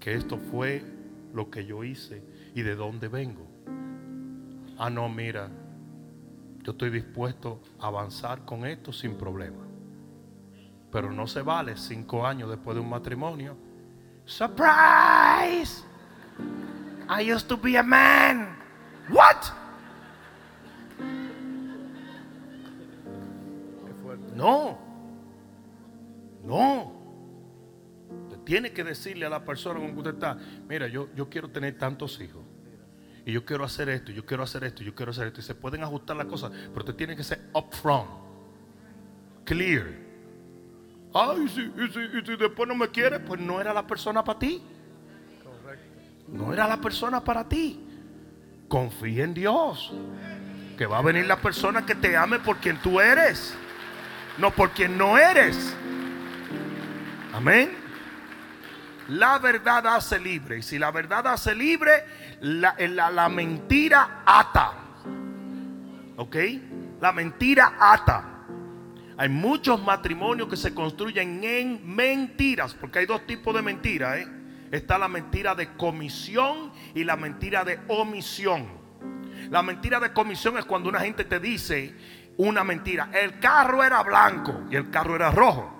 que 0.00 0.14
esto 0.14 0.38
fue 0.38 0.82
lo 1.34 1.50
que 1.50 1.66
yo 1.66 1.84
hice 1.84 2.22
y 2.54 2.62
de 2.62 2.74
dónde 2.74 3.08
vengo. 3.08 3.46
Ah, 4.78 4.88
no, 4.88 5.08
mira, 5.10 5.50
yo 6.62 6.72
estoy 6.72 6.88
dispuesto 6.88 7.60
a 7.78 7.88
avanzar 7.88 8.46
con 8.46 8.64
esto 8.64 8.92
sin 8.92 9.16
problema. 9.18 9.71
Pero 10.92 11.10
no 11.10 11.26
se 11.26 11.40
vale 11.42 11.76
cinco 11.76 12.26
años 12.26 12.50
después 12.50 12.74
de 12.76 12.82
un 12.82 12.90
matrimonio. 12.90 13.56
Surprise! 14.26 15.82
I 17.08 17.32
used 17.32 17.48
to 17.48 17.56
be 17.56 17.76
a 17.76 17.82
man. 17.82 18.56
What? 19.10 19.36
No. 24.34 24.78
No. 26.44 26.92
Usted 28.24 28.38
tiene 28.44 28.72
que 28.72 28.84
decirle 28.84 29.26
a 29.26 29.30
la 29.30 29.44
persona 29.44 29.80
con 29.80 29.92
que 29.92 29.98
usted 29.98 30.14
está, 30.14 30.36
mira, 30.68 30.86
yo, 30.88 31.08
yo 31.14 31.28
quiero 31.28 31.50
tener 31.50 31.78
tantos 31.78 32.20
hijos. 32.20 32.42
Y 33.24 33.32
yo 33.32 33.44
quiero 33.44 33.64
hacer 33.64 33.88
esto, 33.88 34.10
yo 34.10 34.26
quiero 34.26 34.42
hacer 34.42 34.64
esto, 34.64 34.82
yo 34.82 34.94
quiero 34.94 35.12
hacer 35.12 35.28
esto. 35.28 35.40
Y 35.40 35.44
se 35.44 35.54
pueden 35.54 35.82
ajustar 35.82 36.16
las 36.16 36.26
cosas, 36.26 36.50
pero 36.50 36.80
usted 36.80 36.96
tiene 36.96 37.16
que 37.16 37.22
ser 37.22 37.40
upfront, 37.54 38.10
clear. 39.44 40.01
Ay, 41.14 41.48
si, 41.48 41.60
y 41.60 42.26
si, 42.26 42.36
después 42.36 42.68
no 42.68 42.74
me 42.74 42.88
quiere, 42.88 43.20
pues 43.20 43.40
no 43.40 43.60
era 43.60 43.74
la 43.74 43.86
persona 43.86 44.24
para 44.24 44.38
ti. 44.38 44.62
No 46.28 46.52
era 46.52 46.66
la 46.66 46.78
persona 46.78 47.22
para 47.22 47.46
ti. 47.46 47.78
Confía 48.68 49.24
en 49.24 49.34
Dios. 49.34 49.92
Que 50.78 50.86
va 50.86 50.98
a 50.98 51.02
venir 51.02 51.26
la 51.26 51.36
persona 51.36 51.84
que 51.84 51.94
te 51.94 52.16
ame 52.16 52.38
por 52.38 52.56
quien 52.56 52.78
tú 52.78 53.00
eres. 53.00 53.54
No 54.38 54.50
por 54.50 54.70
quien 54.70 54.96
no 54.96 55.18
eres. 55.18 55.76
Amén. 57.34 57.76
La 59.08 59.38
verdad 59.38 59.86
hace 59.88 60.18
libre. 60.18 60.58
Y 60.58 60.62
si 60.62 60.78
la 60.78 60.90
verdad 60.90 61.26
hace 61.26 61.54
libre, 61.54 62.04
la, 62.40 62.74
la, 62.78 63.10
la 63.10 63.28
mentira 63.28 64.22
ata. 64.24 64.72
¿Ok? 66.16 66.36
La 67.00 67.12
mentira 67.12 67.74
ata. 67.78 68.31
Hay 69.16 69.28
muchos 69.28 69.82
matrimonios 69.82 70.48
que 70.48 70.56
se 70.56 70.74
construyen 70.74 71.44
en 71.44 71.94
mentiras, 71.94 72.74
porque 72.74 73.00
hay 73.00 73.06
dos 73.06 73.26
tipos 73.26 73.54
de 73.54 73.62
mentiras. 73.62 74.18
¿eh? 74.18 74.28
Está 74.70 74.98
la 74.98 75.08
mentira 75.08 75.54
de 75.54 75.74
comisión 75.76 76.72
y 76.94 77.04
la 77.04 77.16
mentira 77.16 77.64
de 77.64 77.80
omisión. 77.88 78.66
La 79.50 79.62
mentira 79.62 80.00
de 80.00 80.12
comisión 80.12 80.56
es 80.56 80.64
cuando 80.64 80.88
una 80.88 81.00
gente 81.00 81.24
te 81.24 81.38
dice 81.40 81.94
una 82.38 82.64
mentira. 82.64 83.10
El 83.12 83.38
carro 83.38 83.84
era 83.84 84.02
blanco 84.02 84.62
y 84.70 84.76
el 84.76 84.90
carro 84.90 85.14
era 85.14 85.30
rojo. 85.30 85.78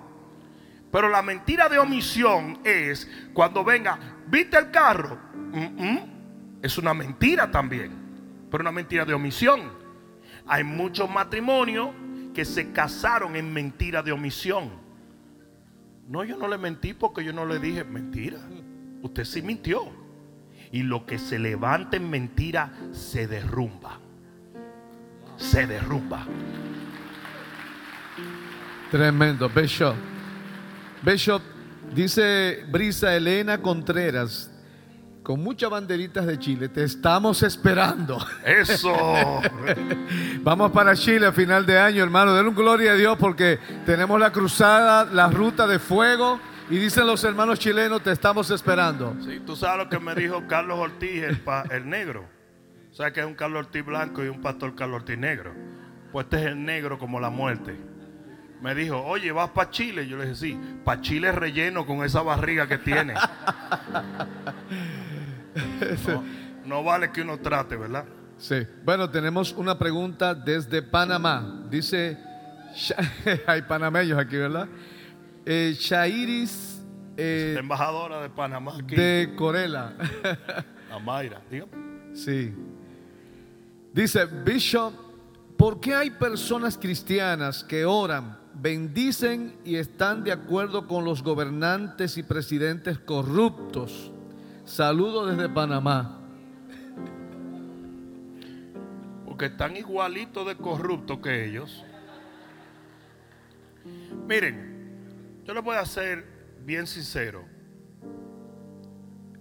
Pero 0.91 1.09
la 1.09 1.23
mentira 1.23 1.67
de 1.69 1.79
omisión 1.79 2.59
es 2.63 3.09
cuando 3.33 3.63
venga, 3.63 3.97
¿viste 4.27 4.59
el 4.59 4.69
carro? 4.69 5.17
Es 6.61 6.77
una 6.77 6.93
mentira 6.93 7.49
también, 7.49 8.47
pero 8.51 8.61
una 8.61 8.71
mentira 8.71 9.03
de 9.03 9.13
omisión. 9.15 9.73
Hay 10.45 10.63
muchos 10.63 11.09
matrimonios 11.09 11.89
que 12.33 12.45
se 12.45 12.71
casaron 12.71 13.35
en 13.35 13.53
mentira 13.53 14.01
de 14.01 14.11
omisión. 14.11 14.71
No, 16.07 16.23
yo 16.23 16.37
no 16.37 16.47
le 16.47 16.57
mentí 16.57 16.93
porque 16.93 17.23
yo 17.23 17.31
no 17.31 17.45
le 17.45 17.59
dije 17.59 17.83
mentira. 17.83 18.39
Usted 19.01 19.25
sí 19.25 19.41
mintió. 19.41 19.83
Y 20.71 20.83
lo 20.83 21.05
que 21.05 21.19
se 21.19 21.37
levanta 21.37 21.97
en 21.97 22.09
mentira 22.09 22.73
se 22.91 23.27
derrumba. 23.27 23.99
Se 25.37 25.67
derrumba. 25.67 26.25
Tremendo, 28.91 29.49
Bishop. 29.49 29.95
Bishop, 31.01 31.41
dice 31.93 32.63
Brisa 32.69 33.15
Elena 33.15 33.59
Contreras, 33.59 34.52
con 35.23 35.41
muchas 35.41 35.69
banderitas 35.69 36.25
de 36.25 36.37
Chile. 36.37 36.69
Te 36.69 36.83
estamos 36.83 37.41
esperando. 37.43 38.17
Eso. 38.45 38.93
Vamos 40.41 40.71
para 40.71 40.95
Chile 40.95 41.27
a 41.27 41.31
final 41.31 41.65
de 41.65 41.79
año, 41.79 42.03
hermano. 42.03 42.33
Den 42.33 42.47
un 42.47 42.55
gloria 42.55 42.91
a 42.91 42.95
Dios 42.95 43.17
porque 43.17 43.57
tenemos 43.85 44.19
la 44.19 44.31
cruzada, 44.31 45.05
la 45.05 45.27
ruta 45.27 45.65
de 45.65 45.79
fuego. 45.79 46.39
Y 46.69 46.77
dicen 46.77 47.07
los 47.07 47.23
hermanos 47.23 47.59
chilenos, 47.59 48.03
te 48.03 48.11
estamos 48.11 48.49
esperando. 48.51 49.15
Sí, 49.23 49.41
tú 49.45 49.55
sabes 49.55 49.85
lo 49.85 49.89
que 49.89 49.99
me 49.99 50.13
dijo 50.15 50.43
Carlos 50.47 50.79
Ortiz, 50.79 51.23
el, 51.23 51.41
el 51.71 51.89
negro. 51.89 52.25
¿Sabes 52.91 53.13
que 53.13 53.21
es 53.21 53.25
un 53.25 53.35
Carlos 53.35 53.65
Ortiz 53.65 53.85
blanco 53.85 54.23
y 54.23 54.27
un 54.27 54.41
pastor 54.41 54.75
Carlos 54.75 55.01
Ortiz 55.01 55.17
negro? 55.17 55.53
Pues 56.11 56.25
este 56.25 56.37
es 56.37 56.45
el 56.47 56.63
negro 56.63 56.99
como 56.99 57.19
la 57.19 57.29
muerte. 57.29 57.75
Me 58.61 58.73
dijo, 58.75 59.03
oye, 59.03 59.31
¿vas 59.33 59.49
para 59.49 59.71
Chile? 59.71 60.07
Yo 60.07 60.15
le 60.15 60.23
dije, 60.23 60.35
sí, 60.35 60.59
para 60.85 61.01
Chile 61.01 61.33
relleno 61.33 61.85
con 61.85 62.03
esa 62.03 62.21
barriga 62.21 62.65
que 62.65 62.77
tiene. 62.77 63.13
No, 66.65 66.81
vale 66.81 67.11
que 67.11 67.21
uno 67.21 67.37
trate, 67.39 67.75
¿verdad? 67.75 68.05
Sí. 68.37 68.55
Bueno, 68.85 69.09
tenemos 69.09 69.51
una 69.53 69.77
pregunta 69.77 70.33
desde 70.33 70.81
Panamá. 70.81 71.65
Dice, 71.69 72.17
hay 73.47 73.61
panameños 73.63 74.17
aquí, 74.17 74.37
¿verdad? 74.37 74.67
Eh, 75.45 75.75
Shairis. 75.77 76.81
Eh, 77.17 77.55
embajadora 77.59 78.21
de 78.21 78.29
Panamá 78.29 78.75
aquí. 78.79 78.95
De 78.95 79.33
Corela. 79.35 79.93
Mayra, 81.03 81.41
dígame. 81.49 81.71
Sí. 82.13 82.53
Dice, 83.93 84.25
Bishop, 84.25 84.93
¿por 85.57 85.79
qué 85.79 85.95
hay 85.95 86.11
personas 86.11 86.77
cristianas 86.77 87.63
que 87.63 87.85
oran, 87.85 88.39
bendicen 88.53 89.55
y 89.65 89.75
están 89.75 90.23
de 90.23 90.31
acuerdo 90.31 90.87
con 90.87 91.03
los 91.03 91.23
gobernantes 91.23 92.17
y 92.17 92.23
presidentes 92.23 92.99
corruptos? 92.99 94.11
Saludos 94.65 95.35
desde 95.35 95.49
Panamá. 95.49 96.19
Porque 99.25 99.47
están 99.47 99.75
igualitos 99.75 100.47
de 100.47 100.55
corruptos 100.55 101.19
que 101.19 101.45
ellos. 101.45 101.83
Miren, 104.25 105.43
yo 105.43 105.53
les 105.53 105.63
voy 105.63 105.75
a 105.75 105.85
ser 105.85 106.25
bien 106.61 106.87
sincero. 106.87 107.43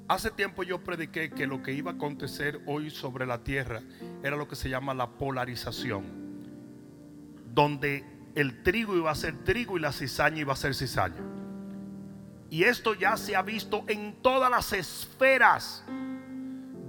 Hace 0.08 0.30
tiempo 0.32 0.64
yo 0.64 0.82
prediqué 0.82 1.30
que 1.30 1.46
lo 1.46 1.62
que 1.62 1.72
iba 1.72 1.92
a 1.92 1.94
acontecer 1.94 2.60
hoy 2.66 2.90
sobre 2.90 3.24
la 3.24 3.44
tierra 3.44 3.80
era 4.24 4.36
lo 4.36 4.48
que 4.48 4.56
se 4.56 4.68
llama 4.68 4.92
la 4.92 5.08
polarización, 5.12 6.04
donde 7.54 8.04
el 8.34 8.62
trigo 8.64 8.96
iba 8.96 9.10
a 9.10 9.14
ser 9.14 9.44
trigo 9.44 9.78
y 9.78 9.80
la 9.80 9.92
cizaña 9.92 10.40
iba 10.40 10.52
a 10.52 10.56
ser 10.56 10.74
cizaña. 10.74 11.41
Y 12.52 12.64
esto 12.64 12.92
ya 12.92 13.16
se 13.16 13.34
ha 13.34 13.40
visto 13.40 13.82
en 13.88 14.12
todas 14.20 14.50
las 14.50 14.74
esferas 14.74 15.82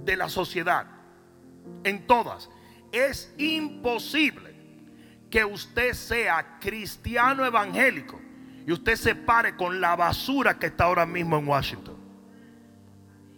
de 0.04 0.14
la 0.14 0.28
sociedad, 0.28 0.84
en 1.84 2.06
todas. 2.06 2.50
Es 2.92 3.32
imposible 3.38 4.54
que 5.30 5.42
usted 5.42 5.94
sea 5.94 6.58
cristiano 6.60 7.46
evangélico 7.46 8.20
y 8.66 8.72
usted 8.72 8.94
se 8.96 9.14
pare 9.14 9.56
con 9.56 9.80
la 9.80 9.96
basura 9.96 10.58
que 10.58 10.66
está 10.66 10.84
ahora 10.84 11.06
mismo 11.06 11.38
en 11.38 11.48
Washington. 11.48 11.96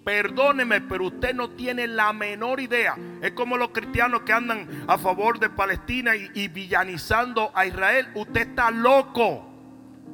Perdóneme, 0.04 0.80
pero 0.80 1.06
usted 1.06 1.32
no 1.32 1.50
tiene 1.50 1.86
la 1.86 2.12
menor 2.12 2.58
idea. 2.58 2.96
Es 3.22 3.30
como 3.34 3.56
los 3.56 3.68
cristianos 3.68 4.22
que 4.22 4.32
andan 4.32 4.66
a 4.88 4.98
favor 4.98 5.38
de 5.38 5.48
Palestina 5.48 6.16
y, 6.16 6.48
villanizando 6.48 7.52
a 7.54 7.66
Israel. 7.66 8.08
Usted 8.16 8.48
está 8.48 8.72
loco. 8.72 9.48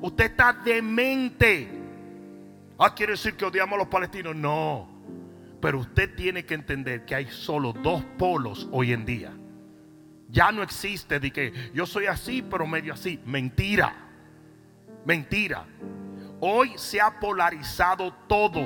Usted 0.03 0.27
está 0.27 0.53
demente. 0.53 1.81
Ah, 2.85 2.95
quiere 2.95 3.13
decir 3.13 3.35
que 3.35 3.45
odiamos 3.45 3.75
a 3.75 3.79
los 3.79 3.89
palestinos. 3.89 4.35
No. 4.35 4.89
Pero 5.61 5.79
usted 5.79 6.15
tiene 6.17 6.45
que 6.45 6.55
entender 6.55 7.05
que 7.05 7.15
hay 7.15 7.29
solo 7.31 7.73
dos 7.73 8.03
polos 8.19 8.69
hoy 8.73 8.93
en 8.93 9.05
día. 9.05 9.33
Ya 10.29 10.51
no 10.51 10.63
existe 10.63 11.21
de 11.21 11.31
que 11.31 11.71
yo 11.73 11.87
soy 11.87 12.07
así, 12.07 12.43
pero 12.43 12.67
medio 12.67 12.95
así. 12.95 13.21
Mentira. 13.25 13.95
Mentira. 15.05 15.65
Hoy 16.41 16.73
se 16.77 17.01
ha 17.01 17.21
polarizado 17.21 18.13
todo 18.27 18.63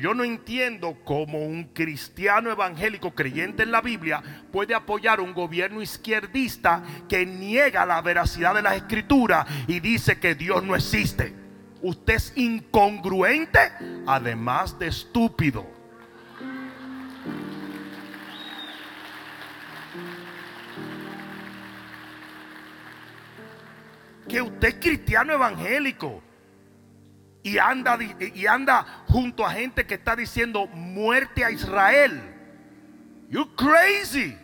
yo 0.00 0.14
no 0.14 0.24
entiendo 0.24 0.96
cómo 1.04 1.38
un 1.38 1.64
cristiano 1.64 2.50
evangélico 2.50 3.14
creyente 3.14 3.64
en 3.64 3.72
la 3.72 3.80
Biblia 3.80 4.22
puede 4.50 4.74
apoyar 4.74 5.20
un 5.20 5.34
gobierno 5.34 5.82
izquierdista 5.82 6.82
que 7.08 7.26
niega 7.26 7.84
la 7.84 8.00
veracidad 8.00 8.54
de 8.54 8.62
las 8.62 8.76
escrituras 8.76 9.46
y 9.66 9.80
dice 9.80 10.18
que 10.18 10.34
Dios 10.34 10.62
no 10.62 10.76
existe. 10.76 11.41
Usted 11.82 12.14
es 12.14 12.32
incongruente, 12.36 13.58
además 14.06 14.78
de 14.78 14.86
estúpido. 14.86 15.66
Que 24.28 24.40
usted 24.40 24.68
es 24.68 24.74
cristiano 24.76 25.32
evangélico 25.32 26.22
y 27.42 27.58
anda, 27.58 27.98
y 28.00 28.46
anda 28.46 29.04
junto 29.08 29.44
a 29.44 29.50
gente 29.50 29.84
que 29.84 29.94
está 29.94 30.14
diciendo 30.14 30.68
muerte 30.68 31.44
a 31.44 31.50
Israel. 31.50 32.22
You 33.28 33.56
crazy. 33.56 34.38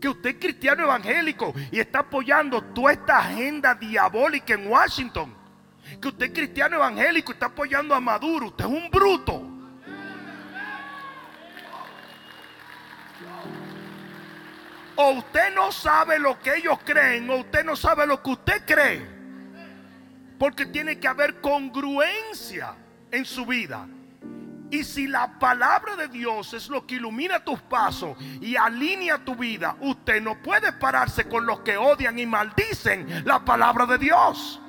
Que 0.00 0.08
usted 0.08 0.30
es 0.30 0.36
cristiano 0.40 0.82
evangélico 0.82 1.54
y 1.70 1.78
está 1.78 2.00
apoyando 2.00 2.60
toda 2.60 2.92
esta 2.92 3.18
agenda 3.18 3.76
diabólica 3.76 4.54
en 4.54 4.66
Washington. 4.66 5.43
Que 6.00 6.08
usted 6.08 6.26
es 6.26 6.32
cristiano 6.32 6.76
evangélico 6.76 7.32
y 7.32 7.34
está 7.34 7.46
apoyando 7.46 7.94
a 7.94 8.00
Maduro. 8.00 8.46
Usted 8.46 8.64
es 8.64 8.70
un 8.70 8.90
bruto. 8.90 9.50
O 14.96 15.10
usted 15.10 15.54
no 15.54 15.72
sabe 15.72 16.18
lo 16.18 16.38
que 16.38 16.54
ellos 16.54 16.78
creen, 16.84 17.28
o 17.28 17.36
usted 17.36 17.64
no 17.64 17.74
sabe 17.74 18.06
lo 18.06 18.22
que 18.22 18.30
usted 18.30 18.64
cree. 18.64 19.14
Porque 20.38 20.66
tiene 20.66 20.98
que 20.98 21.08
haber 21.08 21.40
congruencia 21.40 22.74
en 23.10 23.24
su 23.24 23.44
vida. 23.44 23.86
Y 24.70 24.82
si 24.82 25.06
la 25.06 25.38
palabra 25.38 25.94
de 25.94 26.08
Dios 26.08 26.52
es 26.52 26.68
lo 26.68 26.86
que 26.86 26.96
ilumina 26.96 27.44
tus 27.44 27.60
pasos 27.60 28.16
y 28.40 28.56
alinea 28.56 29.24
tu 29.24 29.36
vida, 29.36 29.76
usted 29.80 30.20
no 30.20 30.40
puede 30.42 30.72
pararse 30.72 31.28
con 31.28 31.46
los 31.46 31.60
que 31.60 31.76
odian 31.76 32.18
y 32.18 32.26
maldicen 32.26 33.22
la 33.24 33.44
palabra 33.44 33.86
de 33.86 33.98
Dios. 33.98 34.60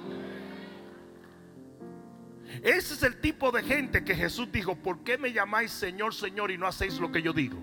Ese 2.65 2.95
es 2.95 3.03
el 3.03 3.17
tipo 3.17 3.51
de 3.51 3.61
gente 3.61 4.03
que 4.03 4.15
Jesús 4.15 4.51
dijo, 4.51 4.75
¿por 4.75 5.03
qué 5.03 5.19
me 5.19 5.31
llamáis 5.31 5.69
Señor, 5.69 6.15
Señor 6.15 6.49
y 6.49 6.57
no 6.57 6.65
hacéis 6.65 6.99
lo 6.99 7.11
que 7.11 7.21
yo 7.21 7.31
digo? 7.31 7.61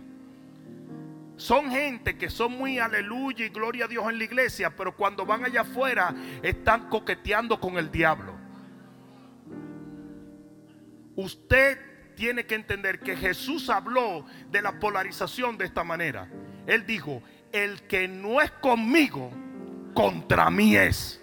Son 1.37 1.73
gente 1.73 2.17
que 2.17 2.31
son 2.31 2.53
muy 2.53 2.79
aleluya 2.79 3.45
y 3.45 3.49
gloria 3.49 3.87
a 3.87 3.89
Dios 3.89 4.09
en 4.09 4.19
la 4.19 4.23
iglesia, 4.23 4.77
pero 4.77 4.95
cuando 4.95 5.27
van 5.27 5.45
allá 5.45 5.63
afuera 5.63 6.15
están 6.41 6.89
coqueteando 6.89 7.59
con 7.59 7.79
el 7.79 7.91
diablo. 7.91 8.33
Usted 11.17 11.81
tiene 12.15 12.47
que 12.47 12.55
entender 12.55 13.01
que 13.01 13.17
Jesús 13.17 13.71
habló 13.71 14.25
de 14.53 14.63
la 14.63 14.79
polarización 14.79 15.59
de 15.59 15.65
esta 15.65 15.83
manera. 15.83 16.29
Él 16.69 16.87
dijo, 16.87 17.25
el 17.51 17.83
que 17.89 18.07
no 18.07 18.41
es 18.41 18.53
conmigo, 18.53 19.33
contra 19.95 20.49
mí 20.49 20.77
es. 20.77 21.22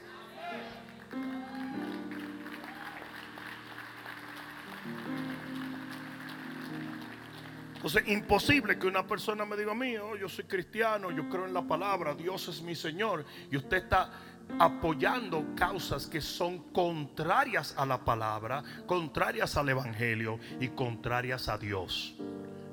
Entonces, 7.80 8.10
imposible 8.10 8.78
que 8.78 8.88
una 8.88 9.08
persona 9.08 9.46
me 9.46 9.56
diga 9.56 9.72
a 9.72 9.74
mí, 9.74 9.96
oh, 9.96 10.18
yo 10.18 10.28
soy 10.28 10.44
cristiano, 10.44 11.12
yo 11.12 11.30
creo 11.30 11.46
en 11.46 11.54
la 11.54 11.66
palabra, 11.66 12.14
Dios 12.14 12.50
es 12.50 12.62
mi 12.62 12.76
Señor, 12.76 13.24
y 13.50 13.56
usted 13.56 13.78
está 13.78 14.12
apoyando 14.60 15.56
causas 15.56 16.06
que 16.06 16.20
son 16.20 16.74
contrarias 16.74 17.74
a 17.78 17.86
la 17.86 18.04
palabra, 18.04 18.66
contrarias 18.86 19.56
al 19.56 19.70
Evangelio 19.70 20.40
y 20.60 20.68
contrarias 20.68 21.48
a 21.48 21.58
Dios. 21.58 22.18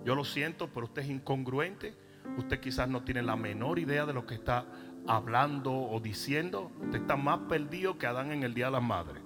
Yo 0.05 0.17
lo 0.17 0.25
siento, 0.25 0.71
pero 0.75 0.87
usted 0.87 1.03
es 1.03 1.11
incongruente, 1.11 1.95
usted 2.37 2.59
quizás 2.59 2.89
no 2.89 3.05
tiene 3.05 3.23
la 3.23 3.37
menor 3.37 3.79
idea 3.79 4.07
de 4.07 4.13
lo 4.13 4.27
que 4.27 4.35
está 4.35 4.67
hablando 5.07 5.73
o 5.73 6.01
diciendo, 6.01 6.73
usted 6.81 7.03
está 7.03 7.15
más 7.15 7.39
perdido 7.49 7.97
que 7.97 8.09
Adán 8.09 8.33
en 8.33 8.43
el 8.43 8.55
Día 8.55 8.67
de 8.67 8.73
la 8.73 8.81
Madre. 8.81 9.21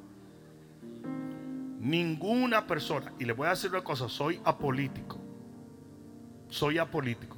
Ninguna 1.78 2.66
persona, 2.66 3.14
y 3.18 3.24
le 3.24 3.32
voy 3.32 3.46
a 3.46 3.50
decir 3.50 3.70
una 3.70 3.82
cosa, 3.82 4.10
soy 4.10 4.38
apolítico 4.44 5.19
soy 6.50 6.78
apolítico. 6.78 7.36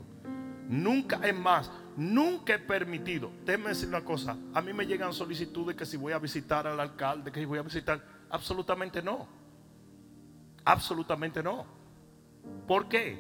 Nunca, 0.68 1.20
es 1.22 1.34
más, 1.34 1.70
nunca 1.97 2.55
he 2.55 2.59
permitido. 2.59 3.30
Déjeme 3.44 3.68
decir 3.68 3.89
una 3.89 4.02
cosa. 4.02 4.36
A 4.55 4.60
mí 4.60 4.72
me 4.72 4.86
llegan 4.86 5.12
solicitudes 5.12 5.76
que 5.76 5.86
si 5.86 5.97
voy 5.97 6.12
a 6.12 6.18
visitar 6.18 6.66
al 6.66 6.80
alcalde, 6.80 7.30
que 7.30 7.40
si 7.40 7.47
voy 7.47 7.59
a 7.59 7.62
visitar. 7.62 8.02
Absolutamente 8.30 9.02
no. 9.02 9.28
Absolutamente 10.64 11.43
no. 11.43 11.66
¿Por 12.66 12.89
qué? 12.89 13.18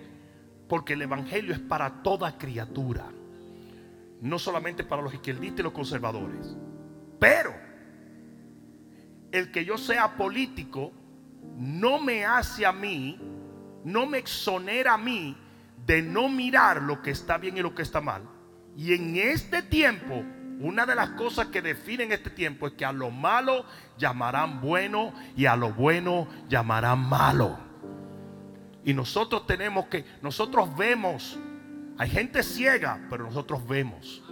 Porque 0.68 0.94
el 0.94 1.02
evangelio 1.02 1.52
es 1.52 1.60
para 1.60 2.02
toda 2.02 2.38
criatura. 2.38 3.04
No 4.20 4.38
solamente 4.38 4.84
para 4.84 5.02
los 5.02 5.12
izquierdistas 5.12 5.60
y 5.60 5.62
los 5.64 5.72
conservadores. 5.72 6.56
Pero 7.18 7.52
el 9.30 9.50
que 9.50 9.64
yo 9.64 9.76
sea 9.76 10.16
político 10.16 10.92
no 11.56 12.00
me 12.00 12.24
hace 12.24 12.64
a 12.64 12.72
mí, 12.72 13.18
no 13.84 14.06
me 14.06 14.18
exonera 14.18 14.94
a 14.94 14.98
mí 14.98 15.36
de 15.86 16.02
no 16.02 16.28
mirar 16.28 16.82
lo 16.82 17.02
que 17.02 17.10
está 17.10 17.38
bien 17.38 17.56
y 17.56 17.62
lo 17.62 17.74
que 17.74 17.82
está 17.82 18.00
mal. 18.00 18.22
Y 18.76 18.94
en 18.94 19.16
este 19.16 19.62
tiempo, 19.62 20.24
una 20.60 20.86
de 20.86 20.94
las 20.94 21.10
cosas 21.10 21.48
que 21.48 21.60
definen 21.60 22.12
este 22.12 22.30
tiempo 22.30 22.66
es 22.66 22.74
que 22.74 22.84
a 22.84 22.92
lo 22.92 23.10
malo 23.10 23.64
llamarán 23.98 24.60
bueno 24.60 25.12
y 25.36 25.46
a 25.46 25.56
lo 25.56 25.72
bueno 25.72 26.28
llamarán 26.48 27.00
malo. 27.00 27.58
Y 28.84 28.94
nosotros 28.94 29.46
tenemos 29.46 29.86
que, 29.86 30.04
nosotros 30.22 30.76
vemos, 30.76 31.38
hay 31.98 32.10
gente 32.10 32.42
ciega, 32.42 33.00
pero 33.10 33.24
nosotros 33.24 33.66
vemos. 33.66 34.22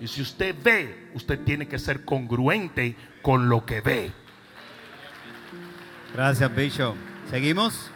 Y 0.00 0.06
si 0.06 0.22
usted 0.22 0.54
ve, 0.62 1.10
usted 1.14 1.40
tiene 1.44 1.68
que 1.68 1.78
ser 1.78 2.04
congruente 2.04 2.96
con 3.22 3.48
lo 3.48 3.66
que 3.66 3.80
ve. 3.80 4.12
Gracias, 6.14 6.54
Bishop. 6.54 6.96
¿Seguimos? 7.30 7.90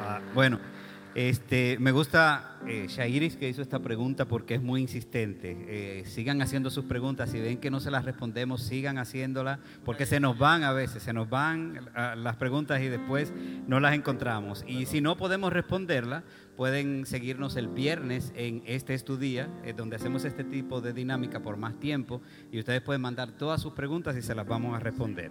Ah, 0.00 0.20
bueno. 0.34 0.73
Este, 1.14 1.76
me 1.78 1.92
gusta 1.92 2.58
eh, 2.66 2.86
Shairis 2.88 3.36
que 3.36 3.48
hizo 3.48 3.62
esta 3.62 3.78
pregunta 3.78 4.24
porque 4.24 4.54
es 4.54 4.62
muy 4.62 4.80
insistente. 4.80 5.56
Eh, 5.68 6.04
sigan 6.06 6.42
haciendo 6.42 6.70
sus 6.70 6.86
preguntas. 6.86 7.30
Si 7.30 7.38
ven 7.38 7.58
que 7.58 7.70
no 7.70 7.78
se 7.78 7.92
las 7.92 8.04
respondemos, 8.04 8.64
sigan 8.64 8.98
haciéndolas 8.98 9.60
porque 9.84 10.06
se 10.06 10.18
nos 10.18 10.36
van 10.36 10.64
a 10.64 10.72
veces, 10.72 11.04
se 11.04 11.12
nos 11.12 11.30
van 11.30 11.88
las 12.16 12.34
preguntas 12.34 12.80
y 12.80 12.88
después 12.88 13.32
no 13.68 13.78
las 13.78 13.94
encontramos. 13.94 14.64
Y 14.66 14.86
si 14.86 15.00
no 15.00 15.16
podemos 15.16 15.52
responderlas, 15.52 16.24
pueden 16.56 17.06
seguirnos 17.06 17.54
el 17.54 17.68
viernes 17.68 18.32
en 18.34 18.64
este 18.66 18.94
estudio, 18.94 19.46
eh, 19.62 19.72
donde 19.72 19.94
hacemos 19.94 20.24
este 20.24 20.42
tipo 20.42 20.80
de 20.80 20.92
dinámica 20.92 21.40
por 21.40 21.56
más 21.56 21.78
tiempo 21.78 22.22
y 22.50 22.58
ustedes 22.58 22.80
pueden 22.80 23.02
mandar 23.02 23.30
todas 23.30 23.62
sus 23.62 23.72
preguntas 23.72 24.16
y 24.16 24.22
se 24.22 24.34
las 24.34 24.48
vamos 24.48 24.74
a 24.74 24.80
responder. 24.80 25.30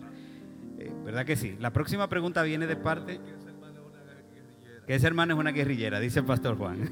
¿Verdad 1.05 1.25
que 1.25 1.35
sí? 1.37 1.55
La 1.59 1.71
próxima 1.71 2.09
pregunta 2.09 2.43
viene 2.43 2.67
de 2.67 2.75
parte 2.75 3.19
que 4.85 4.95
ese 4.95 5.07
hermano 5.07 5.33
es 5.33 5.39
una 5.39 5.51
guerrillera, 5.51 5.99
dice 5.99 6.19
el 6.19 6.25
pastor 6.25 6.57
Juan. 6.57 6.91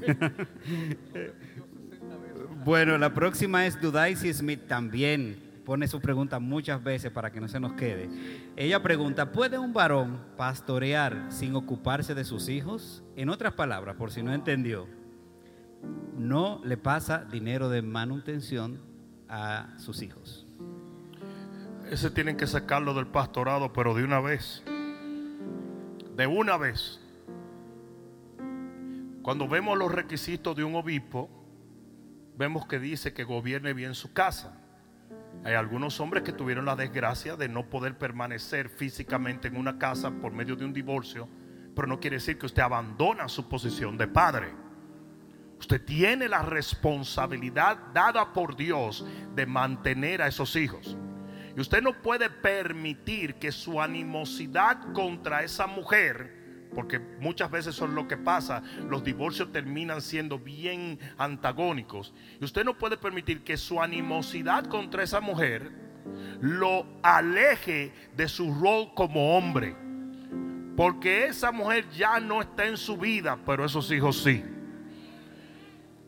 bueno, 2.64 2.96
la 2.98 3.12
próxima 3.12 3.66
es 3.66 3.80
Dudaisy 3.80 4.32
Smith 4.32 4.66
también. 4.66 5.36
pone 5.64 5.86
su 5.86 6.00
pregunta 6.00 6.38
muchas 6.38 6.82
veces 6.82 7.10
para 7.10 7.30
que 7.30 7.40
no 7.40 7.48
se 7.48 7.60
nos 7.60 7.74
quede. 7.74 8.08
Ella 8.56 8.82
pregunta, 8.82 9.30
¿puede 9.32 9.58
un 9.58 9.72
varón 9.72 10.20
pastorear 10.36 11.26
sin 11.30 11.54
ocuparse 11.54 12.14
de 12.14 12.24
sus 12.24 12.48
hijos? 12.48 13.02
En 13.16 13.28
otras 13.28 13.52
palabras, 13.52 13.96
por 13.96 14.10
si 14.10 14.22
no 14.22 14.32
entendió, 14.32 14.88
no 16.16 16.60
le 16.64 16.76
pasa 16.76 17.24
dinero 17.30 17.68
de 17.68 17.82
manutención 17.82 18.80
a 19.28 19.68
sus 19.78 20.02
hijos. 20.02 20.46
Ese 21.90 22.10
tienen 22.10 22.36
que 22.36 22.46
sacarlo 22.46 22.94
del 22.94 23.06
pastorado, 23.06 23.72
pero 23.72 23.94
de 23.94 24.04
una 24.04 24.20
vez. 24.20 24.62
De 26.16 26.26
una 26.26 26.56
vez. 26.56 27.01
Cuando 29.22 29.46
vemos 29.46 29.78
los 29.78 29.92
requisitos 29.92 30.56
de 30.56 30.64
un 30.64 30.74
obispo, 30.74 31.30
vemos 32.36 32.66
que 32.66 32.80
dice 32.80 33.14
que 33.14 33.22
gobierne 33.22 33.72
bien 33.72 33.94
su 33.94 34.12
casa. 34.12 34.58
Hay 35.44 35.54
algunos 35.54 36.00
hombres 36.00 36.24
que 36.24 36.32
tuvieron 36.32 36.64
la 36.64 36.74
desgracia 36.74 37.36
de 37.36 37.48
no 37.48 37.70
poder 37.70 37.96
permanecer 37.96 38.68
físicamente 38.68 39.46
en 39.46 39.56
una 39.56 39.78
casa 39.78 40.10
por 40.10 40.32
medio 40.32 40.56
de 40.56 40.64
un 40.64 40.72
divorcio, 40.72 41.28
pero 41.74 41.86
no 41.86 42.00
quiere 42.00 42.16
decir 42.16 42.36
que 42.36 42.46
usted 42.46 42.62
abandona 42.62 43.28
su 43.28 43.48
posición 43.48 43.96
de 43.96 44.08
padre. 44.08 44.48
Usted 45.60 45.84
tiene 45.84 46.28
la 46.28 46.42
responsabilidad 46.42 47.78
dada 47.94 48.32
por 48.32 48.56
Dios 48.56 49.06
de 49.36 49.46
mantener 49.46 50.20
a 50.20 50.26
esos 50.26 50.56
hijos. 50.56 50.96
Y 51.56 51.60
usted 51.60 51.80
no 51.80 51.92
puede 52.02 52.28
permitir 52.28 53.36
que 53.36 53.52
su 53.52 53.80
animosidad 53.80 54.92
contra 54.92 55.44
esa 55.44 55.68
mujer 55.68 56.41
porque 56.74 56.98
muchas 57.20 57.50
veces 57.50 57.78
es 57.80 57.90
lo 57.90 58.08
que 58.08 58.16
pasa. 58.16 58.62
Los 58.88 59.04
divorcios 59.04 59.52
terminan 59.52 60.00
siendo 60.00 60.38
bien 60.38 60.98
antagónicos. 61.18 62.14
Y 62.40 62.44
usted 62.44 62.64
no 62.64 62.78
puede 62.78 62.96
permitir 62.96 63.42
que 63.42 63.56
su 63.56 63.80
animosidad 63.80 64.66
contra 64.66 65.02
esa 65.02 65.20
mujer 65.20 65.70
lo 66.40 66.86
aleje 67.02 67.92
de 68.16 68.28
su 68.28 68.54
rol 68.54 68.92
como 68.94 69.36
hombre. 69.36 69.76
Porque 70.76 71.26
esa 71.26 71.52
mujer 71.52 71.88
ya 71.90 72.18
no 72.18 72.40
está 72.40 72.66
en 72.66 72.76
su 72.76 72.96
vida, 72.96 73.38
pero 73.44 73.64
esos 73.64 73.90
hijos 73.90 74.22
sí. 74.22 74.42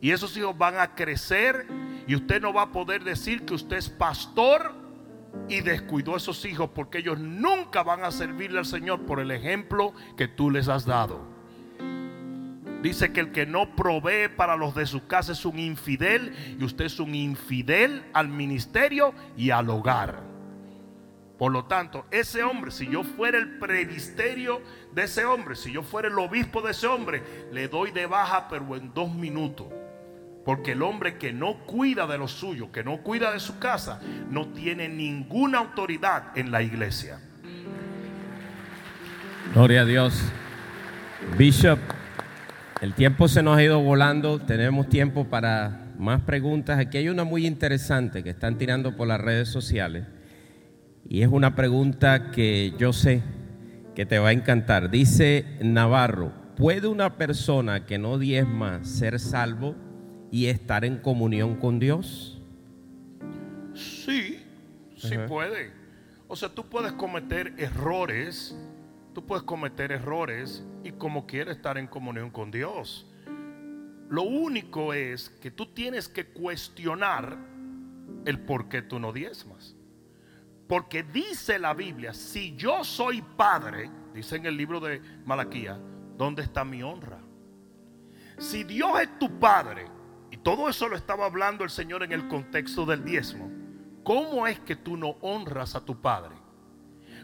Y 0.00 0.10
esos 0.10 0.36
hijos 0.36 0.56
van 0.56 0.78
a 0.78 0.94
crecer 0.94 1.66
y 2.06 2.14
usted 2.14 2.40
no 2.40 2.52
va 2.52 2.62
a 2.62 2.72
poder 2.72 3.04
decir 3.04 3.44
que 3.44 3.54
usted 3.54 3.76
es 3.76 3.88
pastor 3.88 4.83
y 5.48 5.60
descuidó 5.60 6.14
a 6.14 6.16
esos 6.18 6.44
hijos 6.44 6.70
porque 6.74 6.98
ellos 6.98 7.18
nunca 7.18 7.82
van 7.82 8.04
a 8.04 8.10
servirle 8.10 8.58
al 8.58 8.66
Señor 8.66 9.02
por 9.06 9.20
el 9.20 9.30
ejemplo 9.30 9.92
que 10.16 10.28
tú 10.28 10.50
les 10.50 10.68
has 10.68 10.84
dado. 10.86 11.34
Dice 12.82 13.12
que 13.12 13.20
el 13.20 13.32
que 13.32 13.46
no 13.46 13.74
provee 13.76 14.28
para 14.36 14.56
los 14.56 14.74
de 14.74 14.84
su 14.84 15.06
casa 15.06 15.32
es 15.32 15.46
un 15.46 15.58
infidel 15.58 16.34
y 16.58 16.64
usted 16.64 16.84
es 16.84 17.00
un 17.00 17.14
infidel 17.14 18.04
al 18.12 18.28
ministerio 18.28 19.14
y 19.36 19.50
al 19.50 19.70
hogar. 19.70 20.22
Por 21.38 21.50
lo 21.50 21.64
tanto, 21.64 22.04
ese 22.10 22.42
hombre, 22.42 22.70
si 22.70 22.86
yo 22.86 23.02
fuera 23.02 23.38
el 23.38 23.58
previsterio 23.58 24.60
de 24.92 25.04
ese 25.04 25.24
hombre, 25.24 25.56
si 25.56 25.72
yo 25.72 25.82
fuera 25.82 26.08
el 26.08 26.18
obispo 26.18 26.62
de 26.62 26.72
ese 26.72 26.86
hombre, 26.86 27.22
le 27.52 27.68
doy 27.68 27.90
de 27.90 28.06
baja 28.06 28.48
pero 28.48 28.76
en 28.76 28.92
dos 28.92 29.12
minutos. 29.14 29.66
Porque 30.44 30.72
el 30.72 30.82
hombre 30.82 31.16
que 31.16 31.32
no 31.32 31.58
cuida 31.66 32.06
de 32.06 32.18
lo 32.18 32.28
suyo, 32.28 32.70
que 32.70 32.84
no 32.84 32.98
cuida 32.98 33.32
de 33.32 33.40
su 33.40 33.58
casa, 33.58 34.00
no 34.30 34.48
tiene 34.48 34.88
ninguna 34.88 35.58
autoridad 35.58 36.36
en 36.36 36.50
la 36.50 36.62
iglesia. 36.62 37.18
Gloria 39.54 39.82
a 39.82 39.84
Dios. 39.84 40.20
Bishop, 41.38 41.78
el 42.80 42.92
tiempo 42.94 43.28
se 43.28 43.42
nos 43.42 43.56
ha 43.56 43.62
ido 43.62 43.80
volando, 43.80 44.38
tenemos 44.40 44.88
tiempo 44.88 45.24
para 45.24 45.86
más 45.98 46.20
preguntas. 46.20 46.78
Aquí 46.78 46.98
hay 46.98 47.08
una 47.08 47.24
muy 47.24 47.46
interesante 47.46 48.22
que 48.22 48.30
están 48.30 48.58
tirando 48.58 48.96
por 48.96 49.08
las 49.08 49.20
redes 49.20 49.48
sociales 49.48 50.04
y 51.08 51.22
es 51.22 51.28
una 51.28 51.54
pregunta 51.54 52.30
que 52.30 52.74
yo 52.78 52.92
sé 52.92 53.22
que 53.94 54.06
te 54.06 54.18
va 54.18 54.28
a 54.28 54.32
encantar. 54.32 54.90
Dice 54.90 55.44
Navarro, 55.62 56.32
¿puede 56.56 56.88
una 56.88 57.16
persona 57.16 57.86
que 57.86 57.98
no 57.98 58.18
diezma 58.18 58.84
ser 58.84 59.20
salvo? 59.20 59.74
Y 60.34 60.48
estar 60.48 60.84
en 60.84 60.96
comunión 60.96 61.54
con 61.54 61.78
Dios? 61.78 62.42
Sí, 63.72 64.44
sí 64.96 65.14
puede. 65.28 65.70
O 66.26 66.34
sea, 66.34 66.48
tú 66.48 66.68
puedes 66.68 66.92
cometer 66.94 67.54
errores, 67.56 68.58
tú 69.14 69.24
puedes 69.24 69.44
cometer 69.44 69.92
errores 69.92 70.64
y 70.82 70.90
como 70.90 71.24
quieres 71.28 71.58
estar 71.58 71.78
en 71.78 71.86
comunión 71.86 72.30
con 72.30 72.50
Dios. 72.50 73.06
Lo 74.10 74.24
único 74.24 74.92
es 74.92 75.28
que 75.40 75.52
tú 75.52 75.66
tienes 75.66 76.08
que 76.08 76.26
cuestionar 76.26 77.38
el 78.24 78.40
por 78.40 78.68
qué 78.68 78.82
tú 78.82 78.98
no 78.98 79.12
diezmas. 79.12 79.76
Porque 80.66 81.04
dice 81.04 81.60
la 81.60 81.74
Biblia, 81.74 82.12
si 82.12 82.56
yo 82.56 82.82
soy 82.82 83.22
padre, 83.22 83.88
dice 84.12 84.34
en 84.34 84.46
el 84.46 84.56
libro 84.56 84.80
de 84.80 85.00
Malaquía, 85.24 85.78
¿dónde 86.18 86.42
está 86.42 86.64
mi 86.64 86.82
honra? 86.82 87.20
Si 88.36 88.64
Dios 88.64 89.00
es 89.00 89.16
tu 89.20 89.38
padre 89.38 89.93
todo 90.44 90.68
eso 90.68 90.88
lo 90.88 90.94
estaba 90.94 91.24
hablando 91.24 91.64
el 91.64 91.70
Señor 91.70 92.02
en 92.02 92.12
el 92.12 92.28
contexto 92.28 92.84
del 92.84 93.02
diezmo. 93.02 93.50
¿Cómo 94.04 94.46
es 94.46 94.60
que 94.60 94.76
tú 94.76 94.96
no 94.96 95.16
honras 95.22 95.74
a 95.74 95.84
tu 95.84 96.00
Padre? 96.00 96.36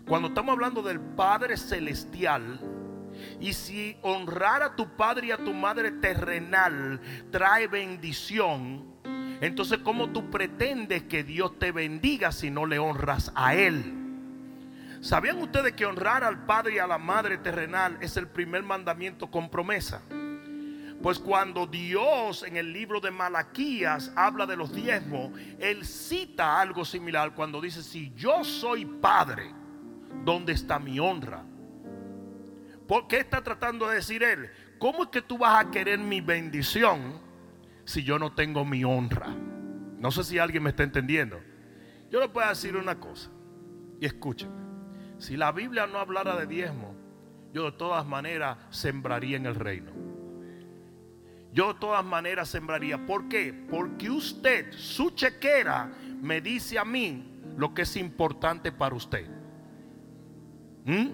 Cuando 0.09 0.29
estamos 0.29 0.55
hablando 0.55 0.83
del 0.83 0.99
Padre 0.99 1.59
Celestial, 1.59 2.59
y 3.39 3.53
si 3.53 3.99
honrar 4.01 4.63
a 4.63 4.75
tu 4.75 4.97
Padre 4.97 5.27
y 5.27 5.31
a 5.33 5.37
tu 5.37 5.53
Madre 5.53 5.91
terrenal 5.91 7.01
trae 7.31 7.67
bendición, 7.67 8.87
entonces 9.43 9.81
¿cómo 9.85 10.11
tú 10.11 10.31
pretendes 10.31 11.03
que 11.03 11.23
Dios 11.23 11.59
te 11.59 11.73
bendiga 11.73 12.33
si 12.33 12.51
no 12.51 12.65
le 12.65 12.79
honras 12.79 13.33
a 13.35 13.55
Él? 13.55 13.97
¿Sabían 15.03 15.43
ustedes 15.43 15.73
que 15.75 15.85
honrar 15.85 16.25
al 16.25 16.47
Padre 16.47 16.77
y 16.77 16.79
a 16.79 16.87
la 16.87 16.99
Madre 16.99 17.37
terrenal 17.37 17.99
es 18.01 18.17
el 18.17 18.29
primer 18.29 18.63
mandamiento 18.63 19.31
con 19.31 19.51
promesa? 19.51 20.01
Pues 21.03 21.19
cuando 21.19 21.67
Dios 21.67 22.43
en 22.43 22.57
el 22.57 22.73
libro 22.73 23.01
de 23.01 23.11
Malaquías 23.11 24.13
habla 24.15 24.45
de 24.45 24.57
los 24.57 24.75
diezmos, 24.75 25.31
Él 25.59 25.87
cita 25.87 26.61
algo 26.61 26.85
similar 26.85 27.35
cuando 27.35 27.61
dice, 27.61 27.83
si 27.83 28.13
yo 28.15 28.45
soy 28.45 28.85
padre, 28.85 29.51
¿dónde 30.25 30.53
está 30.53 30.79
mi 30.79 31.01
honra? 31.01 31.43
¿Por 32.87 33.07
qué 33.07 33.19
está 33.19 33.43
tratando 33.43 33.89
de 33.89 33.97
decir 33.97 34.23
Él? 34.23 34.51
¿Cómo 34.79 35.05
es 35.05 35.09
que 35.09 35.23
tú 35.23 35.39
vas 35.39 35.65
a 35.65 35.71
querer 35.71 35.99
mi 35.99 36.21
bendición 36.21 37.19
si 37.85 38.03
yo 38.03 38.19
no 38.19 38.35
tengo 38.35 38.67
mi 38.67 38.85
honra? 38.85 39.29
No 39.99 40.11
sé 40.11 40.23
si 40.23 40.39
alguien 40.39 40.63
me 40.63 40.71
está 40.71 40.83
entendiendo. 40.83 41.41
Yo 42.11 42.21
le 42.21 42.29
puedo 42.29 42.47
decir 42.47 42.77
una 42.77 43.01
cosa 43.01 43.31
y 44.01 44.05
escúcheme. 44.05 44.61
Si 45.17 45.39
la 45.39 45.53
Biblia 45.53 45.87
no 45.87 45.99
hablara 45.99 46.37
de 46.37 46.47
diezmo, 46.47 46.95
yo 47.55 47.71
de 47.71 47.73
todas 47.73 48.05
maneras 48.05 48.59
sembraría 48.71 49.39
en 49.39 49.47
el 49.47 49.55
reino 49.55 50.10
yo 51.53 51.73
de 51.73 51.81
todas 51.81 52.05
maneras 52.05 52.49
sembraría. 52.49 53.05
¿Por 53.07 53.29
qué? 53.29 53.53
Porque 53.71 54.11
usted, 54.11 54.73
su 54.73 55.11
chequera, 55.11 55.91
me 56.21 56.41
dice 56.41 56.79
a 56.79 56.85
mí 56.85 57.43
lo 57.57 57.75
que 57.75 57.83
es 57.83 57.97
importante 57.97 58.71
para 58.73 58.95
usted. 58.95 59.27
¿Mm? 60.85 61.09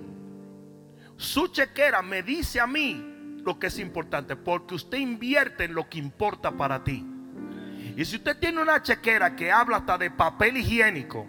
Su 1.17 1.49
chequera 1.49 2.03
me 2.03 2.23
dice 2.23 2.61
a 2.61 2.67
mí 2.67 3.39
lo 3.45 3.59
que 3.59 3.69
es 3.69 3.79
importante, 3.79 4.37
porque 4.37 4.75
usted 4.75 4.99
invierte 4.99 5.65
en 5.65 5.75
lo 5.75 5.89
que 5.89 5.99
importa 5.99 6.51
para 6.51 6.83
ti. 6.85 7.07
Y 7.97 8.05
si 8.05 8.17
usted 8.17 8.39
tiene 8.39 8.61
una 8.61 8.83
chequera 8.83 9.35
que 9.35 9.51
habla 9.51 9.79
hasta 9.79 9.97
de 9.97 10.11
papel 10.11 10.59
higiénico, 10.59 11.27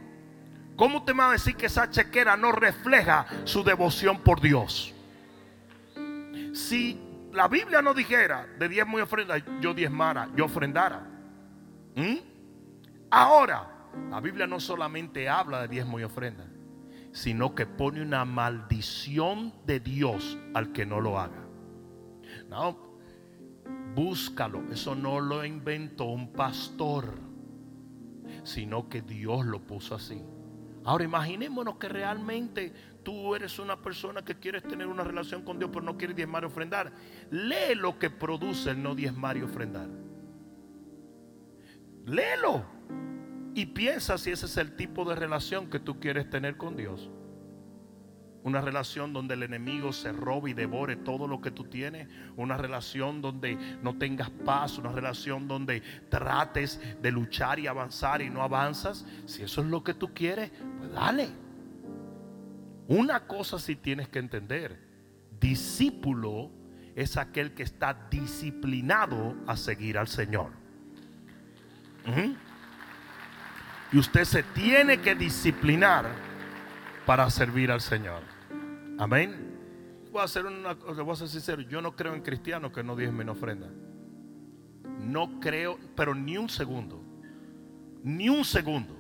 ¿cómo 0.76 0.98
usted 0.98 1.14
me 1.14 1.20
va 1.20 1.30
a 1.30 1.34
decir 1.34 1.56
que 1.56 1.68
esa 1.68 1.90
chequera 1.90 2.36
no 2.36 2.52
refleja 2.52 3.26
su 3.46 3.64
devoción 3.64 4.20
por 4.20 4.42
Dios? 4.42 4.94
Si 6.54 7.00
la 7.38 7.48
Biblia 7.48 7.84
no 7.84 7.94
dijera 7.94 8.48
de 8.58 8.68
diezmo 8.68 8.98
y 8.98 9.02
ofrenda, 9.02 9.38
yo 9.62 9.72
diezmara, 9.76 10.28
yo 10.36 10.46
ofrendara. 10.46 11.08
¿Mm? 11.96 12.18
Ahora, 13.12 13.90
la 14.10 14.20
Biblia 14.20 14.48
no 14.48 14.60
solamente 14.60 15.30
habla 15.30 15.62
de 15.62 15.68
diezmo 15.68 16.00
y 16.00 16.04
ofrenda, 16.04 16.48
sino 17.12 17.54
que 17.54 17.68
pone 17.68 18.02
una 18.02 18.26
maldición 18.26 19.54
de 19.68 19.80
Dios 19.80 20.36
al 20.56 20.72
que 20.72 20.88
no 20.88 21.00
lo 21.00 21.20
haga. 21.20 21.46
No, 22.50 22.76
búscalo. 23.94 24.64
Eso 24.72 24.96
no 24.96 25.20
lo 25.20 25.46
inventó 25.46 26.06
un 26.06 26.34
pastor, 26.34 27.20
sino 28.46 28.90
que 28.90 29.04
Dios 29.04 29.46
lo 29.46 29.62
puso 29.62 29.94
así. 29.94 30.24
Ahora 30.86 31.04
imaginémonos 31.04 31.76
que 31.76 31.88
realmente 31.88 32.74
tú 33.08 33.34
eres 33.34 33.58
una 33.58 33.82
persona 33.82 34.22
que 34.26 34.36
quieres 34.36 34.64
tener 34.64 34.86
una 34.86 35.02
relación 35.02 35.42
con 35.42 35.58
Dios, 35.58 35.70
pero 35.72 35.86
no 35.86 35.98
quieres 35.98 36.14
diezmar 36.14 36.44
y 36.44 36.48
ofrendar. 36.48 36.92
Lee 37.32 37.74
lo 37.74 37.98
que 37.98 38.10
produce 38.10 38.72
el 38.72 38.84
no 38.84 38.96
diezmar 38.96 39.38
y 39.38 39.44
ofrendar. 39.44 39.88
Léelo. 42.06 42.66
Y 43.56 43.68
piensa 43.68 44.18
si 44.18 44.32
ese 44.32 44.48
es 44.48 44.58
el 44.58 44.76
tipo 44.76 45.06
de 45.06 45.16
relación 45.16 45.70
que 45.70 45.80
tú 45.80 46.02
quieres 46.02 46.30
tener 46.30 46.58
con 46.58 46.76
Dios. 46.76 47.10
Una 48.44 48.60
relación 48.60 49.14
donde 49.14 49.36
el 49.36 49.44
enemigo 49.44 49.94
se 49.94 50.12
robe 50.12 50.50
y 50.50 50.54
devore 50.54 50.98
todo 50.98 51.30
lo 51.30 51.40
que 51.40 51.52
tú 51.52 51.64
tienes. 51.64 52.10
Una 52.36 52.58
relación 52.58 53.22
donde 53.22 53.58
no 53.82 53.98
tengas 53.98 54.32
paz. 54.32 54.78
Una 54.78 54.92
relación 54.92 55.48
donde 55.48 55.82
trates 56.10 56.82
de 57.02 57.12
luchar 57.12 57.58
y 57.58 57.68
avanzar 57.68 58.22
y 58.22 58.30
no 58.30 58.42
avanzas. 58.42 59.06
Si 59.26 59.44
eso 59.44 59.62
es 59.62 59.68
lo 59.68 59.82
que 59.82 59.94
tú 59.94 60.14
quieres, 60.14 60.52
pues 60.78 60.92
dale. 60.92 61.47
Una 62.88 63.28
cosa 63.28 63.60
sí 63.60 63.76
tienes 63.76 64.08
que 64.08 64.20
entender. 64.20 64.80
Discípulo 65.40 66.52
es 66.96 67.18
aquel 67.18 67.54
que 67.54 67.64
está 67.64 68.08
disciplinado 68.10 69.36
a 69.46 69.58
seguir 69.58 69.98
al 69.98 70.08
Señor. 70.08 70.52
Y 73.92 73.98
usted 73.98 74.24
se 74.24 74.44
tiene 74.44 75.00
que 75.02 75.16
disciplinar 75.16 76.06
para 77.06 77.30
servir 77.30 77.72
al 77.72 77.82
Señor. 77.82 78.22
Amén. 78.98 79.48
Voy 80.12 80.22
a 80.22 80.26
hacer 80.26 80.46
una, 80.46 80.74
voy 80.74 81.12
a 81.12 81.16
ser 81.16 81.28
sincero, 81.28 81.62
yo 81.62 81.82
no 81.82 81.96
creo 81.96 82.16
en 82.16 82.22
cristianos 82.22 82.72
que 82.72 82.84
no 82.84 82.96
diezmen 82.96 83.30
ofrenda. 83.30 83.70
No 85.02 85.40
creo, 85.40 85.78
pero 85.96 86.16
ni 86.16 86.38
un 86.38 86.50
segundo. 86.50 87.04
Ni 88.04 88.30
un 88.30 88.44
segundo. 88.44 88.96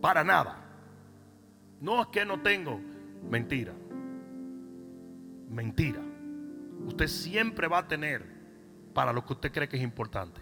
Para 0.00 0.22
nada. 0.22 0.61
No 1.82 2.00
es 2.00 2.06
que 2.08 2.24
no 2.24 2.40
tengo. 2.40 2.80
Mentira. 3.28 3.72
Mentira. 5.50 6.00
Usted 6.86 7.08
siempre 7.08 7.66
va 7.66 7.78
a 7.78 7.88
tener 7.88 8.24
para 8.94 9.12
lo 9.12 9.26
que 9.26 9.32
usted 9.32 9.50
cree 9.50 9.68
que 9.68 9.76
es 9.76 9.82
importante. 9.82 10.40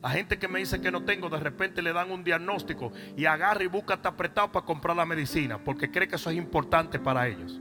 A 0.00 0.08
gente 0.08 0.38
que 0.38 0.48
me 0.48 0.58
dice 0.58 0.80
que 0.80 0.90
no 0.90 1.04
tengo, 1.04 1.28
de 1.28 1.38
repente 1.38 1.82
le 1.82 1.92
dan 1.92 2.10
un 2.10 2.24
diagnóstico 2.24 2.92
y 3.14 3.26
agarra 3.26 3.62
y 3.62 3.66
busca 3.66 3.94
hasta 3.94 4.08
apretado 4.08 4.50
para 4.50 4.64
comprar 4.64 4.96
la 4.96 5.04
medicina, 5.04 5.62
porque 5.62 5.90
cree 5.90 6.08
que 6.08 6.16
eso 6.16 6.30
es 6.30 6.36
importante 6.36 6.98
para 6.98 7.28
ellos. 7.28 7.60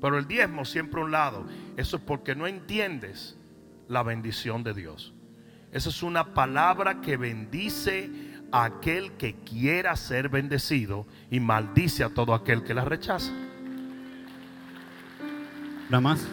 Pero 0.00 0.16
el 0.16 0.28
diezmo 0.28 0.64
siempre 0.64 1.00
a 1.00 1.04
un 1.04 1.10
lado. 1.10 1.44
Eso 1.76 1.96
es 1.96 2.02
porque 2.04 2.36
no 2.36 2.46
entiendes 2.46 3.36
la 3.88 4.04
bendición 4.04 4.62
de 4.62 4.74
Dios. 4.74 5.12
Esa 5.72 5.88
es 5.88 6.04
una 6.04 6.34
palabra 6.34 7.00
que 7.00 7.16
bendice 7.16 8.33
a 8.54 8.66
aquel 8.66 9.12
que 9.14 9.34
quiera 9.44 9.96
ser 9.96 10.28
bendecido 10.28 11.06
y 11.28 11.40
maldice 11.40 12.04
a 12.04 12.10
todo 12.10 12.34
aquel 12.34 12.62
que 12.62 12.72
la 12.72 12.84
rechaza. 12.84 13.32
¿Una 15.88 16.00
más? 16.00 16.24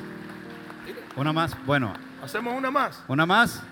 ¿Una 1.16 1.34
más? 1.34 1.58
Bueno, 1.66 1.94
Hacemos 2.22 2.56
una 2.56 2.70
más. 2.70 3.04
¿una 3.08 3.26
más? 3.26 3.64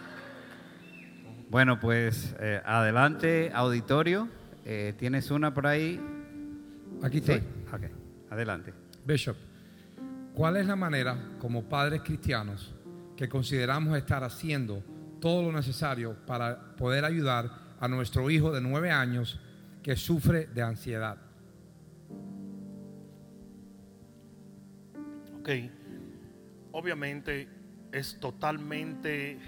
Bueno, 1.51 1.79
pues 1.79 2.35
eh, 2.39 2.59
adelante, 2.65 3.51
auditorio. 3.53 4.27
Eh, 4.65 4.95
¿Tienes 4.97 5.29
una 5.29 5.53
por 5.53 5.67
ahí? 5.67 6.01
Aquí 7.03 7.19
Sí. 7.21 7.31
estoy. 7.31 7.47
Ok, 7.71 7.83
adelante. 8.31 8.73
Bishop, 9.05 9.37
¿cuál 10.33 10.57
es 10.57 10.65
la 10.65 10.75
manera 10.75 11.15
como 11.37 11.65
padres 11.69 12.01
cristianos 12.01 12.73
que 13.15 13.29
consideramos 13.29 13.95
estar 13.95 14.23
haciendo 14.23 14.83
todo 15.21 15.43
lo 15.43 15.51
necesario 15.55 16.15
para 16.25 16.75
poder 16.75 17.05
ayudar 17.05 17.68
a 17.79 17.87
nuestro 17.87 18.29
hijo 18.29 18.51
de 18.51 18.61
nueve 18.61 18.91
años 18.91 19.39
que 19.81 19.95
sufre 19.95 20.47
de 20.47 20.61
ansiedad? 20.61 21.17
Ok. 25.39 25.49
Obviamente 26.71 27.47
es 27.91 28.19
totalmente... 28.19 29.39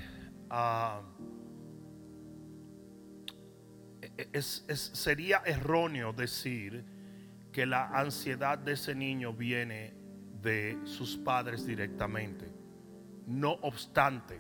ah, 0.50 1.02
e- 4.02 4.42
sería 4.42 5.42
erróneo 5.46 6.14
decir 6.14 6.84
que 7.52 7.66
la 7.66 7.88
ansiedad 7.88 8.58
de 8.58 8.74
ese 8.74 8.96
niño 8.96 9.34
viene 9.34 9.94
de 10.42 10.80
sus 10.86 11.18
padres 11.18 11.66
directamente. 11.66 12.52
No 13.28 13.52
obstante, 13.62 14.40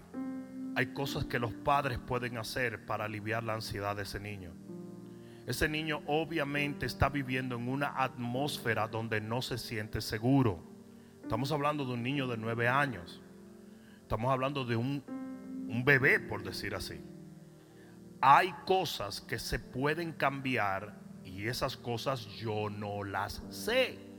hay 0.76 0.88
cosas 0.93 1.26
que 1.26 1.39
los 1.39 1.53
padres 1.53 1.99
pueden 1.99 2.38
hacer 2.38 2.85
para 2.85 3.06
aliviar 3.06 3.43
la 3.43 3.53
ansiedad 3.53 3.95
de 3.95 4.03
ese 4.03 4.19
niño. 4.19 4.53
Ese 5.45 5.68
niño 5.68 6.02
obviamente 6.06 6.85
está 6.85 7.10
viviendo 7.10 7.56
en 7.56 7.68
una 7.68 8.02
atmósfera 8.02 8.88
donde 8.88 9.19
no 9.19 9.41
se 9.41 9.57
siente 9.57 9.99
seguro. 9.99 10.64
Estamos 11.23 11.52
hablando 11.52 11.85
de 11.85 11.93
un 11.93 12.03
niño 12.03 12.27
de 12.27 12.38
nueve 12.38 12.68
años. 12.68 13.22
Estamos 14.02 14.31
hablando 14.31 14.65
de 14.65 14.76
un, 14.76 15.03
un 15.68 15.84
bebé, 15.84 16.19
por 16.19 16.43
decir 16.43 16.76
así. 16.76 17.02
Hay 18.22 18.53
cosas 18.65 19.19
que 19.19 19.39
se 19.39 19.57
pueden 19.57 20.14
cambiar 20.14 20.99
y 21.26 21.48
esas 21.48 21.76
cosas 21.76 22.26
yo 22.38 22.69
no 22.69 23.03
las 23.03 23.43
sé. 23.49 24.10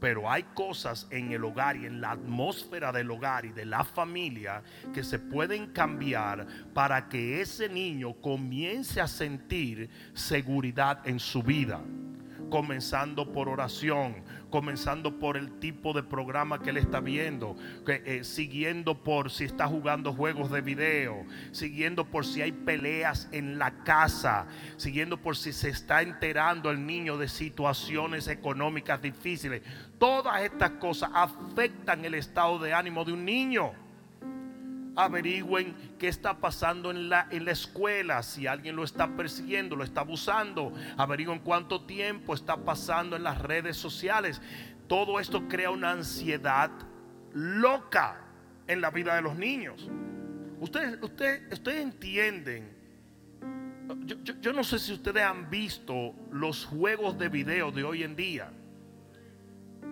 Pero 0.00 0.30
hay 0.30 0.44
cosas 0.54 1.06
en 1.10 1.32
el 1.32 1.44
hogar 1.44 1.76
y 1.76 1.86
en 1.86 2.00
la 2.00 2.12
atmósfera 2.12 2.92
del 2.92 3.10
hogar 3.10 3.44
y 3.44 3.52
de 3.52 3.64
la 3.64 3.84
familia 3.84 4.62
que 4.92 5.02
se 5.02 5.18
pueden 5.18 5.72
cambiar 5.72 6.46
para 6.72 7.08
que 7.08 7.40
ese 7.40 7.68
niño 7.68 8.14
comience 8.14 9.00
a 9.00 9.08
sentir 9.08 9.90
seguridad 10.14 11.06
en 11.06 11.18
su 11.18 11.42
vida. 11.42 11.80
Comenzando 12.50 13.32
por 13.32 13.48
oración, 13.48 14.24
comenzando 14.50 15.18
por 15.18 15.36
el 15.36 15.58
tipo 15.58 15.92
de 15.92 16.02
programa 16.02 16.60
que 16.60 16.70
él 16.70 16.76
está 16.76 17.00
viendo, 17.00 17.56
eh, 17.86 18.20
siguiendo 18.24 19.02
por 19.02 19.30
si 19.30 19.44
está 19.44 19.66
jugando 19.66 20.12
juegos 20.12 20.50
de 20.50 20.60
video, 20.60 21.24
siguiendo 21.52 22.04
por 22.04 22.24
si 22.24 22.42
hay 22.42 22.52
peleas 22.52 23.28
en 23.32 23.58
la 23.58 23.84
casa, 23.84 24.46
siguiendo 24.76 25.18
por 25.18 25.36
si 25.36 25.52
se 25.52 25.68
está 25.68 26.02
enterando 26.02 26.70
el 26.70 26.84
niño 26.84 27.18
de 27.18 27.28
situaciones 27.28 28.28
económicas 28.28 29.02
difíciles. 29.02 29.62
Todas 29.98 30.42
estas 30.42 30.72
cosas 30.72 31.10
afectan 31.12 32.04
el 32.04 32.14
estado 32.14 32.58
de 32.58 32.72
ánimo 32.72 33.04
de 33.04 33.12
un 33.12 33.24
niño 33.24 33.87
averigüen 34.98 35.74
qué 35.98 36.08
está 36.08 36.38
pasando 36.38 36.90
en 36.90 37.08
la, 37.08 37.28
en 37.30 37.44
la 37.44 37.52
escuela, 37.52 38.22
si 38.22 38.46
alguien 38.46 38.74
lo 38.76 38.82
está 38.84 39.16
persiguiendo, 39.16 39.76
lo 39.76 39.84
está 39.84 40.00
abusando, 40.00 40.72
averigüen 40.96 41.38
cuánto 41.38 41.82
tiempo 41.82 42.34
está 42.34 42.56
pasando 42.56 43.14
en 43.16 43.22
las 43.22 43.38
redes 43.40 43.76
sociales. 43.76 44.42
Todo 44.88 45.20
esto 45.20 45.46
crea 45.48 45.70
una 45.70 45.92
ansiedad 45.92 46.70
loca 47.32 48.20
en 48.66 48.80
la 48.80 48.90
vida 48.90 49.14
de 49.14 49.22
los 49.22 49.36
niños. 49.36 49.88
Ustedes, 50.60 50.98
ustedes, 51.00 51.52
ustedes 51.52 51.80
entienden. 51.82 52.76
Yo, 54.04 54.16
yo- 54.40 54.52
no 54.52 54.64
sé 54.64 54.78
si 54.78 54.92
ustedes 54.92 55.22
han 55.22 55.48
visto 55.48 56.14
los 56.32 56.64
juegos 56.66 57.16
de 57.18 57.28
video 57.28 57.70
de 57.70 57.84
hoy 57.84 58.02
en 58.02 58.16
día. 58.16 58.50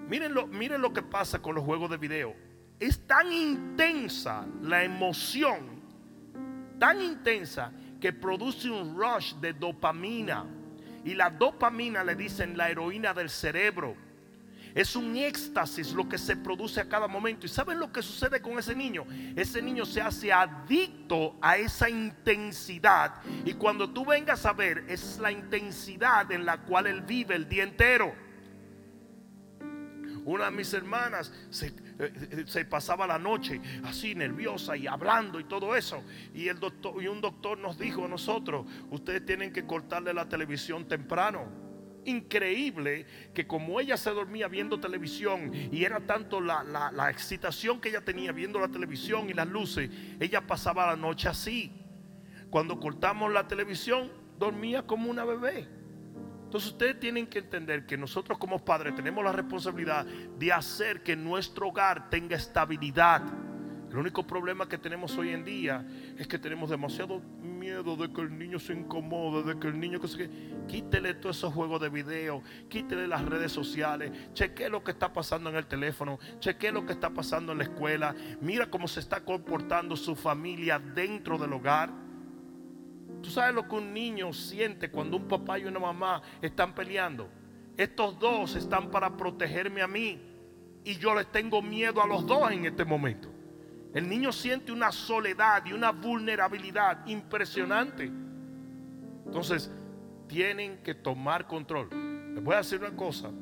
Miren 0.09 0.35
lo 0.83 0.93
que 0.93 1.03
pasa 1.03 1.41
con 1.41 1.55
los 1.55 1.65
juegos 1.65 1.91
de 1.91 1.97
video. 1.97 2.46
Es 2.79 3.07
tan 3.07 3.33
intensa 3.33 4.47
la 4.63 4.85
emoción, 4.85 5.81
tan 6.79 7.01
intensa 7.01 7.73
que 8.01 8.13
produce 8.13 8.71
un 8.71 8.97
rush 8.97 9.35
de 9.37 9.55
dopamina. 9.55 10.45
Y 11.05 11.15
la 11.15 11.31
dopamina 11.31 12.05
le 12.05 12.15
dicen 12.15 12.57
la 12.57 12.69
heroína 12.69 13.15
del 13.15 13.31
cerebro. 13.31 13.97
Es 14.75 14.95
un 14.95 15.17
éxtasis 15.17 15.93
lo 15.95 16.07
que 16.07 16.19
se 16.19 16.37
produce 16.37 16.81
a 16.81 16.87
cada 16.87 17.09
momento. 17.09 17.47
¿Y 17.47 17.49
saben 17.49 17.79
lo 17.79 17.91
que 17.91 18.03
sucede 18.03 18.43
con 18.43 18.59
ese 18.59 18.75
niño? 18.75 19.07
Ese 19.35 19.63
niño 19.63 19.87
se 19.87 20.03
hace 20.03 20.31
adicto 20.31 21.37
a 21.41 21.57
esa 21.57 21.89
intensidad. 21.89 23.23
Y 23.47 23.55
cuando 23.55 23.89
tú 23.89 24.05
vengas 24.05 24.45
a 24.45 24.53
ver, 24.53 24.85
es 24.87 25.19
la 25.19 25.33
intensidad 25.33 26.31
en 26.31 26.45
la 26.45 26.59
cual 26.59 26.89
él 26.89 27.01
vive 27.01 27.37
el 27.37 27.49
día 27.49 27.63
entero. 27.63 28.15
Una 30.27 30.47
de 30.47 30.51
mis 30.51 30.75
hermanas 30.75 31.33
se, 31.49 31.73
se 32.47 32.65
pasaba 32.65 33.07
la 33.07 33.19
noche 33.19 33.61
así 33.85 34.15
nerviosa 34.15 34.77
y 34.77 34.87
hablando 34.87 35.41
y 35.41 35.45
todo 35.45 35.75
eso. 35.77 36.03
Y, 36.35 36.49
el 36.49 36.61
doctor, 36.61 37.03
y 37.03 37.09
un 37.09 37.21
doctor 37.21 37.59
nos 37.59 37.79
dijo 37.79 38.05
a 38.05 38.09
nosotros, 38.09 38.67
ustedes 38.91 39.25
tienen 39.25 39.53
que 39.53 39.67
cortarle 39.67 40.13
la 40.15 40.29
televisión 40.29 40.87
temprano. 40.87 41.65
Increíble 42.05 43.05
que 43.35 43.47
como 43.49 43.81
ella 43.81 43.97
se 43.97 44.11
dormía 44.11 44.47
viendo 44.47 44.79
televisión 44.79 45.51
y 45.73 45.85
era 45.85 46.01
tanto 46.01 46.41
la, 46.41 46.63
la- 46.63 46.93
la 46.93 47.11
excitación 47.11 47.81
que 47.81 47.89
ella 47.89 48.05
tenía 48.05 48.31
viendo 48.33 48.61
la 48.61 48.69
televisión 48.69 49.29
y 49.29 49.35
las 49.35 49.49
luces, 49.49 49.91
ella 50.21 50.47
pasaba 50.47 50.87
la 50.87 50.97
noche 50.97 51.29
así. 51.29 51.73
Cuando 52.51 52.79
cortamos 52.79 53.33
la 53.33 53.49
televisión, 53.49 54.13
dormía 54.39 54.87
como 54.87 55.11
una 55.11 55.25
bebé. 55.25 55.67
Entonces 56.47 56.71
ustedes 56.71 57.01
tienen 57.01 57.27
que 57.27 57.41
entender 57.41 57.87
que 57.87 57.99
nosotros 57.99 58.39
como 58.39 58.65
padres 58.65 58.95
tenemos 58.95 59.25
la 59.25 59.33
responsabilidad 59.33 60.07
de 60.07 60.53
hacer 60.53 61.03
que 61.03 61.17
nuestro 61.17 61.69
hogar 61.69 62.09
tenga 62.09 62.37
estabilidad. 62.37 63.23
El 63.91 63.99
único 63.99 64.25
problema 64.25 64.69
que 64.69 64.79
tenemos 64.79 65.19
hoy 65.19 65.31
en 65.31 65.45
día 65.45 65.85
es 66.17 66.29
que 66.29 66.39
tenemos 66.39 66.71
demasiado 66.71 67.21
miedo 67.43 67.97
de 67.97 68.13
que 68.13 68.21
el 68.21 68.39
niño 68.39 68.61
se 68.61 68.75
incomode, 68.75 69.43
de 69.43 69.59
que 69.59 69.67
el 69.67 69.81
niño 69.81 70.01
que 70.01 70.07
se... 70.07 70.31
Quítele 70.69 71.15
todos 71.15 71.39
esos 71.39 71.53
juegos 71.53 71.81
de 71.81 71.89
video, 71.89 72.45
quítele 72.69 73.09
las 73.09 73.25
redes 73.25 73.51
sociales, 73.51 74.13
cheque 74.33 74.69
lo 74.69 74.85
que 74.85 74.93
está 74.93 75.13
pasando 75.13 75.51
en 75.51 75.57
el 75.57 75.67
teléfono, 75.67 76.21
cheque 76.39 76.71
lo 76.71 76.87
que 76.87 76.93
está 76.93 77.11
pasando 77.11 77.51
en 77.53 77.59
la 77.59 77.65
escuela, 77.65 78.15
mira 78.41 78.71
cómo 78.71 78.87
se 78.87 79.01
está 79.01 79.25
comportando 79.25 79.97
su 79.97 80.15
familia 80.15 80.79
dentro 80.79 81.39
del 81.39 81.53
hogar. 81.53 82.06
Tú 83.27 83.33
sabes 83.33 83.57
lo 83.57 83.67
que 83.67 83.75
un 83.75 83.93
niño 83.93 84.33
siente 84.33 84.89
cuando 84.89 85.17
un 85.17 85.27
papá 85.27 85.59
y 85.59 85.65
una 85.65 85.81
mamá 85.81 86.23
están 86.41 86.77
peleando. 86.77 87.29
estos 87.77 88.17
dos 88.21 88.55
están 88.55 88.89
para 88.89 89.17
protegerme 89.17 89.83
a 89.83 89.89
mí 89.89 90.21
y 90.85 90.95
yo 90.95 91.13
les 91.13 91.27
tengo 91.33 91.61
miedo 91.61 92.01
a 92.01 92.07
los 92.07 92.25
dos 92.25 92.53
en 92.53 92.67
este 92.67 92.85
momento. 92.85 93.29
El 93.93 94.09
niño 94.09 94.31
siente 94.31 94.71
una 94.71 94.93
soledad 94.93 95.67
y 95.67 95.73
una 95.73 95.91
vulnerabilidad 95.91 97.05
impresionante. 97.09 98.05
Entonces, 99.25 99.73
tienen 100.29 100.79
que 100.85 100.95
tomar 100.95 101.49
control. 101.49 101.89
Les 102.33 102.45
voy 102.45 102.55
a 102.55 102.59
decir 102.59 102.79
una 102.79 102.95
cosa, 102.95 103.33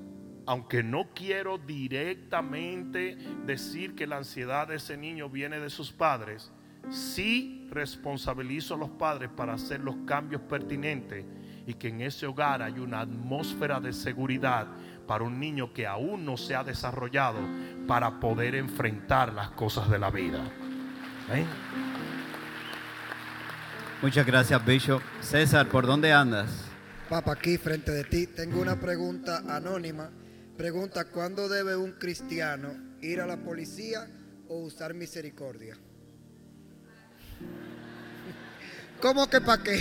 aunque 0.46 0.82
no 0.82 1.10
quiero 1.14 1.58
directamente 1.58 3.18
decir 3.44 3.94
que 3.94 4.06
la 4.06 4.16
ansiedad 4.16 4.66
de 4.66 4.76
ese 4.76 4.96
niño 4.96 5.28
viene 5.28 5.60
de 5.60 5.68
sus 5.68 5.92
padres, 5.92 6.50
sí 6.90 7.66
responsabilizo 7.70 8.74
a 8.74 8.78
los 8.78 8.90
padres 8.90 9.30
para 9.34 9.54
hacer 9.54 9.80
los 9.80 9.96
cambios 10.06 10.42
pertinentes 10.42 11.24
y 11.66 11.74
que 11.74 11.88
en 11.88 12.02
ese 12.02 12.26
hogar 12.26 12.62
hay 12.62 12.78
una 12.78 13.00
atmósfera 13.00 13.80
de 13.80 13.92
seguridad 13.92 14.66
para 15.06 15.24
un 15.24 15.38
niño 15.38 15.72
que 15.72 15.86
aún 15.86 16.24
no 16.24 16.36
se 16.36 16.54
ha 16.54 16.64
desarrollado 16.64 17.38
para 17.86 18.20
poder 18.20 18.54
enfrentar 18.54 19.32
las 19.32 19.50
cosas 19.50 19.90
de 19.90 19.98
la 19.98 20.10
vida. 20.10 20.40
¿Eh? 21.32 21.44
Muchas 24.02 24.26
gracias, 24.26 24.64
Bishop. 24.64 25.02
César, 25.20 25.68
¿por 25.68 25.86
dónde 25.86 26.12
andas? 26.12 26.50
Papa, 27.08 27.32
aquí 27.32 27.58
frente 27.58 27.92
de 27.92 28.04
ti 28.04 28.26
tengo 28.26 28.60
una 28.60 28.78
pregunta 28.78 29.42
anónima. 29.48 30.10
Pregunta, 30.56 31.06
¿cuándo 31.06 31.48
debe 31.48 31.76
un 31.76 31.92
cristiano 31.92 32.74
ir 33.00 33.20
a 33.20 33.26
la 33.26 33.38
policía 33.38 34.06
o 34.48 34.58
usar 34.60 34.94
misericordia? 34.94 35.76
¿Cómo 39.04 39.28
que 39.28 39.38
para 39.38 39.62
qué? 39.62 39.76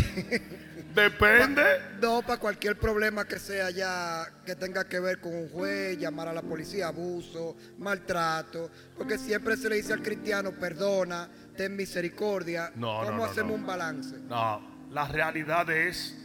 Depende. 0.93 1.63
No, 2.01 2.21
para 2.23 2.41
cualquier 2.41 2.77
problema 2.77 3.23
que 3.23 3.39
sea 3.39 3.69
ya, 3.69 4.25
que 4.45 4.53
tenga 4.53 4.83
que 4.83 4.99
ver 4.99 5.21
con 5.21 5.33
un 5.33 5.47
juez, 5.47 5.97
llamar 5.97 6.27
a 6.27 6.33
la 6.33 6.41
policía, 6.41 6.89
abuso, 6.89 7.55
maltrato, 7.77 8.69
porque 8.97 9.17
siempre 9.17 9.55
se 9.55 9.69
le 9.69 9.77
dice 9.77 9.93
al 9.93 10.01
cristiano, 10.01 10.51
perdona, 10.51 11.29
ten 11.55 11.73
misericordia. 11.73 12.73
No, 12.75 12.99
no, 12.99 13.07
¿Cómo 13.07 13.17
no, 13.19 13.23
hacemos 13.23 13.51
no. 13.51 13.57
un 13.59 13.65
balance? 13.65 14.17
No, 14.27 14.89
la 14.89 15.07
realidad 15.07 15.69
es 15.69 16.17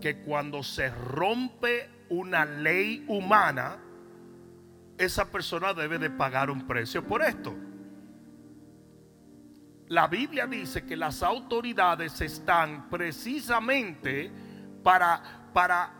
que 0.00 0.18
cuando 0.22 0.64
se 0.64 0.90
rompe 0.90 1.88
una 2.08 2.44
ley 2.44 3.04
humana, 3.06 3.76
esa 4.98 5.30
persona 5.30 5.74
debe 5.74 6.00
de 6.00 6.10
pagar 6.10 6.50
un 6.50 6.66
precio 6.66 7.06
por 7.06 7.22
esto. 7.22 7.54
La 9.88 10.06
Biblia 10.06 10.46
dice 10.46 10.84
que 10.84 10.96
las 10.96 11.22
autoridades 11.22 12.20
están 12.20 12.90
precisamente 12.90 14.30
para, 14.82 15.50
para 15.52 15.92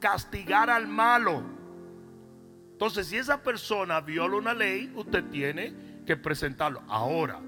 castigar 0.00 0.68
al 0.68 0.88
malo. 0.88 1.42
Entonces, 2.72 3.06
si 3.06 3.16
esa 3.16 3.42
persona 3.42 4.00
viola 4.00 4.36
una 4.36 4.52
ley, 4.52 4.92
usted 4.96 5.24
tiene 5.30 5.72
que 6.04 6.16
presentarlo. 6.16 6.82
Ahora, 6.88 7.40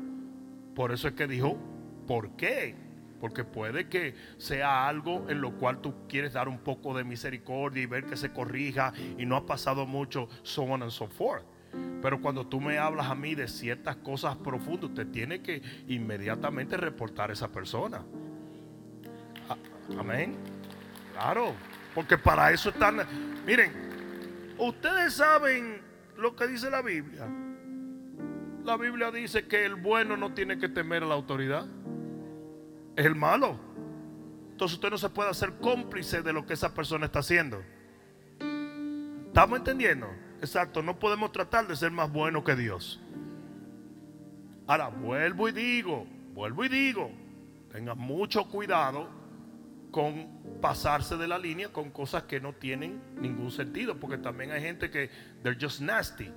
por 0.75 0.93
eso 0.93 1.09
es 1.09 1.15
que 1.15 1.27
dijo, 1.27 1.59
¿por 2.07 2.37
qué? 2.37 2.77
Porque 3.21 3.43
puede 3.43 3.89
que 3.89 4.15
sea 4.37 4.87
algo 4.87 5.29
en 5.29 5.41
lo 5.41 5.53
cual 5.59 5.81
tú 5.81 6.07
quieres 6.09 6.35
dar 6.35 6.49
un 6.49 6.59
poco 6.59 6.97
de 6.97 7.03
misericordia 7.03 7.83
y 7.83 7.87
ver 7.87 8.05
que 8.05 8.17
se 8.17 8.33
corrija 8.33 8.93
y 9.19 9.27
no 9.27 9.37
ha 9.37 9.45
pasado 9.45 9.85
mucho, 9.85 10.29
so 10.43 10.63
on 10.63 10.83
and 10.83 10.93
so 10.93 11.09
forth. 11.09 11.45
Pero 12.01 12.21
cuando 12.21 12.47
tú 12.47 12.61
me 12.61 12.79
hablas 12.79 13.09
a 13.09 13.15
mí 13.15 13.35
de 13.35 13.49
ciertas 13.49 13.97
cosas 13.97 14.37
profundas, 14.37 14.91
usted 14.91 15.09
tiene 15.09 15.43
que 15.43 15.63
inmediatamente 15.89 16.77
reportar 16.77 17.31
a 17.31 17.33
esa 17.33 17.49
persona. 17.49 18.03
Amén. 19.99 20.37
Claro, 21.13 21.55
porque 21.95 22.17
para 22.17 22.53
eso 22.53 22.71
están. 22.71 22.99
Miren, 23.45 23.73
ustedes 24.59 25.15
saben 25.15 25.81
lo 26.17 26.37
que 26.37 26.47
dice 26.47 26.71
la 26.71 26.83
Biblia. 26.83 27.27
La 28.65 28.77
Biblia 28.77 29.11
dice 29.11 29.47
que 29.47 29.65
el 29.65 29.77
bueno 29.77 30.17
no 30.17 30.35
tiene 30.35 30.59
que 30.59 30.69
temer 30.69 31.03
a 31.03 31.07
la 31.07 31.15
autoridad. 31.15 31.67
Es 32.95 33.07
el 33.07 33.15
malo. 33.15 33.59
Entonces 34.51 34.75
usted 34.75 34.91
no 34.91 34.99
se 34.99 35.09
puede 35.09 35.31
hacer 35.31 35.55
cómplice 35.61 36.23
de 36.23 36.33
lo 36.33 36.45
que 36.45 36.55
esa 36.55 36.75
persona 36.75 37.07
está 37.07 37.21
haciendo. 37.21 37.63
¿Estamos 39.29 39.59
entendiendo? 39.59 40.09
Exacto, 40.41 40.83
no 40.83 40.99
podemos 40.99 41.33
tratar 41.33 41.67
de 41.67 41.75
ser 41.75 41.91
más 41.91 42.11
buenos 42.11 42.45
que 42.45 42.55
Dios. 42.55 43.01
Ahora, 44.67 44.89
vuelvo 44.89 45.49
y 45.49 45.53
digo, 45.53 46.07
vuelvo 46.35 46.65
y 46.65 46.69
digo, 46.69 47.11
tenga 47.73 47.95
mucho 47.95 48.49
cuidado 48.49 49.09
con 49.91 50.61
pasarse 50.61 51.17
de 51.17 51.27
la 51.27 51.39
línea 51.39 51.73
con 51.73 51.91
cosas 51.91 52.25
que 52.25 52.41
no 52.41 52.53
tienen 52.53 53.01
ningún 53.21 53.51
sentido, 53.51 53.99
porque 53.99 54.19
también 54.19 54.53
hay 54.53 54.61
gente 54.61 54.91
que 54.91 55.11
they're 55.43 55.59
just 55.61 55.81
nasty. 55.81 56.31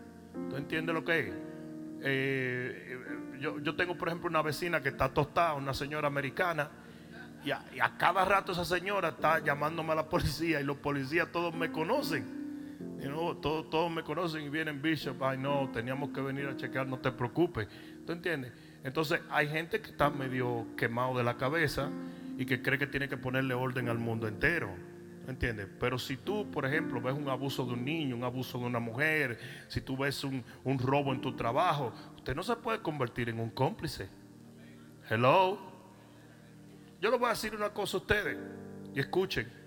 ¿Tú 0.50 0.56
entiendes 0.56 0.96
lo 0.96 1.04
que 1.04 1.20
es? 1.20 1.34
Eh, 2.04 2.98
yo, 3.40 3.60
yo 3.60 3.76
tengo, 3.76 3.98
por 3.98 4.08
ejemplo, 4.08 4.30
una 4.30 4.42
vecina 4.42 4.82
que 4.82 4.90
está 4.90 5.10
tostada, 5.10 5.54
una 5.54 5.74
señora 5.74 6.08
americana, 6.08 6.72
y 7.44 7.52
a, 7.52 7.66
y 7.76 7.80
a 7.80 7.98
cada 7.98 8.24
rato 8.24 8.52
esa 8.52 8.66
señora 8.66 9.10
está 9.10 9.40
llamándome 9.40 9.92
a 9.92 9.96
la 9.96 10.10
policía 10.10 10.62
y 10.62 10.64
los 10.64 10.78
policías 10.78 11.32
todos 11.32 11.54
me 11.54 11.72
conocen. 11.72 12.41
You 13.00 13.10
know, 13.10 13.36
todos, 13.36 13.70
todos 13.70 13.92
me 13.92 14.04
conocen 14.04 14.44
y 14.44 14.50
vienen 14.50 14.82
Bishop, 14.82 15.24
ay 15.24 15.38
no, 15.38 15.70
teníamos 15.74 16.12
que 16.12 16.22
venir 16.22 16.46
a 16.46 16.56
chequear, 16.56 16.88
no 16.88 17.00
te 17.00 17.12
preocupes. 17.12 17.68
¿Tú 18.06 18.12
entiendes? 18.12 18.54
Entonces 18.84 19.22
hay 19.30 19.48
gente 19.48 19.82
que 19.82 19.90
está 19.90 20.10
medio 20.10 20.68
quemado 20.78 21.18
de 21.18 21.24
la 21.24 21.38
cabeza 21.38 21.90
y 22.38 22.46
que 22.46 22.62
cree 22.62 22.78
que 22.78 22.88
tiene 22.88 23.10
que 23.10 23.18
ponerle 23.18 23.54
orden 23.54 23.90
al 23.90 23.98
mundo 23.98 24.28
entero. 24.28 24.70
¿Entiendes? 25.28 25.68
Pero 25.80 26.00
si 26.00 26.18
tú, 26.18 26.50
por 26.50 26.66
ejemplo, 26.66 27.00
ves 27.00 27.14
un 27.14 27.30
abuso 27.30 27.66
de 27.66 27.74
un 27.74 27.86
niño, 27.86 28.16
un 28.16 28.24
abuso 28.24 28.58
de 28.58 28.66
una 28.66 28.80
mujer, 28.80 29.40
si 29.68 29.80
tú 29.82 29.96
ves 29.96 30.24
un, 30.24 30.44
un 30.64 30.80
robo 30.80 31.14
en 31.14 31.22
tu 31.22 31.36
trabajo, 31.36 31.94
usted 32.16 32.36
no 32.36 32.44
se 32.44 32.56
puede 32.56 32.82
convertir 32.82 33.30
en 33.30 33.40
un 33.40 33.52
cómplice. 33.52 34.10
Hello. 35.10 35.60
Yo 37.00 37.12
les 37.12 37.20
voy 37.20 37.28
a 37.28 37.32
decir 37.32 37.56
una 37.56 37.70
cosa 37.70 37.98
a 37.98 38.00
ustedes 38.00 38.38
y 38.94 39.00
escuchen. 39.00 39.61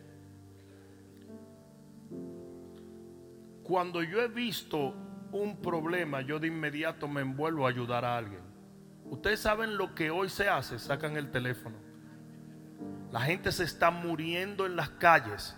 Cuando 3.64 4.02
yo 4.02 4.20
he 4.20 4.28
visto 4.28 4.94
un 5.32 5.56
problema, 5.56 6.20
yo 6.20 6.38
de 6.38 6.48
inmediato 6.48 7.08
me 7.08 7.22
envuelvo 7.22 7.66
a 7.66 7.70
ayudar 7.70 8.04
a 8.04 8.18
alguien. 8.18 8.42
Ustedes 9.06 9.40
saben 9.40 9.78
lo 9.78 9.94
que 9.94 10.10
hoy 10.10 10.28
se 10.28 10.50
hace, 10.50 10.78
sacan 10.78 11.16
el 11.16 11.30
teléfono. 11.30 11.76
La 13.10 13.20
gente 13.20 13.50
se 13.52 13.64
está 13.64 13.90
muriendo 13.90 14.66
en 14.66 14.76
las 14.76 14.90
calles 14.90 15.56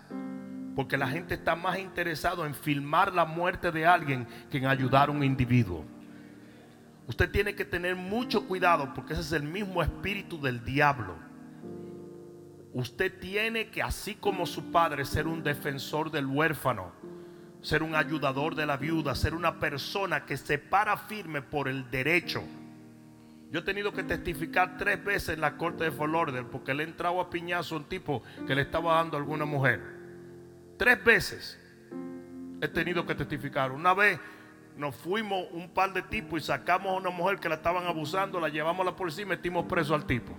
porque 0.73 0.95
la 0.95 1.09
gente 1.09 1.33
está 1.33 1.55
más 1.55 1.79
interesado 1.79 2.45
en 2.45 2.55
filmar 2.55 3.11
la 3.13 3.25
muerte 3.25 3.71
de 3.71 3.85
alguien 3.85 4.25
que 4.49 4.59
en 4.59 4.67
ayudar 4.67 5.09
a 5.09 5.11
un 5.11 5.23
individuo. 5.23 5.83
Usted 7.07 7.29
tiene 7.29 7.55
que 7.55 7.65
tener 7.65 7.95
mucho 7.97 8.47
cuidado 8.47 8.93
porque 8.93 9.13
ese 9.13 9.21
es 9.23 9.31
el 9.33 9.43
mismo 9.43 9.83
espíritu 9.83 10.39
del 10.39 10.63
diablo. 10.63 11.15
Usted 12.73 13.19
tiene 13.19 13.69
que, 13.69 13.81
así 13.81 14.15
como 14.15 14.45
su 14.45 14.71
padre, 14.71 15.03
ser 15.03 15.27
un 15.27 15.43
defensor 15.43 16.11
del 16.11 16.27
huérfano, 16.27 16.91
ser 17.61 17.83
un 17.83 17.95
ayudador 17.95 18.55
de 18.55 18.65
la 18.65 18.77
viuda, 18.77 19.15
ser 19.15 19.33
una 19.33 19.59
persona 19.59 20.25
que 20.25 20.37
se 20.37 20.57
para 20.57 20.97
firme 20.97 21.41
por 21.41 21.67
el 21.67 21.89
derecho. 21.89 22.43
Yo 23.51 23.59
he 23.61 23.63
tenido 23.63 23.93
que 23.93 24.03
testificar 24.03 24.77
tres 24.77 25.03
veces 25.03 25.29
en 25.29 25.41
la 25.41 25.55
corte 25.55 25.89
de 25.89 25.91
Lauderdale 25.91 26.47
porque 26.51 26.73
le 26.73 26.83
he 26.83 26.87
entrado 26.87 27.21
a 27.21 27.29
piñazo 27.29 27.75
a 27.75 27.77
un 27.79 27.85
tipo 27.85 28.21
que 28.45 28.55
le 28.55 28.63
estaba 28.63 28.95
dando 28.95 29.15
a 29.15 29.19
alguna 29.19 29.45
mujer. 29.45 29.81
Tres 30.77 31.03
veces 31.03 31.59
he 32.61 32.67
tenido 32.67 33.05
que 33.05 33.15
testificar. 33.15 33.71
Una 33.71 33.93
vez 33.93 34.19
nos 34.75 34.95
fuimos 34.95 35.45
un 35.51 35.69
par 35.69 35.93
de 35.93 36.01
tipos 36.03 36.41
y 36.41 36.45
sacamos 36.45 36.91
a 36.91 36.95
una 36.97 37.09
mujer 37.09 37.39
que 37.39 37.49
la 37.49 37.55
estaban 37.55 37.87
abusando, 37.87 38.39
la 38.39 38.49
llevamos 38.49 38.85
a 38.85 38.91
la 38.91 38.95
policía 38.95 39.23
y 39.23 39.27
metimos 39.27 39.65
preso 39.65 39.95
al 39.95 40.05
tipo. 40.05 40.33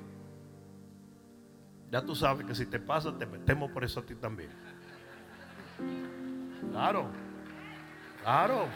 Ya 1.91 2.03
tú 2.03 2.15
sabes 2.15 2.47
que 2.47 2.55
si 2.55 2.67
te 2.67 2.79
pasa, 2.79 3.17
te 3.17 3.25
metemos 3.25 3.71
preso 3.73 4.01
a 4.01 4.03
ti 4.05 4.15
también. 4.15 4.51
Claro, 6.70 7.11
claro. 8.23 8.67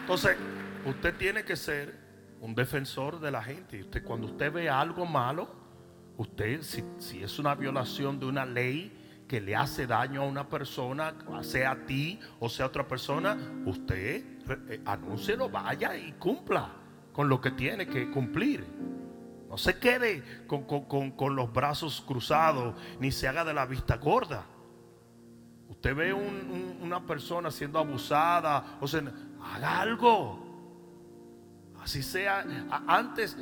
Entonces, 0.00 0.36
usted 0.84 1.14
tiene 1.16 1.44
que 1.44 1.56
ser 1.56 1.98
un 2.40 2.54
defensor 2.54 3.20
de 3.20 3.30
la 3.30 3.42
gente. 3.42 3.80
Usted, 3.80 4.02
cuando 4.04 4.26
usted 4.26 4.52
ve 4.52 4.68
algo 4.68 5.06
malo, 5.06 5.48
usted, 6.16 6.62
si, 6.62 6.84
si 6.98 7.22
es 7.22 7.38
una 7.38 7.54
violación 7.54 8.18
de 8.18 8.26
una 8.26 8.44
ley 8.44 8.98
que 9.28 9.40
le 9.40 9.56
hace 9.56 9.86
daño 9.86 10.22
a 10.22 10.26
una 10.26 10.48
persona, 10.48 11.14
sea 11.40 11.70
a 11.70 11.86
ti 11.86 12.20
o 12.38 12.48
sea 12.50 12.66
a 12.66 12.68
otra 12.68 12.86
persona, 12.86 13.38
usted 13.64 14.24
eh, 14.68 14.82
anúncielo, 14.84 15.48
vaya 15.48 15.96
y 15.96 16.12
cumpla 16.12 16.68
con 17.12 17.28
lo 17.28 17.40
que 17.40 17.52
tiene 17.52 17.86
que 17.86 18.10
cumplir. 18.10 18.66
No 19.52 19.58
se 19.58 19.78
quede 19.78 20.46
con, 20.46 20.64
con- 20.64 21.10
con- 21.10 21.36
los 21.36 21.52
brazos 21.52 22.00
cruzados, 22.00 22.74
ni 22.98 23.12
se 23.12 23.28
haga 23.28 23.44
de 23.44 23.52
la 23.52 23.66
vista 23.66 23.98
gorda. 23.98 24.46
Usted 25.68 25.94
ve 25.94 26.14
un- 26.14 26.22
un- 26.50 26.78
una 26.80 27.04
persona 27.04 27.50
siendo 27.50 27.78
abusada, 27.78 28.78
o 28.80 28.86
haga 29.44 29.80
algo. 29.82 30.42
Así 31.82 32.02
sea. 32.02 32.46
Antes, 32.86 33.36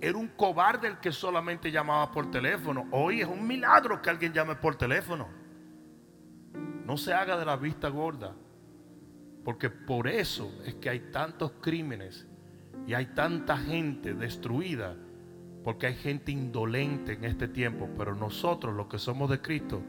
era 0.00 0.16
un 0.16 0.28
cobarde 0.28 0.86
el 0.86 0.98
que 1.00 1.10
solamente 1.10 1.72
llamaba 1.72 2.12
por 2.12 2.30
teléfono. 2.30 2.86
Hoy 2.92 3.22
es 3.22 3.26
un 3.26 3.44
milagro 3.44 4.00
que 4.00 4.10
alguien 4.10 4.32
llame 4.32 4.54
por 4.54 4.76
teléfono. 4.76 5.26
No 6.84 6.96
se 6.96 7.12
haga 7.12 7.36
de 7.36 7.44
la 7.44 7.56
vista 7.56 7.88
gorda. 7.88 8.32
Porque 9.44 9.70
por 9.70 10.06
eso 10.06 10.52
es 10.64 10.76
que 10.76 10.88
hay 10.88 11.10
tantos 11.10 11.50
crímenes 11.60 12.28
y 12.86 12.94
hay 12.94 13.06
tanta 13.06 13.56
gente 13.56 14.14
destruida. 14.14 14.94
Porque 15.64 15.86
hay 15.86 15.94
gente 15.94 16.32
indolente 16.32 17.12
en 17.12 17.24
este 17.24 17.48
tiempo. 17.48 17.88
Pero 17.96 18.14
nosotros 18.14 18.74
los 18.74 18.86
que 18.86 18.98
somos 18.98 19.30
de 19.30 19.40
Cristo 19.40 19.82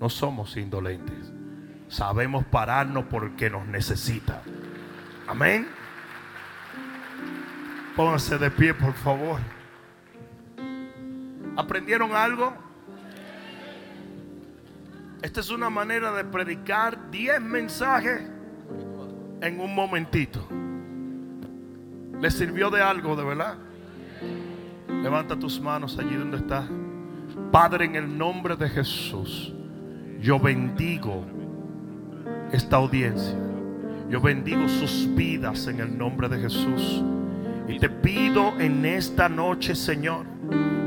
no 0.00 0.08
somos 0.08 0.56
indolentes. 0.56 1.32
Sabemos 1.88 2.44
pararnos 2.46 3.04
porque 3.10 3.50
nos 3.50 3.66
necesita. 3.66 4.42
Amén. 5.26 5.66
Pónganse 7.96 8.38
de 8.38 8.50
pie, 8.50 8.72
por 8.72 8.94
favor. 8.94 9.40
¿Aprendieron 11.56 12.12
algo? 12.14 12.54
Esta 15.20 15.40
es 15.40 15.50
una 15.50 15.68
manera 15.68 16.12
de 16.12 16.24
predicar 16.24 17.10
10 17.10 17.40
mensajes 17.42 18.22
en 19.42 19.60
un 19.60 19.74
momentito. 19.74 20.46
¿Les 22.20 22.34
sirvió 22.34 22.70
de 22.70 22.80
algo, 22.80 23.16
de 23.16 23.24
verdad? 23.24 23.58
Levanta 25.02 25.38
tus 25.38 25.60
manos 25.60 25.98
allí 25.98 26.14
donde 26.14 26.36
estás. 26.36 26.66
Padre, 27.50 27.86
en 27.86 27.96
el 27.96 28.18
nombre 28.18 28.56
de 28.56 28.68
Jesús, 28.68 29.52
yo 30.20 30.38
bendigo 30.38 31.24
esta 32.52 32.76
audiencia. 32.76 33.36
Yo 34.10 34.20
bendigo 34.20 34.68
sus 34.68 35.08
vidas 35.14 35.66
en 35.68 35.80
el 35.80 35.96
nombre 35.96 36.28
de 36.28 36.38
Jesús. 36.40 37.02
Y 37.68 37.78
te 37.78 37.88
pido 37.88 38.58
en 38.58 38.84
esta 38.84 39.28
noche, 39.28 39.74
Señor, 39.74 40.26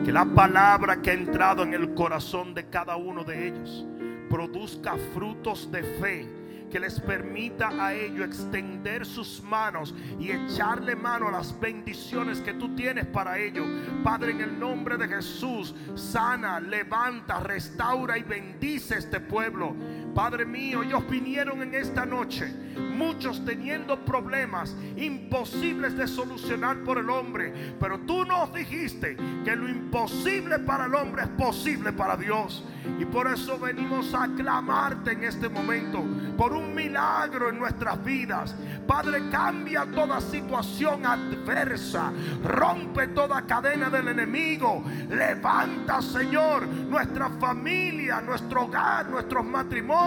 que 0.04 0.12
la 0.12 0.26
palabra 0.26 1.02
que 1.02 1.12
ha 1.12 1.14
entrado 1.14 1.64
en 1.64 1.74
el 1.74 1.94
corazón 1.94 2.54
de 2.54 2.66
cada 2.68 2.98
uno 2.98 3.24
de 3.24 3.48
ellos 3.48 3.86
produzca 4.30 4.96
frutos 5.14 5.72
de 5.72 5.84
fe 5.84 6.43
que 6.74 6.80
les 6.80 7.00
permita 7.00 7.70
a 7.70 7.94
ellos 7.94 8.26
extender 8.26 9.06
sus 9.06 9.44
manos 9.44 9.94
y 10.20 10.32
echarle 10.32 10.96
mano 10.96 11.28
a 11.28 11.32
las 11.32 11.60
bendiciones 11.60 12.42
que 12.42 12.56
tú 12.56 12.76
tienes 12.76 13.06
para 13.06 13.38
ellos. 13.38 13.68
Padre, 14.04 14.32
en 14.32 14.42
el 14.42 14.60
nombre 14.60 14.98
de 14.98 15.08
Jesús, 15.08 15.76
sana, 15.94 16.60
levanta, 16.60 17.42
restaura 17.42 18.18
y 18.18 18.24
bendice 18.24 18.98
este 18.98 19.20
pueblo. 19.20 19.76
Padre 20.14 20.46
mío, 20.46 20.84
ellos 20.84 21.10
vinieron 21.10 21.64
en 21.64 21.74
esta 21.74 22.06
noche, 22.06 22.54
muchos 22.96 23.44
teniendo 23.44 23.98
problemas 24.06 24.76
imposibles 24.96 25.98
de 25.98 26.08
solucionar 26.08 26.84
por 26.84 27.00
el 27.00 27.10
hombre, 27.10 27.74
pero 27.80 28.00
tú 28.00 28.24
nos 28.24 28.54
dijiste 28.54 29.18
que 29.44 29.56
lo 29.56 29.68
imposible 29.68 30.60
para 30.60 30.86
el 30.86 30.94
hombre 30.94 31.24
es 31.24 31.30
posible 31.30 31.92
para 31.94 32.16
Dios. 32.16 32.64
Y 33.00 33.06
por 33.06 33.28
eso 33.28 33.58
venimos 33.58 34.14
a 34.14 34.28
clamarte 34.36 35.14
en 35.14 35.24
este 35.24 35.48
momento 35.48 36.04
por 36.38 36.52
un 36.52 36.76
milagro 36.76 37.50
en 37.50 37.58
nuestras 37.58 38.04
vidas. 38.04 38.56
Padre, 38.86 39.30
cambia 39.32 39.86
toda 39.86 40.20
situación 40.20 41.06
adversa. 41.06 42.12
Rompe 42.44 43.08
toda 43.08 43.42
cadena 43.44 43.90
del 43.90 44.10
enemigo. 44.10 44.84
Levanta, 45.10 46.02
Señor, 46.02 46.68
nuestra 46.68 47.30
familia, 47.30 48.20
nuestro 48.22 48.66
hogar, 48.66 49.10
nuestros 49.10 49.46
matrimonios. 49.46 50.03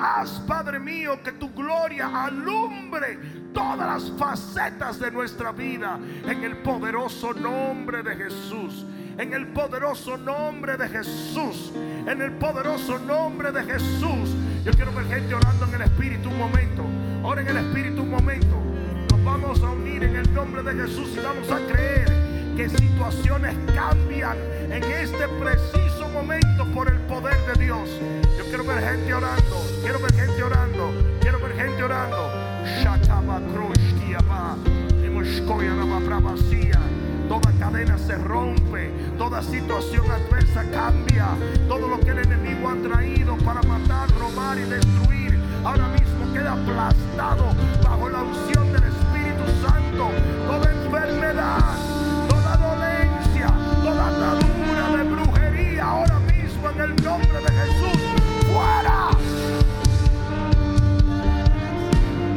Haz, 0.00 0.40
Padre 0.46 0.78
mío, 0.78 1.22
que 1.22 1.32
tu 1.32 1.52
gloria 1.52 2.24
alumbre 2.24 3.18
todas 3.52 3.78
las 3.78 4.12
facetas 4.18 4.98
de 4.98 5.10
nuestra 5.10 5.52
vida 5.52 5.98
en 6.26 6.44
el 6.44 6.56
poderoso 6.58 7.34
nombre 7.34 8.02
de 8.02 8.16
Jesús. 8.16 8.86
En 9.18 9.34
el 9.34 9.48
poderoso 9.48 10.16
nombre 10.16 10.76
de 10.76 10.88
Jesús. 10.88 11.72
En 12.06 12.22
el 12.22 12.32
poderoso 12.32 12.98
nombre 13.00 13.52
de 13.52 13.64
Jesús. 13.64 14.34
Yo 14.64 14.72
quiero 14.72 14.92
ver 14.92 15.06
gente 15.06 15.34
orando 15.34 15.66
en 15.66 15.74
el 15.74 15.82
Espíritu 15.82 16.30
un 16.30 16.38
momento. 16.38 16.84
Ora 17.22 17.40
en 17.40 17.48
el 17.48 17.56
Espíritu 17.58 18.02
un 18.02 18.10
momento. 18.10 18.56
Nos 19.10 19.24
vamos 19.24 19.62
a 19.62 19.70
unir 19.70 20.04
en 20.04 20.16
el 20.16 20.32
nombre 20.32 20.62
de 20.62 20.86
Jesús 20.86 21.10
y 21.14 21.18
vamos 21.18 21.50
a 21.50 21.58
creer 21.72 22.08
que 22.56 22.68
situaciones 22.68 23.54
cambian 23.74 24.36
en 24.70 24.82
este 24.84 25.28
preciso 25.40 25.97
momento 26.12 26.64
por 26.74 26.88
el 26.88 26.98
poder 27.02 27.36
de 27.46 27.64
Dios. 27.64 27.88
Yo 28.36 28.44
quiero 28.44 28.64
ver 28.64 28.82
gente 28.82 29.14
orando. 29.14 29.56
Quiero 29.82 29.98
ver 30.00 30.14
gente 30.14 30.42
orando. 30.42 30.92
Quiero 31.20 31.40
ver 31.40 31.52
gente 31.56 31.82
orando. 31.82 32.28
Toda 37.28 37.52
cadena 37.58 37.98
se 37.98 38.16
rompe, 38.16 38.90
toda 39.18 39.42
situación 39.42 40.10
adversa 40.10 40.64
cambia. 40.72 41.28
Todo 41.68 41.86
lo 41.86 42.00
que 42.00 42.10
el 42.10 42.20
enemigo 42.20 42.70
ha 42.70 42.76
traído 42.76 43.36
para 43.38 43.60
matar, 43.62 44.08
robar 44.18 44.56
y 44.58 44.62
destruir, 44.62 45.38
ahora 45.62 45.88
mismo 45.88 46.32
queda 46.32 46.52
aplastado 46.52 47.44
bajo 47.84 48.08
la 48.08 48.22
unción 48.22 48.72
del 48.72 48.84
Espíritu 48.84 49.44
Santo. 49.60 50.08
Toda 50.46 50.72
enfermedad, 50.72 51.76
el 56.84 56.94
nombre 57.02 57.40
de 57.40 57.50
Jesús, 57.50 58.00
fuera. 58.52 59.10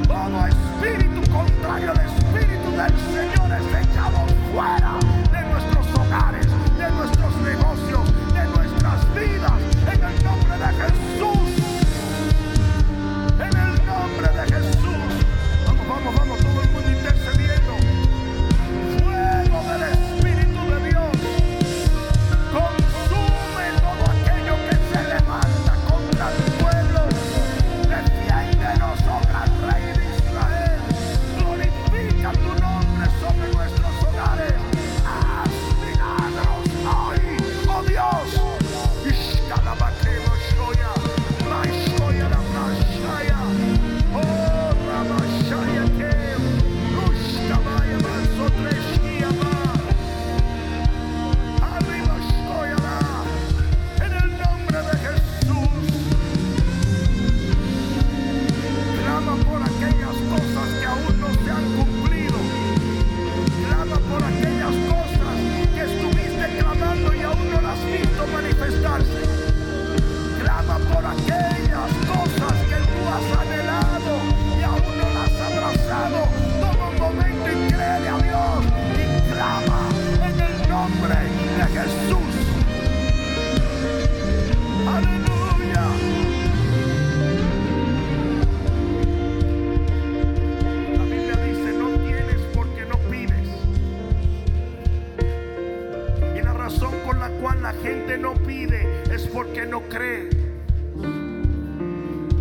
Todo 0.07 0.47
espíritu 0.47 1.31
contrario 1.31 1.91
al 1.91 1.99
espíritu 1.99 2.71
del 2.71 2.93
Señor 3.13 3.51
es 3.51 3.87
echado 3.87 4.25
fuera 4.51 5.00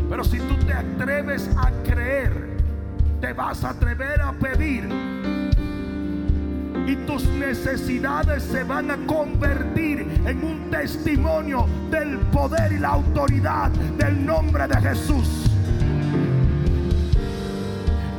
Pero 0.08 0.24
si 0.24 0.38
tú 0.38 0.56
te 0.66 0.72
atreves 0.72 1.48
a 1.56 1.70
creer, 1.84 2.58
te 3.20 3.32
vas 3.32 3.62
a 3.64 3.70
atrever 3.70 4.20
a 4.20 4.32
pedir. 4.32 4.88
Y 6.86 6.96
tus 7.06 7.24
necesidades 7.28 8.42
se 8.42 8.64
van 8.64 8.90
a 8.90 8.96
convertir 9.06 10.00
en 10.26 10.44
un 10.44 10.70
testimonio 10.70 11.66
del 11.90 12.18
poder 12.32 12.72
y 12.72 12.78
la 12.78 12.88
autoridad 12.88 13.70
del 13.70 14.26
nombre 14.26 14.66
de 14.66 14.76
Jesús. 14.80 15.50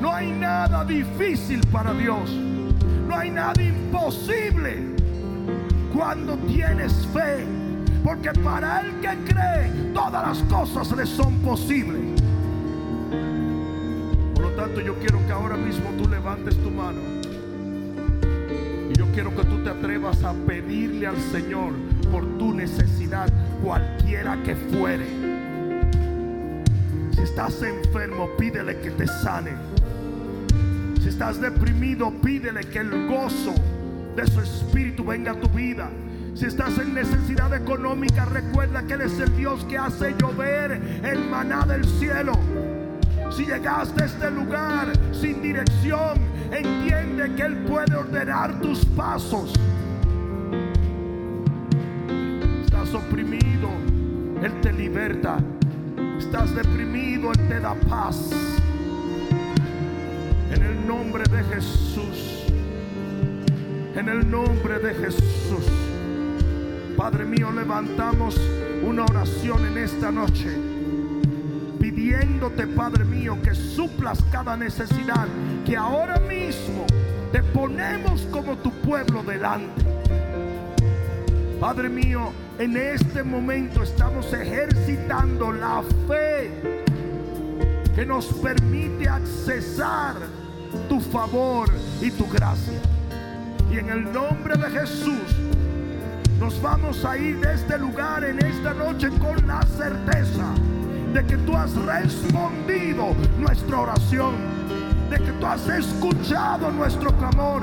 No 0.01 0.13
hay 0.13 0.31
nada 0.31 0.85
difícil 0.85 1.59
para 1.71 1.93
Dios. 1.93 2.31
No 3.07 3.17
hay 3.17 3.29
nada 3.29 3.61
imposible 3.61 4.95
cuando 5.93 6.37
tienes 6.37 7.05
fe. 7.07 7.60
Porque 8.03 8.31
para 8.43 8.81
el 8.81 8.99
que 8.99 9.31
cree, 9.31 9.91
todas 9.93 10.27
las 10.27 10.43
cosas 10.49 10.91
le 10.97 11.05
son 11.05 11.39
posibles. 11.39 12.19
Por 14.33 14.43
lo 14.43 14.49
tanto, 14.51 14.81
yo 14.81 14.95
quiero 14.95 15.25
que 15.27 15.31
ahora 15.31 15.55
mismo 15.55 15.89
tú 15.97 16.09
levantes 16.09 16.57
tu 16.57 16.71
mano. 16.71 16.99
Y 18.89 18.97
yo 18.97 19.05
quiero 19.13 19.35
que 19.35 19.43
tú 19.43 19.63
te 19.63 19.69
atrevas 19.69 20.23
a 20.23 20.33
pedirle 20.33 21.07
al 21.07 21.19
Señor 21.31 21.73
por 22.11 22.25
tu 22.37 22.53
necesidad, 22.53 23.31
cualquiera 23.63 24.41
que 24.43 24.55
fuere. 24.55 25.05
Si 27.15 27.21
estás 27.21 27.61
enfermo, 27.61 28.29
pídele 28.37 28.79
que 28.79 28.91
te 28.91 29.05
sane. 29.05 29.51
Si 31.01 31.09
estás 31.09 31.39
deprimido, 31.39 32.11
pídele 32.21 32.61
que 32.61 32.79
el 32.79 33.07
gozo 33.07 33.53
de 34.15 34.25
su 34.25 34.41
espíritu 34.41 35.05
venga 35.05 35.33
a 35.33 35.39
tu 35.39 35.47
vida. 35.49 35.89
Si 36.33 36.45
estás 36.45 36.77
en 36.79 36.93
necesidad 36.93 37.53
económica, 37.53 38.25
recuerda 38.25 38.83
que 38.83 38.93
Él 38.93 39.01
es 39.01 39.19
el 39.19 39.35
Dios 39.35 39.65
que 39.65 39.77
hace 39.77 40.15
llover 40.17 40.71
el 41.03 41.29
maná 41.29 41.65
del 41.65 41.85
cielo. 41.85 42.33
Si 43.29 43.45
llegaste 43.45 44.03
a 44.03 44.05
este 44.05 44.31
lugar 44.31 44.91
sin 45.11 45.41
dirección, 45.41 46.17
entiende 46.51 47.33
que 47.35 47.43
Él 47.43 47.57
puede 47.67 47.95
ordenar 47.95 48.59
tus 48.61 48.85
pasos. 48.85 49.53
Estás 52.63 52.93
oprimido, 52.93 53.69
Él 54.41 54.53
te 54.61 54.71
liberta. 54.71 55.37
Estás 56.17 56.55
deprimido, 56.55 57.31
Él 57.31 57.47
te 57.49 57.59
da 57.59 57.75
paz. 57.75 58.31
En 60.53 60.63
el 60.63 60.87
nombre 60.87 61.23
de 61.25 61.43
Jesús. 61.55 62.45
En 63.95 64.07
el 64.07 64.29
nombre 64.29 64.79
de 64.79 64.93
Jesús. 64.93 65.90
Padre 67.01 67.25
mío, 67.25 67.51
levantamos 67.51 68.39
una 68.83 69.03
oración 69.05 69.65
en 69.65 69.79
esta 69.79 70.11
noche. 70.11 70.55
Pidiéndote, 71.79 72.67
Padre 72.67 73.05
mío, 73.05 73.39
que 73.41 73.55
suplas 73.55 74.23
cada 74.31 74.55
necesidad. 74.55 75.27
Que 75.65 75.75
ahora 75.75 76.19
mismo 76.19 76.85
te 77.31 77.41
ponemos 77.41 78.27
como 78.31 78.55
tu 78.57 78.69
pueblo 78.81 79.23
delante. 79.23 79.83
Padre 81.59 81.89
mío, 81.89 82.33
en 82.59 82.77
este 82.77 83.23
momento 83.23 83.81
estamos 83.81 84.31
ejercitando 84.31 85.51
la 85.51 85.81
fe 86.07 86.51
que 87.95 88.05
nos 88.05 88.27
permite 88.27 89.09
accesar 89.09 90.17
tu 90.87 91.01
favor 91.01 91.67
y 91.99 92.11
tu 92.11 92.27
gracia. 92.29 92.79
Y 93.71 93.79
en 93.79 93.89
el 93.89 94.13
nombre 94.13 94.55
de 94.55 94.69
Jesús 94.69 95.50
nos 96.41 96.59
vamos 96.59 97.05
a 97.05 97.15
ir 97.15 97.39
de 97.39 97.53
este 97.53 97.77
lugar 97.77 98.23
en 98.23 98.43
esta 98.43 98.73
noche 98.73 99.09
con 99.19 99.45
la 99.45 99.61
certeza 99.61 100.47
de 101.13 101.23
que 101.23 101.37
tú 101.37 101.55
has 101.55 101.71
respondido 101.75 103.15
nuestra 103.37 103.81
oración, 103.81 104.33
de 105.11 105.17
que 105.17 105.31
tú 105.33 105.45
has 105.45 105.67
escuchado 105.69 106.71
nuestro 106.71 107.15
clamor, 107.15 107.61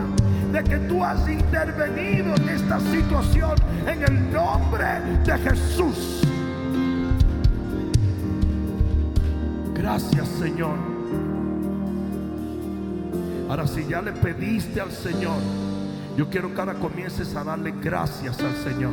de 0.53 0.63
que 0.63 0.77
tú 0.79 1.03
has 1.03 1.29
intervenido 1.29 2.37
en 2.37 2.49
esta 2.51 2.79
situación 2.79 3.57
en 3.85 4.01
el 4.05 4.33
nombre 4.33 4.87
de 5.25 5.39
Jesús. 5.39 6.23
Gracias 9.75 10.29
Señor. 10.39 10.77
Ahora 13.51 13.67
si 13.67 13.85
ya 13.89 14.01
le 14.03 14.13
pediste 14.13 14.81
al 14.81 14.93
Señor, 14.93 15.68
yo 16.19 16.29
quiero 16.29 16.53
que 16.53 16.59
ahora 16.59 16.75
comiences 16.75 17.37
a 17.37 17.45
darle 17.45 17.73
gracias 17.81 18.41
al 18.41 18.57
Señor. 18.57 18.91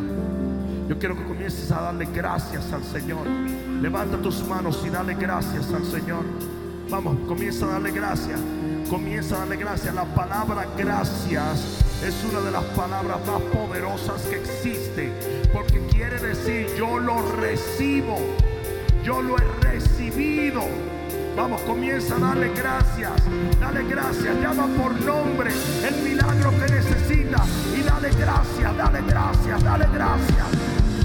Yo 0.88 1.00
quiero 1.00 1.18
que 1.18 1.24
comiences 1.24 1.72
a 1.72 1.82
darle 1.82 2.06
gracias 2.14 2.72
al 2.72 2.84
Señor. 2.84 3.26
Levanta 3.82 4.22
tus 4.22 4.46
manos 4.46 4.84
y 4.86 4.92
dale 4.92 5.16
gracias 5.16 5.74
al 5.74 5.84
Señor. 5.86 6.24
Vamos, 6.88 7.18
comienza 7.28 7.66
a 7.66 7.70
darle 7.70 7.90
gracias. 7.90 8.40
Comienza 8.92 9.38
a 9.38 9.40
darle 9.40 9.58
gracias. 9.58 9.96
La 9.96 10.06
palabra 10.06 10.68
gracias 10.78 11.84
es 12.04 12.24
una 12.30 12.42
de 12.42 12.52
las 12.52 12.64
palabras 12.76 13.18
más 13.26 13.42
poderosas 13.42 14.22
que 14.28 14.36
existe. 14.36 15.12
Porque 15.52 15.80
quiere 15.88 16.20
decir 16.20 16.68
yo 16.78 17.00
lo 17.00 17.24
recibo. 17.38 18.20
Yo 19.04 19.24
lo 19.24 19.36
he 19.40 19.64
recibido. 19.64 20.62
Vamos, 21.36 21.62
comienza 21.62 22.16
a 22.16 22.20
darle 22.20 22.50
gracias. 22.56 23.12
Dale 23.60 23.84
gracias. 23.84 24.36
Llama 24.42 24.68
por 24.82 25.00
nombre 25.02 25.52
el 25.84 25.96
milagro 26.02 26.52
que 26.52 26.74
necesita. 26.74 27.44
Y 27.78 27.82
dale 27.82 28.10
gracias, 28.18 28.78
dale 28.78 29.02
gracias, 29.02 29.64
dale 29.64 29.86
gracias. 29.94 30.48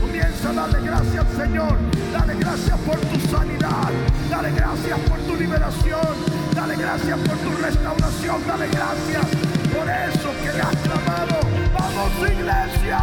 Comienza 0.00 0.50
a 0.50 0.52
darle 0.52 0.80
gracias 0.82 1.26
al 1.26 1.36
Señor. 1.36 1.78
Dale 2.12 2.34
gracias 2.38 2.78
por 2.78 2.96
tu 2.96 3.20
sanidad. 3.28 3.90
Dale 4.30 4.52
gracias 4.52 4.98
por 5.00 5.18
tu 5.18 5.34
liberación. 5.34 6.14
Dale 6.54 6.76
gracias 6.76 7.18
por 7.18 7.36
tu 7.38 7.50
restauración. 7.62 8.46
Dale 8.46 8.68
gracias 8.68 9.26
por 9.74 9.88
eso 9.88 10.30
que 10.42 10.52
le 10.52 10.60
has 10.60 10.76
clamado. 10.76 11.40
Vamos, 11.74 12.30
iglesia. 12.30 13.00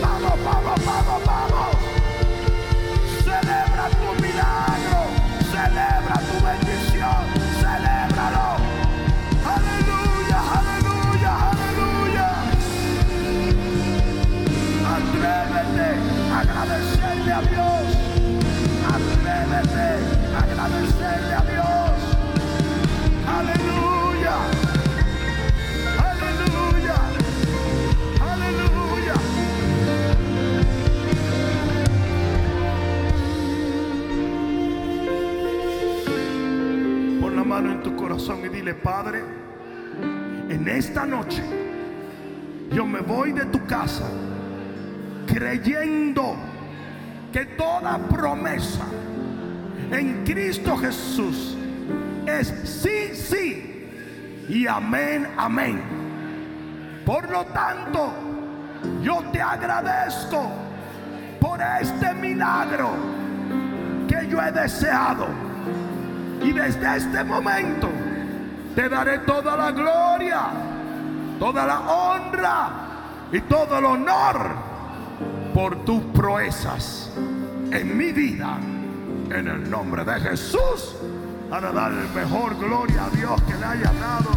Vamos, 0.00 0.44
vamos, 0.44 0.86
vamos, 0.86 1.24
vamos. 1.26 1.33
A 17.34 17.40
Dios. 17.42 17.84
Atrévete 18.94 19.88
a 20.34 20.38
agradecerle 20.44 21.34
a 21.34 21.42
Dios. 21.52 21.96
Aleluya. 23.26 24.36
Aleluya. 26.10 26.96
Aleluya. 28.32 29.14
Pon 37.20 37.36
la 37.36 37.44
mano 37.44 37.72
en 37.72 37.82
tu 37.82 37.96
corazón 37.96 38.44
y 38.44 38.48
dile, 38.48 38.74
Padre, 38.74 39.24
en 40.48 40.68
esta 40.68 41.04
noche 41.04 41.42
yo 42.70 42.86
me 42.86 43.00
voy 43.00 43.32
de 43.32 43.44
tu 43.46 43.64
casa 43.66 44.08
creyendo 45.26 46.53
que 47.34 47.44
toda 47.46 47.98
promesa 47.98 48.84
en 49.90 50.24
Cristo 50.24 50.76
Jesús 50.76 51.56
es 52.26 52.46
sí, 52.62 53.12
sí 53.12 54.46
y 54.48 54.68
amén, 54.68 55.26
amén. 55.36 55.82
Por 57.04 57.28
lo 57.28 57.44
tanto, 57.46 58.12
yo 59.02 59.20
te 59.32 59.42
agradezco 59.42 60.48
por 61.40 61.60
este 61.60 62.14
milagro 62.14 62.90
que 64.06 64.28
yo 64.28 64.40
he 64.40 64.52
deseado. 64.52 65.26
Y 66.40 66.52
desde 66.52 66.98
este 66.98 67.24
momento 67.24 67.88
te 68.76 68.88
daré 68.88 69.18
toda 69.20 69.56
la 69.56 69.72
gloria, 69.72 70.40
toda 71.40 71.66
la 71.66 71.80
honra 71.80 72.68
y 73.32 73.40
todo 73.40 73.78
el 73.78 73.84
honor 73.86 74.73
por 75.54 75.84
tus 75.84 76.02
proezas 76.12 77.10
en 77.70 77.96
mi 77.96 78.12
vida. 78.12 78.58
En 79.30 79.48
el 79.48 79.70
nombre 79.70 80.04
de 80.04 80.20
Jesús, 80.20 80.96
para 81.48 81.72
dar 81.72 81.92
mejor 82.14 82.58
gloria 82.58 83.06
a 83.06 83.10
Dios 83.10 83.40
que 83.42 83.54
le 83.54 83.64
haya 83.64 83.92
dado 83.94 84.30